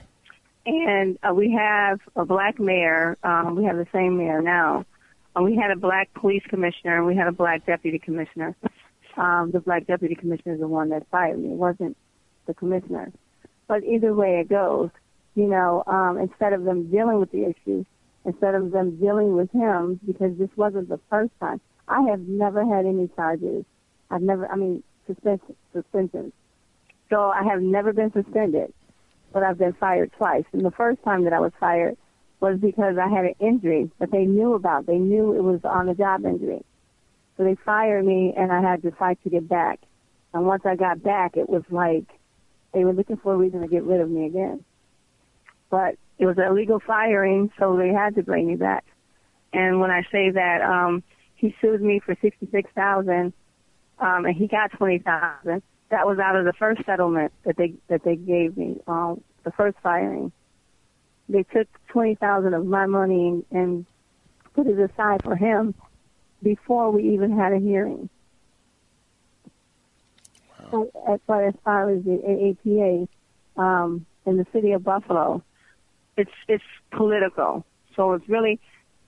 And 0.65 1.17
uh, 1.21 1.33
we 1.33 1.51
have 1.51 1.99
a 2.15 2.25
black 2.25 2.59
mayor. 2.59 3.17
Um, 3.23 3.55
we 3.55 3.65
have 3.65 3.77
the 3.77 3.87
same 3.93 4.17
mayor 4.17 4.41
now. 4.41 4.85
Uh, 5.35 5.43
we 5.43 5.55
had 5.55 5.71
a 5.71 5.75
black 5.75 6.13
police 6.13 6.43
commissioner, 6.49 6.97
and 6.97 7.05
we 7.05 7.15
had 7.15 7.27
a 7.27 7.31
black 7.31 7.65
deputy 7.65 7.99
commissioner. 7.99 8.55
Um, 9.17 9.51
the 9.51 9.59
black 9.59 9.85
deputy 9.87 10.15
commissioner 10.15 10.55
is 10.55 10.59
the 10.59 10.67
one 10.67 10.89
that 10.89 11.07
fired 11.09 11.39
me. 11.39 11.49
It 11.49 11.57
wasn't 11.57 11.95
the 12.47 12.53
commissioner. 12.53 13.11
But 13.67 13.83
either 13.83 14.13
way 14.13 14.39
it 14.39 14.49
goes, 14.49 14.89
you 15.35 15.47
know, 15.47 15.83
um, 15.87 16.17
instead 16.17 16.53
of 16.53 16.63
them 16.63 16.89
dealing 16.89 17.19
with 17.19 17.31
the 17.31 17.45
issue, 17.45 17.85
instead 18.25 18.55
of 18.55 18.71
them 18.71 18.97
dealing 18.97 19.35
with 19.35 19.51
him, 19.51 19.99
because 20.05 20.37
this 20.37 20.49
wasn't 20.55 20.89
the 20.89 20.99
first 21.09 21.31
time. 21.39 21.61
I 21.87 22.01
have 22.09 22.21
never 22.21 22.65
had 22.65 22.85
any 22.85 23.07
charges. 23.15 23.65
I've 24.09 24.21
never, 24.21 24.47
I 24.47 24.55
mean, 24.55 24.83
suspension, 25.07 25.55
suspensions. 25.73 26.33
So 27.09 27.29
I 27.29 27.43
have 27.43 27.61
never 27.61 27.93
been 27.93 28.11
suspended, 28.11 28.73
but 29.35 29.43
I've 29.43 29.57
been 29.57 29.73
fired 29.73 30.13
twice. 30.17 30.45
And 30.53 30.63
the 30.63 30.71
first 30.71 31.03
time 31.03 31.25
that 31.25 31.33
I 31.33 31.41
was 31.41 31.51
fired 31.59 31.97
was 32.39 32.57
because 32.57 32.95
I 32.97 33.09
had 33.09 33.25
an 33.25 33.35
injury 33.41 33.91
that 33.99 34.09
they 34.09 34.23
knew 34.23 34.53
about. 34.53 34.85
They 34.85 34.97
knew 34.97 35.35
it 35.35 35.43
was 35.43 35.59
on 35.65 35.89
a 35.89 35.93
job 35.93 36.23
injury. 36.23 36.63
So 37.35 37.43
they 37.43 37.57
fired 37.65 38.05
me 38.05 38.33
and 38.37 38.49
I 38.49 38.61
had 38.61 38.81
to 38.83 38.91
fight 38.91 39.21
to 39.23 39.29
get 39.29 39.49
back. 39.49 39.81
And 40.33 40.45
once 40.45 40.63
I 40.65 40.77
got 40.77 41.03
back, 41.03 41.35
it 41.35 41.49
was 41.49 41.63
like 41.69 42.05
they 42.73 42.85
were 42.85 42.93
looking 42.93 43.17
for 43.17 43.33
a 43.33 43.37
reason 43.37 43.59
to 43.59 43.67
get 43.67 43.83
rid 43.83 43.99
of 43.99 44.09
me 44.09 44.25
again. 44.25 44.63
But 45.69 45.97
it 46.17 46.25
was 46.25 46.37
a 46.37 46.53
legal 46.53 46.79
firing, 46.79 47.51
so 47.59 47.75
they 47.75 47.89
had 47.89 48.15
to 48.15 48.23
bring 48.23 48.47
me 48.47 48.55
back. 48.55 48.85
And 49.51 49.81
when 49.81 49.91
I 49.91 50.03
say 50.13 50.29
that, 50.29 50.61
um, 50.61 51.03
he 51.35 51.53
sued 51.59 51.81
me 51.81 51.99
for 51.99 52.15
sixty-six 52.21 52.71
thousand, 52.73 53.33
um, 53.99 54.25
and 54.25 54.35
he 54.35 54.47
got 54.47 54.71
twenty 54.71 54.99
thousand. 54.99 55.61
That 55.95 56.05
was 56.05 56.19
out 56.19 56.35
of 56.35 56.43
the 56.43 56.51
first 56.51 56.85
settlement 56.85 57.31
that 57.45 57.55
they 57.55 57.75
that 57.87 58.03
they 58.03 58.17
gave 58.17 58.57
me, 58.57 58.81
um, 58.85 59.21
the 59.45 59.51
first 59.51 59.77
firing. 59.81 60.33
They 61.29 61.43
took 61.43 61.69
twenty 61.87 62.15
thousand 62.15 62.53
of 62.53 62.65
my 62.65 62.85
money 62.85 63.29
and, 63.29 63.45
and 63.51 63.85
put 64.53 64.67
it 64.67 64.77
aside 64.77 65.23
for 65.23 65.37
him 65.37 65.73
before 66.43 66.91
we 66.91 67.13
even 67.13 67.31
had 67.31 67.53
a 67.53 67.59
hearing. 67.59 68.09
Wow. 70.69 70.89
As 71.07 71.21
far 71.25 71.47
as 71.47 71.53
far 71.63 71.89
as 71.89 72.03
the 72.03 72.57
AAPA 72.67 73.07
um, 73.55 74.05
in 74.25 74.35
the 74.35 74.45
city 74.51 74.73
of 74.73 74.83
Buffalo, 74.83 75.41
it's 76.17 76.29
it's 76.49 76.65
political. 76.91 77.65
So 77.95 78.11
it's 78.11 78.27
really, 78.27 78.59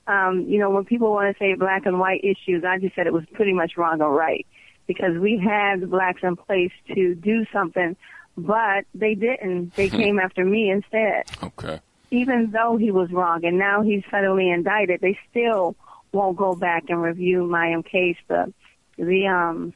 um, 0.07 0.45
you 0.47 0.57
know, 0.57 0.69
when 0.69 0.85
people 0.85 1.11
want 1.11 1.35
to 1.35 1.37
say 1.37 1.53
black 1.55 1.85
and 1.85 1.99
white 1.99 2.23
issues, 2.23 2.63
I 2.63 2.79
just 2.79 2.95
said 2.95 3.07
it 3.07 3.13
was 3.13 3.25
pretty 3.33 3.51
much 3.51 3.75
wrong 3.75 4.01
or 4.01 4.13
right 4.13 4.47
because 4.87 5.17
we 5.17 5.37
had 5.37 5.81
the 5.81 5.87
blacks 5.87 6.21
in 6.23 6.35
place 6.35 6.71
to 6.95 7.13
do 7.13 7.45
something, 7.51 7.95
but 8.37 8.85
they 8.95 9.13
didn't. 9.13 9.75
They 9.75 9.89
came 9.89 10.19
after 10.19 10.43
me 10.43 10.71
instead. 10.71 11.25
Okay. 11.43 11.79
Even 12.09 12.51
though 12.51 12.77
he 12.77 12.89
was 12.89 13.11
wrong, 13.11 13.43
and 13.43 13.59
now 13.59 13.81
he's 13.81 14.03
federally 14.03 14.53
indicted, 14.53 15.01
they 15.01 15.19
still 15.29 15.75
won't 16.13 16.37
go 16.37 16.55
back 16.55 16.85
and 16.87 17.01
review 17.01 17.45
my 17.45 17.73
um, 17.73 17.83
case. 17.83 18.17
The 18.27 18.53
the 18.97 19.27
um, 19.27 19.73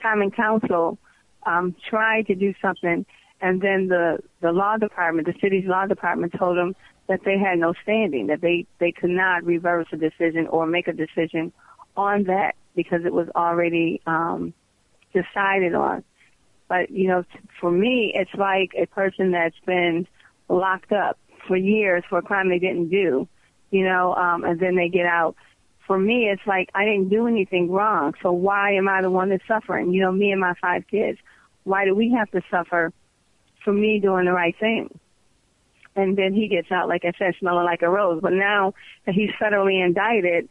Common 0.00 0.30
Council 0.30 0.98
um, 1.44 1.74
tried 1.88 2.28
to 2.28 2.34
do 2.36 2.54
something, 2.62 3.04
and 3.40 3.60
then 3.60 3.88
the 3.88 4.18
the 4.40 4.52
law 4.52 4.76
department, 4.76 5.26
the 5.26 5.34
city's 5.40 5.66
law 5.66 5.86
department, 5.86 6.34
told 6.38 6.56
them 6.56 6.76
that 7.08 7.24
they 7.24 7.36
had 7.36 7.58
no 7.58 7.74
standing, 7.82 8.28
that 8.28 8.40
they 8.40 8.66
they 8.78 8.92
could 8.92 9.10
not 9.10 9.44
reverse 9.44 9.88
a 9.92 9.96
decision 9.96 10.46
or 10.46 10.66
make 10.66 10.86
a 10.86 10.92
decision 10.92 11.52
on 11.96 12.24
that 12.24 12.54
because 12.74 13.04
it 13.04 13.12
was 13.12 13.28
already 13.34 14.00
um, 14.06 14.54
decided 15.12 15.74
on. 15.74 16.04
But 16.68 16.90
you 16.90 17.08
know, 17.08 17.24
for 17.60 17.70
me, 17.70 18.12
it's 18.14 18.34
like 18.34 18.72
a 18.76 18.86
person 18.86 19.32
that's 19.32 19.58
been 19.66 20.06
locked 20.48 20.92
up 20.92 21.18
for 21.46 21.56
years 21.56 22.04
for 22.08 22.18
a 22.18 22.22
crime 22.22 22.48
they 22.48 22.58
didn't 22.58 22.88
do, 22.88 23.28
you 23.70 23.84
know, 23.84 24.14
um, 24.14 24.44
and 24.44 24.58
then 24.60 24.76
they 24.76 24.88
get 24.88 25.06
out. 25.06 25.36
For 25.86 25.98
me, 25.98 26.30
it's 26.30 26.46
like 26.46 26.70
I 26.74 26.84
didn't 26.84 27.08
do 27.08 27.26
anything 27.26 27.70
wrong, 27.70 28.14
so 28.22 28.32
why 28.32 28.74
am 28.74 28.88
I 28.88 29.02
the 29.02 29.10
one 29.10 29.30
that's 29.30 29.46
suffering? 29.46 29.92
You 29.92 30.02
know, 30.02 30.12
me 30.12 30.30
and 30.30 30.40
my 30.40 30.54
five 30.60 30.84
kids. 30.88 31.18
Why 31.64 31.84
do 31.84 31.94
we 31.94 32.10
have 32.12 32.30
to 32.30 32.40
suffer 32.50 32.92
for 33.64 33.72
me 33.72 34.00
doing 34.00 34.24
the 34.24 34.32
right 34.32 34.56
thing? 34.58 34.98
And 35.94 36.16
then 36.16 36.32
he 36.32 36.48
gets 36.48 36.70
out, 36.72 36.88
like 36.88 37.04
I 37.04 37.12
said, 37.18 37.34
smelling 37.38 37.64
like 37.64 37.82
a 37.82 37.90
rose. 37.90 38.20
But 38.22 38.32
now 38.32 38.74
that 39.04 39.14
he's 39.14 39.30
federally 39.40 39.84
indicted, 39.84 40.48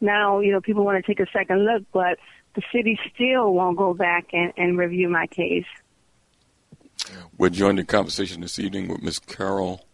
now, 0.00 0.40
you 0.40 0.52
know, 0.52 0.60
people 0.60 0.84
want 0.84 1.04
to 1.04 1.06
take 1.06 1.20
a 1.20 1.30
second 1.32 1.64
look, 1.64 1.84
but 1.92 2.18
the 2.54 2.62
city 2.72 2.98
still 3.14 3.52
won't 3.52 3.76
go 3.76 3.94
back 3.94 4.26
and, 4.32 4.52
and 4.56 4.78
review 4.78 5.08
my 5.08 5.26
case. 5.26 5.66
We're 7.36 7.50
joined 7.50 7.78
in 7.78 7.86
conversation 7.86 8.40
this 8.40 8.58
evening 8.58 8.88
with 8.88 9.02
Ms. 9.02 9.20
Carol 9.20 9.86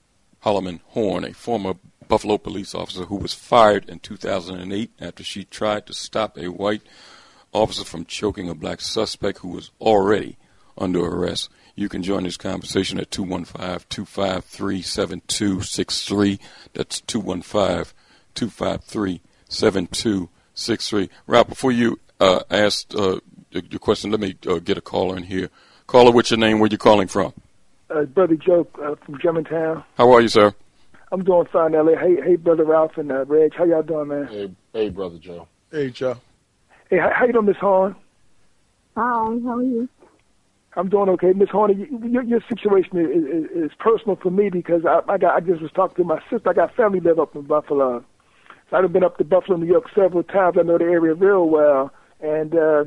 Holloman 0.45 0.81
Horn, 0.89 1.25
a 1.25 1.33
former 1.33 1.75
Buffalo 2.09 2.39
police 2.39 2.75
officer 2.75 3.05
who 3.05 3.17
was 3.17 3.33
fired 3.33 3.89
in 3.89 3.99
2008 3.99 4.91
after 5.01 5.25
she 5.25 5.45
tried 5.45 5.87
to 5.87 5.95
stop 5.95 6.37
a 6.37 6.49
white 6.49 6.83
officer 7.53 7.85
from 7.85 8.05
choking 8.05 8.49
a 8.49 8.55
black 8.55 8.81
suspect 8.81 9.39
who 9.39 9.49
was 9.49 9.71
already 9.81 10.37
under 10.77 11.01
arrest. 11.01 11.51
You 11.75 11.89
can 11.89 12.03
join 12.03 12.25
this 12.25 12.37
conversation 12.37 12.99
at 12.99 13.11
215 13.11 13.87
253 13.89 14.83
7263. 14.83 16.39
That's 16.73 17.01
215 17.01 17.93
253 18.35 19.21
7263. 19.49 21.11
Rob, 21.27 21.49
before 21.49 21.73
you 21.73 21.99
uh, 22.21 22.41
ask 22.51 22.87
uh, 22.95 23.21
your 23.51 23.81
question, 23.81 24.11
let 24.11 24.21
me 24.21 24.37
uh, 24.47 24.59
get 24.59 24.79
a 24.79 24.81
caller 24.81 25.17
in 25.17 25.25
here. 25.25 25.51
Caller, 25.87 26.11
what's 26.11 26.31
your 26.31 26.39
name? 26.39 26.59
Where 26.59 26.69
you 26.71 26.79
calling 26.79 27.09
from? 27.09 27.33
Uh, 27.91 28.03
Brother 28.03 28.37
Joe 28.37 28.67
uh, 28.83 28.95
from 29.05 29.19
Germantown. 29.21 29.85
How 29.97 30.13
are 30.13 30.21
you, 30.21 30.29
sir? 30.29 30.55
I'm 31.13 31.23
doing 31.23 31.47
fine, 31.53 31.73
LA. 31.73 31.93
Hey, 31.97 32.17
hey, 32.25 32.37
Brother 32.37 32.65
Ralph 32.65 32.97
and 32.97 33.13
uh, 33.13 33.25
Reg. 33.27 33.55
How 33.55 33.65
y'all 33.65 33.83
doing, 33.83 34.09
man? 34.09 34.27
Hey, 34.27 34.51
hey, 34.73 34.89
Brother 34.89 35.19
Joe. 35.19 35.47
Hey, 35.71 35.91
Joe. 35.91 36.17
Hey, 36.91 36.99
how, 36.99 37.11
how 37.15 37.27
you 37.27 37.33
doing, 37.33 37.47
Miss 37.47 37.57
Horne? 37.59 37.95
Hi, 38.97 39.03
how 39.03 39.59
are 39.59 39.63
you? 39.63 39.89
I'm 40.77 40.89
doing 40.89 41.09
okay, 41.11 41.33
Miss 41.33 41.51
Horner. 41.51 41.75
Your, 41.75 42.23
your 42.25 42.41
situation 42.49 42.99
is, 42.99 43.51
is, 43.55 43.65
is 43.65 43.71
personal 43.79 44.17
for 44.17 44.31
me 44.31 44.51
because 44.51 44.83
I, 44.85 45.01
I 45.09 45.19
got 45.19 45.37
I 45.37 45.41
just 45.41 45.63
was 45.63 45.71
talking 45.73 45.97
to 45.97 46.05
my 46.05 46.21
sister. 46.31 46.51
I 46.51 46.53
got 46.53 46.75
family 46.75 47.01
live 47.01 47.21
up 47.21 47.37
in 47.37 47.43
Buffalo, 47.43 48.01
so 48.01 48.05
I've 48.75 48.93
been 48.93 49.05
up 49.05 49.19
to 49.19 49.25
Buffalo, 49.25 49.57
New 49.57 49.67
York 49.67 49.87
several 49.95 50.23
times. 50.23 50.57
I 50.59 50.63
know 50.63 50.79
the 50.79 50.85
area 50.85 51.15
real 51.15 51.49
well, 51.49 51.93
and 52.21 52.55
uh, 52.55 52.85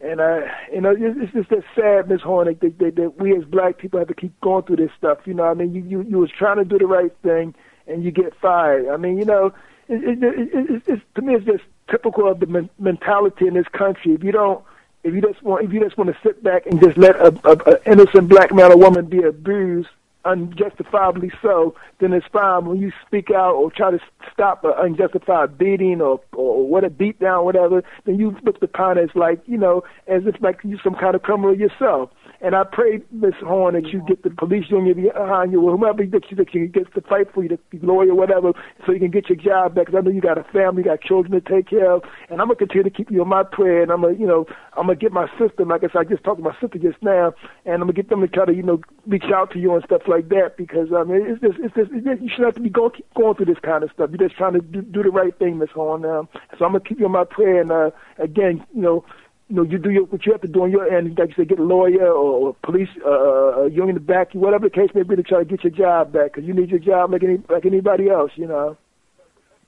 and 0.00 0.20
uh, 0.20 0.40
you 0.72 0.80
know 0.80 0.94
it's 0.96 1.32
just 1.32 1.50
that 1.50 1.64
sad, 1.74 2.08
Miss 2.08 2.20
Horner, 2.20 2.54
that, 2.54 2.78
that, 2.78 2.96
that 2.96 3.16
we 3.18 3.36
as 3.36 3.44
black 3.44 3.78
people 3.78 3.98
have 3.98 4.08
to 4.08 4.14
keep 4.14 4.38
going 4.40 4.64
through 4.64 4.76
this 4.76 4.90
stuff. 4.96 5.18
You 5.24 5.34
know, 5.34 5.44
I 5.44 5.54
mean, 5.54 5.74
you 5.74 5.82
you 5.82 6.02
you 6.02 6.18
was 6.18 6.30
trying 6.30 6.58
to 6.58 6.64
do 6.64 6.78
the 6.78 6.86
right 6.86 7.12
thing, 7.22 7.54
and 7.86 8.04
you 8.04 8.10
get 8.10 8.34
fired. 8.40 8.88
I 8.88 8.96
mean, 8.96 9.18
you 9.18 9.24
know, 9.24 9.52
it, 9.88 10.04
it, 10.04 10.22
it, 10.22 10.70
it, 10.70 10.82
it's 10.86 11.02
to 11.16 11.22
me 11.22 11.34
it's 11.34 11.44
just 11.44 11.64
typical 11.90 12.28
of 12.30 12.40
the 12.40 12.46
men- 12.46 12.70
mentality 12.78 13.46
in 13.46 13.54
this 13.54 13.68
country. 13.68 14.12
If 14.14 14.22
you 14.22 14.32
don't 14.32 14.64
if 15.02 15.14
you 15.14 15.20
just 15.20 15.42
want 15.42 15.64
if 15.64 15.72
you 15.72 15.80
just 15.80 15.98
want 15.98 16.10
to 16.10 16.16
sit 16.22 16.42
back 16.42 16.66
and 16.66 16.80
just 16.80 16.96
let 16.96 17.16
a, 17.16 17.28
a, 17.44 17.72
a 17.72 17.90
innocent 17.90 18.28
black 18.28 18.52
man 18.54 18.72
or 18.72 18.76
woman 18.76 19.06
be 19.06 19.22
abused 19.22 19.88
unjustifiably 20.24 21.30
so, 21.42 21.74
then 22.00 22.12
it's 22.12 22.26
fine. 22.32 22.64
When 22.66 22.78
you 22.78 22.92
speak 23.06 23.30
out 23.30 23.54
or 23.54 23.70
try 23.70 23.90
to 23.90 23.98
stop 24.32 24.64
an 24.64 24.72
unjustified 24.78 25.58
beating 25.58 26.00
or 26.00 26.20
or 26.32 26.66
what 26.66 26.84
a 26.84 26.90
beat 26.90 27.20
down, 27.20 27.44
whatever, 27.44 27.82
then 28.04 28.18
you 28.18 28.36
look 28.42 28.62
upon 28.62 28.98
as 28.98 29.10
like 29.14 29.42
you 29.46 29.58
know 29.58 29.82
as 30.06 30.22
if 30.26 30.40
like 30.40 30.60
you 30.64 30.78
some 30.82 30.94
kind 30.94 31.14
of 31.14 31.22
criminal 31.22 31.56
yourself. 31.56 32.10
And 32.44 32.54
I 32.54 32.62
pray, 32.62 33.00
Miss 33.10 33.32
Horne, 33.40 33.72
that 33.72 33.90
you 33.90 34.04
get 34.06 34.22
the 34.22 34.28
police 34.28 34.66
union 34.68 35.02
behind 35.02 35.50
you, 35.50 35.62
or 35.62 35.72
whomever 35.72 36.04
that 36.04 36.30
you, 36.30 36.36
that 36.36 36.52
you 36.52 36.66
gets 36.66 36.92
to 36.94 37.00
fight 37.00 37.32
for 37.32 37.42
you, 37.42 37.48
the 37.48 37.58
lawyer, 37.80 38.14
whatever, 38.14 38.52
so 38.84 38.92
you 38.92 38.98
can 38.98 39.10
get 39.10 39.30
your 39.30 39.38
job 39.38 39.74
back. 39.74 39.86
Because 39.86 39.98
I 39.98 40.02
know 40.02 40.10
you 40.10 40.20
got 40.20 40.36
a 40.36 40.44
family, 40.44 40.82
you 40.82 40.90
got 40.90 41.00
children 41.00 41.32
to 41.32 41.40
take 41.40 41.70
care 41.70 41.90
of, 41.90 42.02
and 42.28 42.42
I'm 42.42 42.48
gonna 42.48 42.56
continue 42.56 42.82
to 42.82 42.90
keep 42.90 43.10
you 43.10 43.22
in 43.22 43.28
my 43.28 43.44
prayer. 43.44 43.82
And 43.82 43.90
I'm 43.90 44.02
gonna, 44.02 44.12
you 44.12 44.26
know, 44.26 44.44
I'm 44.76 44.88
gonna 44.88 44.96
get 44.96 45.10
my 45.10 45.26
sister, 45.38 45.64
like 45.64 45.84
I 45.84 45.86
said, 45.86 46.00
I 46.00 46.04
just 46.04 46.22
talked 46.22 46.36
to 46.36 46.44
my 46.44 46.54
sister 46.60 46.78
just 46.78 47.02
now, 47.02 47.32
and 47.64 47.76
I'm 47.76 47.88
gonna 47.88 47.94
get 47.94 48.10
them 48.10 48.20
to 48.20 48.28
try 48.28 48.44
to, 48.44 48.54
you 48.54 48.62
know, 48.62 48.82
reach 49.06 49.32
out 49.34 49.50
to 49.52 49.58
you 49.58 49.74
and 49.74 49.82
stuff 49.84 50.02
like 50.06 50.28
that. 50.28 50.58
Because 50.58 50.88
I 50.94 51.02
mean, 51.04 51.24
it's 51.24 51.40
just, 51.40 51.58
it's 51.64 51.74
just, 51.74 51.92
it's 51.92 52.04
just 52.04 52.20
you 52.20 52.28
shouldn't 52.28 52.48
have 52.48 52.54
to 52.56 52.60
be 52.60 52.68
going 52.68 52.92
going 53.16 53.36
through 53.36 53.46
this 53.46 53.62
kind 53.62 53.82
of 53.82 53.90
stuff. 53.92 54.10
You're 54.10 54.28
just 54.28 54.36
trying 54.36 54.52
to 54.52 54.60
do, 54.60 54.82
do 54.82 55.02
the 55.02 55.08
right 55.08 55.34
thing, 55.38 55.56
Miss 55.58 55.70
Horne. 55.70 56.04
Um, 56.04 56.28
so 56.58 56.66
I'm 56.66 56.72
gonna 56.72 56.84
keep 56.84 57.00
you 57.00 57.06
in 57.06 57.12
my 57.12 57.24
prayer, 57.24 57.62
and 57.62 57.72
uh, 57.72 57.90
again, 58.18 58.66
you 58.74 58.82
know 58.82 59.04
you 59.48 59.56
know, 59.56 59.62
you 59.62 59.78
do 59.78 59.90
your, 59.90 60.04
what 60.04 60.24
you 60.24 60.32
have 60.32 60.40
to 60.40 60.48
do 60.48 60.62
on 60.62 60.70
your 60.70 60.90
end. 60.90 61.18
Like 61.18 61.30
you 61.30 61.34
say, 61.36 61.44
get 61.44 61.58
a 61.58 61.62
lawyer 61.62 62.06
or, 62.06 62.48
or 62.48 62.56
police, 62.62 62.88
uh, 63.06 63.64
union 63.64 63.94
to 63.94 64.00
back 64.00 64.34
you, 64.34 64.40
whatever 64.40 64.68
the 64.68 64.74
case 64.74 64.90
may 64.94 65.02
be, 65.02 65.16
to 65.16 65.22
try 65.22 65.38
to 65.38 65.44
get 65.44 65.62
your 65.62 65.72
job 65.72 66.12
back 66.12 66.32
because 66.32 66.44
you 66.44 66.54
need 66.54 66.70
your 66.70 66.78
job 66.78 67.12
like 67.12 67.22
any 67.22 67.38
like 67.48 67.66
anybody 67.66 68.08
else, 68.08 68.32
you 68.36 68.46
know. 68.46 68.76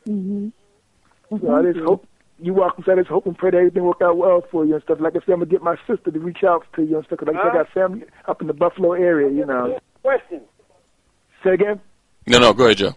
Mm-hmm. 0.09 0.49
So 1.41 1.55
I 1.55 1.63
just 1.63 1.85
hope 1.85 2.07
you 2.39 2.55
welcome. 2.55 2.85
So 2.87 2.93
I 2.93 2.97
just 2.97 3.09
hope 3.09 3.27
and 3.27 3.37
pray 3.37 3.51
that 3.51 3.59
everything 3.59 3.85
work 3.85 4.01
out 4.03 4.17
well 4.17 4.43
for 4.51 4.65
you 4.65 4.75
and 4.75 4.83
stuff. 4.83 4.99
Like 5.01 5.15
I 5.15 5.21
said, 5.21 5.33
I'm 5.33 5.41
gonna 5.41 5.47
get 5.47 5.63
my 5.63 5.77
sister 5.87 6.11
to 6.11 6.19
reach 6.19 6.43
out 6.43 6.65
to 6.77 6.83
you 6.83 6.97
and 6.97 7.07
stuff 7.07 7.19
because 7.19 7.35
like 7.35 7.37
I 7.37 7.49
said, 7.49 7.51
I 7.51 7.63
got 7.63 7.73
family 7.73 8.05
up 8.27 8.41
in 8.41 8.47
the 8.47 8.55
Buffalo 8.55 8.93
area, 8.93 9.31
you 9.31 9.45
know. 9.45 9.79
Question. 10.03 10.43
Say 11.45 11.55
again. 11.55 11.81
No, 12.27 12.39
no, 12.39 12.53
go 12.53 12.65
ahead, 12.65 12.79
Joe. 12.79 12.95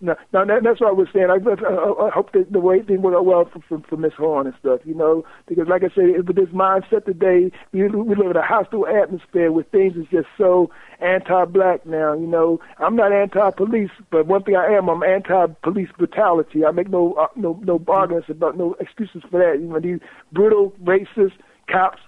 No, 0.00 0.14
no, 0.32 0.46
that, 0.46 0.62
that's 0.62 0.80
what 0.80 0.90
I 0.90 0.92
was 0.92 1.08
saying. 1.12 1.26
I, 1.28 1.38
I, 1.42 2.06
I 2.06 2.10
hope 2.10 2.32
that 2.32 2.52
the 2.52 2.60
way 2.60 2.82
thing 2.82 3.02
work 3.02 3.16
out 3.16 3.26
well 3.26 3.50
for, 3.52 3.60
for, 3.68 3.82
for 3.88 3.96
Miss 3.96 4.12
Horne 4.16 4.46
and 4.46 4.54
stuff, 4.60 4.80
you 4.84 4.94
know, 4.94 5.24
because 5.48 5.66
like 5.66 5.82
I 5.82 5.88
said, 5.92 6.24
with 6.24 6.36
this 6.36 6.50
mindset 6.50 7.04
today, 7.04 7.50
we, 7.72 7.88
we 7.88 8.14
live 8.14 8.30
in 8.30 8.36
a 8.36 8.46
hostile 8.46 8.86
atmosphere 8.86 9.50
where 9.50 9.64
things 9.64 9.96
is 9.96 10.06
just 10.08 10.28
so 10.38 10.70
anti-black 11.00 11.84
now. 11.84 12.12
You 12.14 12.28
know, 12.28 12.60
I'm 12.78 12.94
not 12.94 13.12
anti-police, 13.12 13.90
but 14.12 14.26
one 14.26 14.44
thing 14.44 14.54
I 14.54 14.66
am, 14.66 14.88
I'm 14.88 15.02
anti-police 15.02 15.90
brutality. 15.98 16.64
I 16.64 16.70
make 16.70 16.90
no 16.90 17.14
uh, 17.14 17.26
no 17.34 17.58
no 17.64 17.82
arguments 17.88 18.28
about 18.28 18.56
no 18.56 18.74
excuses 18.78 19.22
for 19.28 19.40
that. 19.40 19.60
You 19.60 19.66
know, 19.66 19.80
these 19.80 19.98
brutal, 20.32 20.72
racist 20.84 21.32
cops 21.68 21.98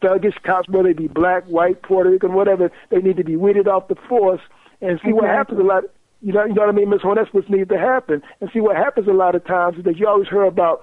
thuggish 0.00 0.40
cops, 0.44 0.68
whether 0.68 0.88
they 0.88 0.92
be 0.92 1.08
black, 1.08 1.44
white, 1.46 1.82
Puerto 1.82 2.10
Rican, 2.10 2.32
whatever, 2.34 2.70
they 2.90 2.98
need 2.98 3.16
to 3.16 3.24
be 3.24 3.36
weeded 3.36 3.66
off 3.66 3.88
the 3.88 3.96
force 4.08 4.40
and 4.80 5.00
see 5.04 5.12
what 5.12 5.24
happens 5.24 5.58
a 5.58 5.62
lot. 5.64 5.84
You 6.20 6.32
know, 6.32 6.44
you 6.44 6.54
know 6.54 6.62
what 6.62 6.70
I 6.70 6.72
mean, 6.72 6.90
Miss 6.90 7.02
Horne? 7.02 7.16
That's 7.16 7.32
what 7.32 7.48
needs 7.48 7.68
to 7.68 7.78
happen. 7.78 8.22
And 8.40 8.50
see 8.52 8.60
what 8.60 8.76
happens 8.76 9.06
a 9.06 9.12
lot 9.12 9.34
of 9.34 9.44
times 9.46 9.78
is 9.78 9.84
that 9.84 9.96
you 9.98 10.08
always 10.08 10.28
hear 10.28 10.42
about 10.42 10.82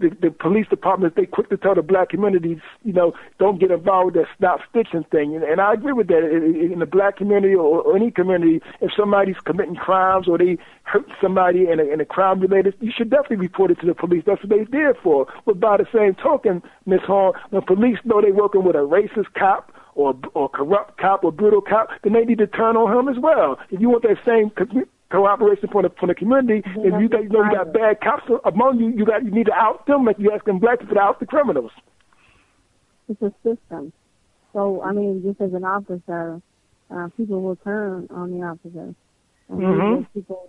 the, 0.00 0.10
the 0.20 0.30
police 0.30 0.66
departments, 0.68 1.14
they 1.16 1.26
quick 1.26 1.50
to 1.50 1.56
tell 1.56 1.74
the 1.74 1.82
black 1.82 2.08
communities, 2.08 2.58
you 2.84 2.92
know, 2.92 3.12
don't 3.38 3.60
get 3.60 3.70
involved 3.70 4.16
with 4.16 4.24
that 4.24 4.28
stop 4.36 4.60
stitching 4.70 5.04
thing. 5.10 5.36
And, 5.36 5.44
and 5.44 5.60
I 5.60 5.74
agree 5.74 5.92
with 5.92 6.08
that. 6.08 6.24
In, 6.24 6.78
the 6.80 6.86
black 6.86 7.18
community 7.18 7.54
or, 7.54 7.82
or 7.82 7.94
any 7.94 8.10
community, 8.10 8.62
if 8.80 8.90
somebody's 8.96 9.36
committing 9.44 9.76
crimes 9.76 10.26
or 10.26 10.38
they 10.38 10.56
hurt 10.84 11.04
somebody 11.20 11.68
in 11.68 11.78
a, 11.78 11.84
in 11.84 12.00
a 12.00 12.06
crime 12.06 12.40
related, 12.40 12.74
you 12.80 12.90
should 12.96 13.10
definitely 13.10 13.36
report 13.36 13.70
it 13.70 13.78
to 13.80 13.86
the 13.86 13.94
police. 13.94 14.24
That's 14.26 14.42
what 14.42 14.48
they 14.48 14.64
there 14.64 14.94
for. 14.94 15.26
But 15.44 15.60
by 15.60 15.76
the 15.76 15.86
same 15.94 16.14
token, 16.14 16.62
Miss 16.86 17.02
Horne, 17.06 17.34
when 17.50 17.60
police 17.62 17.98
know 18.04 18.22
they're 18.22 18.32
working 18.32 18.64
with 18.64 18.76
a 18.76 18.78
racist 18.78 19.34
cop 19.38 19.72
or 19.94 20.14
or 20.34 20.48
corrupt 20.48 20.98
cop 20.98 21.24
or 21.24 21.32
brutal 21.32 21.60
cop, 21.60 21.88
then 22.02 22.12
they 22.12 22.24
need 22.24 22.38
to 22.38 22.46
turn 22.46 22.76
on 22.76 22.96
him 22.96 23.08
as 23.08 23.20
well. 23.20 23.58
If 23.70 23.80
you 23.80 23.90
want 23.90 24.02
that 24.04 24.18
same 24.24 24.50
cooperation 25.10 25.68
from 25.70 25.82
the 25.82 25.90
from 25.98 26.08
the 26.08 26.14
community. 26.14 26.62
If 26.64 27.00
you, 27.00 27.08
got, 27.08 27.22
you 27.24 27.28
know 27.28 27.44
you 27.44 27.52
got 27.52 27.72
bad 27.72 28.00
cops 28.00 28.22
among 28.44 28.78
you, 28.78 28.92
you 28.96 29.04
got 29.04 29.24
you 29.24 29.30
need 29.30 29.46
to 29.46 29.52
out 29.52 29.86
them 29.86 30.04
like 30.04 30.18
you 30.18 30.32
asking 30.32 30.60
black 30.60 30.80
people 30.80 30.94
to 30.94 31.00
out 31.00 31.20
the 31.20 31.26
criminals. 31.26 31.72
It's 33.08 33.20
a 33.22 33.32
system. 33.42 33.92
So 34.52 34.82
I 34.82 34.92
mean, 34.92 35.22
just 35.22 35.40
as 35.40 35.52
an 35.52 35.64
officer, 35.64 36.40
uh, 36.94 37.08
people 37.16 37.42
will 37.42 37.56
turn 37.56 38.08
on 38.10 38.30
the 38.30 38.46
officer. 38.46 38.94
And 39.48 39.60
Mhm. 39.60 40.06
people 40.14 40.48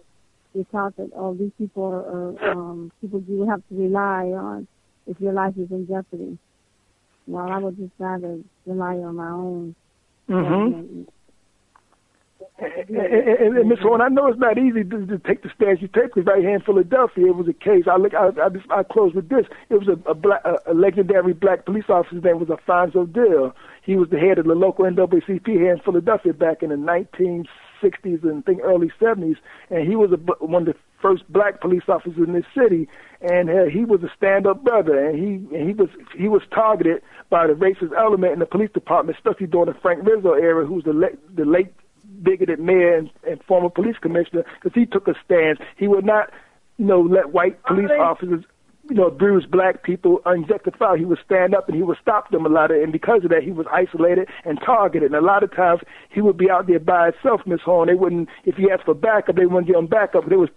you 0.53 0.65
taught 0.71 0.95
that 0.97 1.11
oh 1.15 1.33
these 1.33 1.51
people 1.57 1.83
are, 1.83 2.05
are 2.05 2.51
um, 2.51 2.91
people 3.01 3.21
you 3.27 3.47
have 3.49 3.61
to 3.69 3.75
rely 3.75 4.25
on 4.31 4.67
if 5.07 5.19
your 5.19 5.33
life 5.33 5.57
is 5.57 5.71
in 5.71 5.87
jeopardy. 5.87 6.37
Well, 7.27 7.49
I 7.49 7.57
would 7.57 7.77
just 7.77 7.91
rather 7.99 8.39
rely 8.65 8.95
on 8.95 9.15
my 9.15 9.29
own. 9.29 9.75
Mm 10.29 10.45
Mhm. 10.45 10.71
judgment. 10.71 11.09
And, 12.59 12.89
and, 12.89 13.57
and 13.57 13.69
Miss 13.69 13.79
Horne, 13.79 14.01
I 14.01 14.07
know 14.07 14.27
it's 14.27 14.39
not 14.39 14.57
easy 14.57 14.83
to, 14.83 15.05
to 15.07 15.17
take 15.17 15.41
the 15.41 15.49
stance 15.55 15.81
you 15.81 15.87
take 15.87 16.13
because 16.13 16.25
right 16.27 16.41
here 16.41 16.53
in 16.53 16.61
Philadelphia, 16.61 17.27
it 17.27 17.35
was 17.35 17.47
a 17.47 17.53
case. 17.53 17.85
I 17.89 17.97
look, 17.97 18.13
I, 18.13 18.27
I, 18.27 18.49
just, 18.49 18.69
I 18.69 18.83
close 18.83 19.13
with 19.15 19.29
this. 19.29 19.45
It 19.69 19.75
was 19.83 19.87
a, 19.87 19.97
a, 20.09 20.13
black, 20.13 20.41
a, 20.45 20.57
a 20.67 20.73
legendary 20.73 21.33
black 21.33 21.65
police 21.65 21.85
officer's 21.89 22.23
name 22.23 22.39
was 22.39 22.51
Alphonso 22.51 23.05
Deal. 23.05 23.55
He 23.83 23.95
was 23.95 24.09
the 24.09 24.19
head 24.19 24.37
of 24.37 24.45
the 24.45 24.53
local 24.53 24.85
NAACP 24.85 25.47
here 25.47 25.73
in 25.73 25.79
Philadelphia 25.79 26.33
back 26.33 26.61
in 26.61 26.69
the 26.69 26.75
1960s 26.75 27.47
and 27.81 28.39
I 28.39 28.41
think 28.41 28.61
early 28.63 28.91
70s, 28.99 29.37
and 29.69 29.87
he 29.87 29.95
was 29.95 30.11
a, 30.11 30.17
one 30.43 30.67
of 30.67 30.73
the 30.73 30.79
first 31.01 31.23
black 31.31 31.61
police 31.61 31.83
officers 31.87 32.17
in 32.17 32.33
this 32.33 32.45
city, 32.55 32.87
and 33.21 33.49
uh, 33.49 33.65
he 33.65 33.85
was 33.85 34.03
a 34.03 34.11
stand-up 34.15 34.63
brother, 34.63 35.07
and 35.07 35.17
he 35.17 35.55
and 35.55 35.67
he 35.67 35.73
was 35.73 35.89
he 36.15 36.27
was 36.27 36.41
targeted 36.53 37.01
by 37.29 37.47
the 37.47 37.53
racist 37.53 37.95
element 37.97 38.33
in 38.33 38.39
the 38.39 38.45
police 38.45 38.71
department, 38.71 39.17
especially 39.17 39.47
during 39.47 39.67
the 39.67 39.79
Frank 39.79 40.05
Rizzo 40.05 40.33
era, 40.33 40.65
who 40.65 40.75
was 40.75 40.83
the 40.83 40.93
late, 40.93 41.35
the 41.35 41.45
late 41.45 41.73
bigoted 42.21 42.59
mayor 42.59 42.97
and, 42.97 43.09
and 43.27 43.41
former 43.43 43.69
police 43.69 43.97
commissioner, 44.01 44.43
because 44.61 44.73
he 44.79 44.85
took 44.85 45.07
a 45.07 45.15
stance. 45.25 45.59
He 45.77 45.87
would 45.87 46.05
not, 46.05 46.31
you 46.77 46.85
know, 46.85 47.01
let 47.01 47.31
white 47.31 47.63
police 47.63 47.89
officers, 47.99 48.43
you 48.89 48.95
know, 48.95 49.05
abuse 49.05 49.45
black 49.45 49.83
people 49.83 50.21
unjustified. 50.25 50.99
He 50.99 51.05
would 51.05 51.19
stand 51.23 51.53
up 51.53 51.67
and 51.67 51.75
he 51.75 51.83
would 51.83 51.97
stop 52.01 52.31
them 52.31 52.45
a 52.45 52.49
lot, 52.49 52.71
of, 52.71 52.81
and 52.81 52.91
because 52.91 53.23
of 53.23 53.29
that, 53.29 53.43
he 53.43 53.51
was 53.51 53.65
isolated 53.71 54.27
and 54.43 54.59
targeted. 54.65 55.11
And 55.11 55.15
a 55.15 55.25
lot 55.25 55.43
of 55.43 55.55
times, 55.55 55.81
he 56.09 56.21
would 56.21 56.37
be 56.37 56.49
out 56.49 56.67
there 56.67 56.79
by 56.79 57.11
himself, 57.11 57.41
Miss 57.45 57.61
Horne. 57.61 57.87
They 57.87 57.93
wouldn't, 57.93 58.29
if 58.45 58.55
he 58.55 58.69
asked 58.71 58.85
for 58.85 58.93
backup, 58.93 59.35
they 59.35 59.45
wouldn't 59.45 59.67
give 59.67 59.75
him 59.75 59.87
backup. 59.87 60.27
They 60.27 60.35
was 60.35 60.49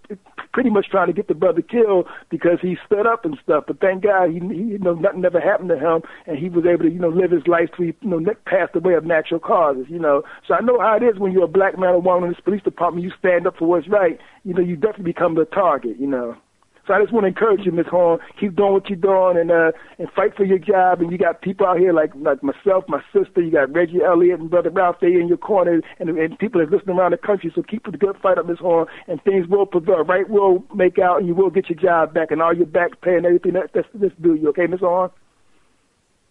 pretty 0.53 0.71
much 0.71 0.87
trying 0.91 1.09
to 1.09 1.13
get 1.13 1.29
the 1.29 1.35
brother 1.35 1.63
killed 1.63 2.07
because 2.31 2.59
he 2.63 2.77
stood 2.87 3.07
up 3.07 3.25
and 3.25 3.37
stuff. 3.43 3.65
But 3.67 3.81
thank 3.81 4.05
God, 4.05 4.31
he, 4.31 4.39
he 4.39 4.63
you 4.75 4.79
know, 4.79 4.95
nothing 4.95 5.21
never 5.21 5.41
happened 5.41 5.69
to 5.69 5.79
him, 5.79 6.03
and 6.27 6.39
he 6.39 6.49
was 6.49 6.65
able 6.65 6.85
to, 6.85 6.91
you 6.91 7.01
know, 7.01 7.09
live 7.09 7.31
his 7.31 7.47
life 7.47 7.71
till 7.77 7.87
he, 7.87 7.95
you 8.01 8.09
know, 8.09 8.35
passed 8.47 8.75
away 8.75 8.95
of 8.95 9.05
natural 9.05 9.41
causes. 9.41 9.87
You 9.89 9.99
know, 9.99 10.23
so 10.47 10.55
I 10.55 10.61
know 10.61 10.81
how 10.81 10.97
it 10.97 11.03
is 11.03 11.19
when 11.19 11.33
you're 11.33 11.45
a 11.45 11.49
black 11.49 11.79
man 11.79 11.91
or 11.91 12.01
woman 12.01 12.29
in 12.29 12.31
this 12.31 12.41
police 12.41 12.63
department. 12.63 13.05
You 13.05 13.13
stand 13.19 13.47
up 13.47 13.57
for 13.59 13.67
what's 13.67 13.89
right. 13.89 14.19
You 14.45 14.55
know, 14.55 14.63
you 14.63 14.77
definitely 14.77 15.13
become 15.13 15.35
the 15.35 15.45
target. 15.45 15.99
You 15.99 16.07
know. 16.07 16.37
So 16.87 16.93
I 16.93 17.01
just 17.01 17.13
want 17.13 17.25
to 17.25 17.29
encourage 17.29 17.65
you, 17.65 17.73
Miss 17.73 17.87
Horne, 17.87 18.19
keep 18.39 18.57
doing 18.57 18.75
what 18.75 18.89
you're 18.91 18.99
doing 18.99 19.39
and 19.39 19.51
uh 19.51 19.73
and 19.99 20.11
fight 20.11 20.37
for 20.37 20.45
your 20.45 20.59
job. 20.59 21.01
And 21.01 21.11
you 21.11 21.17
got 21.19 21.41
people 21.41 21.67
out 21.67 21.79
here 21.79 21.93
like 21.93 22.13
like 22.15 22.43
myself, 22.43 22.85
my 22.89 23.03
sister, 23.13 23.41
you 23.41 23.51
got 23.51 23.73
Reggie 23.73 24.03
Elliott 24.03 24.41
and 24.41 24.51
Brother 24.51 24.71
Ralph 24.71 24.97
they 25.01 25.15
in 25.15 25.29
your 25.29 25.39
corner 25.39 25.81
and 25.99 26.11
and 26.11 26.39
people 26.39 26.61
that 26.61 26.71
listen 26.71 26.91
around 26.91 27.13
the 27.13 27.17
country. 27.19 27.51
So 27.55 27.63
keep 27.63 27.85
the 27.85 27.97
good 27.97 28.17
fight 28.23 28.39
up, 28.39 28.47
Miss 28.47 28.59
Horne, 28.59 28.87
and 29.09 29.23
things 29.23 29.47
will 29.49 29.67
prevail. 29.67 30.05
Right 30.05 30.29
will 30.29 30.65
make 30.75 30.99
out 30.99 31.19
and 31.19 31.27
you 31.27 31.35
will 31.35 31.51
get 31.51 31.71
your 31.71 31.79
job 31.79 32.13
back 32.13 32.31
and 32.31 32.43
all 32.43 32.55
your 32.55 32.67
back 32.67 33.01
pay 33.01 33.17
and 33.17 33.25
everything 33.25 33.55
that 33.55 33.71
that's 33.73 33.89
this 33.95 34.13
do 34.21 34.35
you, 34.35 34.49
okay, 34.51 34.67
Miss 34.67 34.81
Horne? 34.81 35.11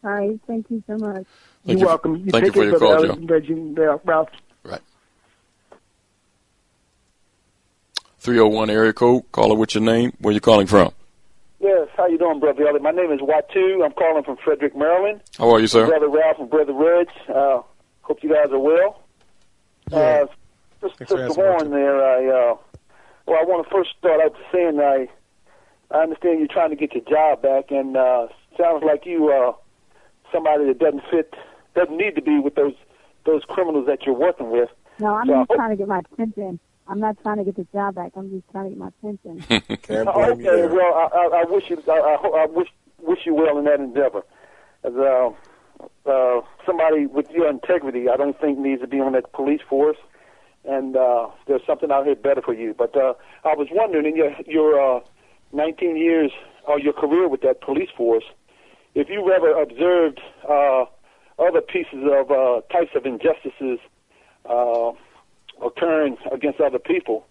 All 0.04 0.12
right, 0.12 0.40
thank 0.48 0.70
you 0.70 0.84
so 0.86 0.98
much. 0.98 1.26
You're 1.66 1.80
you. 1.80 1.86
welcome. 1.86 2.18
You 2.18 2.32
Thank 2.32 2.44
take 2.44 2.44
you 2.44 2.52
for 2.52 2.60
care, 2.60 2.70
your 2.72 2.80
call, 2.80 2.94
Elliott 2.94 3.18
and 3.18 3.30
Reggie 3.30 3.54
and 3.54 3.78
Ralph. 4.04 4.30
Right. 4.64 4.82
301 8.28 8.70
area 8.70 8.94
code. 8.94 9.24
Caller, 9.34 9.54
what's 9.56 9.76
your 9.76 9.84
name? 9.84 10.14
Where 10.20 10.34
you 10.34 10.40
calling 10.40 10.66
from? 10.66 10.94
Yes, 11.60 11.90
how 11.98 12.08
you 12.08 12.18
doing, 12.18 12.40
Brother 12.40 12.66
Elliot? 12.66 12.82
My 12.82 12.92
name 12.92 13.12
is 13.12 13.20
Watu. 13.20 13.84
I'm 13.84 13.92
calling 13.92 14.24
from 14.24 14.38
Frederick, 14.38 14.76
Maryland. 14.78 15.22
How 15.38 15.50
are 15.54 15.60
you, 15.60 15.68
sir? 15.68 15.86
Brother 15.88 16.08
Ralph 16.10 16.38
and 16.40 16.50
Brother 16.50 16.74
Reg. 16.74 17.08
Uh, 17.28 17.62
hope 18.02 18.24
you 18.24 18.30
guys 18.34 18.48
are 18.52 18.60
well. 18.60 19.02
Uh, 19.92 20.26
just 20.82 20.96
Thanks 20.98 21.12
for 21.12 21.18
Sister 21.28 21.48
asking, 21.54 21.72
there, 21.72 22.02
I, 22.04 22.26
uh, 22.52 22.56
well, 23.26 23.38
I 23.40 23.44
want 23.46 23.66
to 23.68 23.74
first 23.74 23.92
start 24.00 24.22
out 24.22 24.34
saying 24.54 24.80
I, 24.80 25.08
I 25.92 26.04
understand 26.04 26.40
you're 26.40 26.48
trying 26.48 26.70
to 26.70 26.76
get 26.78 26.94
your 26.94 27.04
job 27.04 27.42
back, 27.42 27.72
and 27.72 27.96
uh, 27.98 28.28
sounds 28.58 28.84
like 28.86 29.06
you 29.06 29.30
uh, 29.32 29.52
somebody 30.32 30.66
that 30.68 30.80
doesn't 30.80 31.04
fit, 31.12 31.34
doesn't 31.76 31.98
need 31.98 32.16
to 32.16 32.22
be 32.22 32.40
with 32.40 32.56
those 32.56 32.74
those 33.26 33.42
criminals 33.48 33.86
that 33.88 34.06
you're 34.06 34.16
working 34.16 34.50
with. 34.50 34.70
No, 35.00 35.14
I'm 35.16 35.28
So 35.28 35.34
I 35.34 35.40
just 35.42 35.50
hope- 35.50 35.58
trying 35.58 35.70
to 35.72 35.76
get 35.78 35.88
my 35.88 36.02
pension. 36.18 36.60
I'm 36.88 37.00
not 37.00 37.22
trying 37.22 37.38
to 37.38 37.44
get 37.44 37.56
the 37.56 37.68
job 37.74 37.96
back. 37.96 38.12
I'm 38.16 38.30
just 38.30 38.50
trying 38.52 38.66
to 38.66 38.70
get 38.72 38.80
my 38.80 38.90
pension. 39.02 39.44
Oh, 40.08 40.24
okay, 40.32 40.68
well, 40.68 40.94
I, 40.94 41.10
I, 41.14 41.42
I 41.42 41.44
wish 41.50 41.70
you, 41.70 41.82
I, 41.88 41.92
I, 41.92 42.44
I 42.44 42.46
wish 42.46 42.68
wish 43.00 43.20
you 43.26 43.36
well 43.36 43.58
in 43.58 43.66
that 43.66 43.80
endeavor. 43.80 44.24
As 44.84 44.94
uh, 44.94 45.30
uh, 46.06 46.42
somebody 46.66 47.06
with 47.06 47.30
your 47.32 47.50
integrity, 47.50 48.10
I 48.10 48.18
don't 48.18 48.40
think 48.40 48.58
needs 48.58 48.82
to 48.82 48.88
be 48.88 49.00
on 49.00 49.14
that 49.14 49.32
police 49.34 49.62
force, 49.70 49.98
and 50.66 50.96
uh, 50.96 51.28
there's 51.48 51.62
something 51.66 51.92
out 51.92 52.06
here 52.06 52.16
better 52.16 52.42
for 52.42 52.54
you. 52.54 52.74
But 52.78 52.96
uh, 52.96 53.14
I 53.46 53.56
was 53.56 53.68
wondering, 53.72 54.06
in 54.06 54.16
your 54.16 54.34
your 54.46 54.98
uh, 54.98 55.00
19 55.54 55.98
years 55.98 56.32
or 56.68 56.80
your 56.80 56.94
career 56.94 57.28
with 57.28 57.42
that 57.42 57.62
police 57.62 57.90
force, 57.96 58.26
if 58.96 59.10
you 59.10 59.32
ever 59.32 59.62
observed 59.62 60.20
uh, 60.50 60.86
other 61.40 61.62
pieces 61.62 62.04
of 62.12 62.32
uh, 62.32 62.62
types 62.72 62.92
of 62.96 63.06
injustices 63.06 63.80
uh, 64.50 64.92
occurring 65.62 66.18
against 66.32 66.60
other 66.62 66.80
people, 66.80 67.26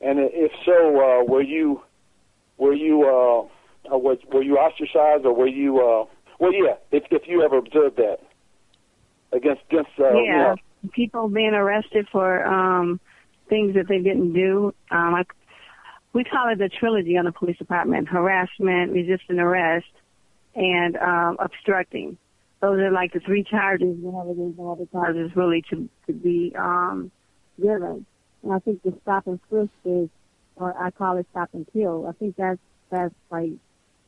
and 0.00 0.18
if 0.20 0.52
so, 0.64 1.00
uh, 1.00 1.24
were 1.24 1.42
you 1.42 1.82
were 2.58 2.74
you 2.74 3.04
uh, 3.04 3.94
uh, 3.94 3.98
were, 3.98 4.16
were 4.32 4.42
you 4.42 4.56
ostracized 4.56 5.24
or 5.24 5.34
were 5.34 5.48
you 5.48 5.78
uh, 5.78 6.04
well, 6.38 6.52
yeah, 6.52 6.74
if 6.92 7.04
if 7.10 7.22
you 7.26 7.42
ever 7.42 7.58
observed 7.58 7.96
that 7.96 8.18
against 9.32 9.62
against 9.70 9.90
uh, 9.98 10.12
you 10.12 10.26
yeah, 10.26 10.38
know, 10.38 10.56
people 10.92 11.28
being 11.28 11.54
arrested 11.54 12.06
for 12.12 12.44
um 12.44 13.00
things 13.48 13.74
that 13.74 13.88
they 13.88 13.98
didn't 13.98 14.32
do. 14.32 14.74
Um, 14.90 15.14
I, 15.14 15.24
we 16.12 16.24
call 16.24 16.50
it 16.50 16.58
the 16.58 16.68
trilogy 16.68 17.16
on 17.16 17.24
the 17.24 17.32
police 17.32 17.58
department: 17.58 18.08
harassment, 18.08 18.92
resisting 18.92 19.38
arrest, 19.38 19.86
and 20.54 20.96
um, 20.96 21.36
obstructing. 21.38 22.18
Those 22.60 22.78
are 22.80 22.90
like 22.90 23.12
the 23.12 23.20
three 23.20 23.44
charges. 23.44 23.96
Whenever 24.00 24.34
there's 24.34 24.56
no 24.56 24.72
other 24.72 24.86
Charges 24.90 25.30
really 25.36 25.62
to 25.70 25.88
to 26.06 26.12
be 26.12 26.54
um 26.58 27.10
given. 27.60 28.06
And 28.42 28.52
I 28.52 28.58
think 28.60 28.82
the 28.82 28.94
stop 29.02 29.26
and 29.26 29.40
frisk 29.48 29.70
is, 29.84 30.08
or 30.56 30.76
I 30.76 30.90
call 30.90 31.16
it 31.16 31.26
stop 31.30 31.50
and 31.52 31.66
kill. 31.72 32.06
I 32.06 32.12
think 32.12 32.36
that's 32.36 32.60
that's 32.90 33.14
like 33.30 33.52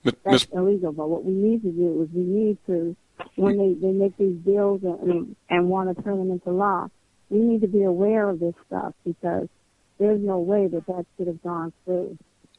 Miss- 0.05 0.15
that's 0.25 0.47
illegal. 0.53 0.93
But 0.93 1.09
what 1.09 1.25
we 1.25 1.33
need 1.33 1.62
to 1.62 1.70
do 1.70 2.03
is 2.03 2.09
we 2.15 2.23
need 2.23 2.59
to, 2.66 2.97
when 3.37 3.59
they 3.59 3.75
they 3.75 3.93
make 3.93 4.16
these 4.16 4.37
bills 4.37 4.83
and 4.83 5.01
and, 5.01 5.37
and 5.51 5.69
want 5.69 5.95
to 5.95 6.03
turn 6.03 6.19
them 6.19 6.31
into 6.31 6.51
law, 6.51 6.89
we 7.31 7.39
need 7.39 7.61
to 7.62 7.69
be 7.69 7.83
aware 7.83 8.29
of 8.29 8.41
this 8.41 8.55
stuff 8.66 8.95
because 9.05 9.49
there's 9.99 10.20
no 10.20 10.39
way 10.39 10.66
that 10.69 10.87
that 10.87 11.07
should 11.16 11.27
have 11.27 11.43
gone 11.43 11.73
through. 11.85 12.16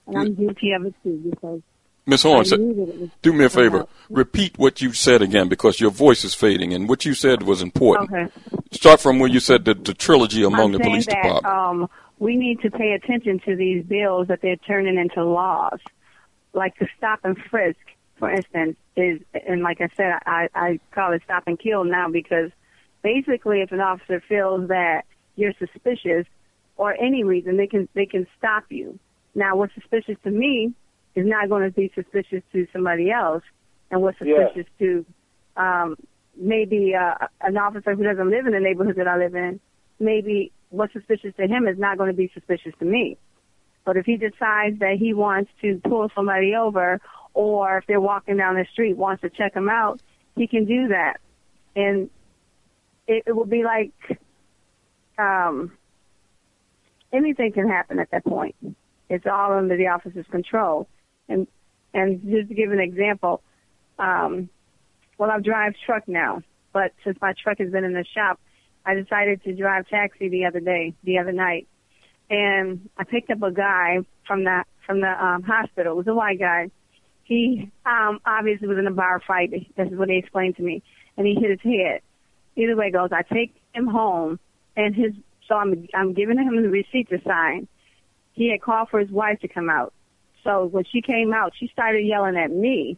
And 0.08 0.18
I'm 0.18 0.36
guilty 0.36 0.72
of 0.74 0.86
it 0.86 0.94
too 1.04 1.22
because 1.30 1.62
Miss 2.10 2.24
Horne, 2.24 2.40
I 2.40 2.44
sa- 2.44 2.56
knew 2.56 2.74
that 2.74 2.94
it 2.94 3.00
was 3.00 3.10
do 3.22 3.34
me 3.34 3.46
a 3.46 3.50
favor. 3.50 3.82
Uh-huh. 3.82 4.06
Repeat 4.10 4.58
what 4.58 4.82
you 4.82 4.94
said 4.94 5.22
again 5.22 5.48
because 5.48 5.80
your 5.80 5.92
voice 5.92 6.24
is 6.24 6.34
fading, 6.34 6.74
and 6.74 6.90
what 6.90 7.06
you 7.06 7.14
said 7.14 7.44
was 7.44 7.62
important. 7.62 8.12
Okay. 8.12 8.32
Start 8.72 9.00
from 9.00 9.20
where 9.20 9.30
you 9.30 9.40
said 9.40 9.66
the, 9.66 9.74
the 9.76 9.94
trilogy 9.94 10.44
among 10.44 10.66
I'm 10.66 10.72
the 10.74 10.80
police 10.80 11.06
that 11.06 11.22
department. 11.22 11.46
um, 11.46 11.90
we 12.18 12.36
need 12.36 12.60
to 12.62 12.72
pay 12.72 12.92
attention 12.92 13.40
to 13.46 13.56
these 13.56 13.84
bills 13.86 14.28
that 14.28 14.42
they're 14.42 14.58
turning 14.58 14.98
into 14.98 15.24
laws, 15.24 15.80
like 16.54 16.78
the 16.80 16.88
stop 16.98 17.20
and 17.24 17.38
frisk, 17.50 17.80
for 18.18 18.30
instance, 18.30 18.76
is 18.96 19.22
and 19.48 19.62
like 19.62 19.80
I 19.80 19.90
said, 19.96 20.14
I, 20.26 20.50
I 20.54 20.80
call 20.92 21.14
it 21.14 21.22
stop 21.24 21.44
and 21.48 21.58
kill 21.58 21.84
now 21.84 22.10
because 22.10 22.52
basically, 23.02 23.62
if 23.62 23.72
an 23.72 23.80
officer 23.80 24.22
feels 24.28 24.68
that 24.70 25.06
you're 25.36 25.54
suspicious 25.60 26.26
or 26.76 26.94
any 26.94 27.24
reason, 27.24 27.58
they 27.58 27.68
can 27.68 27.88
they 27.94 28.06
can 28.06 28.28
stop 28.38 28.66
you. 28.70 29.00
Now, 29.36 29.56
what's 29.56 29.74
suspicious 29.76 30.18
to 30.24 30.32
me 30.32 30.74
is 31.16 31.26
not 31.26 31.50
going 31.50 31.64
to 31.64 31.72
be 31.72 31.92
suspicious 31.96 32.44
to 32.54 32.68
somebody 32.72 33.12
else, 33.12 33.44
and 33.92 34.02
what's 34.02 34.20
Yeah. 34.22 34.46
suspicious 34.46 34.72
to 34.80 35.06
um, 35.58 35.96
maybe 36.36 36.96
uh, 36.96 37.28
an 37.42 37.58
officer 37.58 37.96
who 37.96 38.04
doesn't 38.04 38.30
live 38.30 38.46
in 38.46 38.54
the 38.54 38.60
neighborhood 38.60 38.96
that 38.96 39.08
I 39.08 39.18
live 39.18 39.36
in, 39.36 39.60
maybe 40.00 40.52
what's 40.70 40.94
suspicious 40.94 41.36
to 41.36 41.48
him 41.48 41.68
is 41.68 41.78
not 41.78 41.98
going 41.98 42.10
to 42.10 42.16
be 42.16 42.30
suspicious 42.34 42.74
to 42.80 42.86
me. 42.86 43.18
But 43.86 43.98
if 43.98 44.06
he 44.06 44.18
decides 44.18 44.80
that 44.80 44.98
he 45.00 45.14
wants 45.14 45.52
to 45.62 45.82
pull 45.84 46.10
somebody 46.14 46.54
over, 46.56 47.02
or 47.34 47.80
if 47.80 47.88
they're 47.88 48.00
walking 48.02 48.38
down 48.38 48.56
the 48.56 48.66
street 48.72 48.96
wants 48.96 49.22
to 49.22 49.30
check 49.30 49.54
them 49.54 49.70
out, 49.70 50.00
he 50.36 50.48
can 50.48 50.66
do 50.66 50.90
that, 50.90 51.20
and 51.76 52.10
it, 53.08 53.24
it 53.28 53.32
will 53.36 53.46
be 53.46 53.64
like 53.64 53.92
um, 55.18 55.72
anything 57.12 57.52
can 57.52 57.68
happen 57.68 58.00
at 58.00 58.12
that 58.12 58.24
point. 58.24 58.56
It's 59.10 59.26
all 59.26 59.54
under 59.54 59.76
the 59.76 59.88
officer's 59.88 60.28
control. 60.28 60.88
And 61.30 61.48
and 61.94 62.22
just 62.24 62.50
to 62.50 62.54
give 62.54 62.72
an 62.72 62.80
example, 62.80 63.42
um, 63.98 64.50
well, 65.18 65.32
I 65.32 65.40
drive 65.40 65.74
truck 65.86 66.08
now, 66.08 66.42
but 66.74 66.92
since 67.04 67.18
my 67.22 67.34
truck 67.42 67.60
has 67.60 67.72
been 67.72 67.84
in 67.84 67.94
the 67.94 68.06
shop, 68.16 68.40
I 68.86 68.96
decided 68.96 69.44
to 69.44 69.56
drive 69.56 69.88
taxi 69.88 70.30
the 70.30 70.46
other 70.46 70.60
day, 70.60 70.94
the 71.04 71.20
other 71.20 71.32
night, 71.32 71.68
and 72.30 72.90
I 72.98 73.04
picked 73.04 73.30
up 73.30 73.42
a 73.42 73.52
guy 73.52 74.00
from 74.26 74.44
the 74.44 74.64
from 74.86 75.02
the 75.02 75.24
um, 75.24 75.44
hospital. 75.44 75.94
It 75.94 75.98
was 75.98 76.08
a 76.08 76.14
white 76.14 76.40
guy. 76.40 76.70
He 77.24 77.72
um, 77.86 78.20
obviously 78.26 78.68
was 78.68 78.78
in 78.80 78.88
a 78.88 78.92
bar 78.92 79.22
fight. 79.26 79.52
This 79.52 79.88
is 79.92 79.98
what 79.98 80.08
they 80.08 80.18
explained 80.18 80.56
to 80.58 80.64
me, 80.64 80.82
and 81.16 81.28
he 81.28 81.36
hit 81.36 81.52
his 81.52 81.62
head. 81.62 82.02
Either 82.56 82.76
way 82.76 82.92
goes, 82.92 83.10
I 83.12 83.22
take 83.22 83.56
him 83.74 83.88
home, 83.88 84.40
and 84.76 84.96
his 84.96 85.14
so 85.48 85.56
I'm 85.56 85.88
I'm 85.94 86.14
giving 86.14 86.38
him 86.38 86.62
the 86.62 86.70
receipt 86.70 87.10
to 87.10 87.22
sign. 87.24 87.68
He 88.34 88.50
had 88.50 88.62
called 88.62 88.90
for 88.90 89.00
his 89.00 89.10
wife 89.10 89.40
to 89.42 89.48
come 89.48 89.70
out. 89.70 89.94
So 90.44 90.66
when 90.66 90.86
she 90.86 91.02
came 91.02 91.34
out, 91.34 91.54
she 91.58 91.68
started 91.68 92.06
yelling 92.06 92.38
at 92.38 92.52
me. 92.52 92.98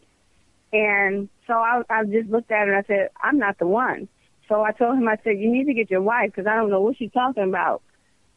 And 0.72 1.28
so 1.46 1.54
I, 1.54 1.82
I 1.90 2.04
just 2.04 2.30
looked 2.30 2.50
at 2.50 2.66
her 2.66 2.74
and 2.74 2.84
I 2.84 2.86
said, 2.86 3.10
I'm 3.22 3.38
not 3.38 3.58
the 3.58 3.66
one. 3.66 4.08
So 4.48 4.62
I 4.62 4.72
told 4.72 4.98
him, 4.98 5.08
I 5.08 5.18
said, 5.22 5.38
you 5.38 5.50
need 5.50 5.66
to 5.66 5.74
get 5.74 5.90
your 5.90 6.02
wife 6.02 6.30
because 6.34 6.46
I 6.46 6.56
don't 6.56 6.70
know 6.70 6.80
what 6.80 6.96
she's 6.96 7.12
talking 7.12 7.44
about. 7.44 7.82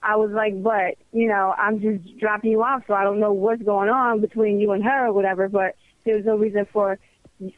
I 0.01 0.17
was 0.17 0.31
like, 0.31 0.61
but, 0.61 0.97
you 1.11 1.27
know, 1.27 1.53
I'm 1.57 1.81
just 1.81 2.17
dropping 2.19 2.51
you 2.51 2.61
off 2.61 2.83
so 2.87 2.93
I 2.93 3.03
don't 3.03 3.19
know 3.19 3.33
what's 3.33 3.63
going 3.63 3.89
on 3.89 4.21
between 4.21 4.59
you 4.59 4.71
and 4.71 4.83
her 4.83 5.07
or 5.07 5.13
whatever, 5.13 5.49
but 5.49 5.75
there's 6.03 6.25
no 6.25 6.35
reason 6.35 6.67
for, 6.71 6.99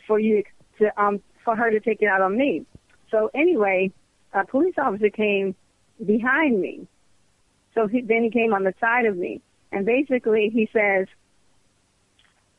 for 0.07 0.17
you 0.17 0.43
to, 0.79 1.01
um, 1.01 1.21
for 1.43 1.55
her 1.55 1.69
to 1.69 1.79
take 1.79 2.01
it 2.01 2.07
out 2.07 2.21
on 2.21 2.37
me. 2.37 2.65
So 3.11 3.29
anyway, 3.33 3.91
a 4.33 4.45
police 4.45 4.75
officer 4.77 5.09
came 5.09 5.55
behind 6.05 6.61
me. 6.61 6.87
So 7.73 7.87
he, 7.87 8.01
then 8.01 8.23
he 8.23 8.29
came 8.29 8.53
on 8.53 8.63
the 8.63 8.73
side 8.79 9.05
of 9.05 9.17
me. 9.17 9.41
And 9.71 9.85
basically 9.85 10.49
he 10.53 10.69
says, 10.71 11.07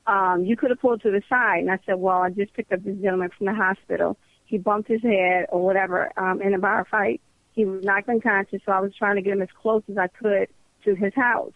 um, 0.08 0.44
you 0.44 0.56
could 0.56 0.70
have 0.70 0.80
pulled 0.80 1.02
to 1.02 1.10
the 1.10 1.22
side. 1.28 1.60
And 1.60 1.70
I 1.70 1.78
said, 1.84 1.96
well, 1.96 2.22
I 2.22 2.30
just 2.30 2.54
picked 2.54 2.72
up 2.72 2.82
this 2.82 2.96
gentleman 2.96 3.30
from 3.36 3.46
the 3.46 3.54
hospital. 3.54 4.16
He 4.46 4.56
bumped 4.56 4.88
his 4.88 5.02
head 5.02 5.46
or 5.50 5.62
whatever 5.62 6.10
um, 6.18 6.40
in 6.40 6.54
a 6.54 6.58
bar 6.58 6.86
fight. 6.90 7.20
He 7.52 7.66
was 7.66 7.84
knocked 7.84 8.08
unconscious, 8.08 8.62
so 8.64 8.72
I 8.72 8.80
was 8.80 8.92
trying 8.96 9.16
to 9.16 9.22
get 9.22 9.34
him 9.34 9.42
as 9.42 9.48
close 9.60 9.82
as 9.90 9.98
I 9.98 10.08
could 10.08 10.48
to 10.84 10.94
his 10.94 11.12
house. 11.14 11.52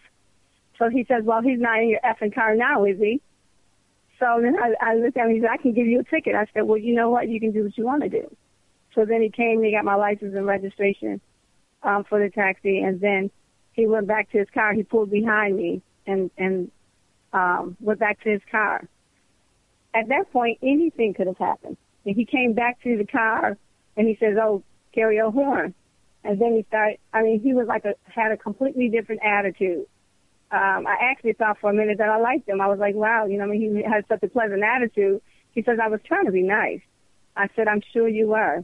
So 0.77 0.89
he 0.89 1.03
says, 1.05 1.23
well, 1.23 1.41
he's 1.41 1.59
not 1.59 1.79
in 1.79 1.89
your 1.89 1.99
effing 2.01 2.33
car 2.33 2.55
now, 2.55 2.85
is 2.85 2.99
he? 2.99 3.21
So 4.19 4.39
then 4.41 4.55
I, 4.57 4.91
I 4.91 4.95
looked 4.95 5.17
at 5.17 5.25
him. 5.25 5.35
He 5.35 5.41
said, 5.41 5.49
I 5.49 5.57
can 5.57 5.73
give 5.73 5.87
you 5.87 6.01
a 6.01 6.03
ticket. 6.03 6.35
I 6.35 6.45
said, 6.53 6.63
well, 6.63 6.77
you 6.77 6.93
know 6.93 7.09
what? 7.09 7.29
You 7.29 7.39
can 7.39 7.51
do 7.51 7.63
what 7.63 7.77
you 7.77 7.85
want 7.85 8.03
to 8.03 8.09
do. 8.09 8.35
So 8.93 9.05
then 9.05 9.21
he 9.21 9.29
came. 9.29 9.63
He 9.63 9.71
got 9.71 9.85
my 9.85 9.95
license 9.95 10.35
and 10.35 10.45
registration 10.45 11.19
um, 11.81 12.03
for 12.03 12.19
the 12.19 12.29
taxi, 12.29 12.79
and 12.79 13.01
then 13.01 13.31
he 13.71 13.87
went 13.87 14.07
back 14.07 14.31
to 14.31 14.37
his 14.37 14.47
car. 14.53 14.73
He 14.73 14.83
pulled 14.83 15.09
behind 15.09 15.57
me 15.57 15.81
and 16.05 16.29
and 16.37 16.69
um, 17.33 17.75
went 17.79 17.99
back 17.99 18.21
to 18.23 18.29
his 18.29 18.41
car. 18.49 18.87
At 19.93 20.07
that 20.09 20.31
point, 20.31 20.59
anything 20.63 21.13
could 21.13 21.27
have 21.27 21.37
happened. 21.37 21.77
And 22.05 22.15
he 22.15 22.25
came 22.25 22.53
back 22.53 22.81
to 22.83 22.97
the 22.97 23.05
car 23.05 23.57
and 23.95 24.07
he 24.07 24.17
says, 24.19 24.37
"Oh, 24.41 24.63
Cariol 24.95 25.33
Horne." 25.33 25.73
And 26.23 26.39
then 26.39 26.55
he 26.55 26.63
started. 26.67 26.99
I 27.13 27.21
mean, 27.21 27.41
he 27.41 27.53
was 27.53 27.67
like 27.67 27.85
a 27.85 27.95
had 28.09 28.31
a 28.31 28.37
completely 28.37 28.89
different 28.89 29.21
attitude. 29.23 29.85
Um, 30.51 30.85
I 30.87 30.97
actually 31.01 31.33
thought 31.33 31.57
for 31.59 31.69
a 31.69 31.73
minute 31.73 31.97
that 31.97 32.09
I 32.09 32.19
liked 32.19 32.47
him. 32.47 32.61
I 32.61 32.67
was 32.67 32.79
like, 32.79 32.95
"Wow, 32.95 33.25
you 33.25 33.37
know, 33.37 33.45
I 33.45 33.47
mean, 33.47 33.75
he 33.75 33.83
had 33.83 34.05
such 34.07 34.23
a 34.23 34.27
pleasant 34.27 34.63
attitude." 34.63 35.21
He 35.51 35.63
says, 35.63 35.79
"I 35.81 35.87
was 35.87 35.99
trying 36.05 36.25
to 36.25 36.31
be 36.31 36.43
nice." 36.43 36.81
I 37.35 37.49
said, 37.55 37.67
"I'm 37.67 37.81
sure 37.93 38.07
you 38.07 38.27
were." 38.27 38.63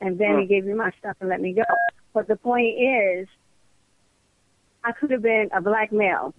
And 0.00 0.18
then 0.18 0.38
he 0.40 0.46
gave 0.46 0.64
me 0.64 0.72
my 0.72 0.90
stuff 0.98 1.16
and 1.20 1.28
let 1.28 1.40
me 1.40 1.52
go. 1.52 1.64
But 2.14 2.26
the 2.26 2.36
point 2.36 2.78
is, 2.80 3.28
I 4.82 4.92
could 4.92 5.10
have 5.10 5.22
been 5.22 5.50
a 5.52 5.60
black 5.60 5.92
male 5.92 6.34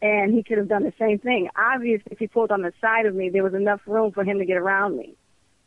and 0.00 0.32
he 0.32 0.42
could 0.42 0.58
have 0.58 0.68
done 0.68 0.84
the 0.84 0.92
same 0.98 1.18
thing. 1.18 1.48
Obviously, 1.56 2.12
if 2.12 2.18
he 2.18 2.26
pulled 2.26 2.52
on 2.52 2.62
the 2.62 2.72
side 2.80 3.06
of 3.06 3.14
me, 3.14 3.30
there 3.30 3.42
was 3.42 3.54
enough 3.54 3.80
room 3.86 4.12
for 4.12 4.24
him 4.24 4.38
to 4.38 4.44
get 4.44 4.56
around 4.56 4.96
me. 4.96 5.14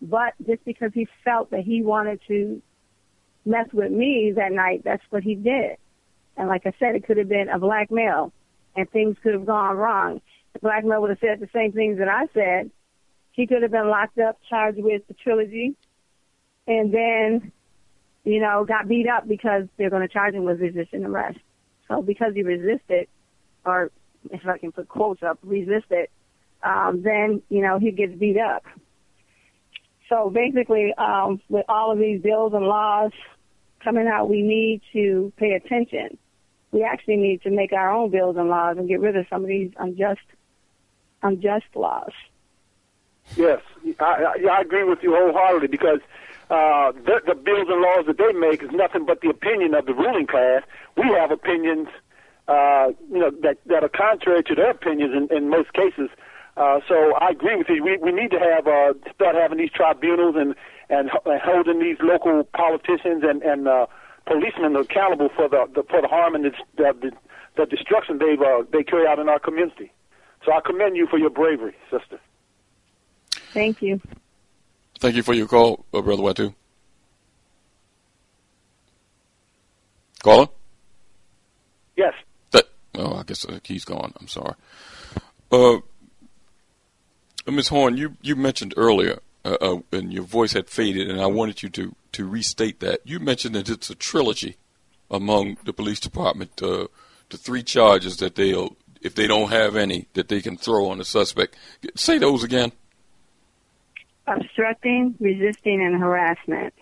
But 0.02 0.34
just 0.46 0.64
because 0.66 0.92
he 0.94 1.08
felt 1.24 1.52
that 1.52 1.62
he 1.62 1.84
wanted 1.84 2.22
to 2.28 2.62
mess 3.46 3.68
with 3.74 3.92
me 3.92 4.34
that 4.36 4.52
night, 4.52 4.84
that's 4.84 5.04
what 5.10 5.24
he 5.24 5.36
did. 5.36 5.78
And 6.38 6.48
like 6.48 6.66
I 6.66 6.74
said, 6.80 6.96
it 6.96 7.06
could 7.06 7.18
have 7.18 7.30
been 7.30 7.50
a 7.50 7.60
black 7.60 7.92
male, 7.92 8.32
and 8.76 8.90
things 8.90 9.18
could 9.22 9.34
have 9.34 9.46
gone 9.46 9.76
wrong. 9.76 10.22
The 10.54 10.60
black 10.60 10.86
male 10.86 11.02
would 11.02 11.10
have 11.10 11.20
said 11.20 11.40
the 11.40 11.50
same 11.54 11.72
things 11.72 12.00
that 12.00 12.08
I 12.08 12.28
said. 12.34 12.72
He 13.34 13.48
could 13.48 13.62
have 13.62 13.72
been 13.72 13.90
locked 13.90 14.18
up, 14.18 14.40
charged 14.50 14.82
with 14.82 15.08
the 15.08 15.14
trilogy, 15.14 15.76
and 16.68 16.94
then, 16.94 17.52
you 18.24 18.40
know, 18.40 18.66
got 18.66 18.88
beat 18.88 19.08
up 19.08 19.28
because 19.28 19.64
they're 19.78 19.90
going 19.90 20.08
to 20.08 20.14
charge 20.14 20.34
him 20.34 20.46
with 20.46 20.60
resisting 20.60 21.06
arrest. 21.06 21.40
So 21.88 22.02
because 22.02 22.34
he 22.34 22.44
resisted, 22.44 23.08
or 23.66 23.92
if 24.30 24.46
I 24.46 24.58
can 24.58 24.72
put 24.72 24.88
quotes 24.88 25.24
up, 25.24 25.40
resisted, 25.44 26.08
um, 26.64 27.02
then, 27.04 27.42
you 27.50 27.62
know, 27.62 27.80
he 27.80 27.92
gets 27.92 28.14
beat 28.14 28.38
up. 28.38 28.64
So 30.10 30.30
basically, 30.30 30.94
um, 30.98 31.42
with 31.50 31.66
all 31.70 31.92
of 31.92 31.98
these 31.98 32.22
bills 32.22 32.54
and 32.54 32.66
laws 32.66 33.12
coming 33.84 34.08
out, 34.08 34.30
we 34.30 34.42
need 34.42 34.82
to 34.94 35.32
pay 35.38 35.54
attention. 35.54 36.18
We 36.72 36.84
actually 36.84 37.18
need 37.18 37.42
to 37.44 37.50
make 37.50 37.74
our 37.74 37.92
own 37.92 38.12
bills 38.12 38.38
and 38.38 38.50
laws 38.50 38.78
and 38.78 38.88
get 38.88 39.00
rid 39.00 39.16
of 39.16 39.26
some 39.30 39.44
of 39.44 39.48
these 39.48 39.72
unjust, 39.78 40.22
unjust 41.24 41.66
laws. 41.76 42.12
Yes, 43.36 43.62
I, 44.00 44.04
I, 44.04 44.58
I 44.58 44.62
agree 44.62 44.84
with 44.84 45.00
you 45.02 45.16
wholeheartedly 45.16 45.68
because 45.68 46.00
uh, 46.50 46.92
the, 46.92 47.22
the 47.26 47.36
bills 47.36 47.68
and 47.70 47.82
laws 47.82 48.06
that 48.08 48.18
they 48.18 48.34
make 48.34 48.62
is 48.62 48.72
nothing 48.72 49.06
but 49.06 49.22
the 49.22 49.30
opinion 49.30 49.74
of 49.74 49.86
the 49.86 49.94
ruling 49.94 50.28
class. 50.28 50.64
We 50.98 51.08
have 51.08 51.32
opinions 51.32 51.88
uh, 52.52 52.88
you 53.10 53.20
know, 53.20 53.32
that, 53.46 53.58
that 53.68 53.84
are 53.84 53.90
contrary 53.90 54.44
to 54.44 54.56
their 54.56 54.72
opinions 54.72 55.14
in, 55.16 55.24
in 55.36 55.50
most 55.50 55.72
cases. 55.74 56.10
Uh, 56.58 56.80
so 56.88 56.96
I 57.16 57.30
agree 57.30 57.56
with 57.56 57.70
you. 57.70 57.82
We, 57.84 57.98
we 57.98 58.12
need 58.12 58.32
to 58.32 58.40
have 58.40 58.68
uh, 58.68 58.94
start 59.16 59.36
having 59.36 59.58
these 59.58 59.72
tribunals 59.72 60.36
and, 60.38 60.54
and 60.90 61.10
and 61.26 61.42
holding 61.42 61.80
these 61.80 61.98
local 62.02 62.44
politicians 62.44 63.24
and 63.24 63.42
and 63.42 63.68
uh, 63.68 63.86
policemen 64.26 64.76
accountable 64.76 65.30
for 65.36 65.48
the, 65.48 65.66
the 65.74 65.84
for 65.90 66.02
the 66.02 66.10
harm 66.10 66.36
and 66.36 66.44
the 66.44 66.52
the, 66.76 67.12
the 67.56 67.66
destruction 67.66 68.18
they've 68.18 68.42
uh, 68.42 68.64
they 68.74 68.84
carry 68.84 69.08
out 69.08 69.18
in 69.18 69.30
our 69.30 69.40
community. 69.40 69.92
So 70.46 70.52
I 70.52 70.60
commend 70.60 70.98
you 70.98 71.08
for 71.08 71.18
your 71.18 71.30
bravery, 71.30 71.76
sister. 71.90 72.20
Thank 73.54 73.82
you. 73.82 74.02
Thank 75.00 75.16
you 75.16 75.24
for 75.24 75.34
your 75.34 75.48
call, 75.48 75.86
uh, 75.94 76.02
Brother 76.02 76.24
Watu. 76.24 76.54
Caller? 80.22 80.48
Yes. 81.96 82.14
Oh, 82.96 83.16
I 83.16 83.24
guess 83.24 83.46
uh, 83.46 83.60
he's 83.64 83.86
gone. 83.86 84.14
I'm 84.20 84.28
sorry. 84.28 84.56
Uh, 85.52 85.78
Ms. 87.48 87.70
Horne, 87.70 87.98
you, 87.98 88.18
you 88.22 88.36
mentioned 88.36 88.74
earlier, 88.78 89.20
uh, 89.44 89.58
uh, 89.62 89.80
and 89.92 90.14
your 90.14 90.24
voice 90.24 90.54
had 90.54 90.70
faded, 90.70 91.10
and 91.10 91.20
I 91.20 91.28
wanted 91.28 91.64
you 91.64 91.70
to, 91.70 91.96
to 92.14 92.28
restate 92.28 92.80
that. 92.82 93.02
You 93.04 93.20
mentioned 93.20 93.56
that 93.56 93.70
it's 93.70 93.90
a 93.90 93.96
trilogy 93.96 94.58
among 95.10 95.58
the 95.66 95.74
police 95.74 96.00
department, 96.00 96.62
uh, 96.62 96.88
the 97.30 97.38
three 97.38 97.64
charges 97.64 98.18
that 98.18 98.36
they'll, 98.36 98.76
if 99.02 99.16
they 99.16 99.28
don't 99.28 99.50
have 99.50 99.76
any, 99.76 100.08
that 100.14 100.28
they 100.28 100.42
can 100.42 100.58
throw 100.58 100.90
on 100.90 101.00
the 101.00 101.06
suspect. 101.06 101.56
Say 101.96 102.18
those 102.18 102.44
again. 102.44 102.72
Obstructing, 104.28 105.16
resisting, 105.20 105.82
and 105.82 106.00
harassment. 106.00 106.74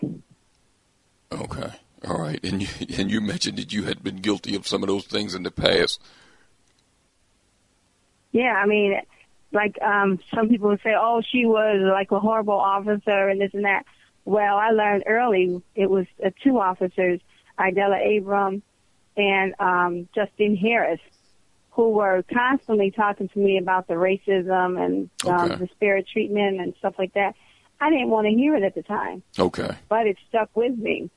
Okay. 1.32 1.70
All 2.08 2.18
right, 2.18 2.42
and 2.42 2.62
you, 2.62 2.68
and 2.98 3.10
you 3.10 3.20
mentioned 3.20 3.58
that 3.58 3.72
you 3.72 3.84
had 3.84 4.02
been 4.02 4.16
guilty 4.16 4.54
of 4.56 4.66
some 4.66 4.82
of 4.82 4.88
those 4.88 5.04
things 5.06 5.34
in 5.34 5.42
the 5.42 5.50
past. 5.50 6.00
Yeah, 8.32 8.52
I 8.54 8.66
mean, 8.66 8.98
like 9.52 9.80
um 9.82 10.18
some 10.34 10.48
people 10.48 10.68
would 10.68 10.80
say, 10.82 10.94
"Oh, 10.98 11.20
she 11.28 11.44
was 11.46 11.80
like 11.92 12.10
a 12.12 12.20
horrible 12.20 12.58
officer 12.58 13.28
and 13.28 13.40
this 13.40 13.50
and 13.52 13.64
that." 13.64 13.84
Well, 14.24 14.56
I 14.56 14.70
learned 14.70 15.04
early 15.06 15.62
it 15.74 15.90
was 15.90 16.06
uh, 16.24 16.30
two 16.42 16.58
officers, 16.58 17.20
Idella 17.58 17.98
Abram 18.16 18.62
and 19.16 19.54
um 19.58 20.08
Justine 20.14 20.56
Harris, 20.56 21.00
who 21.70 21.90
were 21.90 22.24
constantly 22.32 22.92
talking 22.92 23.28
to 23.28 23.38
me 23.38 23.58
about 23.58 23.88
the 23.88 23.94
racism 23.94 24.80
and 24.82 25.10
um, 25.26 25.50
Okay. 25.52 25.66
disparate 25.66 26.06
treatment 26.08 26.60
and 26.60 26.74
stuff 26.78 26.94
like 26.98 27.12
that. 27.14 27.34
I 27.80 27.90
didn't 27.90 28.10
want 28.10 28.26
to 28.26 28.32
hear 28.32 28.54
it 28.56 28.62
at 28.62 28.74
the 28.74 28.82
time, 28.82 29.22
Okay. 29.38 29.70
but 29.88 30.06
it 30.06 30.16
stuck 30.28 30.50
with 30.54 30.76
me. 30.78 31.10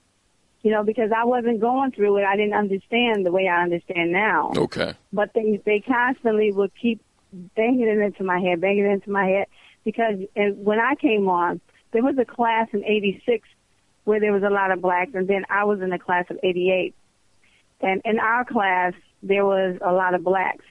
You 0.64 0.72
know, 0.72 0.84
because 0.84 1.12
I 1.16 1.26
wasn't 1.26 1.60
going 1.60 1.92
through 1.92 2.18
it. 2.18 2.24
I 2.24 2.38
didn't 2.38 2.54
understand 2.54 3.26
the 3.26 3.32
way 3.32 3.48
I 3.48 3.62
understand 3.64 4.12
now 4.14 4.54
Okay. 4.56 4.94
but 5.12 5.30
they 5.36 5.62
they 5.66 5.82
constantly 5.82 6.52
would 6.52 6.72
keep 6.82 7.02
banging 7.56 7.88
it 7.88 7.98
into 7.98 8.24
my 8.24 8.40
head, 8.40 8.62
banging 8.62 8.86
it 8.86 8.94
into 8.94 9.12
my 9.12 9.26
head 9.26 9.48
because 9.84 10.16
and 10.36 10.64
when 10.66 10.80
I 10.80 10.96
came 10.96 11.28
on, 11.28 11.60
there 11.92 12.04
was 12.04 12.18
a 12.18 12.26
class 12.26 12.68
in 12.74 12.84
'86 12.84 13.48
where 14.06 14.20
there 14.20 14.34
was 14.34 14.44
a 14.44 14.50
lot 14.50 14.72
of 14.72 14.82
blacks, 14.82 15.12
and 15.14 15.28
then 15.28 15.46
I 15.50 15.64
was 15.66 15.82
in 15.82 15.90
the 15.90 16.00
class 16.00 16.26
of 16.30 16.40
'88, 16.44 16.94
and 17.82 18.02
in 18.06 18.20
our 18.20 18.46
class 18.46 18.94
there 19.22 19.46
was 19.46 19.78
a 19.82 19.92
lot 19.92 20.14
of 20.14 20.24
blacks. 20.24 20.66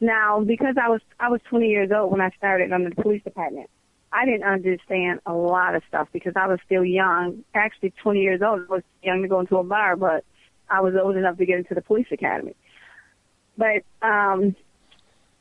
Now, 0.00 0.40
because 0.40 0.76
I 0.80 0.88
was 0.88 1.00
I 1.18 1.28
was 1.28 1.40
20 1.48 1.68
years 1.68 1.90
old 1.90 2.12
when 2.12 2.20
I 2.20 2.30
started 2.36 2.72
on 2.72 2.84
the 2.84 2.90
police 2.90 3.22
department, 3.22 3.68
I 4.12 4.24
didn't 4.24 4.44
understand 4.44 5.20
a 5.26 5.32
lot 5.32 5.74
of 5.74 5.82
stuff 5.88 6.08
because 6.12 6.32
I 6.36 6.46
was 6.46 6.58
still 6.64 6.84
young. 6.84 7.44
Actually, 7.54 7.92
20 8.02 8.20
years 8.20 8.40
old. 8.42 8.62
I 8.68 8.72
was 8.72 8.82
young 9.02 9.22
to 9.22 9.28
go 9.28 9.40
into 9.40 9.56
a 9.58 9.64
bar, 9.64 9.96
but 9.96 10.24
I 10.70 10.80
was 10.80 10.94
old 11.00 11.16
enough 11.16 11.36
to 11.38 11.46
get 11.46 11.58
into 11.58 11.74
the 11.74 11.82
police 11.82 12.06
academy. 12.10 12.56
But 13.56 13.82
um, 14.02 14.54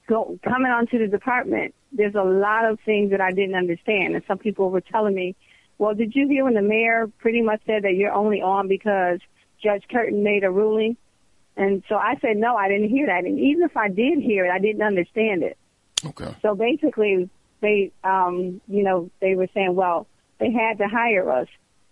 go, 0.07 0.38
coming 0.44 0.72
onto 0.72 0.98
the 0.98 1.07
department, 1.07 1.73
there's 1.91 2.15
a 2.15 2.23
lot 2.23 2.65
of 2.65 2.80
things 2.85 3.11
that 3.11 3.22
I 3.22 3.31
didn't 3.31 3.56
understand, 3.56 4.15
and 4.15 4.23
some 4.27 4.38
people 4.38 4.69
were 4.69 4.81
telling 4.81 5.15
me, 5.15 5.35
"Well, 5.77 5.94
did 5.94 6.15
you 6.15 6.27
hear 6.27 6.44
when 6.44 6.56
the 6.56 6.61
mayor 6.61 7.10
pretty 7.19 7.41
much 7.41 7.61
said 7.65 7.84
that 7.84 7.94
you're 7.94 8.11
only 8.11 8.41
on 8.41 8.68
because 8.68 9.19
Judge 9.64 9.84
Curtin 9.89 10.23
made 10.23 10.44
a 10.44 10.52
ruling?" 10.52 10.98
And 11.56 11.84
so 11.88 11.95
I 11.95 12.18
said, 12.22 12.38
"No, 12.38 12.57
I 12.57 12.68
didn't 12.68 12.89
hear 12.89 13.06
that." 13.06 13.23
And 13.23 13.39
even 13.39 13.64
if 13.64 13.77
I 13.77 13.88
did 13.88 14.19
hear 14.19 14.45
it, 14.45 14.52
I 14.52 14.60
didn't 14.60 14.81
understand 14.81 15.44
it. 15.44 15.57
Okay. 16.06 16.35
So 16.41 16.56
basically, 16.56 17.30
they, 17.61 17.91
um, 18.03 18.61
you 18.67 18.84
know, 18.84 19.09
they 19.19 19.35
were 19.35 19.47
saying, 19.53 19.75
well, 19.75 20.07
they 20.39 20.51
had 20.51 20.77
to 20.77 20.88
hire 20.88 21.31
us, 21.31 21.47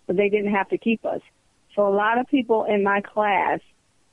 but 0.06 0.16
they 0.16 0.28
didn't 0.28 0.52
have 0.52 0.68
to 0.70 0.78
keep 0.78 1.04
us. 1.04 1.20
So 1.74 1.86
a 1.86 1.94
lot 1.94 2.18
of 2.18 2.26
people 2.28 2.64
in 2.64 2.82
my 2.82 3.00
class, 3.00 3.60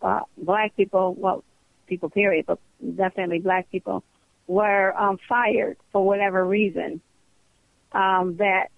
uh, 0.02 0.22
black 0.38 0.76
people, 0.76 1.14
well, 1.18 1.44
people 1.88 2.10
period, 2.10 2.46
but 2.46 2.60
definitely 2.96 3.40
black 3.40 3.70
people, 3.72 4.04
were 4.48 4.98
um, 4.98 5.18
fired 5.30 5.78
for 5.92 6.06
whatever 6.06 6.46
reason. 6.46 7.02
Um, 7.92 8.38
that 8.38 8.70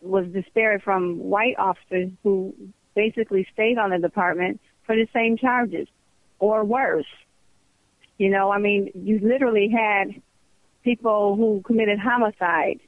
was 0.00 0.26
disparate 0.28 0.82
from 0.82 1.18
white 1.18 1.56
officers 1.58 2.10
who 2.22 2.54
basically 2.94 3.46
stayed 3.52 3.76
on 3.76 3.90
the 3.90 3.98
department 3.98 4.60
for 4.84 4.94
the 4.94 5.08
same 5.12 5.36
charges 5.36 5.88
or 6.38 6.64
worse. 6.64 7.06
You 8.18 8.30
know, 8.30 8.50
I 8.50 8.58
mean, 8.58 8.90
you 8.94 9.18
literally 9.18 9.68
had 9.68 10.22
people 10.86 11.34
who 11.34 11.60
committed 11.66 11.98
homicide 11.98 12.78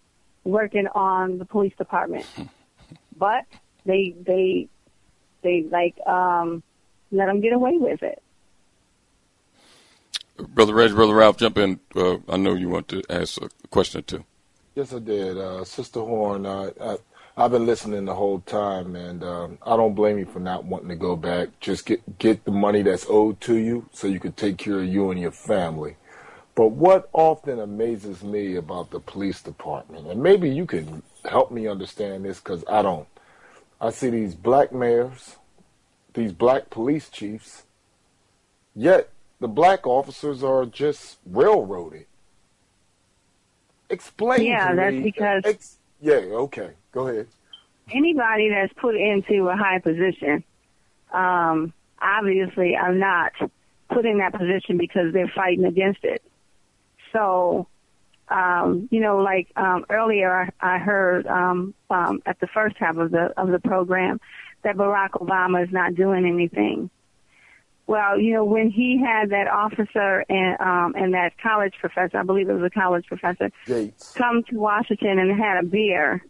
working 0.45 0.87
on 0.95 1.37
the 1.39 1.45
police 1.45 1.75
department, 1.77 2.25
but 3.19 3.45
they 3.85 4.15
they 4.25 4.69
they 5.43 5.65
like 5.71 5.99
um, 6.07 6.63
let 7.11 7.27
them 7.27 7.41
get 7.41 7.53
away 7.53 7.77
with 7.77 8.03
it. 8.03 8.23
Brother 10.39 10.75
Reg, 10.75 10.95
Brother 10.95 11.15
Ralph, 11.15 11.39
jump 11.39 11.59
in. 11.59 11.81
Uh, 11.97 12.19
I 12.29 12.37
know 12.37 12.55
you 12.55 12.69
want 12.69 12.87
to 12.89 13.03
ask 13.11 13.43
a 13.43 13.49
question 13.71 13.99
or 13.99 14.03
two. 14.03 14.25
Yes, 14.77 14.95
I 14.95 15.01
did. 15.01 15.37
Uh, 15.37 15.65
Sister 15.65 15.99
Horne, 15.99 16.47
uh, 16.47 16.71
I, 16.81 16.97
I've 17.37 17.51
been 17.51 17.67
listening 17.67 18.05
the 18.05 18.15
whole 18.15 18.39
time, 18.39 18.95
and 18.95 19.25
um, 19.25 19.59
I 19.67 19.77
don't 19.77 19.97
blame 19.97 20.19
you 20.19 20.27
for 20.27 20.39
not 20.39 20.65
wanting 20.65 20.91
to 20.91 20.95
go 20.95 21.17
back. 21.17 21.49
Just 21.59 21.85
get 21.85 22.19
get 22.21 22.45
the 22.45 22.53
money 22.53 22.83
that's 22.83 23.07
owed 23.09 23.41
to 23.43 23.57
you, 23.57 23.89
so 23.93 24.07
you 24.07 24.21
can 24.21 24.35
take 24.35 24.57
care 24.57 24.79
of 24.79 24.87
you 24.87 25.11
and 25.11 25.19
your 25.19 25.33
family. 25.33 25.97
But 26.59 26.73
what 26.73 27.09
often 27.13 27.61
amazes 27.61 28.25
me 28.25 28.57
about 28.57 28.91
the 28.91 28.99
police 28.99 29.41
department, 29.41 30.09
and 30.09 30.21
maybe 30.21 30.51
you 30.51 30.67
can 30.67 31.05
help 31.25 31.53
me 31.53 31.69
understand 31.69 32.25
this 32.25 32.41
because 32.41 32.65
I 32.69 32.83
don't. 32.83 33.07
I 33.81 33.91
see 33.91 34.11
these 34.11 34.35
black 34.35 34.73
mayors, 34.73 35.37
these 36.15 36.33
black 36.33 36.69
police 36.69 37.11
chiefs, 37.11 37.63
yet 38.75 39.11
the 39.39 39.47
black 39.47 39.87
officers 39.87 40.43
are 40.43 40.67
just 40.67 41.19
railroaded. 41.25 42.07
Explain 43.89 44.43
Yeah, 44.45 44.75
that's 44.75 44.97
me. 44.97 45.03
because- 45.03 45.45
Ex- 45.45 45.79
yeah, 46.01 46.15
okay. 46.17 46.71
Go 46.91 47.07
ahead. 47.07 47.29
Anybody 47.93 48.51
that's 48.51 48.73
put 48.73 48.97
into 48.97 49.49
a 49.49 49.55
high 49.55 49.79
position, 49.79 50.43
um, 51.13 51.73
obviously 52.03 52.75
are 52.75 52.93
not 52.93 53.31
put 53.91 54.05
in 54.05 54.19
that 54.19 54.33
position 54.33 54.77
because 54.77 55.13
they're 55.13 55.31
fighting 55.37 55.65
against 55.65 56.03
it. 56.03 56.21
So, 57.13 57.67
um, 58.29 58.89
you 58.91 59.01
know, 59.01 59.19
like 59.19 59.49
um, 59.57 59.85
earlier, 59.91 60.53
I, 60.61 60.77
I 60.77 60.79
heard 60.79 61.27
um, 61.27 61.75
um, 61.91 62.23
at 62.27 62.41
the 62.41 62.47
first 62.49 62.77
half 62.79 62.97
of 62.97 63.11
the 63.11 63.33
of 63.37 63.49
the 63.51 63.59
program 63.59 64.21
that 64.63 64.77
Barack 64.77 65.11
Obama 65.11 65.65
is 65.65 65.73
not 65.73 65.95
doing 65.95 66.27
anything. 66.27 66.91
Well, 67.87 68.21
you 68.21 68.35
know, 68.35 68.45
when 68.45 68.71
he 68.71 69.03
had 69.03 69.31
that 69.31 69.49
officer 69.49 70.25
and 70.29 70.61
um, 70.61 70.95
and 70.95 71.15
that 71.15 71.39
college 71.39 71.75
professor, 71.81 72.19
I 72.19 72.23
believe 72.23 72.51
it 72.51 72.53
was 72.53 72.65
a 72.65 72.71
college 72.71 73.07
professor, 73.07 73.51
Gates. 73.67 74.13
come 74.13 74.43
to 74.51 74.57
Washington 74.57 75.19
and 75.19 75.41
had 75.41 75.65
a 75.65 75.67
beer. 75.67 76.23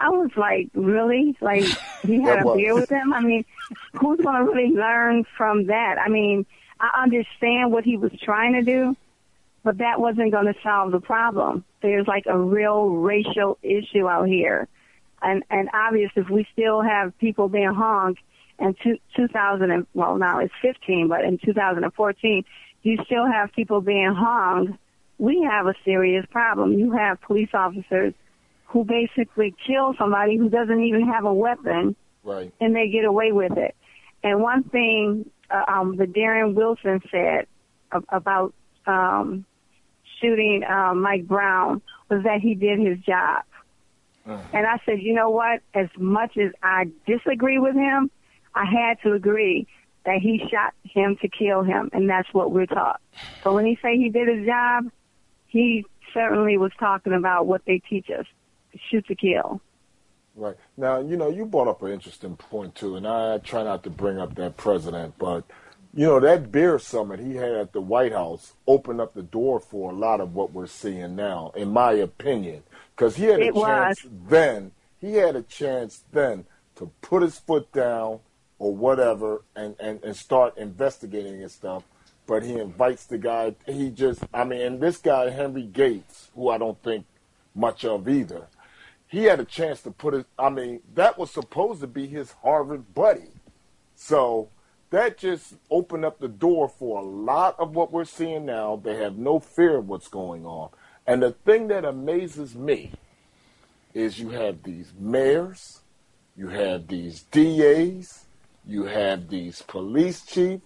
I 0.00 0.08
was 0.08 0.30
like, 0.36 0.68
really? 0.74 1.36
Like 1.40 1.62
he 2.02 2.20
had 2.22 2.44
a 2.44 2.54
beer 2.54 2.74
with 2.74 2.88
them? 2.88 3.12
I 3.12 3.20
mean, 3.20 3.44
who's 4.00 4.18
going 4.18 4.34
to 4.34 4.52
really 4.52 4.74
learn 4.74 5.24
from 5.36 5.66
that? 5.66 5.96
I 6.04 6.08
mean, 6.08 6.44
I 6.80 7.02
understand 7.02 7.70
what 7.70 7.84
he 7.84 7.96
was 7.96 8.10
trying 8.20 8.54
to 8.54 8.62
do, 8.62 8.96
but 9.62 9.78
that 9.78 10.00
wasn't 10.00 10.32
going 10.32 10.46
to 10.46 10.54
solve 10.62 10.92
the 10.92 11.00
problem. 11.00 11.64
There's 11.82 12.06
like 12.06 12.24
a 12.26 12.38
real 12.38 12.88
racial 12.88 13.58
issue 13.62 14.08
out 14.08 14.28
here, 14.28 14.68
and 15.22 15.42
and 15.50 15.68
obvious 15.72 16.10
if 16.16 16.28
we 16.28 16.46
still 16.52 16.82
have 16.82 17.16
people 17.18 17.48
being 17.48 17.72
hung 17.72 18.16
in 18.58 18.74
two, 18.82 18.98
2000 19.16 19.70
and 19.70 19.86
well 19.94 20.16
now 20.16 20.38
it's 20.40 20.52
15, 20.62 21.08
but 21.08 21.24
in 21.24 21.38
2014 21.38 22.44
you 22.82 22.98
still 23.04 23.26
have 23.26 23.52
people 23.52 23.80
being 23.80 24.14
hung. 24.14 24.78
We 25.18 25.46
have 25.50 25.66
a 25.66 25.74
serious 25.84 26.24
problem. 26.30 26.72
You 26.72 26.92
have 26.92 27.20
police 27.20 27.50
officers 27.52 28.14
who 28.66 28.84
basically 28.84 29.54
kill 29.66 29.94
somebody 29.98 30.36
who 30.38 30.48
doesn't 30.48 30.80
even 30.80 31.06
have 31.08 31.24
a 31.24 31.34
weapon 31.34 31.96
Right. 32.22 32.52
and 32.60 32.74
they 32.76 32.88
get 32.88 33.04
away 33.04 33.32
with 33.32 33.56
it. 33.56 33.74
And 34.22 34.40
one 34.42 34.62
thing 34.64 35.30
uh, 35.50 35.64
um, 35.68 35.96
that 35.96 36.12
Darren 36.12 36.54
Wilson 36.54 37.00
said 37.10 37.46
about 38.08 38.54
um, 38.86 39.44
shooting 40.20 40.62
uh, 40.64 40.94
Mike 40.94 41.26
Brown 41.26 41.82
was 42.08 42.22
that 42.24 42.40
he 42.40 42.54
did 42.54 42.78
his 42.78 42.98
job. 43.00 43.44
And 44.52 44.64
I 44.66 44.78
said, 44.86 45.00
you 45.00 45.12
know 45.12 45.30
what? 45.30 45.60
As 45.74 45.88
much 45.98 46.36
as 46.36 46.52
I 46.62 46.88
disagree 47.04 47.58
with 47.58 47.74
him, 47.74 48.10
I 48.54 48.64
had 48.64 49.00
to 49.02 49.12
agree 49.14 49.66
that 50.04 50.18
he 50.20 50.40
shot 50.50 50.72
him 50.84 51.16
to 51.20 51.28
kill 51.28 51.62
him, 51.62 51.90
and 51.92 52.08
that's 52.08 52.32
what 52.32 52.52
we're 52.52 52.66
taught. 52.66 53.00
So 53.42 53.54
when 53.54 53.66
he 53.66 53.76
say 53.82 53.96
he 53.96 54.08
did 54.08 54.28
his 54.28 54.46
job, 54.46 54.86
he 55.48 55.84
certainly 56.14 56.58
was 56.58 56.72
talking 56.78 57.12
about 57.12 57.46
what 57.46 57.62
they 57.66 57.80
teach 57.80 58.08
us: 58.10 58.26
shoot 58.88 59.06
to 59.08 59.14
kill. 59.14 59.60
Right. 60.36 60.56
Now, 60.76 61.00
you 61.00 61.16
know, 61.16 61.28
you 61.28 61.44
brought 61.44 61.68
up 61.68 61.82
an 61.82 61.90
interesting 61.90 62.36
point 62.36 62.76
too, 62.76 62.96
and 62.96 63.06
I 63.06 63.38
try 63.38 63.64
not 63.64 63.82
to 63.84 63.90
bring 63.90 64.18
up 64.18 64.36
that 64.36 64.56
president, 64.56 65.14
but 65.18 65.44
you 65.94 66.06
know, 66.06 66.20
that 66.20 66.52
beer 66.52 66.78
summit 66.78 67.20
he 67.20 67.36
had 67.36 67.52
at 67.52 67.72
the 67.72 67.80
White 67.80 68.12
House 68.12 68.52
opened 68.66 69.00
up 69.00 69.14
the 69.14 69.22
door 69.22 69.60
for 69.60 69.90
a 69.90 69.94
lot 69.94 70.20
of 70.20 70.34
what 70.34 70.52
we're 70.52 70.66
seeing 70.66 71.16
now, 71.16 71.52
in 71.56 71.72
my 71.72 71.92
opinion, 71.92 72.62
because 72.94 73.16
he 73.16 73.24
had 73.24 73.40
a 73.40 73.46
It 73.46 73.54
was. 73.54 73.66
chance 73.66 74.06
then. 74.28 74.72
He 75.00 75.14
had 75.14 75.34
a 75.34 75.42
chance 75.42 76.04
then 76.12 76.44
to 76.76 76.90
put 77.00 77.22
his 77.22 77.38
foot 77.38 77.72
down 77.72 78.20
or 78.58 78.74
whatever 78.74 79.42
and, 79.56 79.74
and, 79.80 80.02
and 80.04 80.14
start 80.14 80.58
investigating 80.58 81.40
and 81.40 81.50
stuff. 81.50 81.82
But 82.26 82.44
he 82.44 82.52
invites 82.58 83.06
the 83.06 83.18
guy. 83.18 83.54
He 83.66 83.90
just, 83.90 84.22
I 84.32 84.44
mean, 84.44 84.60
and 84.60 84.80
this 84.80 84.98
guy 84.98 85.30
Henry 85.30 85.62
Gates, 85.62 86.28
who 86.34 86.50
I 86.50 86.58
don't 86.58 86.80
think 86.82 87.06
much 87.54 87.84
of 87.84 88.08
either 88.08 88.46
he 89.10 89.24
had 89.24 89.40
a 89.40 89.44
chance 89.44 89.82
to 89.82 89.90
put 89.90 90.14
it. 90.14 90.26
I 90.38 90.50
mean, 90.50 90.80
that 90.94 91.18
was 91.18 91.32
supposed 91.32 91.80
to 91.80 91.88
be 91.88 92.06
his 92.06 92.32
Harvard 92.44 92.94
buddy. 92.94 93.30
So 93.96 94.48
that 94.90 95.18
just 95.18 95.54
opened 95.70 96.04
up 96.04 96.18
the 96.18 96.28
door 96.28 96.68
for 96.68 97.00
a 97.00 97.04
lot 97.04 97.58
of 97.58 97.74
what 97.74 97.92
we're 97.92 98.04
seeing 98.04 98.44
now. 98.44 98.80
They 98.82 98.96
have 98.96 99.16
no 99.16 99.38
fear 99.38 99.76
of 99.76 99.88
what's 99.88 100.08
going 100.08 100.44
on. 100.44 100.70
And 101.06 101.22
the 101.22 101.32
thing 101.32 101.68
that 101.68 101.84
amazes 101.84 102.54
me 102.54 102.92
is 103.94 104.18
you 104.18 104.30
have 104.30 104.62
these 104.62 104.92
mayors, 104.98 105.80
you 106.36 106.48
have 106.48 106.88
these 106.88 107.22
DAs, 107.22 108.26
you 108.66 108.84
have 108.84 109.28
these 109.28 109.62
police 109.62 110.24
chiefs, 110.24 110.64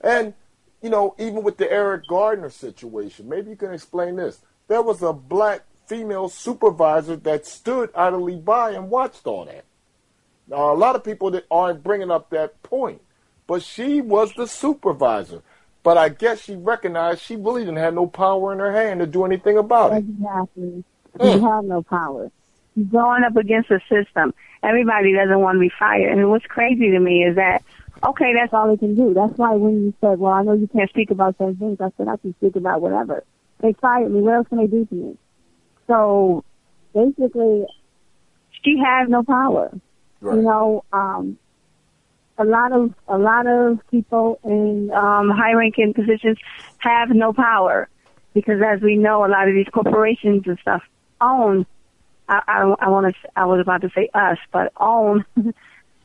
and 0.00 0.34
you 0.82 0.90
know, 0.90 1.14
even 1.18 1.42
with 1.42 1.56
the 1.56 1.70
Eric 1.70 2.06
Garner 2.08 2.50
situation, 2.50 3.28
maybe 3.28 3.50
you 3.50 3.56
can 3.56 3.72
explain 3.72 4.16
this. 4.16 4.40
There 4.68 4.82
was 4.82 5.02
a 5.02 5.14
black 5.14 5.62
female 5.86 6.28
supervisor 6.28 7.16
that 7.16 7.46
stood 7.46 7.90
idly 7.94 8.36
by 8.36 8.72
and 8.72 8.90
watched 8.90 9.26
all 9.26 9.46
that. 9.46 9.64
Now, 10.46 10.72
a 10.72 10.76
lot 10.76 10.94
of 10.94 11.02
people 11.02 11.30
that 11.30 11.46
aren't 11.50 11.82
bringing 11.82 12.10
up 12.10 12.30
that 12.30 12.62
point, 12.62 13.00
but 13.46 13.62
she 13.62 14.00
was 14.00 14.32
the 14.34 14.46
supervisor. 14.46 15.42
But 15.82 15.98
I 15.98 16.08
guess 16.08 16.40
she 16.40 16.56
recognized 16.56 17.20
she 17.20 17.36
really 17.36 17.62
didn't 17.62 17.76
have 17.76 17.94
no 17.94 18.06
power 18.06 18.52
in 18.52 18.58
her 18.58 18.72
hand 18.72 19.00
to 19.00 19.06
do 19.06 19.24
anything 19.24 19.58
about 19.58 19.92
it. 19.92 19.98
Exactly. 19.98 20.84
You 21.20 21.46
have 21.46 21.64
no 21.64 21.82
power. 21.82 22.30
You're 22.74 22.86
going 22.86 23.22
up 23.22 23.36
against 23.36 23.68
the 23.68 23.80
system. 23.88 24.34
Everybody 24.62 25.12
doesn't 25.12 25.38
want 25.38 25.56
to 25.56 25.60
be 25.60 25.70
fired. 25.78 26.16
And 26.16 26.30
what's 26.30 26.46
crazy 26.46 26.90
to 26.90 26.98
me 26.98 27.24
is 27.24 27.36
that, 27.36 27.62
okay, 28.02 28.32
that's 28.32 28.52
all 28.54 28.68
they 28.68 28.78
can 28.78 28.94
do. 28.94 29.12
That's 29.12 29.36
why 29.36 29.54
when 29.54 29.74
you 29.74 29.94
said, 30.00 30.18
well, 30.18 30.32
I 30.32 30.42
know 30.42 30.54
you 30.54 30.68
can't 30.68 30.88
speak 30.88 31.10
about 31.10 31.36
certain 31.36 31.56
things, 31.56 31.78
I 31.80 31.90
said, 31.98 32.08
I 32.08 32.16
can 32.16 32.34
speak 32.36 32.56
about 32.56 32.80
whatever. 32.80 33.22
They 33.60 33.74
fired 33.74 34.10
me. 34.10 34.22
What 34.22 34.34
else 34.34 34.48
can 34.48 34.58
they 34.58 34.66
do 34.66 34.86
to 34.86 34.94
me? 34.94 35.18
So 35.86 36.44
basically, 36.94 37.66
she 38.62 38.78
has 38.82 39.08
no 39.08 39.22
power. 39.22 39.70
Right. 40.20 40.36
You 40.36 40.42
know, 40.42 40.84
um, 40.92 41.38
a 42.38 42.44
lot 42.44 42.72
of 42.72 42.94
a 43.08 43.18
lot 43.18 43.46
of 43.46 43.78
people 43.90 44.40
in 44.44 44.90
um, 44.92 45.30
high-ranking 45.30 45.94
positions 45.94 46.38
have 46.78 47.10
no 47.10 47.32
power 47.32 47.88
because, 48.32 48.60
as 48.64 48.80
we 48.80 48.96
know, 48.96 49.24
a 49.24 49.28
lot 49.28 49.48
of 49.48 49.54
these 49.54 49.68
corporations 49.72 50.42
and 50.46 50.58
stuff 50.58 50.82
own. 51.20 51.66
I, 52.28 52.40
I, 52.48 52.74
I 52.80 52.88
want 52.88 53.14
to. 53.14 53.30
I 53.36 53.46
was 53.46 53.60
about 53.60 53.82
to 53.82 53.90
say 53.94 54.08
us, 54.14 54.38
but 54.52 54.72
own 54.78 55.24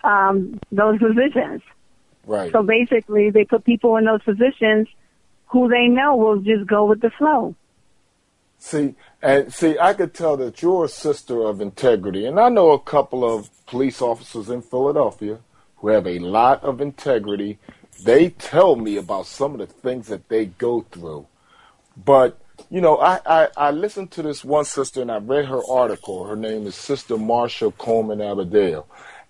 um, 0.03 0.59
those 0.71 0.99
positions. 0.99 1.61
Right. 2.25 2.51
So 2.51 2.61
basically, 2.61 3.31
they 3.31 3.45
put 3.45 3.63
people 3.65 3.97
in 3.97 4.05
those 4.05 4.21
positions 4.21 4.87
who 5.47 5.67
they 5.67 5.87
know 5.87 6.15
will 6.15 6.41
just 6.41 6.67
go 6.67 6.85
with 6.85 7.01
the 7.01 7.09
flow. 7.09 7.55
See, 8.59 8.95
and 9.21 9.51
see, 9.53 9.79
I 9.79 9.93
could 9.93 10.13
tell 10.13 10.35
that 10.37 10.61
you're 10.61 10.85
a 10.85 10.89
sister 10.89 11.41
of 11.41 11.61
integrity, 11.61 12.25
and 12.25 12.39
I 12.39 12.49
know 12.49 12.71
a 12.71 12.79
couple 12.79 13.23
of 13.23 13.49
police 13.65 14.01
officers 14.01 14.49
in 14.49 14.61
Philadelphia 14.61 15.39
who 15.79 15.89
have 15.89 16.07
a 16.07 16.19
lot 16.19 16.63
of 16.63 16.81
integrity. 16.81 17.59
They 18.03 18.29
tell 18.29 18.75
me 18.75 18.97
about 18.97 19.25
some 19.25 19.53
of 19.53 19.59
the 19.59 19.67
things 19.67 20.07
that 20.07 20.29
they 20.29 20.45
go 20.45 20.85
through, 20.91 21.27
but 21.97 22.39
you 22.69 22.81
know, 22.81 22.97
I, 22.97 23.19
I, 23.25 23.47
I 23.55 23.71
listened 23.71 24.11
to 24.11 24.21
this 24.21 24.43
one 24.43 24.65
sister 24.65 25.01
and 25.01 25.11
I 25.11 25.17
read 25.17 25.45
her 25.45 25.61
article. 25.69 26.25
Her 26.25 26.35
name 26.35 26.67
is 26.67 26.75
Sister 26.75 27.15
Marsha 27.15 27.75
Coleman-Adebayo. 27.77 28.85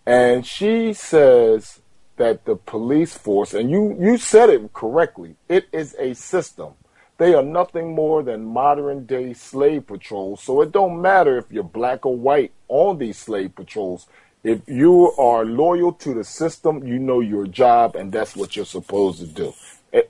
And 0.05 0.45
she 0.45 0.93
says 0.93 1.79
that 2.17 2.45
the 2.45 2.55
police 2.55 3.15
force, 3.15 3.53
and 3.53 3.69
you, 3.69 3.95
you 3.99 4.17
said 4.17 4.49
it 4.49 4.73
correctly, 4.73 5.35
it 5.47 5.67
is 5.71 5.95
a 5.99 6.15
system. 6.15 6.73
They 7.17 7.33
are 7.33 7.43
nothing 7.43 7.93
more 7.93 8.23
than 8.23 8.45
modern 8.45 9.05
day 9.05 9.33
slave 9.33 9.87
patrols. 9.87 10.41
So 10.41 10.61
it 10.61 10.71
don't 10.71 11.01
matter 11.01 11.37
if 11.37 11.51
you're 11.51 11.63
black 11.63 12.05
or 12.05 12.15
white 12.15 12.51
on 12.67 12.97
these 12.97 13.17
slave 13.17 13.55
patrols. 13.55 14.07
If 14.43 14.61
you 14.67 15.11
are 15.17 15.43
loyal 15.45 15.91
to 15.93 16.13
the 16.13 16.23
system, 16.23 16.85
you 16.87 16.97
know 16.97 17.19
your 17.19 17.45
job 17.45 17.95
and 17.95 18.11
that's 18.11 18.35
what 18.35 18.55
you're 18.55 18.65
supposed 18.65 19.19
to 19.19 19.27
do. 19.27 19.53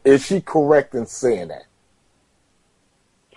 Is 0.03 0.25
she 0.25 0.41
correct 0.41 0.93
in 0.93 1.05
saying 1.05 1.47
that? 1.47 1.65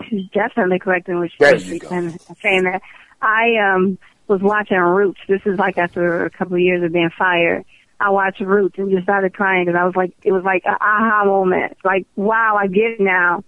She's 0.08 0.28
definitely 0.30 0.78
correct 0.78 1.08
in 1.08 1.20
what 1.20 1.30
she's 1.30 1.78
saying, 1.88 2.64
that. 2.64 2.82
I 3.20 3.56
um 3.56 3.98
was 4.26 4.40
watching 4.42 4.78
Roots. 4.78 5.20
This 5.28 5.42
is 5.46 5.58
like 5.58 5.78
after 5.78 6.24
a 6.24 6.30
couple 6.30 6.54
of 6.54 6.60
years 6.60 6.82
of 6.82 6.92
being 6.92 7.10
fired. 7.16 7.64
I 8.00 8.10
watched 8.10 8.40
Roots 8.40 8.78
and 8.78 8.90
just 8.90 9.04
started 9.04 9.32
crying 9.32 9.64
because 9.64 9.78
I 9.78 9.84
was 9.84 9.94
like, 9.94 10.12
it 10.24 10.32
was 10.32 10.42
like 10.42 10.64
an 10.66 10.74
aha 10.80 11.24
moment. 11.24 11.76
Like, 11.84 12.06
wow, 12.16 12.56
I 12.58 12.66
get 12.66 12.92
it 12.92 13.00
now. 13.00 13.44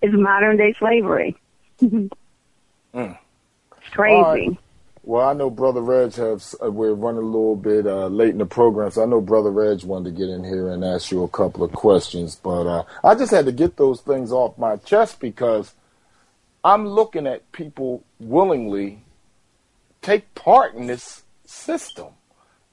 It's 0.00 0.14
modern 0.14 0.56
day 0.56 0.74
slavery. 0.78 1.36
mm. 1.82 2.10
it's 2.94 3.88
crazy. 3.90 4.48
Right. 4.48 4.58
Well, 5.02 5.26
I 5.26 5.32
know 5.32 5.50
Brother 5.50 5.80
Reg 5.80 6.14
has. 6.14 6.54
Uh, 6.62 6.70
we're 6.70 6.92
running 6.92 7.22
a 7.22 7.26
little 7.26 7.56
bit 7.56 7.86
uh, 7.86 8.08
late 8.08 8.30
in 8.30 8.38
the 8.38 8.46
program, 8.46 8.90
so 8.90 9.02
I 9.02 9.06
know 9.06 9.20
Brother 9.20 9.50
Reg 9.50 9.84
wanted 9.84 10.10
to 10.10 10.18
get 10.18 10.28
in 10.28 10.44
here 10.44 10.70
and 10.70 10.84
ask 10.84 11.10
you 11.10 11.22
a 11.22 11.28
couple 11.28 11.64
of 11.64 11.72
questions. 11.72 12.36
But 12.36 12.66
uh, 12.66 12.84
I 13.02 13.14
just 13.14 13.30
had 13.30 13.46
to 13.46 13.52
get 13.52 13.76
those 13.76 14.00
things 14.00 14.32
off 14.32 14.58
my 14.58 14.76
chest 14.76 15.20
because 15.20 15.74
I'm 16.64 16.86
looking 16.86 17.26
at 17.26 17.50
people 17.52 18.04
willingly 18.18 19.00
take 20.02 20.34
part 20.34 20.74
in 20.74 20.86
this 20.86 21.22
system. 21.44 22.08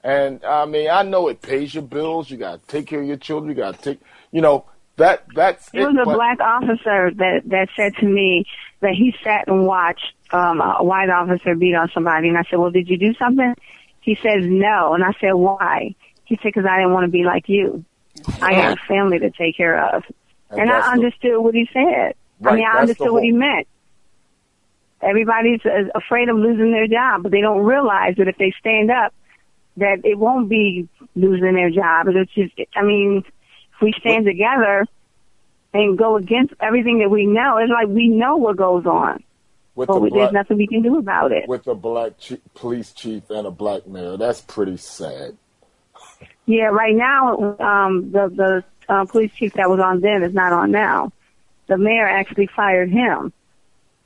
And 0.04 0.44
I 0.44 0.66
mean, 0.66 0.90
I 0.90 1.02
know 1.02 1.28
it 1.28 1.42
pays 1.42 1.74
your 1.74 1.82
bills. 1.82 2.30
You 2.30 2.36
got 2.36 2.60
to 2.60 2.66
take 2.66 2.86
care 2.86 3.00
of 3.00 3.06
your 3.06 3.16
children. 3.16 3.50
You 3.50 3.56
got 3.56 3.76
to 3.76 3.82
take, 3.82 4.00
you 4.30 4.40
know, 4.40 4.66
that 4.96 5.24
that's 5.34 5.68
it. 5.72 5.80
was 5.80 5.96
a 6.00 6.04
but- 6.04 6.14
black 6.14 6.40
officer 6.40 7.10
that 7.16 7.42
that 7.46 7.68
said 7.76 7.94
to 7.96 8.06
me 8.06 8.44
that 8.80 8.92
he 8.92 9.14
sat 9.24 9.48
and 9.48 9.66
watched 9.66 10.12
um, 10.32 10.60
a 10.60 10.82
white 10.82 11.10
officer 11.10 11.54
beat 11.54 11.74
on 11.74 11.90
somebody, 11.94 12.28
and 12.28 12.36
I 12.38 12.42
said, 12.50 12.58
"Well, 12.58 12.70
did 12.70 12.88
you 12.88 12.98
do 12.98 13.14
something?" 13.14 13.54
He 14.00 14.16
says, 14.22 14.44
"No," 14.44 14.94
and 14.94 15.02
I 15.04 15.12
said, 15.20 15.32
"Why?" 15.32 15.94
He 16.24 16.36
said, 16.36 16.44
"Because 16.54 16.66
I 16.66 16.76
didn't 16.78 16.92
want 16.92 17.04
to 17.06 17.10
be 17.10 17.24
like 17.24 17.48
you. 17.48 17.84
I 18.40 18.52
got 18.52 18.72
a 18.78 18.86
family 18.88 19.18
to 19.20 19.30
take 19.30 19.56
care 19.56 19.82
of." 19.94 20.04
And 20.50 20.60
And, 20.60 20.70
I 20.70 20.80
the- 20.80 20.86
understood 20.88 21.38
what 21.38 21.54
he 21.54 21.68
said. 21.72 22.14
I 22.44 22.54
mean, 22.54 22.64
I 22.66 22.74
the 22.74 22.80
understood 22.80 23.10
what 23.12 23.22
he 23.24 23.32
meant. 23.32 23.66
Everybody's 25.02 25.60
uh, 25.64 25.90
afraid 25.94 26.28
of 26.28 26.36
losing 26.36 26.72
their 26.72 26.86
job, 26.86 27.22
but 27.22 27.32
they 27.32 27.40
don't 27.40 27.64
realize 27.64 28.16
that 28.16 28.28
if 28.28 28.36
they 28.38 28.52
stand 28.58 28.90
up, 28.90 29.12
that 29.76 30.04
it 30.04 30.18
won't 30.18 30.48
be 30.48 30.88
losing 31.14 31.54
their 31.54 31.70
job. 31.70 32.08
It's 32.08 32.32
just, 32.32 32.54
I 32.74 32.82
mean, 32.82 33.22
if 33.74 33.80
we 33.82 33.92
stand 34.00 34.24
together 34.24 34.86
and 35.76 35.98
go 35.98 36.16
against 36.16 36.54
everything 36.60 36.98
that 37.00 37.08
we 37.10 37.26
know, 37.26 37.58
it's 37.58 37.70
like 37.70 37.88
we 37.88 38.08
know 38.08 38.36
what 38.36 38.56
goes 38.56 38.86
on, 38.86 39.22
with 39.74 39.88
but 39.88 39.94
the 39.94 40.00
we, 40.00 40.10
black, 40.10 40.20
there's 40.20 40.32
nothing 40.32 40.56
we 40.58 40.66
can 40.66 40.82
do 40.82 40.98
about 40.98 41.32
it. 41.32 41.48
with 41.48 41.66
a 41.66 41.74
black 41.74 42.12
police 42.54 42.92
chief 42.92 43.28
and 43.30 43.46
a 43.46 43.50
black 43.50 43.86
mayor. 43.86 44.16
That's 44.16 44.40
pretty 44.40 44.76
sad. 44.76 45.36
Yeah, 46.46 46.66
right 46.66 46.94
now, 46.94 47.56
um, 47.60 48.10
the 48.12 48.28
the 48.28 48.64
uh, 48.92 49.04
police 49.06 49.32
chief 49.34 49.54
that 49.54 49.68
was 49.68 49.80
on 49.80 50.00
then 50.00 50.22
is 50.22 50.32
not 50.34 50.52
on 50.52 50.70
now. 50.70 51.12
The 51.66 51.76
mayor 51.76 52.06
actually 52.06 52.48
fired 52.54 52.90
him. 52.90 53.32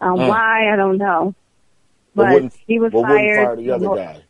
Um, 0.01 0.16
Mm. 0.16 0.28
Why 0.28 0.72
I 0.72 0.76
don't 0.76 0.97
know, 0.97 1.34
But 2.14 2.42
but 2.42 2.52
he 2.66 2.78
was 2.78 2.90
but 2.92 3.02
fired. 3.02 3.44
fire 3.47 3.56
the 3.56 3.70
other 3.72 3.88
guy. 3.94 4.22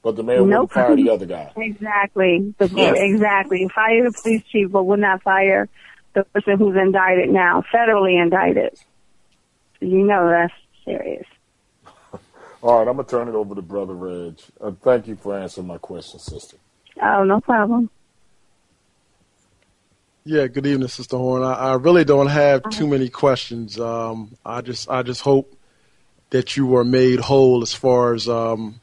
But 0.00 0.16
the 0.16 0.22
mayor 0.22 0.38
Nope. 0.46 0.48
wouldn't 0.48 0.72
fire 0.72 0.96
the 0.96 1.10
other 1.14 1.26
guy. 1.26 1.52
Exactly. 1.56 2.54
The, 2.56 2.68
Yeah. 2.68 2.94
Exactly. 2.94 3.68
Fire 3.74 4.04
the 4.04 4.18
police 4.22 4.42
chief, 4.44 4.70
but 4.70 4.84
would 4.84 5.00
not 5.00 5.22
fire 5.22 5.68
the 6.14 6.24
person 6.24 6.58
who's 6.58 6.76
indicted 6.76 7.30
now, 7.30 7.64
federally 7.72 8.20
indicted. 8.20 8.78
You 9.80 10.04
know 10.04 10.28
that's 10.28 10.52
serious. 10.84 11.26
All 12.62 12.78
right, 12.78 12.88
I'm 12.88 12.96
gonna 12.96 13.08
turn 13.08 13.28
it 13.28 13.34
over 13.34 13.54
to 13.54 13.62
Brother 13.62 13.94
Reg. 13.94 14.40
Uh, 14.60 14.72
thank 14.82 15.06
you 15.06 15.16
for 15.16 15.38
answering 15.38 15.66
my 15.66 15.78
question, 15.78 16.18
sister. 16.18 16.56
Oh, 17.00 17.24
no 17.24 17.40
problem. 17.40 17.90
Yeah, 20.24 20.46
good 20.46 20.66
evening, 20.66 20.88
Sister 20.88 21.16
Horne. 21.16 21.42
I, 21.42 21.54
I 21.54 21.74
really 21.74 22.04
don't 22.04 22.26
have 22.26 22.68
too 22.70 22.86
many 22.86 23.08
questions. 23.08 23.80
Um, 23.80 24.36
I 24.44 24.60
just 24.60 24.90
I 24.90 25.02
just 25.02 25.22
hope 25.22 25.54
that 26.30 26.56
you 26.56 26.66
were 26.66 26.84
made 26.84 27.20
whole 27.20 27.62
as 27.62 27.72
far 27.72 28.12
as 28.12 28.28
um, 28.28 28.80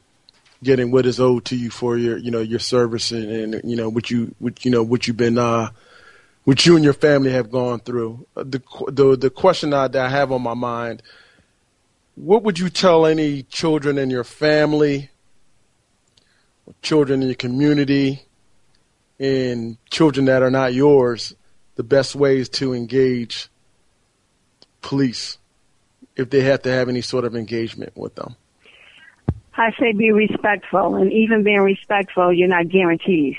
getting 0.62 0.90
what 0.90 1.06
is 1.06 1.20
owed 1.20 1.44
to 1.46 1.56
you 1.56 1.70
for 1.70 1.96
your 1.96 2.16
you 2.18 2.30
know 2.30 2.40
your 2.40 2.58
service 2.58 3.12
and, 3.12 3.30
and 3.30 3.70
you 3.70 3.76
know 3.76 3.88
what 3.88 4.10
you 4.10 4.34
what 4.38 4.64
you 4.64 4.70
know 4.70 4.82
what 4.82 5.06
you've 5.06 5.16
been 5.16 5.38
uh, 5.38 5.70
what 6.46 6.64
you 6.64 6.76
and 6.76 6.84
your 6.84 6.94
family 6.94 7.32
have 7.32 7.50
gone 7.50 7.80
through. 7.80 8.26
Uh, 8.36 8.44
The 8.44 8.62
the 8.88 9.16
the 9.16 9.30
question 9.30 9.74
I, 9.74 9.88
that 9.88 10.06
I 10.06 10.08
have 10.08 10.32
on 10.32 10.42
my 10.42 10.54
mind: 10.54 11.02
What 12.14 12.42
would 12.44 12.58
you 12.58 12.70
tell 12.70 13.04
any 13.04 13.42
children 13.42 13.98
in 13.98 14.10
your 14.10 14.24
family, 14.24 15.10
children 16.82 17.20
in 17.22 17.28
your 17.28 17.36
community? 17.36 18.26
and 19.18 19.78
children 19.90 20.26
that 20.26 20.42
are 20.42 20.50
not 20.50 20.74
yours 20.74 21.34
the 21.76 21.82
best 21.82 22.14
ways 22.14 22.48
to 22.48 22.74
engage 22.74 23.48
police 24.82 25.38
if 26.16 26.30
they 26.30 26.40
have 26.42 26.62
to 26.62 26.70
have 26.70 26.88
any 26.88 27.00
sort 27.00 27.24
of 27.24 27.34
engagement 27.34 27.96
with 27.96 28.14
them. 28.14 28.36
I 29.54 29.72
say 29.80 29.92
be 29.92 30.12
respectful, 30.12 30.96
and 30.96 31.12
even 31.12 31.42
being 31.42 31.60
respectful, 31.60 32.32
you're 32.32 32.48
not 32.48 32.68
guaranteed 32.68 33.36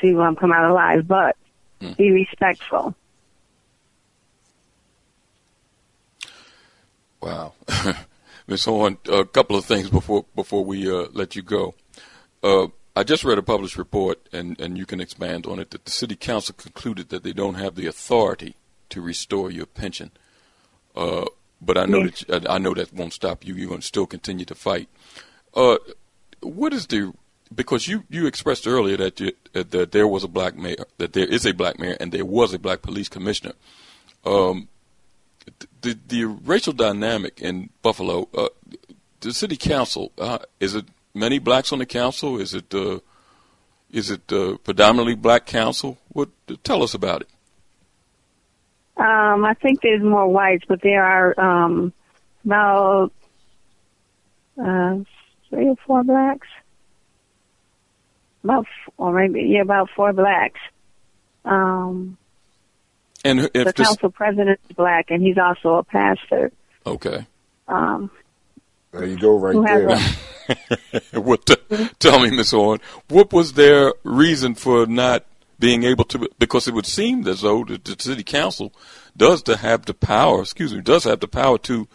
to 0.00 0.20
um, 0.20 0.34
come 0.34 0.52
out 0.52 0.68
alive, 0.68 1.06
but 1.06 1.36
be 1.96 2.10
respectful. 2.10 2.94
Wow. 7.20 7.52
Ms. 8.46 8.64
Horne, 8.64 8.98
a 9.08 9.24
couple 9.24 9.56
of 9.56 9.64
things 9.64 9.90
before 9.90 10.24
before 10.34 10.64
we 10.64 10.90
uh, 10.90 11.06
let 11.12 11.36
you 11.36 11.42
go. 11.42 11.74
Uh, 12.42 12.68
I 12.96 13.04
just 13.04 13.24
read 13.24 13.38
a 13.38 13.42
published 13.42 13.76
report, 13.78 14.18
and, 14.32 14.58
and 14.60 14.76
you 14.76 14.84
can 14.84 15.00
expand 15.00 15.46
on 15.46 15.58
it, 15.60 15.70
that 15.70 15.84
the 15.84 15.90
city 15.90 16.16
council 16.16 16.54
concluded 16.58 17.10
that 17.10 17.22
they 17.22 17.32
don't 17.32 17.54
have 17.54 17.76
the 17.76 17.86
authority 17.86 18.56
to 18.88 19.00
restore 19.00 19.50
your 19.50 19.66
pension. 19.66 20.10
Uh, 20.96 21.26
but 21.60 21.78
I 21.78 21.84
know 21.84 22.04
Yes. 22.04 22.24
that 22.26 22.50
I 22.50 22.58
know 22.58 22.74
that 22.74 22.92
won't 22.92 23.12
stop 23.12 23.46
you. 23.46 23.54
You're 23.54 23.68
going 23.68 23.80
to 23.80 23.86
still 23.86 24.06
continue 24.06 24.44
to 24.46 24.54
fight. 24.54 24.88
Uh, 25.54 25.76
what 26.40 26.72
is 26.72 26.86
the 26.86 27.12
because 27.54 27.88
you, 27.88 28.04
you 28.08 28.26
expressed 28.26 28.66
earlier 28.66 28.96
that 28.96 29.20
you, 29.20 29.32
that 29.52 29.92
there 29.92 30.06
was 30.06 30.24
a 30.24 30.28
black 30.28 30.56
mayor, 30.56 30.84
that 30.98 31.12
there 31.12 31.26
is 31.26 31.44
a 31.46 31.52
black 31.52 31.78
mayor, 31.78 31.96
and 32.00 32.12
there 32.12 32.24
was 32.24 32.54
a 32.54 32.58
black 32.58 32.82
police 32.82 33.08
commissioner. 33.08 33.54
Um, 34.24 34.68
the 35.80 35.98
the 36.06 36.24
racial 36.24 36.72
dynamic 36.72 37.40
in 37.40 37.70
Buffalo, 37.82 38.28
uh, 38.34 38.48
the 39.20 39.32
city 39.32 39.56
council, 39.56 40.12
uh, 40.18 40.38
is 40.60 40.74
it 40.74 40.84
many 41.14 41.38
blacks 41.38 41.72
on 41.72 41.78
the 41.78 41.86
council? 41.86 42.40
Is 42.40 42.54
it 42.54 42.72
uh, 42.74 43.00
is 43.90 44.10
it 44.10 44.32
uh, 44.32 44.56
predominantly 44.58 45.14
black 45.14 45.46
council? 45.46 45.98
What 46.08 46.28
tell 46.62 46.82
us 46.82 46.94
about 46.94 47.22
it? 47.22 47.28
Um, 48.96 49.44
I 49.44 49.54
think 49.54 49.80
there's 49.80 50.02
more 50.02 50.28
whites, 50.28 50.64
but 50.68 50.82
there 50.82 51.02
are 51.02 51.40
um, 51.40 51.92
about 52.44 53.12
uh, 54.62 54.98
three 55.48 55.68
or 55.68 55.76
four 55.86 56.04
blacks. 56.04 56.48
About, 58.44 58.66
or 58.96 59.12
maybe 59.12 59.42
yeah, 59.42 59.62
about 59.62 59.90
four 59.94 60.12
blacks. 60.12 60.60
Um, 61.44 62.16
And 63.24 63.40
the 63.40 63.50
this 63.52 63.72
council 63.72 64.10
president 64.10 64.60
is 64.68 64.76
black, 64.76 65.10
and 65.10 65.22
he's 65.22 65.38
also 65.38 65.74
a 65.76 65.84
pastor. 65.84 66.50
okay, 66.86 67.26
Um, 67.68 68.10
There 68.92 69.06
you 69.06 69.18
go, 69.18 69.36
right 69.38 69.54
Who 69.54 69.62
has 69.64 70.16
there. 71.12 71.20
what? 71.22 71.46
T- 71.46 71.88
tell 71.98 72.18
me, 72.18 72.30
Miss 72.30 72.50
Horne, 72.50 72.80
what 73.08 73.32
was 73.32 73.52
their 73.52 73.92
reason 74.04 74.54
for 74.54 74.86
not 74.86 75.24
being 75.58 75.84
able 75.84 76.04
to? 76.04 76.28
Because 76.38 76.66
it 76.66 76.74
would 76.74 76.86
seem 76.86 77.26
as 77.28 77.42
though 77.42 77.64
the, 77.64 77.78
the 77.78 77.96
city 78.02 78.24
council 78.24 78.72
does 79.16 79.42
to 79.44 79.56
have 79.58 79.84
the 79.86 79.94
power. 79.94 80.40
Excuse 80.42 80.74
me, 80.74 80.80
does 80.80 81.04
have 81.04 81.20
the 81.20 81.28
power 81.28 81.58
to 81.58 81.86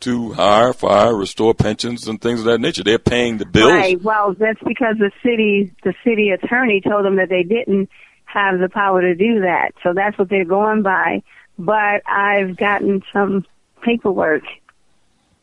to 0.00 0.32
hire, 0.32 0.72
fire, 0.72 1.14
restore 1.14 1.54
pensions 1.54 2.06
and 2.06 2.20
things 2.20 2.40
of 2.40 2.46
that 2.46 2.60
nature. 2.60 2.82
They're 2.82 2.98
paying 2.98 3.38
the 3.38 3.46
bills. 3.46 3.72
Right. 3.72 4.02
Well, 4.02 4.34
that's 4.34 4.62
because 4.62 4.96
the 4.98 5.10
city, 5.22 5.74
the 5.82 5.94
city 6.04 6.30
attorney 6.30 6.80
told 6.80 7.04
them 7.04 7.16
that 7.16 7.28
they 7.28 7.42
didn't 7.42 7.88
have 8.24 8.58
the 8.58 8.68
power 8.68 9.00
to 9.00 9.14
do 9.14 9.40
that. 9.40 9.72
So 9.82 9.94
that's 9.94 10.18
what 10.18 10.28
they're 10.28 10.44
going 10.44 10.82
by. 10.82 11.22
But 11.58 12.02
I've 12.06 12.56
gotten 12.56 13.02
some 13.12 13.46
paperwork. 13.82 14.42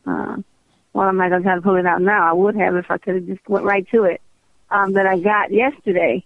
Uh, 0.06 0.36
well, 0.92 1.08
I'm 1.08 1.16
not 1.16 1.30
going 1.30 1.42
to 1.42 1.46
try 1.46 1.54
to 1.56 1.62
pull 1.62 1.76
it 1.76 1.86
out 1.86 2.00
now. 2.00 2.28
I 2.28 2.32
would 2.32 2.54
have 2.56 2.76
if 2.76 2.90
I 2.90 2.98
could 2.98 3.16
have 3.16 3.26
just 3.26 3.48
went 3.48 3.64
right 3.64 3.86
to 3.90 4.04
it. 4.04 4.20
Um, 4.70 4.94
that 4.94 5.06
I 5.06 5.18
got 5.18 5.52
yesterday. 5.52 6.24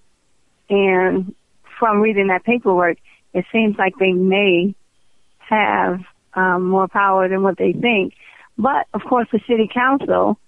And 0.70 1.34
from 1.78 2.00
reading 2.00 2.28
that 2.28 2.44
paperwork, 2.44 2.98
it 3.34 3.44
seems 3.52 3.76
like 3.76 3.94
they 3.98 4.12
may 4.12 4.74
have 5.38 6.00
um, 6.34 6.68
more 6.68 6.88
power 6.88 7.28
than 7.28 7.42
what 7.42 7.56
they 7.58 7.72
think. 7.72 8.14
But 8.56 8.86
of 8.92 9.02
course, 9.02 9.28
the 9.32 9.40
city 9.48 9.68
council 9.72 10.38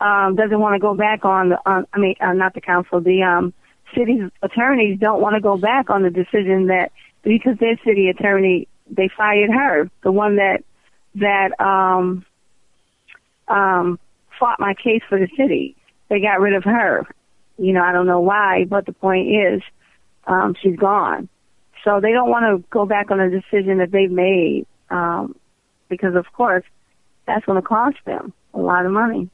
um, 0.00 0.34
doesn't 0.36 0.58
want 0.58 0.74
to 0.74 0.80
go 0.80 0.94
back 0.94 1.24
on 1.24 1.50
the. 1.50 1.58
On, 1.66 1.86
I 1.92 1.98
mean, 1.98 2.14
uh, 2.20 2.32
not 2.32 2.54
the 2.54 2.60
council. 2.60 3.00
The 3.00 3.22
um, 3.22 3.52
city 3.94 4.20
attorneys 4.42 4.98
don't 4.98 5.20
want 5.20 5.34
to 5.34 5.40
go 5.40 5.56
back 5.56 5.90
on 5.90 6.02
the 6.02 6.10
decision 6.10 6.66
that 6.68 6.92
because 7.22 7.58
their 7.58 7.78
city 7.84 8.08
attorney 8.08 8.66
they 8.90 9.08
fired 9.16 9.50
her, 9.50 9.90
the 10.02 10.12
one 10.12 10.36
that 10.36 10.64
that 11.16 11.60
um, 11.60 12.24
um, 13.48 13.98
fought 14.38 14.60
my 14.60 14.74
case 14.74 15.02
for 15.08 15.18
the 15.18 15.28
city. 15.36 15.76
They 16.08 16.20
got 16.20 16.40
rid 16.40 16.54
of 16.54 16.64
her. 16.64 17.06
You 17.58 17.72
know, 17.72 17.82
I 17.82 17.92
don't 17.92 18.06
know 18.06 18.20
why, 18.20 18.64
but 18.68 18.86
the 18.86 18.92
point 18.92 19.28
is, 19.28 19.62
um, 20.26 20.56
she's 20.60 20.76
gone. 20.76 21.28
So 21.84 22.00
they 22.00 22.12
don't 22.12 22.30
want 22.30 22.44
to 22.44 22.68
go 22.70 22.86
back 22.86 23.10
on 23.10 23.20
a 23.20 23.30
decision 23.30 23.78
that 23.78 23.90
they've 23.90 24.10
made 24.10 24.66
um, 24.90 25.36
because, 25.88 26.14
of 26.14 26.32
course, 26.32 26.64
that's 27.26 27.44
going 27.44 27.60
to 27.60 27.66
cost 27.66 27.98
them 28.04 28.32
a 28.54 28.60
lot 28.60 28.86
of 28.86 28.92
money. 28.92 29.28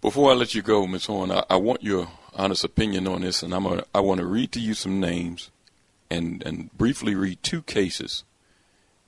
Before 0.00 0.30
I 0.30 0.34
let 0.34 0.54
you 0.54 0.62
go, 0.62 0.86
Ms. 0.86 1.06
Horne, 1.06 1.30
I, 1.30 1.44
I 1.50 1.56
want 1.56 1.82
your 1.82 2.08
honest 2.34 2.64
opinion 2.64 3.06
on 3.06 3.20
this, 3.20 3.42
and 3.42 3.54
I'm 3.54 3.64
gonna, 3.64 3.84
I 3.94 4.00
want 4.00 4.20
to 4.20 4.26
read 4.26 4.52
to 4.52 4.60
you 4.60 4.72
some 4.74 4.98
names 4.98 5.50
and, 6.10 6.42
and 6.44 6.76
briefly 6.76 7.14
read 7.14 7.42
two 7.42 7.62
cases 7.62 8.24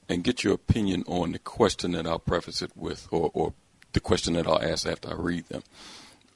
and 0.09 0.23
get 0.23 0.45
your 0.45 0.55
opinion 0.55 1.05
on 1.07 1.33
the 1.33 1.39
question 1.39 1.93
that 1.93 2.07
I'll 2.07 2.19
preface 2.19 2.61
it 2.61 2.73
with, 2.77 3.09
or, 3.11 3.31
or 3.33 3.55
the 3.93 4.01
question 4.01 4.35
that 4.35 4.47
I'll 4.47 4.63
ask 4.63 4.87
after 4.87 5.11
I 5.11 5.15
read 5.15 5.47
them. 5.49 5.63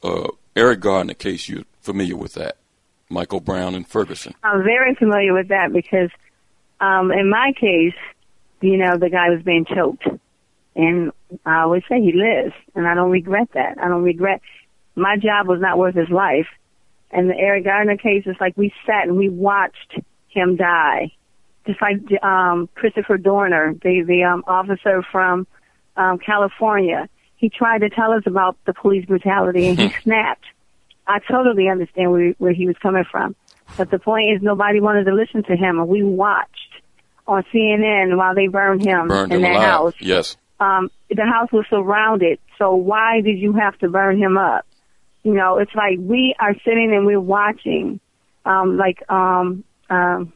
Uh, 0.02 0.28
Eric 0.54 0.80
Garner 0.80 1.14
case, 1.14 1.48
you're 1.48 1.64
familiar 1.80 2.16
with 2.16 2.34
that. 2.34 2.56
Michael 3.08 3.40
Brown 3.40 3.74
and 3.74 3.86
Ferguson. 3.86 4.34
I'm 4.42 4.64
very 4.64 4.94
familiar 4.94 5.32
with 5.32 5.48
that 5.48 5.72
because 5.72 6.10
um, 6.80 7.10
in 7.10 7.28
my 7.30 7.52
case, 7.58 7.94
you 8.60 8.76
know, 8.76 8.98
the 8.98 9.10
guy 9.10 9.30
was 9.30 9.42
being 9.42 9.64
choked. 9.64 10.06
And 10.74 11.12
I 11.44 11.62
always 11.62 11.82
say 11.88 12.00
he 12.00 12.12
lives, 12.12 12.54
and 12.74 12.86
I 12.86 12.94
don't 12.94 13.10
regret 13.10 13.48
that. 13.54 13.78
I 13.80 13.88
don't 13.88 14.02
regret. 14.02 14.42
My 14.94 15.16
job 15.16 15.48
was 15.48 15.60
not 15.60 15.78
worth 15.78 15.94
his 15.94 16.10
life. 16.10 16.46
And 17.10 17.30
the 17.30 17.36
Eric 17.36 17.64
Garner 17.64 17.96
case 17.96 18.24
is 18.26 18.36
like 18.40 18.56
we 18.56 18.72
sat 18.84 19.06
and 19.06 19.16
we 19.16 19.28
watched 19.28 19.98
him 20.28 20.56
die. 20.56 21.12
Just 21.66 21.80
like 21.80 22.22
um, 22.22 22.68
Christopher 22.74 23.16
Dorner, 23.16 23.74
the 23.74 24.02
the 24.06 24.24
um, 24.24 24.44
officer 24.46 25.02
from 25.10 25.46
um, 25.96 26.18
California, 26.18 27.08
he 27.36 27.48
tried 27.48 27.78
to 27.78 27.88
tell 27.88 28.12
us 28.12 28.22
about 28.26 28.56
the 28.66 28.74
police 28.74 29.04
brutality, 29.06 29.68
and 29.68 29.78
he 29.78 29.88
snapped. 30.02 30.44
I 31.06 31.20
totally 31.20 31.68
understand 31.68 32.12
where 32.12 32.32
where 32.38 32.52
he 32.52 32.66
was 32.66 32.76
coming 32.82 33.04
from, 33.10 33.34
but 33.76 33.90
the 33.90 33.98
point 33.98 34.32
is 34.32 34.42
nobody 34.42 34.80
wanted 34.80 35.04
to 35.04 35.14
listen 35.14 35.42
to 35.44 35.56
him, 35.56 35.78
and 35.78 35.88
we 35.88 36.02
watched 36.02 36.65
on 37.26 37.44
CNN 37.52 38.16
while 38.16 38.34
they 38.34 38.46
burned 38.46 38.84
him 38.84 39.08
Burned 39.08 39.32
in 39.32 39.38
him 39.38 39.42
their 39.42 39.52
alive. 39.52 39.64
house. 39.68 39.94
Yes. 40.00 40.36
Um, 40.60 40.90
the 41.10 41.24
house 41.24 41.50
was 41.52 41.66
surrounded, 41.68 42.38
so 42.58 42.74
why 42.74 43.20
did 43.20 43.38
you 43.38 43.52
have 43.54 43.78
to 43.78 43.88
burn 43.88 44.18
him 44.18 44.38
up? 44.38 44.64
You 45.22 45.34
know, 45.34 45.58
it's 45.58 45.74
like 45.74 45.98
we 45.98 46.34
are 46.38 46.54
sitting 46.64 46.92
and 46.94 47.04
we're 47.04 47.20
watching, 47.20 48.00
um, 48.44 48.76
like 48.78 49.02
um, 49.10 49.64
um, 49.90 50.32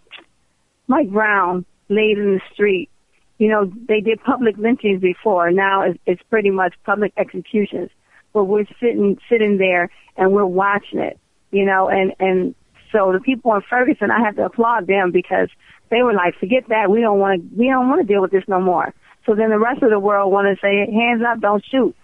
Mike 0.89 1.11
Brown 1.11 1.65
laid 1.89 2.19
in 2.19 2.35
the 2.35 2.41
street. 2.53 2.91
You 3.39 3.49
know, 3.49 3.73
they 3.89 4.01
did 4.01 4.23
public 4.23 4.59
lynchings 4.59 5.01
before. 5.01 5.51
Now 5.51 5.83
it's, 5.83 5.99
it's 6.07 6.23
pretty 6.29 6.51
much 6.51 6.75
public 6.85 7.12
executions. 7.17 7.91
But 8.33 8.45
we're 8.45 8.67
sitting 8.81 9.19
sitting 9.29 9.57
there 9.59 9.91
and 10.17 10.33
we're 10.33 10.45
watching 10.45 10.99
it. 11.01 11.19
You 11.51 11.65
know, 11.65 11.89
and 11.89 12.12
and 12.21 12.55
so 12.93 13.12
the 13.12 13.21
people 13.21 13.55
in 13.55 13.62
Ferguson, 13.69 14.11
I 14.11 14.21
have 14.25 14.37
to 14.37 14.45
applaud 14.45 14.87
them 14.87 15.11
because 15.12 15.49
they 15.91 16.03
were 16.03 16.15
like, 16.15 16.37
forget 16.39 16.65
that. 16.69 16.91
We 16.91 17.01
don't 17.01 17.19
want 17.19 17.43
to. 17.43 17.57
We 17.57 17.67
don't 17.67 17.89
want 17.89 18.01
to 18.01 18.07
deal 18.07 18.23
with 18.23 18.31
this 18.31 18.45
no 18.49 18.61
more. 18.61 18.95
So 19.27 19.35
then 19.35 19.51
the 19.51 19.59
rest 19.59 19.83
of 19.83 19.91
the 19.91 20.01
world 20.01 20.33
want 20.33 20.47
to 20.47 20.61
say, 20.61 20.91
hands 20.91 21.23
up, 21.27 21.41
don't 21.41 21.65
shoot. 21.65 21.95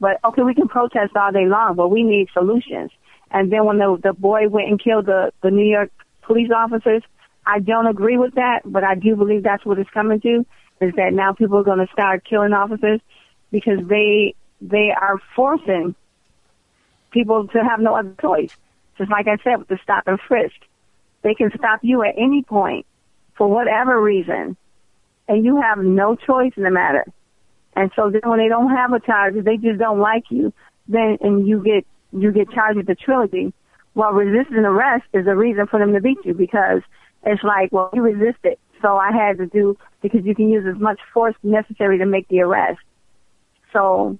But 0.00 0.18
okay, 0.24 0.42
we 0.42 0.54
can 0.54 0.68
protest 0.68 1.14
all 1.16 1.32
day 1.32 1.46
long, 1.46 1.76
but 1.76 1.88
we 1.88 2.02
need 2.02 2.28
solutions. 2.32 2.90
And 3.30 3.52
then 3.52 3.64
when 3.64 3.78
the 3.78 3.98
the 4.02 4.12
boy 4.12 4.48
went 4.48 4.68
and 4.68 4.82
killed 4.82 5.06
the 5.06 5.32
the 5.42 5.50
New 5.50 5.64
York 5.64 5.90
police 6.22 6.50
officers, 6.54 7.02
I 7.46 7.60
don't 7.60 7.86
agree 7.86 8.18
with 8.18 8.34
that, 8.34 8.60
but 8.64 8.84
I 8.84 8.94
do 8.94 9.16
believe 9.16 9.42
that's 9.42 9.64
what 9.64 9.78
it's 9.78 9.90
coming 9.90 10.20
to. 10.20 10.44
Is 10.80 10.94
that 10.96 11.12
now 11.12 11.32
people 11.32 11.58
are 11.58 11.64
going 11.64 11.86
to 11.86 11.92
start 11.92 12.24
killing 12.24 12.52
officers 12.52 13.00
because 13.50 13.78
they 13.86 14.34
they 14.60 14.90
are 14.90 15.18
forcing 15.34 15.94
people 17.10 17.48
to 17.48 17.58
have 17.64 17.80
no 17.80 17.94
other 17.94 18.14
choice. 18.20 18.54
Just 18.98 19.10
like 19.10 19.28
I 19.28 19.36
said 19.44 19.56
with 19.56 19.68
the 19.68 19.78
stop 19.82 20.04
and 20.06 20.18
frisk, 20.20 20.56
they 21.22 21.34
can 21.34 21.50
stop 21.56 21.80
you 21.82 22.02
at 22.02 22.14
any 22.16 22.42
point 22.42 22.86
for 23.36 23.48
whatever 23.48 24.00
reason, 24.00 24.56
and 25.28 25.44
you 25.44 25.60
have 25.60 25.78
no 25.78 26.16
choice 26.16 26.52
in 26.56 26.62
the 26.62 26.70
matter. 26.70 27.04
And 27.74 27.90
so 27.94 28.10
then 28.10 28.22
when 28.24 28.38
they 28.38 28.48
don't 28.48 28.70
have 28.70 28.92
a 28.92 29.00
charge, 29.00 29.36
if 29.36 29.44
they 29.44 29.56
just 29.56 29.78
don't 29.78 30.00
like 30.00 30.24
you, 30.30 30.52
then 30.88 31.18
and 31.20 31.46
you 31.46 31.62
get 31.62 31.86
you 32.12 32.32
get 32.32 32.50
charged 32.50 32.78
with 32.78 32.86
the 32.86 32.94
trilogy. 32.94 33.52
Well, 33.94 34.12
resisting 34.12 34.58
arrest 34.58 35.04
is 35.12 35.26
a 35.26 35.34
reason 35.34 35.66
for 35.66 35.78
them 35.78 35.92
to 35.92 36.00
beat 36.00 36.18
you 36.24 36.34
because 36.34 36.82
it's 37.24 37.42
like, 37.42 37.72
well, 37.72 37.90
you 37.94 38.02
resisted, 38.02 38.58
so 38.82 38.96
I 38.96 39.10
had 39.10 39.38
to 39.38 39.46
do 39.46 39.76
because 40.02 40.24
you 40.24 40.34
can 40.34 40.48
use 40.48 40.64
as 40.66 40.80
much 40.80 41.00
force 41.12 41.34
necessary 41.42 41.98
to 41.98 42.06
make 42.06 42.28
the 42.28 42.40
arrest. 42.40 42.80
So, 43.72 44.18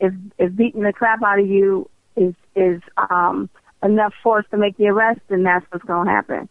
if 0.00 0.12
if 0.38 0.54
beating 0.54 0.82
the 0.82 0.92
crap 0.92 1.22
out 1.22 1.38
of 1.38 1.46
you 1.46 1.88
is 2.16 2.34
is 2.54 2.80
um 2.96 3.48
enough 3.82 4.14
force 4.22 4.44
to 4.50 4.56
make 4.56 4.76
the 4.76 4.88
arrest, 4.88 5.20
then 5.28 5.42
that's 5.42 5.66
what's 5.70 5.84
going 5.84 6.06
to 6.06 6.12
happen. 6.12 6.48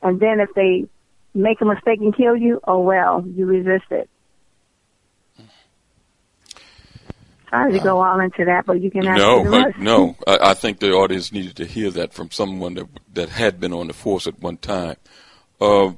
And 0.00 0.20
then 0.20 0.40
if 0.40 0.50
they 0.54 0.86
make 1.34 1.60
a 1.60 1.64
mistake 1.64 2.00
and 2.00 2.16
kill 2.16 2.36
you, 2.36 2.60
oh 2.64 2.80
well, 2.80 3.24
you 3.26 3.46
resisted. 3.46 4.08
Sorry 7.50 7.72
to 7.72 7.80
go 7.80 8.02
all 8.02 8.18
into 8.20 8.46
that, 8.46 8.64
but 8.64 8.80
you 8.80 8.90
can 8.90 9.06
ask 9.06 9.18
No, 9.18 9.44
but 9.44 9.78
no. 9.78 10.16
I, 10.26 10.38
I 10.50 10.54
think 10.54 10.78
the 10.78 10.92
audience 10.92 11.32
needed 11.32 11.54
to 11.56 11.66
hear 11.66 11.90
that 11.90 12.14
from 12.14 12.30
someone 12.30 12.74
that 12.74 12.88
that 13.12 13.28
had 13.28 13.60
been 13.60 13.74
on 13.74 13.88
the 13.88 13.92
force 13.92 14.26
at 14.26 14.40
one 14.40 14.56
time. 14.56 14.96
Uh, 15.60 15.92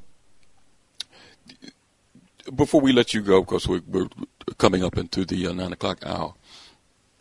before 2.54 2.80
we 2.80 2.92
let 2.92 3.14
you 3.14 3.22
go, 3.22 3.40
because 3.40 3.68
we're, 3.68 3.82
we're 3.86 4.08
coming 4.58 4.82
up 4.82 4.98
into 4.98 5.24
the 5.24 5.46
uh, 5.46 5.52
nine 5.52 5.72
o'clock 5.72 6.04
hour 6.04 6.34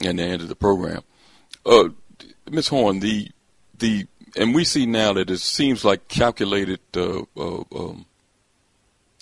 and 0.02 0.18
the 0.18 0.24
end 0.24 0.42
of 0.42 0.50
the 0.50 0.56
program, 0.56 1.04
uh, 1.66 1.90
Ms. 2.50 2.70
Horne, 2.70 3.00
the 3.00 3.30
the 3.78 4.08
and 4.36 4.56
we 4.56 4.64
see 4.64 4.86
now 4.86 5.14
that 5.14 5.30
it 5.30 5.40
seems 5.40 5.86
like 5.86 6.08
calculated 6.08 6.80
uh, 6.96 7.24
uh, 7.38 7.64
um, 7.76 8.06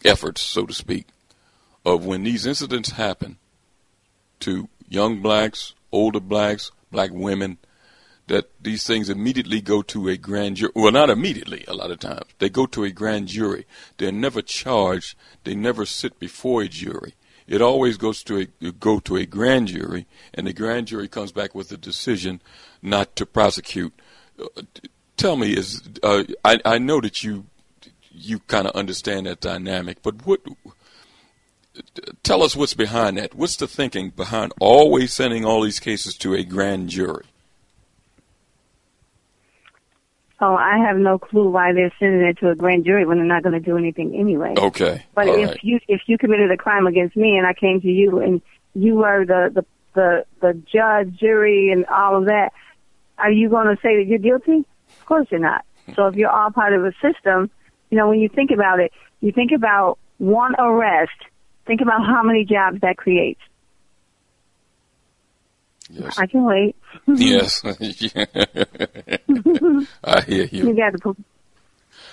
efforts, 0.05 0.41
so 0.41 0.65
to 0.65 0.73
speak, 0.73 1.07
of 1.85 2.05
when 2.05 2.23
these 2.23 2.45
incidents 2.45 2.91
happen 2.91 3.37
to 4.39 4.69
young 4.89 5.21
blacks, 5.21 5.73
older 5.91 6.19
blacks, 6.19 6.71
black 6.91 7.11
women, 7.11 7.57
that 8.27 8.49
these 8.61 8.85
things 8.85 9.09
immediately 9.09 9.59
go 9.59 9.81
to 9.81 10.07
a 10.07 10.15
grand 10.15 10.55
jury. 10.57 10.71
Well, 10.75 10.91
not 10.91 11.09
immediately, 11.09 11.65
a 11.67 11.73
lot 11.73 11.91
of 11.91 11.99
times. 11.99 12.27
They 12.39 12.49
go 12.49 12.65
to 12.67 12.83
a 12.83 12.91
grand 12.91 13.27
jury. 13.27 13.65
They're 13.97 14.11
never 14.11 14.41
charged. 14.41 15.15
They 15.43 15.55
never 15.55 15.85
sit 15.85 16.19
before 16.19 16.61
a 16.61 16.67
jury. 16.67 17.15
It 17.47 17.61
always 17.61 17.97
goes 17.97 18.23
to 18.23 18.37
a 18.37 18.71
go 18.71 18.99
to 18.99 19.17
a 19.17 19.25
grand 19.25 19.67
jury, 19.67 20.05
and 20.33 20.47
the 20.47 20.53
grand 20.53 20.87
jury 20.87 21.09
comes 21.09 21.33
back 21.33 21.53
with 21.53 21.71
a 21.71 21.77
decision 21.77 22.41
not 22.81 23.15
to 23.17 23.25
prosecute. 23.25 23.93
Tell 25.21 25.35
me, 25.35 25.53
is 25.53 25.83
uh, 26.01 26.23
I, 26.43 26.59
I 26.65 26.77
know 26.79 26.99
that 26.99 27.23
you 27.23 27.45
you 28.11 28.39
kind 28.39 28.65
of 28.65 28.75
understand 28.75 29.27
that 29.27 29.39
dynamic, 29.39 30.01
but 30.01 30.25
what? 30.25 30.41
Tell 32.23 32.41
us 32.41 32.55
what's 32.55 32.73
behind 32.73 33.19
that. 33.19 33.35
What's 33.35 33.55
the 33.55 33.67
thinking 33.67 34.09
behind 34.09 34.51
always 34.59 35.13
sending 35.13 35.45
all 35.45 35.61
these 35.61 35.79
cases 35.79 36.15
to 36.17 36.33
a 36.33 36.43
grand 36.43 36.89
jury? 36.89 37.25
Oh, 40.39 40.55
I 40.55 40.79
have 40.87 40.97
no 40.97 41.19
clue 41.19 41.51
why 41.51 41.71
they're 41.73 41.93
sending 41.99 42.21
it 42.21 42.39
to 42.39 42.49
a 42.49 42.55
grand 42.55 42.85
jury 42.85 43.05
when 43.05 43.19
they're 43.19 43.27
not 43.27 43.43
going 43.43 43.53
to 43.53 43.59
do 43.59 43.77
anything 43.77 44.15
anyway. 44.15 44.55
Okay. 44.57 45.05
But 45.13 45.27
all 45.27 45.35
if 45.35 45.49
right. 45.49 45.59
you 45.61 45.79
if 45.87 46.01
you 46.07 46.17
committed 46.17 46.49
a 46.49 46.57
crime 46.57 46.87
against 46.87 47.15
me 47.15 47.37
and 47.37 47.45
I 47.45 47.53
came 47.53 47.79
to 47.81 47.87
you 47.87 48.21
and 48.21 48.41
you 48.73 49.03
are 49.03 49.23
the 49.23 49.51
the 49.53 49.65
the, 49.93 50.25
the 50.41 50.53
judge, 50.73 51.15
jury, 51.19 51.71
and 51.71 51.85
all 51.85 52.17
of 52.17 52.25
that, 52.25 52.53
are 53.19 53.31
you 53.31 53.49
going 53.49 53.67
to 53.67 53.79
say 53.83 53.97
that 53.97 54.05
you're 54.07 54.17
guilty? 54.17 54.65
Of 54.99 55.05
course 55.05 55.27
you're 55.31 55.39
not. 55.39 55.63
So 55.95 56.07
if 56.07 56.15
you're 56.15 56.29
all 56.29 56.51
part 56.51 56.73
of 56.73 56.83
a 56.85 56.91
system, 57.01 57.49
you 57.89 57.97
know, 57.97 58.09
when 58.09 58.19
you 58.19 58.29
think 58.29 58.51
about 58.51 58.79
it, 58.79 58.91
you 59.19 59.31
think 59.31 59.51
about 59.51 59.97
one 60.17 60.55
arrest, 60.59 61.11
think 61.65 61.81
about 61.81 62.05
how 62.05 62.23
many 62.23 62.45
jobs 62.45 62.79
that 62.81 62.97
creates. 62.97 63.41
Yes. 65.89 66.17
I 66.17 66.25
can 66.27 66.45
wait. 66.45 66.75
yes. 67.07 67.61
I 67.65 67.73
hear 70.21 70.45
you. 70.45 70.67
You 70.69 70.75
got 70.75 70.93
the 70.93 71.15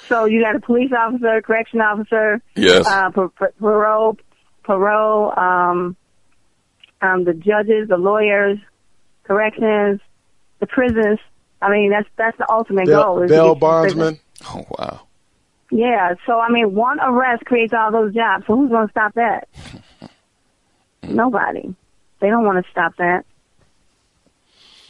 so 0.09 0.24
you 0.24 0.42
got 0.42 0.56
a 0.56 0.60
police 0.60 0.90
officer, 0.96 1.42
correction 1.42 1.80
officer, 1.80 2.40
Yes. 2.56 2.86
uh, 2.86 3.10
par- 3.10 3.28
par- 3.28 3.52
parole, 3.60 4.16
parole, 4.64 5.38
um, 5.38 5.96
um, 7.02 7.24
the 7.24 7.34
judges, 7.34 7.88
the 7.88 7.98
lawyers, 7.98 8.59
corrections, 9.24 10.00
the 10.60 10.66
prisons. 10.66 11.18
I 11.60 11.70
mean, 11.70 11.90
that's 11.90 12.09
that's 12.16 12.39
the 12.39 12.51
ultimate 12.51 12.86
goal. 12.86 13.16
Bail, 13.16 13.22
is 13.22 13.30
to 13.30 13.35
bail 13.35 13.55
get 13.55 13.60
to 13.60 13.80
prison. 13.82 13.98
bondsman. 13.98 14.20
Oh 14.47 14.66
wow. 14.78 15.01
Yeah. 15.70 16.14
So 16.26 16.39
I 16.39 16.51
mean, 16.51 16.74
one 16.74 17.01
arrest 17.01 17.44
creates 17.44 17.72
all 17.72 17.90
those 17.90 18.14
jobs. 18.14 18.44
So 18.47 18.56
who's 18.56 18.70
going 18.70 18.86
to 18.86 18.90
stop 18.90 19.14
that? 19.14 19.48
Nobody. 21.02 21.74
They 22.20 22.28
don't 22.28 22.44
want 22.44 22.64
to 22.64 22.70
stop 22.70 22.97
that. 22.97 23.24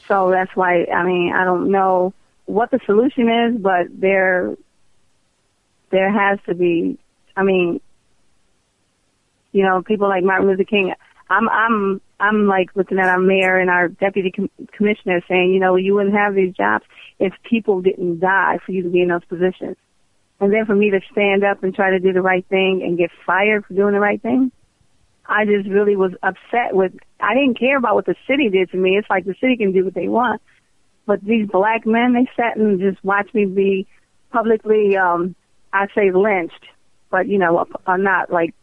So 0.07 0.31
that's 0.31 0.55
why 0.55 0.85
I 0.85 1.05
mean 1.05 1.32
I 1.35 1.45
don't 1.45 1.70
know 1.70 2.15
what 2.47 2.70
the 2.70 2.81
solution 2.86 3.28
is, 3.28 3.61
but 3.61 3.86
there 3.93 4.57
there 5.90 6.11
has 6.11 6.39
to 6.47 6.55
be. 6.55 6.99
I 7.36 7.43
mean, 7.45 7.81
you 9.53 9.62
know, 9.65 9.82
people 9.82 10.09
like 10.09 10.24
Martin 10.24 10.49
Luther 10.49 10.65
King. 10.65 10.93
I'm 11.31 11.49
I'm 11.49 12.01
I'm 12.20 12.47
like 12.47 12.70
looking 12.74 12.99
at 12.99 13.09
our 13.09 13.19
mayor 13.20 13.57
and 13.59 13.70
our 13.70 13.89
deputy 13.89 14.31
com- 14.32 14.51
commissioner 14.73 15.20
saying, 15.28 15.53
you 15.53 15.61
know, 15.61 15.77
you 15.77 15.95
wouldn't 15.95 16.15
have 16.16 16.35
these 16.35 16.55
jobs 16.55 16.85
if 17.19 17.32
people 17.49 17.81
didn't 17.81 18.20
die 18.20 18.59
for 18.65 18.73
you 18.73 18.82
to 18.82 18.89
be 18.90 19.03
in 19.03 19.09
those 19.09 19.24
positions. 19.24 19.77
And 20.40 20.53
then 20.53 20.66
for 20.66 20.74
me 20.74 20.90
to 20.90 21.01
stand 21.12 21.45
up 21.45 21.62
and 21.62 21.74
try 21.74 21.90
to 21.90 21.99
do 21.99 22.12
the 22.12 22.23
right 22.23 22.47
thing 22.49 22.82
and 22.85 22.97
get 22.99 23.11
fired 23.27 23.65
for 23.66 23.74
doing 23.74 23.93
the 23.93 24.01
right 24.01 24.20
thing, 24.20 24.53
I 25.27 25.45
just 25.45 25.69
really 25.69 25.97
was 25.97 26.12
upset 26.23 26.73
with. 26.74 26.93
I 27.20 27.35
didn't 27.35 27.59
care 27.59 27.77
about 27.77 27.95
what 27.97 28.07
the 28.07 28.15
city 28.27 28.49
did 28.49 28.70
to 28.70 28.77
me. 28.77 28.97
It's 28.97 29.11
like 29.11 29.24
the 29.24 29.35
city 29.40 29.57
can 29.57 29.73
do 29.73 29.85
what 29.85 29.95
they 29.95 30.09
want, 30.09 30.40
but 31.07 31.23
these 31.23 31.47
black 31.49 31.86
men, 31.86 32.15
they 32.15 32.28
sat 32.36 32.57
and 32.57 32.81
just 32.81 33.03
watched 33.05 33.35
me 33.35 33.45
be 33.45 33.86
publicly, 34.32 34.97
um, 34.97 35.35
I 35.73 35.86
say 35.95 36.12
lynched, 36.12 36.65
but 37.11 37.27
you 37.28 37.39
know, 37.39 37.66
uh, 37.86 37.97
not 37.97 38.32
like 38.32 38.55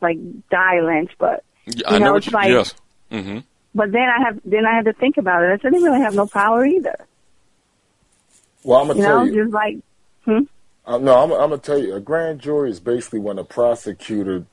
like 0.00 0.18
die 0.50 0.80
lynched, 0.80 1.16
but 1.18 1.44
you 1.66 1.82
I 1.86 1.98
know, 1.98 2.06
know, 2.06 2.16
it's 2.16 2.26
you. 2.26 2.32
like- 2.32 2.48
yes. 2.50 2.74
Hmm 3.10 3.38
but 3.74 3.92
then 3.92 4.08
I 4.08 4.24
have 4.24 4.40
then 4.44 4.66
I 4.66 4.74
had 4.74 4.86
to 4.86 4.92
think 4.92 5.18
about 5.18 5.44
it. 5.44 5.52
I 5.52 5.58
said 5.62 5.72
they 5.72 5.78
really 5.82 6.00
have 6.00 6.14
no 6.14 6.26
power 6.26 6.64
either. 6.64 6.96
Well, 8.64 8.80
I'm 8.80 8.88
gonna 8.88 8.98
You 8.98 9.04
tell 9.04 9.18
know, 9.18 9.32
you. 9.32 9.44
just 9.44 9.54
like 9.54 9.78
hmm? 10.24 10.40
Uh, 10.86 10.98
no, 10.98 11.22
I'm, 11.22 11.32
I'm 11.32 11.50
gonna 11.50 11.58
tell 11.58 11.78
you. 11.78 11.94
A 11.94 12.00
grand 12.00 12.40
jury 12.40 12.70
is 12.70 12.80
basically 12.80 13.20
when 13.20 13.38
a 13.38 13.44
prosecutor 13.44 14.46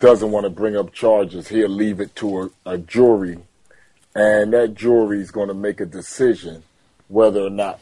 doesn't 0.00 0.32
want 0.32 0.44
to 0.44 0.50
bring 0.50 0.76
up 0.76 0.92
charges, 0.92 1.48
he'll 1.48 1.68
leave 1.68 2.00
it 2.00 2.16
to 2.16 2.42
a, 2.66 2.72
a 2.72 2.78
jury, 2.78 3.38
and 4.16 4.52
that 4.52 4.74
jury 4.74 5.20
is 5.20 5.30
going 5.30 5.46
to 5.48 5.54
make 5.54 5.80
a 5.80 5.86
decision 5.86 6.64
whether 7.06 7.40
or 7.40 7.50
not 7.50 7.78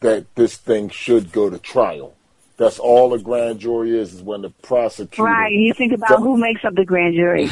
that 0.00 0.32
this 0.36 0.56
thing 0.56 0.88
should 0.88 1.32
go 1.32 1.50
to 1.50 1.58
trial. 1.58 2.14
That's 2.56 2.78
all 2.78 3.12
a 3.12 3.18
grand 3.18 3.58
jury 3.58 3.98
is, 3.98 4.14
is 4.14 4.22
when 4.22 4.42
the 4.42 4.50
prosecutor. 4.50 5.24
right. 5.24 5.52
You 5.52 5.74
think 5.74 5.92
about 5.92 6.20
who 6.20 6.38
makes 6.38 6.64
up 6.64 6.74
the 6.74 6.86
grand 6.86 7.14
jury. 7.14 7.50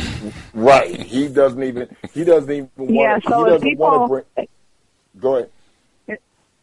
Right. 0.55 0.99
He 0.99 1.29
doesn't 1.29 1.63
even. 1.63 1.95
He 2.13 2.25
doesn't 2.25 2.51
even 2.51 2.71
want. 2.77 2.91
Yeah, 2.95 3.19
so 3.29 3.45
if 3.45 3.61
doesn't 3.61 3.79
want 3.79 3.95
people- 3.95 4.03
to 4.03 4.25
bring. 4.35 4.49
Go 5.21 5.37
ahead. 5.37 5.51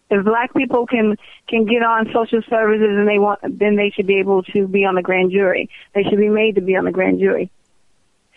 if 0.10 0.26
black 0.26 0.54
people 0.54 0.86
can 0.86 1.16
can 1.48 1.66
get 1.66 1.82
on 1.84 2.08
social 2.14 2.42
services 2.50 2.90
and 2.90 3.08
they 3.08 3.18
want 3.18 3.40
then 3.44 3.76
they 3.78 3.90
should 3.92 4.08
be 4.08 4.20
able 4.20 4.44
to 4.44 4.68
be 4.68 4.84
on 4.84 4.96
the 4.96 5.02
grand 5.02 5.32
jury 5.32 5.70
they 5.96 6.04
should 6.04 6.20
be 6.20 6.28
made 6.28 6.56
to 6.56 6.62
be 6.62 6.76
on 6.76 6.84
the 6.84 6.92
grand 6.92 7.20
jury 7.20 7.50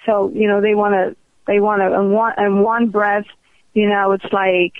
so 0.07 0.31
you 0.33 0.47
know 0.47 0.61
they 0.61 0.75
want 0.75 0.95
to 0.95 1.17
they 1.49 1.59
want 1.59 1.81
to 1.81 1.93
in 1.93 2.11
one 2.13 2.33
in 2.39 2.63
one 2.63 2.91
breath 2.91 3.27
you 3.73 3.89
know 3.89 4.13
it's 4.13 4.33
like 4.33 4.75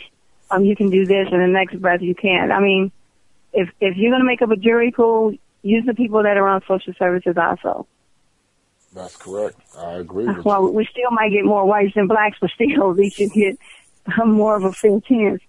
um 0.53 0.65
you 0.65 0.77
can 0.77 0.89
do 0.89 1.05
this 1.05 1.27
and 1.33 1.41
the 1.41 1.49
next 1.49 1.75
breath 1.81 2.01
you 2.01 2.15
can't 2.15 2.53
i 2.53 2.61
mean 2.61 2.93
if 3.55 3.69
if 3.81 3.97
you're 3.97 4.11
going 4.11 4.21
to 4.21 4.27
make 4.27 4.43
up 4.43 4.51
a 4.51 4.57
jury 4.57 4.91
pool 4.91 5.35
use 5.63 5.85
the 5.87 5.95
people 5.95 6.23
that 6.23 6.37
are 6.37 6.49
on 6.49 6.61
social 6.69 6.93
services 6.99 7.37
also 7.37 7.87
That's 8.95 9.17
correct. 9.17 9.59
I 9.79 9.93
agree 9.95 10.27
with 10.27 10.37
you. 10.37 10.43
well 10.43 10.71
we 10.73 10.85
still 10.91 11.11
might 11.11 11.31
get 11.31 11.45
more 11.45 11.65
whites 11.65 11.95
than 11.95 12.07
blacks 12.07 12.39
but 12.41 12.51
still 12.51 12.93
we 12.93 13.11
should 13.11 13.33
get 13.33 13.59
more 14.27 14.57
of 14.57 14.65
a 14.65 14.73
fair 14.73 15.01
chance 15.01 15.41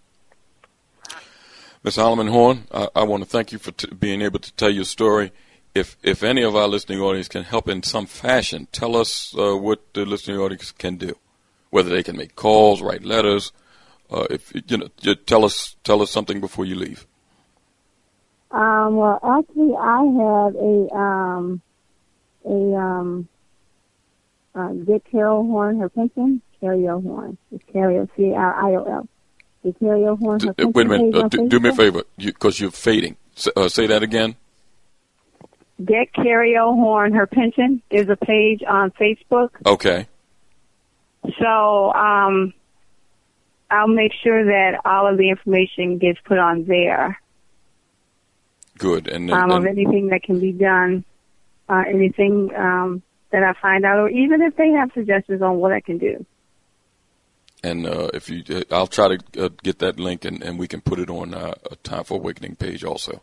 Ms. 1.83 1.97
Holloman-Horne, 1.97 2.63
I, 2.71 2.87
I 2.95 3.03
want 3.03 3.21
to 3.21 3.29
thank 3.29 3.51
you 3.51 3.59
for 3.59 3.71
t- 3.71 3.93
being 3.93 4.23
able 4.23 4.39
to 4.39 4.51
tell 4.53 4.71
your 4.71 4.85
story. 4.85 5.31
If 5.75 5.97
if 6.01 6.23
any 6.23 6.41
of 6.41 6.55
our 6.55 6.67
listening 6.67 6.99
audience 6.99 7.27
can 7.27 7.43
help 7.43 7.67
in 7.69 7.83
some 7.83 8.07
fashion, 8.07 8.67
tell 8.71 8.95
us 8.95 9.35
uh, 9.37 9.55
what 9.55 9.93
the 9.93 10.03
listening 10.03 10.39
audience 10.39 10.71
can 10.71 10.95
do. 10.95 11.15
Whether 11.69 11.91
they 11.91 12.01
can 12.01 12.17
make 12.17 12.35
calls, 12.35 12.81
write 12.81 13.03
letters. 13.03 13.51
Uh, 14.09 14.25
if 14.31 14.51
you 14.67 14.77
know, 14.77 14.87
tell 15.27 15.45
us 15.45 15.75
tell 15.83 16.01
us 16.01 16.09
something 16.09 16.39
before 16.39 16.65
you 16.65 16.73
leave. 16.73 17.05
Um, 18.55 18.95
well, 18.95 19.19
actually, 19.21 19.75
I 19.75 19.99
have 19.99 20.55
a 20.55 20.95
um, 20.95 21.61
a 22.45 22.75
um, 22.79 23.27
uh, 24.55 24.69
Dick 24.69 25.03
Cariol 25.11 25.45
Horne, 25.47 25.79
her 25.79 25.89
pension, 25.89 26.41
Carrie 26.61 26.85
Horne. 26.85 27.37
It's 27.51 27.63
Carrie 27.73 28.07
C 28.15 28.29
A 28.29 28.35
R 28.35 28.55
I 28.55 28.75
O 28.75 28.83
L. 28.85 29.07
Dick 29.63 29.75
Horne, 29.81 30.39
her 30.39 30.49
Uh, 30.49 30.53
pension. 30.53 30.71
wait 30.73 30.85
a 30.85 30.89
minute. 30.89 31.15
Uh, 31.15 31.27
do, 31.27 31.49
do 31.49 31.59
me 31.59 31.69
a 31.69 31.73
favor, 31.73 32.03
because 32.17 32.59
you, 32.61 32.69
are 32.69 32.71
fading. 32.71 33.17
S- 33.35 33.49
uh, 33.57 33.67
say 33.67 33.87
that 33.87 34.03
again. 34.03 34.35
Get 35.83 36.13
Carrie 36.13 36.55
Horne 36.55 37.11
her 37.11 37.27
pension. 37.27 37.81
There's 37.91 38.07
a 38.07 38.15
page 38.15 38.61
on 38.65 38.91
Facebook. 38.91 39.49
Okay. 39.65 40.07
So 41.41 41.91
um, 41.93 42.53
I'll 43.69 43.89
make 43.89 44.13
sure 44.23 44.45
that 44.45 44.79
all 44.85 45.07
of 45.11 45.17
the 45.17 45.29
information 45.29 45.97
gets 45.97 46.19
put 46.23 46.37
on 46.37 46.63
there. 46.63 47.19
Good. 48.77 49.07
And, 49.07 49.31
Um, 49.31 49.51
of 49.51 49.65
anything 49.65 50.07
that 50.07 50.23
can 50.23 50.39
be 50.39 50.51
done, 50.51 51.05
uh, 51.69 51.83
anything 51.87 52.53
um, 52.55 53.01
that 53.31 53.43
I 53.43 53.53
find 53.61 53.85
out, 53.85 53.99
or 53.99 54.09
even 54.09 54.41
if 54.41 54.55
they 54.55 54.69
have 54.71 54.91
suggestions 54.93 55.41
on 55.41 55.57
what 55.57 55.71
I 55.71 55.79
can 55.81 55.97
do. 55.97 56.25
and 57.63 57.87
uh, 57.87 58.09
if 58.13 58.29
you, 58.29 58.43
uh, 58.49 58.61
I'll 58.69 58.85
try 58.87 59.15
to 59.15 59.45
uh, 59.45 59.49
get 59.63 59.79
that 59.79 59.99
link, 59.99 60.23
and, 60.23 60.43
and 60.43 60.59
we 60.59 60.67
can 60.67 60.81
put 60.81 60.99
it 60.99 61.09
on 61.09 61.33
uh, 61.33 61.55
a 61.71 61.75
Time 61.77 62.03
for 62.03 62.15
Awakening 62.19 62.57
page 62.57 62.83
also. 62.83 63.21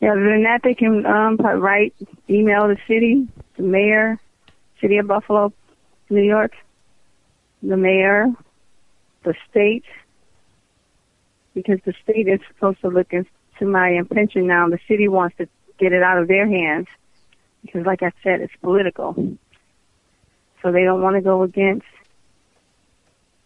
Yeah, 0.00 0.12
other 0.12 0.24
than 0.24 0.44
that, 0.44 0.60
they 0.62 0.74
can 0.74 1.04
um, 1.04 1.36
write, 1.36 1.94
email 2.30 2.68
the 2.68 2.78
city, 2.86 3.28
the 3.56 3.62
mayor, 3.62 4.18
city 4.80 4.96
of 4.98 5.06
Buffalo, 5.08 5.52
New 6.08 6.22
York, 6.22 6.52
the 7.62 7.76
mayor, 7.76 8.28
the 9.24 9.34
state, 9.50 9.84
because 11.52 11.80
the 11.84 11.92
state 12.02 12.28
is 12.28 12.40
supposed 12.48 12.80
to 12.80 12.88
look 12.88 13.12
into 13.60 13.70
my 13.70 14.00
pension 14.12 14.46
now. 14.46 14.68
The 14.68 14.78
city 14.88 15.08
wants 15.08 15.36
to 15.38 15.48
get 15.78 15.92
it 15.92 16.02
out 16.02 16.18
of 16.18 16.28
their 16.28 16.46
hands 16.46 16.86
because, 17.62 17.86
like 17.86 18.02
I 18.02 18.12
said, 18.22 18.40
it's 18.40 18.52
political. 18.62 19.14
So 20.62 20.72
they 20.72 20.84
don't 20.84 21.02
want 21.02 21.16
to 21.16 21.22
go 21.22 21.42
against 21.42 21.86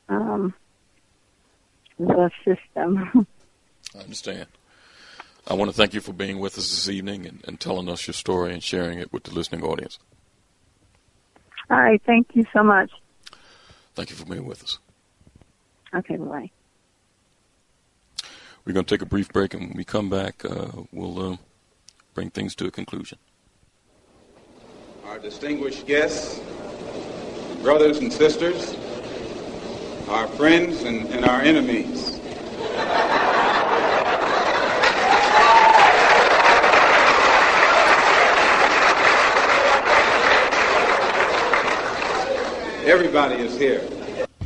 um, 0.09 0.55
the 1.99 2.31
system. 2.45 3.27
I 3.97 3.99
understand. 3.99 4.47
I 5.47 5.55
want 5.55 5.71
to 5.71 5.77
thank 5.77 5.93
you 5.93 6.01
for 6.01 6.13
being 6.13 6.39
with 6.39 6.57
us 6.57 6.71
this 6.71 6.89
evening 6.89 7.27
and, 7.27 7.43
and 7.47 7.59
telling 7.59 7.89
us 7.89 8.07
your 8.07 8.15
story 8.15 8.53
and 8.53 8.63
sharing 8.63 8.99
it 8.99 9.13
with 9.13 9.25
the 9.25 9.35
listening 9.35 9.63
audience. 9.65 9.99
All 11.69 11.79
right, 11.79 12.01
thank 12.07 12.29
you 12.35 12.45
so 12.53 12.63
much. 12.63 12.91
Thank 13.95 14.11
you 14.11 14.17
for 14.17 14.25
being 14.25 14.47
with 14.47 14.63
us. 14.63 14.79
Okay, 15.95 16.17
bye. 16.17 16.51
We're 18.65 18.75
going 18.75 18.87
to 18.87 18.95
take 18.95 19.03
a 19.03 19.07
brief 19.07 19.33
break, 19.33 19.55
and 19.55 19.69
when 19.69 19.77
we 19.77 19.85
come 19.85 20.09
back, 20.09 20.45
uh, 20.45 20.69
we'll 20.93 21.33
uh, 21.33 21.37
bring 22.15 22.31
things 22.31 22.55
to 22.57 22.67
a 22.67 22.71
conclusion. 22.71 23.19
Our 25.05 25.19
distinguished 25.19 25.85
guests, 25.85 26.41
brothers 27.61 27.99
and 27.99 28.13
sisters, 28.13 28.77
our 30.09 30.29
friends 30.29 30.85
and, 30.85 31.09
and 31.09 31.25
our 31.25 31.41
enemies. 31.41 32.21
Everybody 42.87 43.37
is 43.37 43.59
here. 43.59 44.02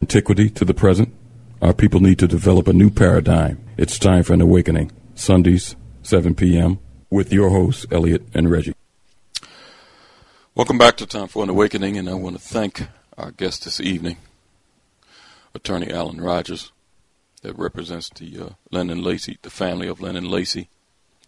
Antiquity 0.00 0.50
to 0.50 0.64
the 0.64 0.74
present, 0.74 1.14
our 1.62 1.72
people 1.72 2.00
need 2.00 2.18
to 2.18 2.26
develop 2.26 2.68
a 2.68 2.72
new 2.72 2.90
paradigm. 2.90 3.64
It's 3.76 3.98
time 3.98 4.24
for 4.24 4.32
an 4.32 4.40
awakening. 4.40 4.90
Sundays, 5.14 5.76
7 6.02 6.34
p.m., 6.34 6.78
with 7.08 7.32
your 7.32 7.50
hosts, 7.50 7.86
Elliot 7.90 8.22
and 8.34 8.50
Reggie. 8.50 8.74
Welcome 10.54 10.76
back 10.76 10.96
to 10.98 11.06
Time 11.06 11.28
for 11.28 11.42
an 11.42 11.48
Awakening, 11.48 11.96
and 11.96 12.10
I 12.10 12.14
want 12.14 12.36
to 12.36 12.42
thank 12.42 12.88
our 13.16 13.30
guest 13.30 13.64
this 13.64 13.80
evening, 13.80 14.16
Attorney 15.54 15.90
Allen 15.90 16.20
Rogers, 16.20 16.72
that 17.42 17.56
represents 17.56 18.10
the 18.10 18.38
uh, 18.38 18.48
Lennon 18.70 19.02
Lacy, 19.02 19.38
the 19.42 19.50
family 19.50 19.88
of 19.88 20.00
Lennon 20.00 20.30
Lacy, 20.30 20.68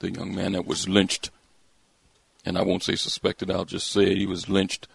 the 0.00 0.10
young 0.10 0.34
man 0.34 0.52
that 0.52 0.66
was 0.66 0.88
lynched. 0.88 1.30
And 2.44 2.58
I 2.58 2.62
won't 2.62 2.82
say 2.82 2.96
suspected, 2.96 3.50
I'll 3.50 3.64
just 3.64 3.90
say 3.90 4.14
he 4.14 4.26
was 4.26 4.48
lynched 4.48 4.88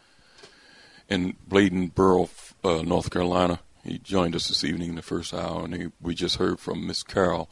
in 1.10 1.36
Bladenboro, 1.49 2.30
uh, 2.64 2.81
North 2.84 3.10
Carolina. 3.11 3.60
He 3.84 3.98
joined 3.98 4.36
us 4.36 4.48
this 4.48 4.64
evening 4.64 4.90
in 4.90 4.95
the 4.95 5.02
first 5.02 5.34
hour, 5.34 5.65
and 5.65 5.76
he, 5.76 5.88
we 6.02 6.14
just 6.14 6.38
heard 6.38 6.60
from 6.60 6.86
Miss 6.86 7.03
Carol 7.03 7.49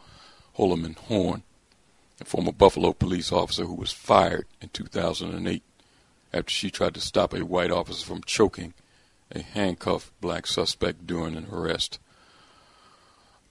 Holloman 0.58 0.98
Horn, 0.98 1.44
a 2.22 2.26
former 2.26 2.52
Buffalo 2.52 2.94
police 2.94 3.32
officer 3.32 3.66
who 3.66 3.74
was 3.74 3.92
fired 3.92 4.46
in 4.62 4.70
2008 4.70 5.64
after 6.34 6.52
she 6.52 6.70
tried 6.70 6.94
to 6.94 7.02
stop 7.02 7.34
a 7.34 7.46
white 7.46 7.72
officer 7.72 8.06
from 8.06 8.22
choking 8.24 8.74
a 9.32 9.42
handcuffed 9.42 10.12
black 10.22 10.48
suspect 10.48 11.08
during 11.08 11.36
an 11.36 11.48
arrest. 11.52 12.00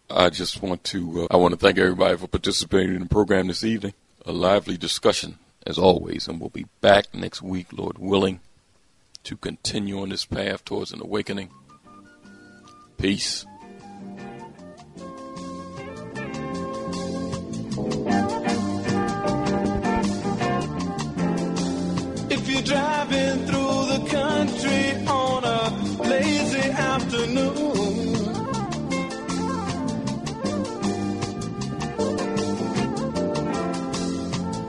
I 0.08 0.30
just 0.30 0.62
want 0.62 0.84
to 0.84 1.22
uh, 1.22 1.26
I 1.30 1.36
want 1.36 1.52
to 1.52 1.58
thank 1.58 1.78
everybody 1.78 2.16
for 2.16 2.28
participating 2.28 2.94
in 2.94 3.02
the 3.02 3.08
program 3.08 3.48
this 3.48 3.64
evening. 3.64 3.94
A 4.24 4.32
lively 4.32 4.76
discussion 4.76 5.38
as 5.66 5.78
always, 5.78 6.28
and 6.28 6.40
we'll 6.40 6.50
be 6.50 6.66
back 6.80 7.12
next 7.12 7.42
week, 7.42 7.72
Lord 7.72 7.98
willing, 7.98 8.40
to 9.26 9.36
continue 9.36 10.00
on 10.00 10.08
this 10.10 10.24
path 10.24 10.64
towards 10.64 10.92
an 10.92 11.02
awakening. 11.02 11.50
Peace. 12.96 13.44
If 22.30 22.48
you're 22.48 22.62
driving 22.62 23.46
through 23.46 23.86
the 23.94 24.06
country 24.12 25.06
on 25.08 25.44
a 25.44 25.70
lazy 26.08 26.70
afternoon, 26.70 27.56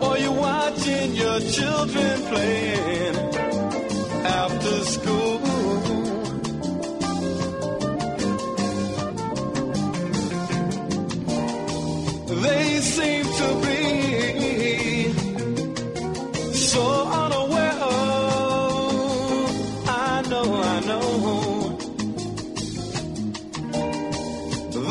or 0.01 0.17
you're 0.17 0.31
watching 0.31 1.13
your 1.13 1.39
children 1.41 2.21
playing 2.23 3.36
after 4.47 4.77
school. 4.95 5.37
They 12.43 12.65
seem 12.95 13.25
to 13.41 13.49
be 13.65 13.79
so 16.53 16.85
unaware 17.23 17.77
of. 17.91 19.49
I 19.87 20.21
know, 20.31 20.47
I 20.73 20.77
know. 20.89 21.09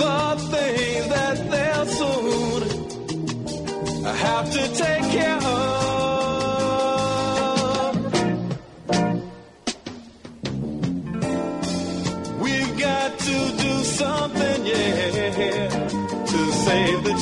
The 0.01 0.19
things 0.53 1.07
that 1.15 1.37
they'll 1.53 1.89
soon 2.01 2.63
have 4.25 4.47
to 4.57 4.63
take 4.83 5.05
care 5.19 5.36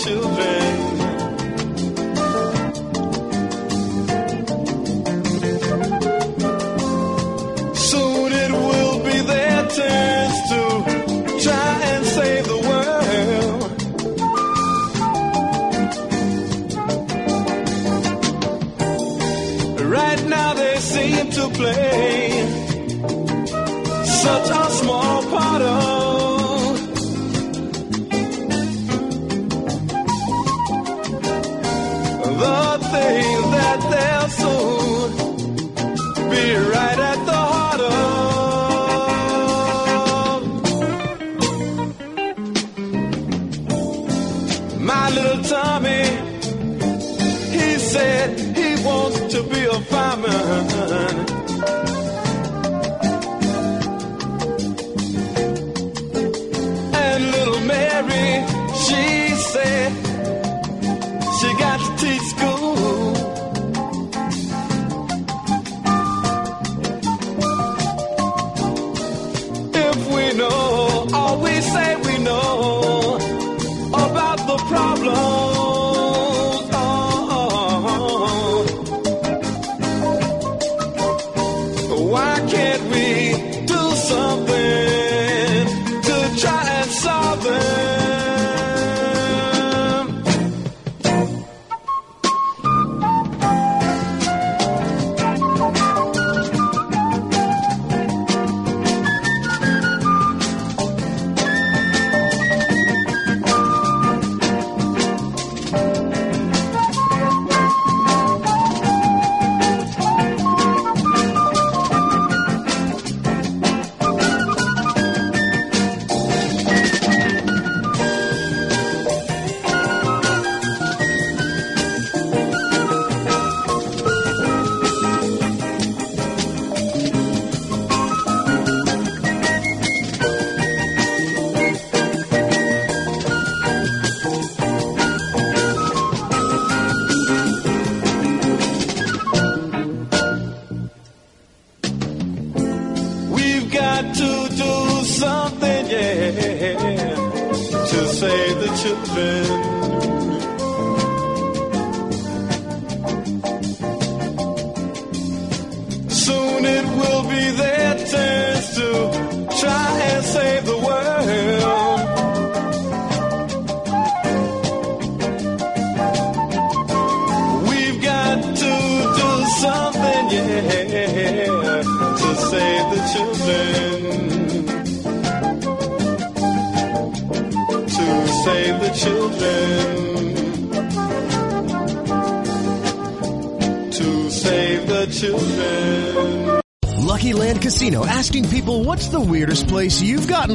save 0.04 0.33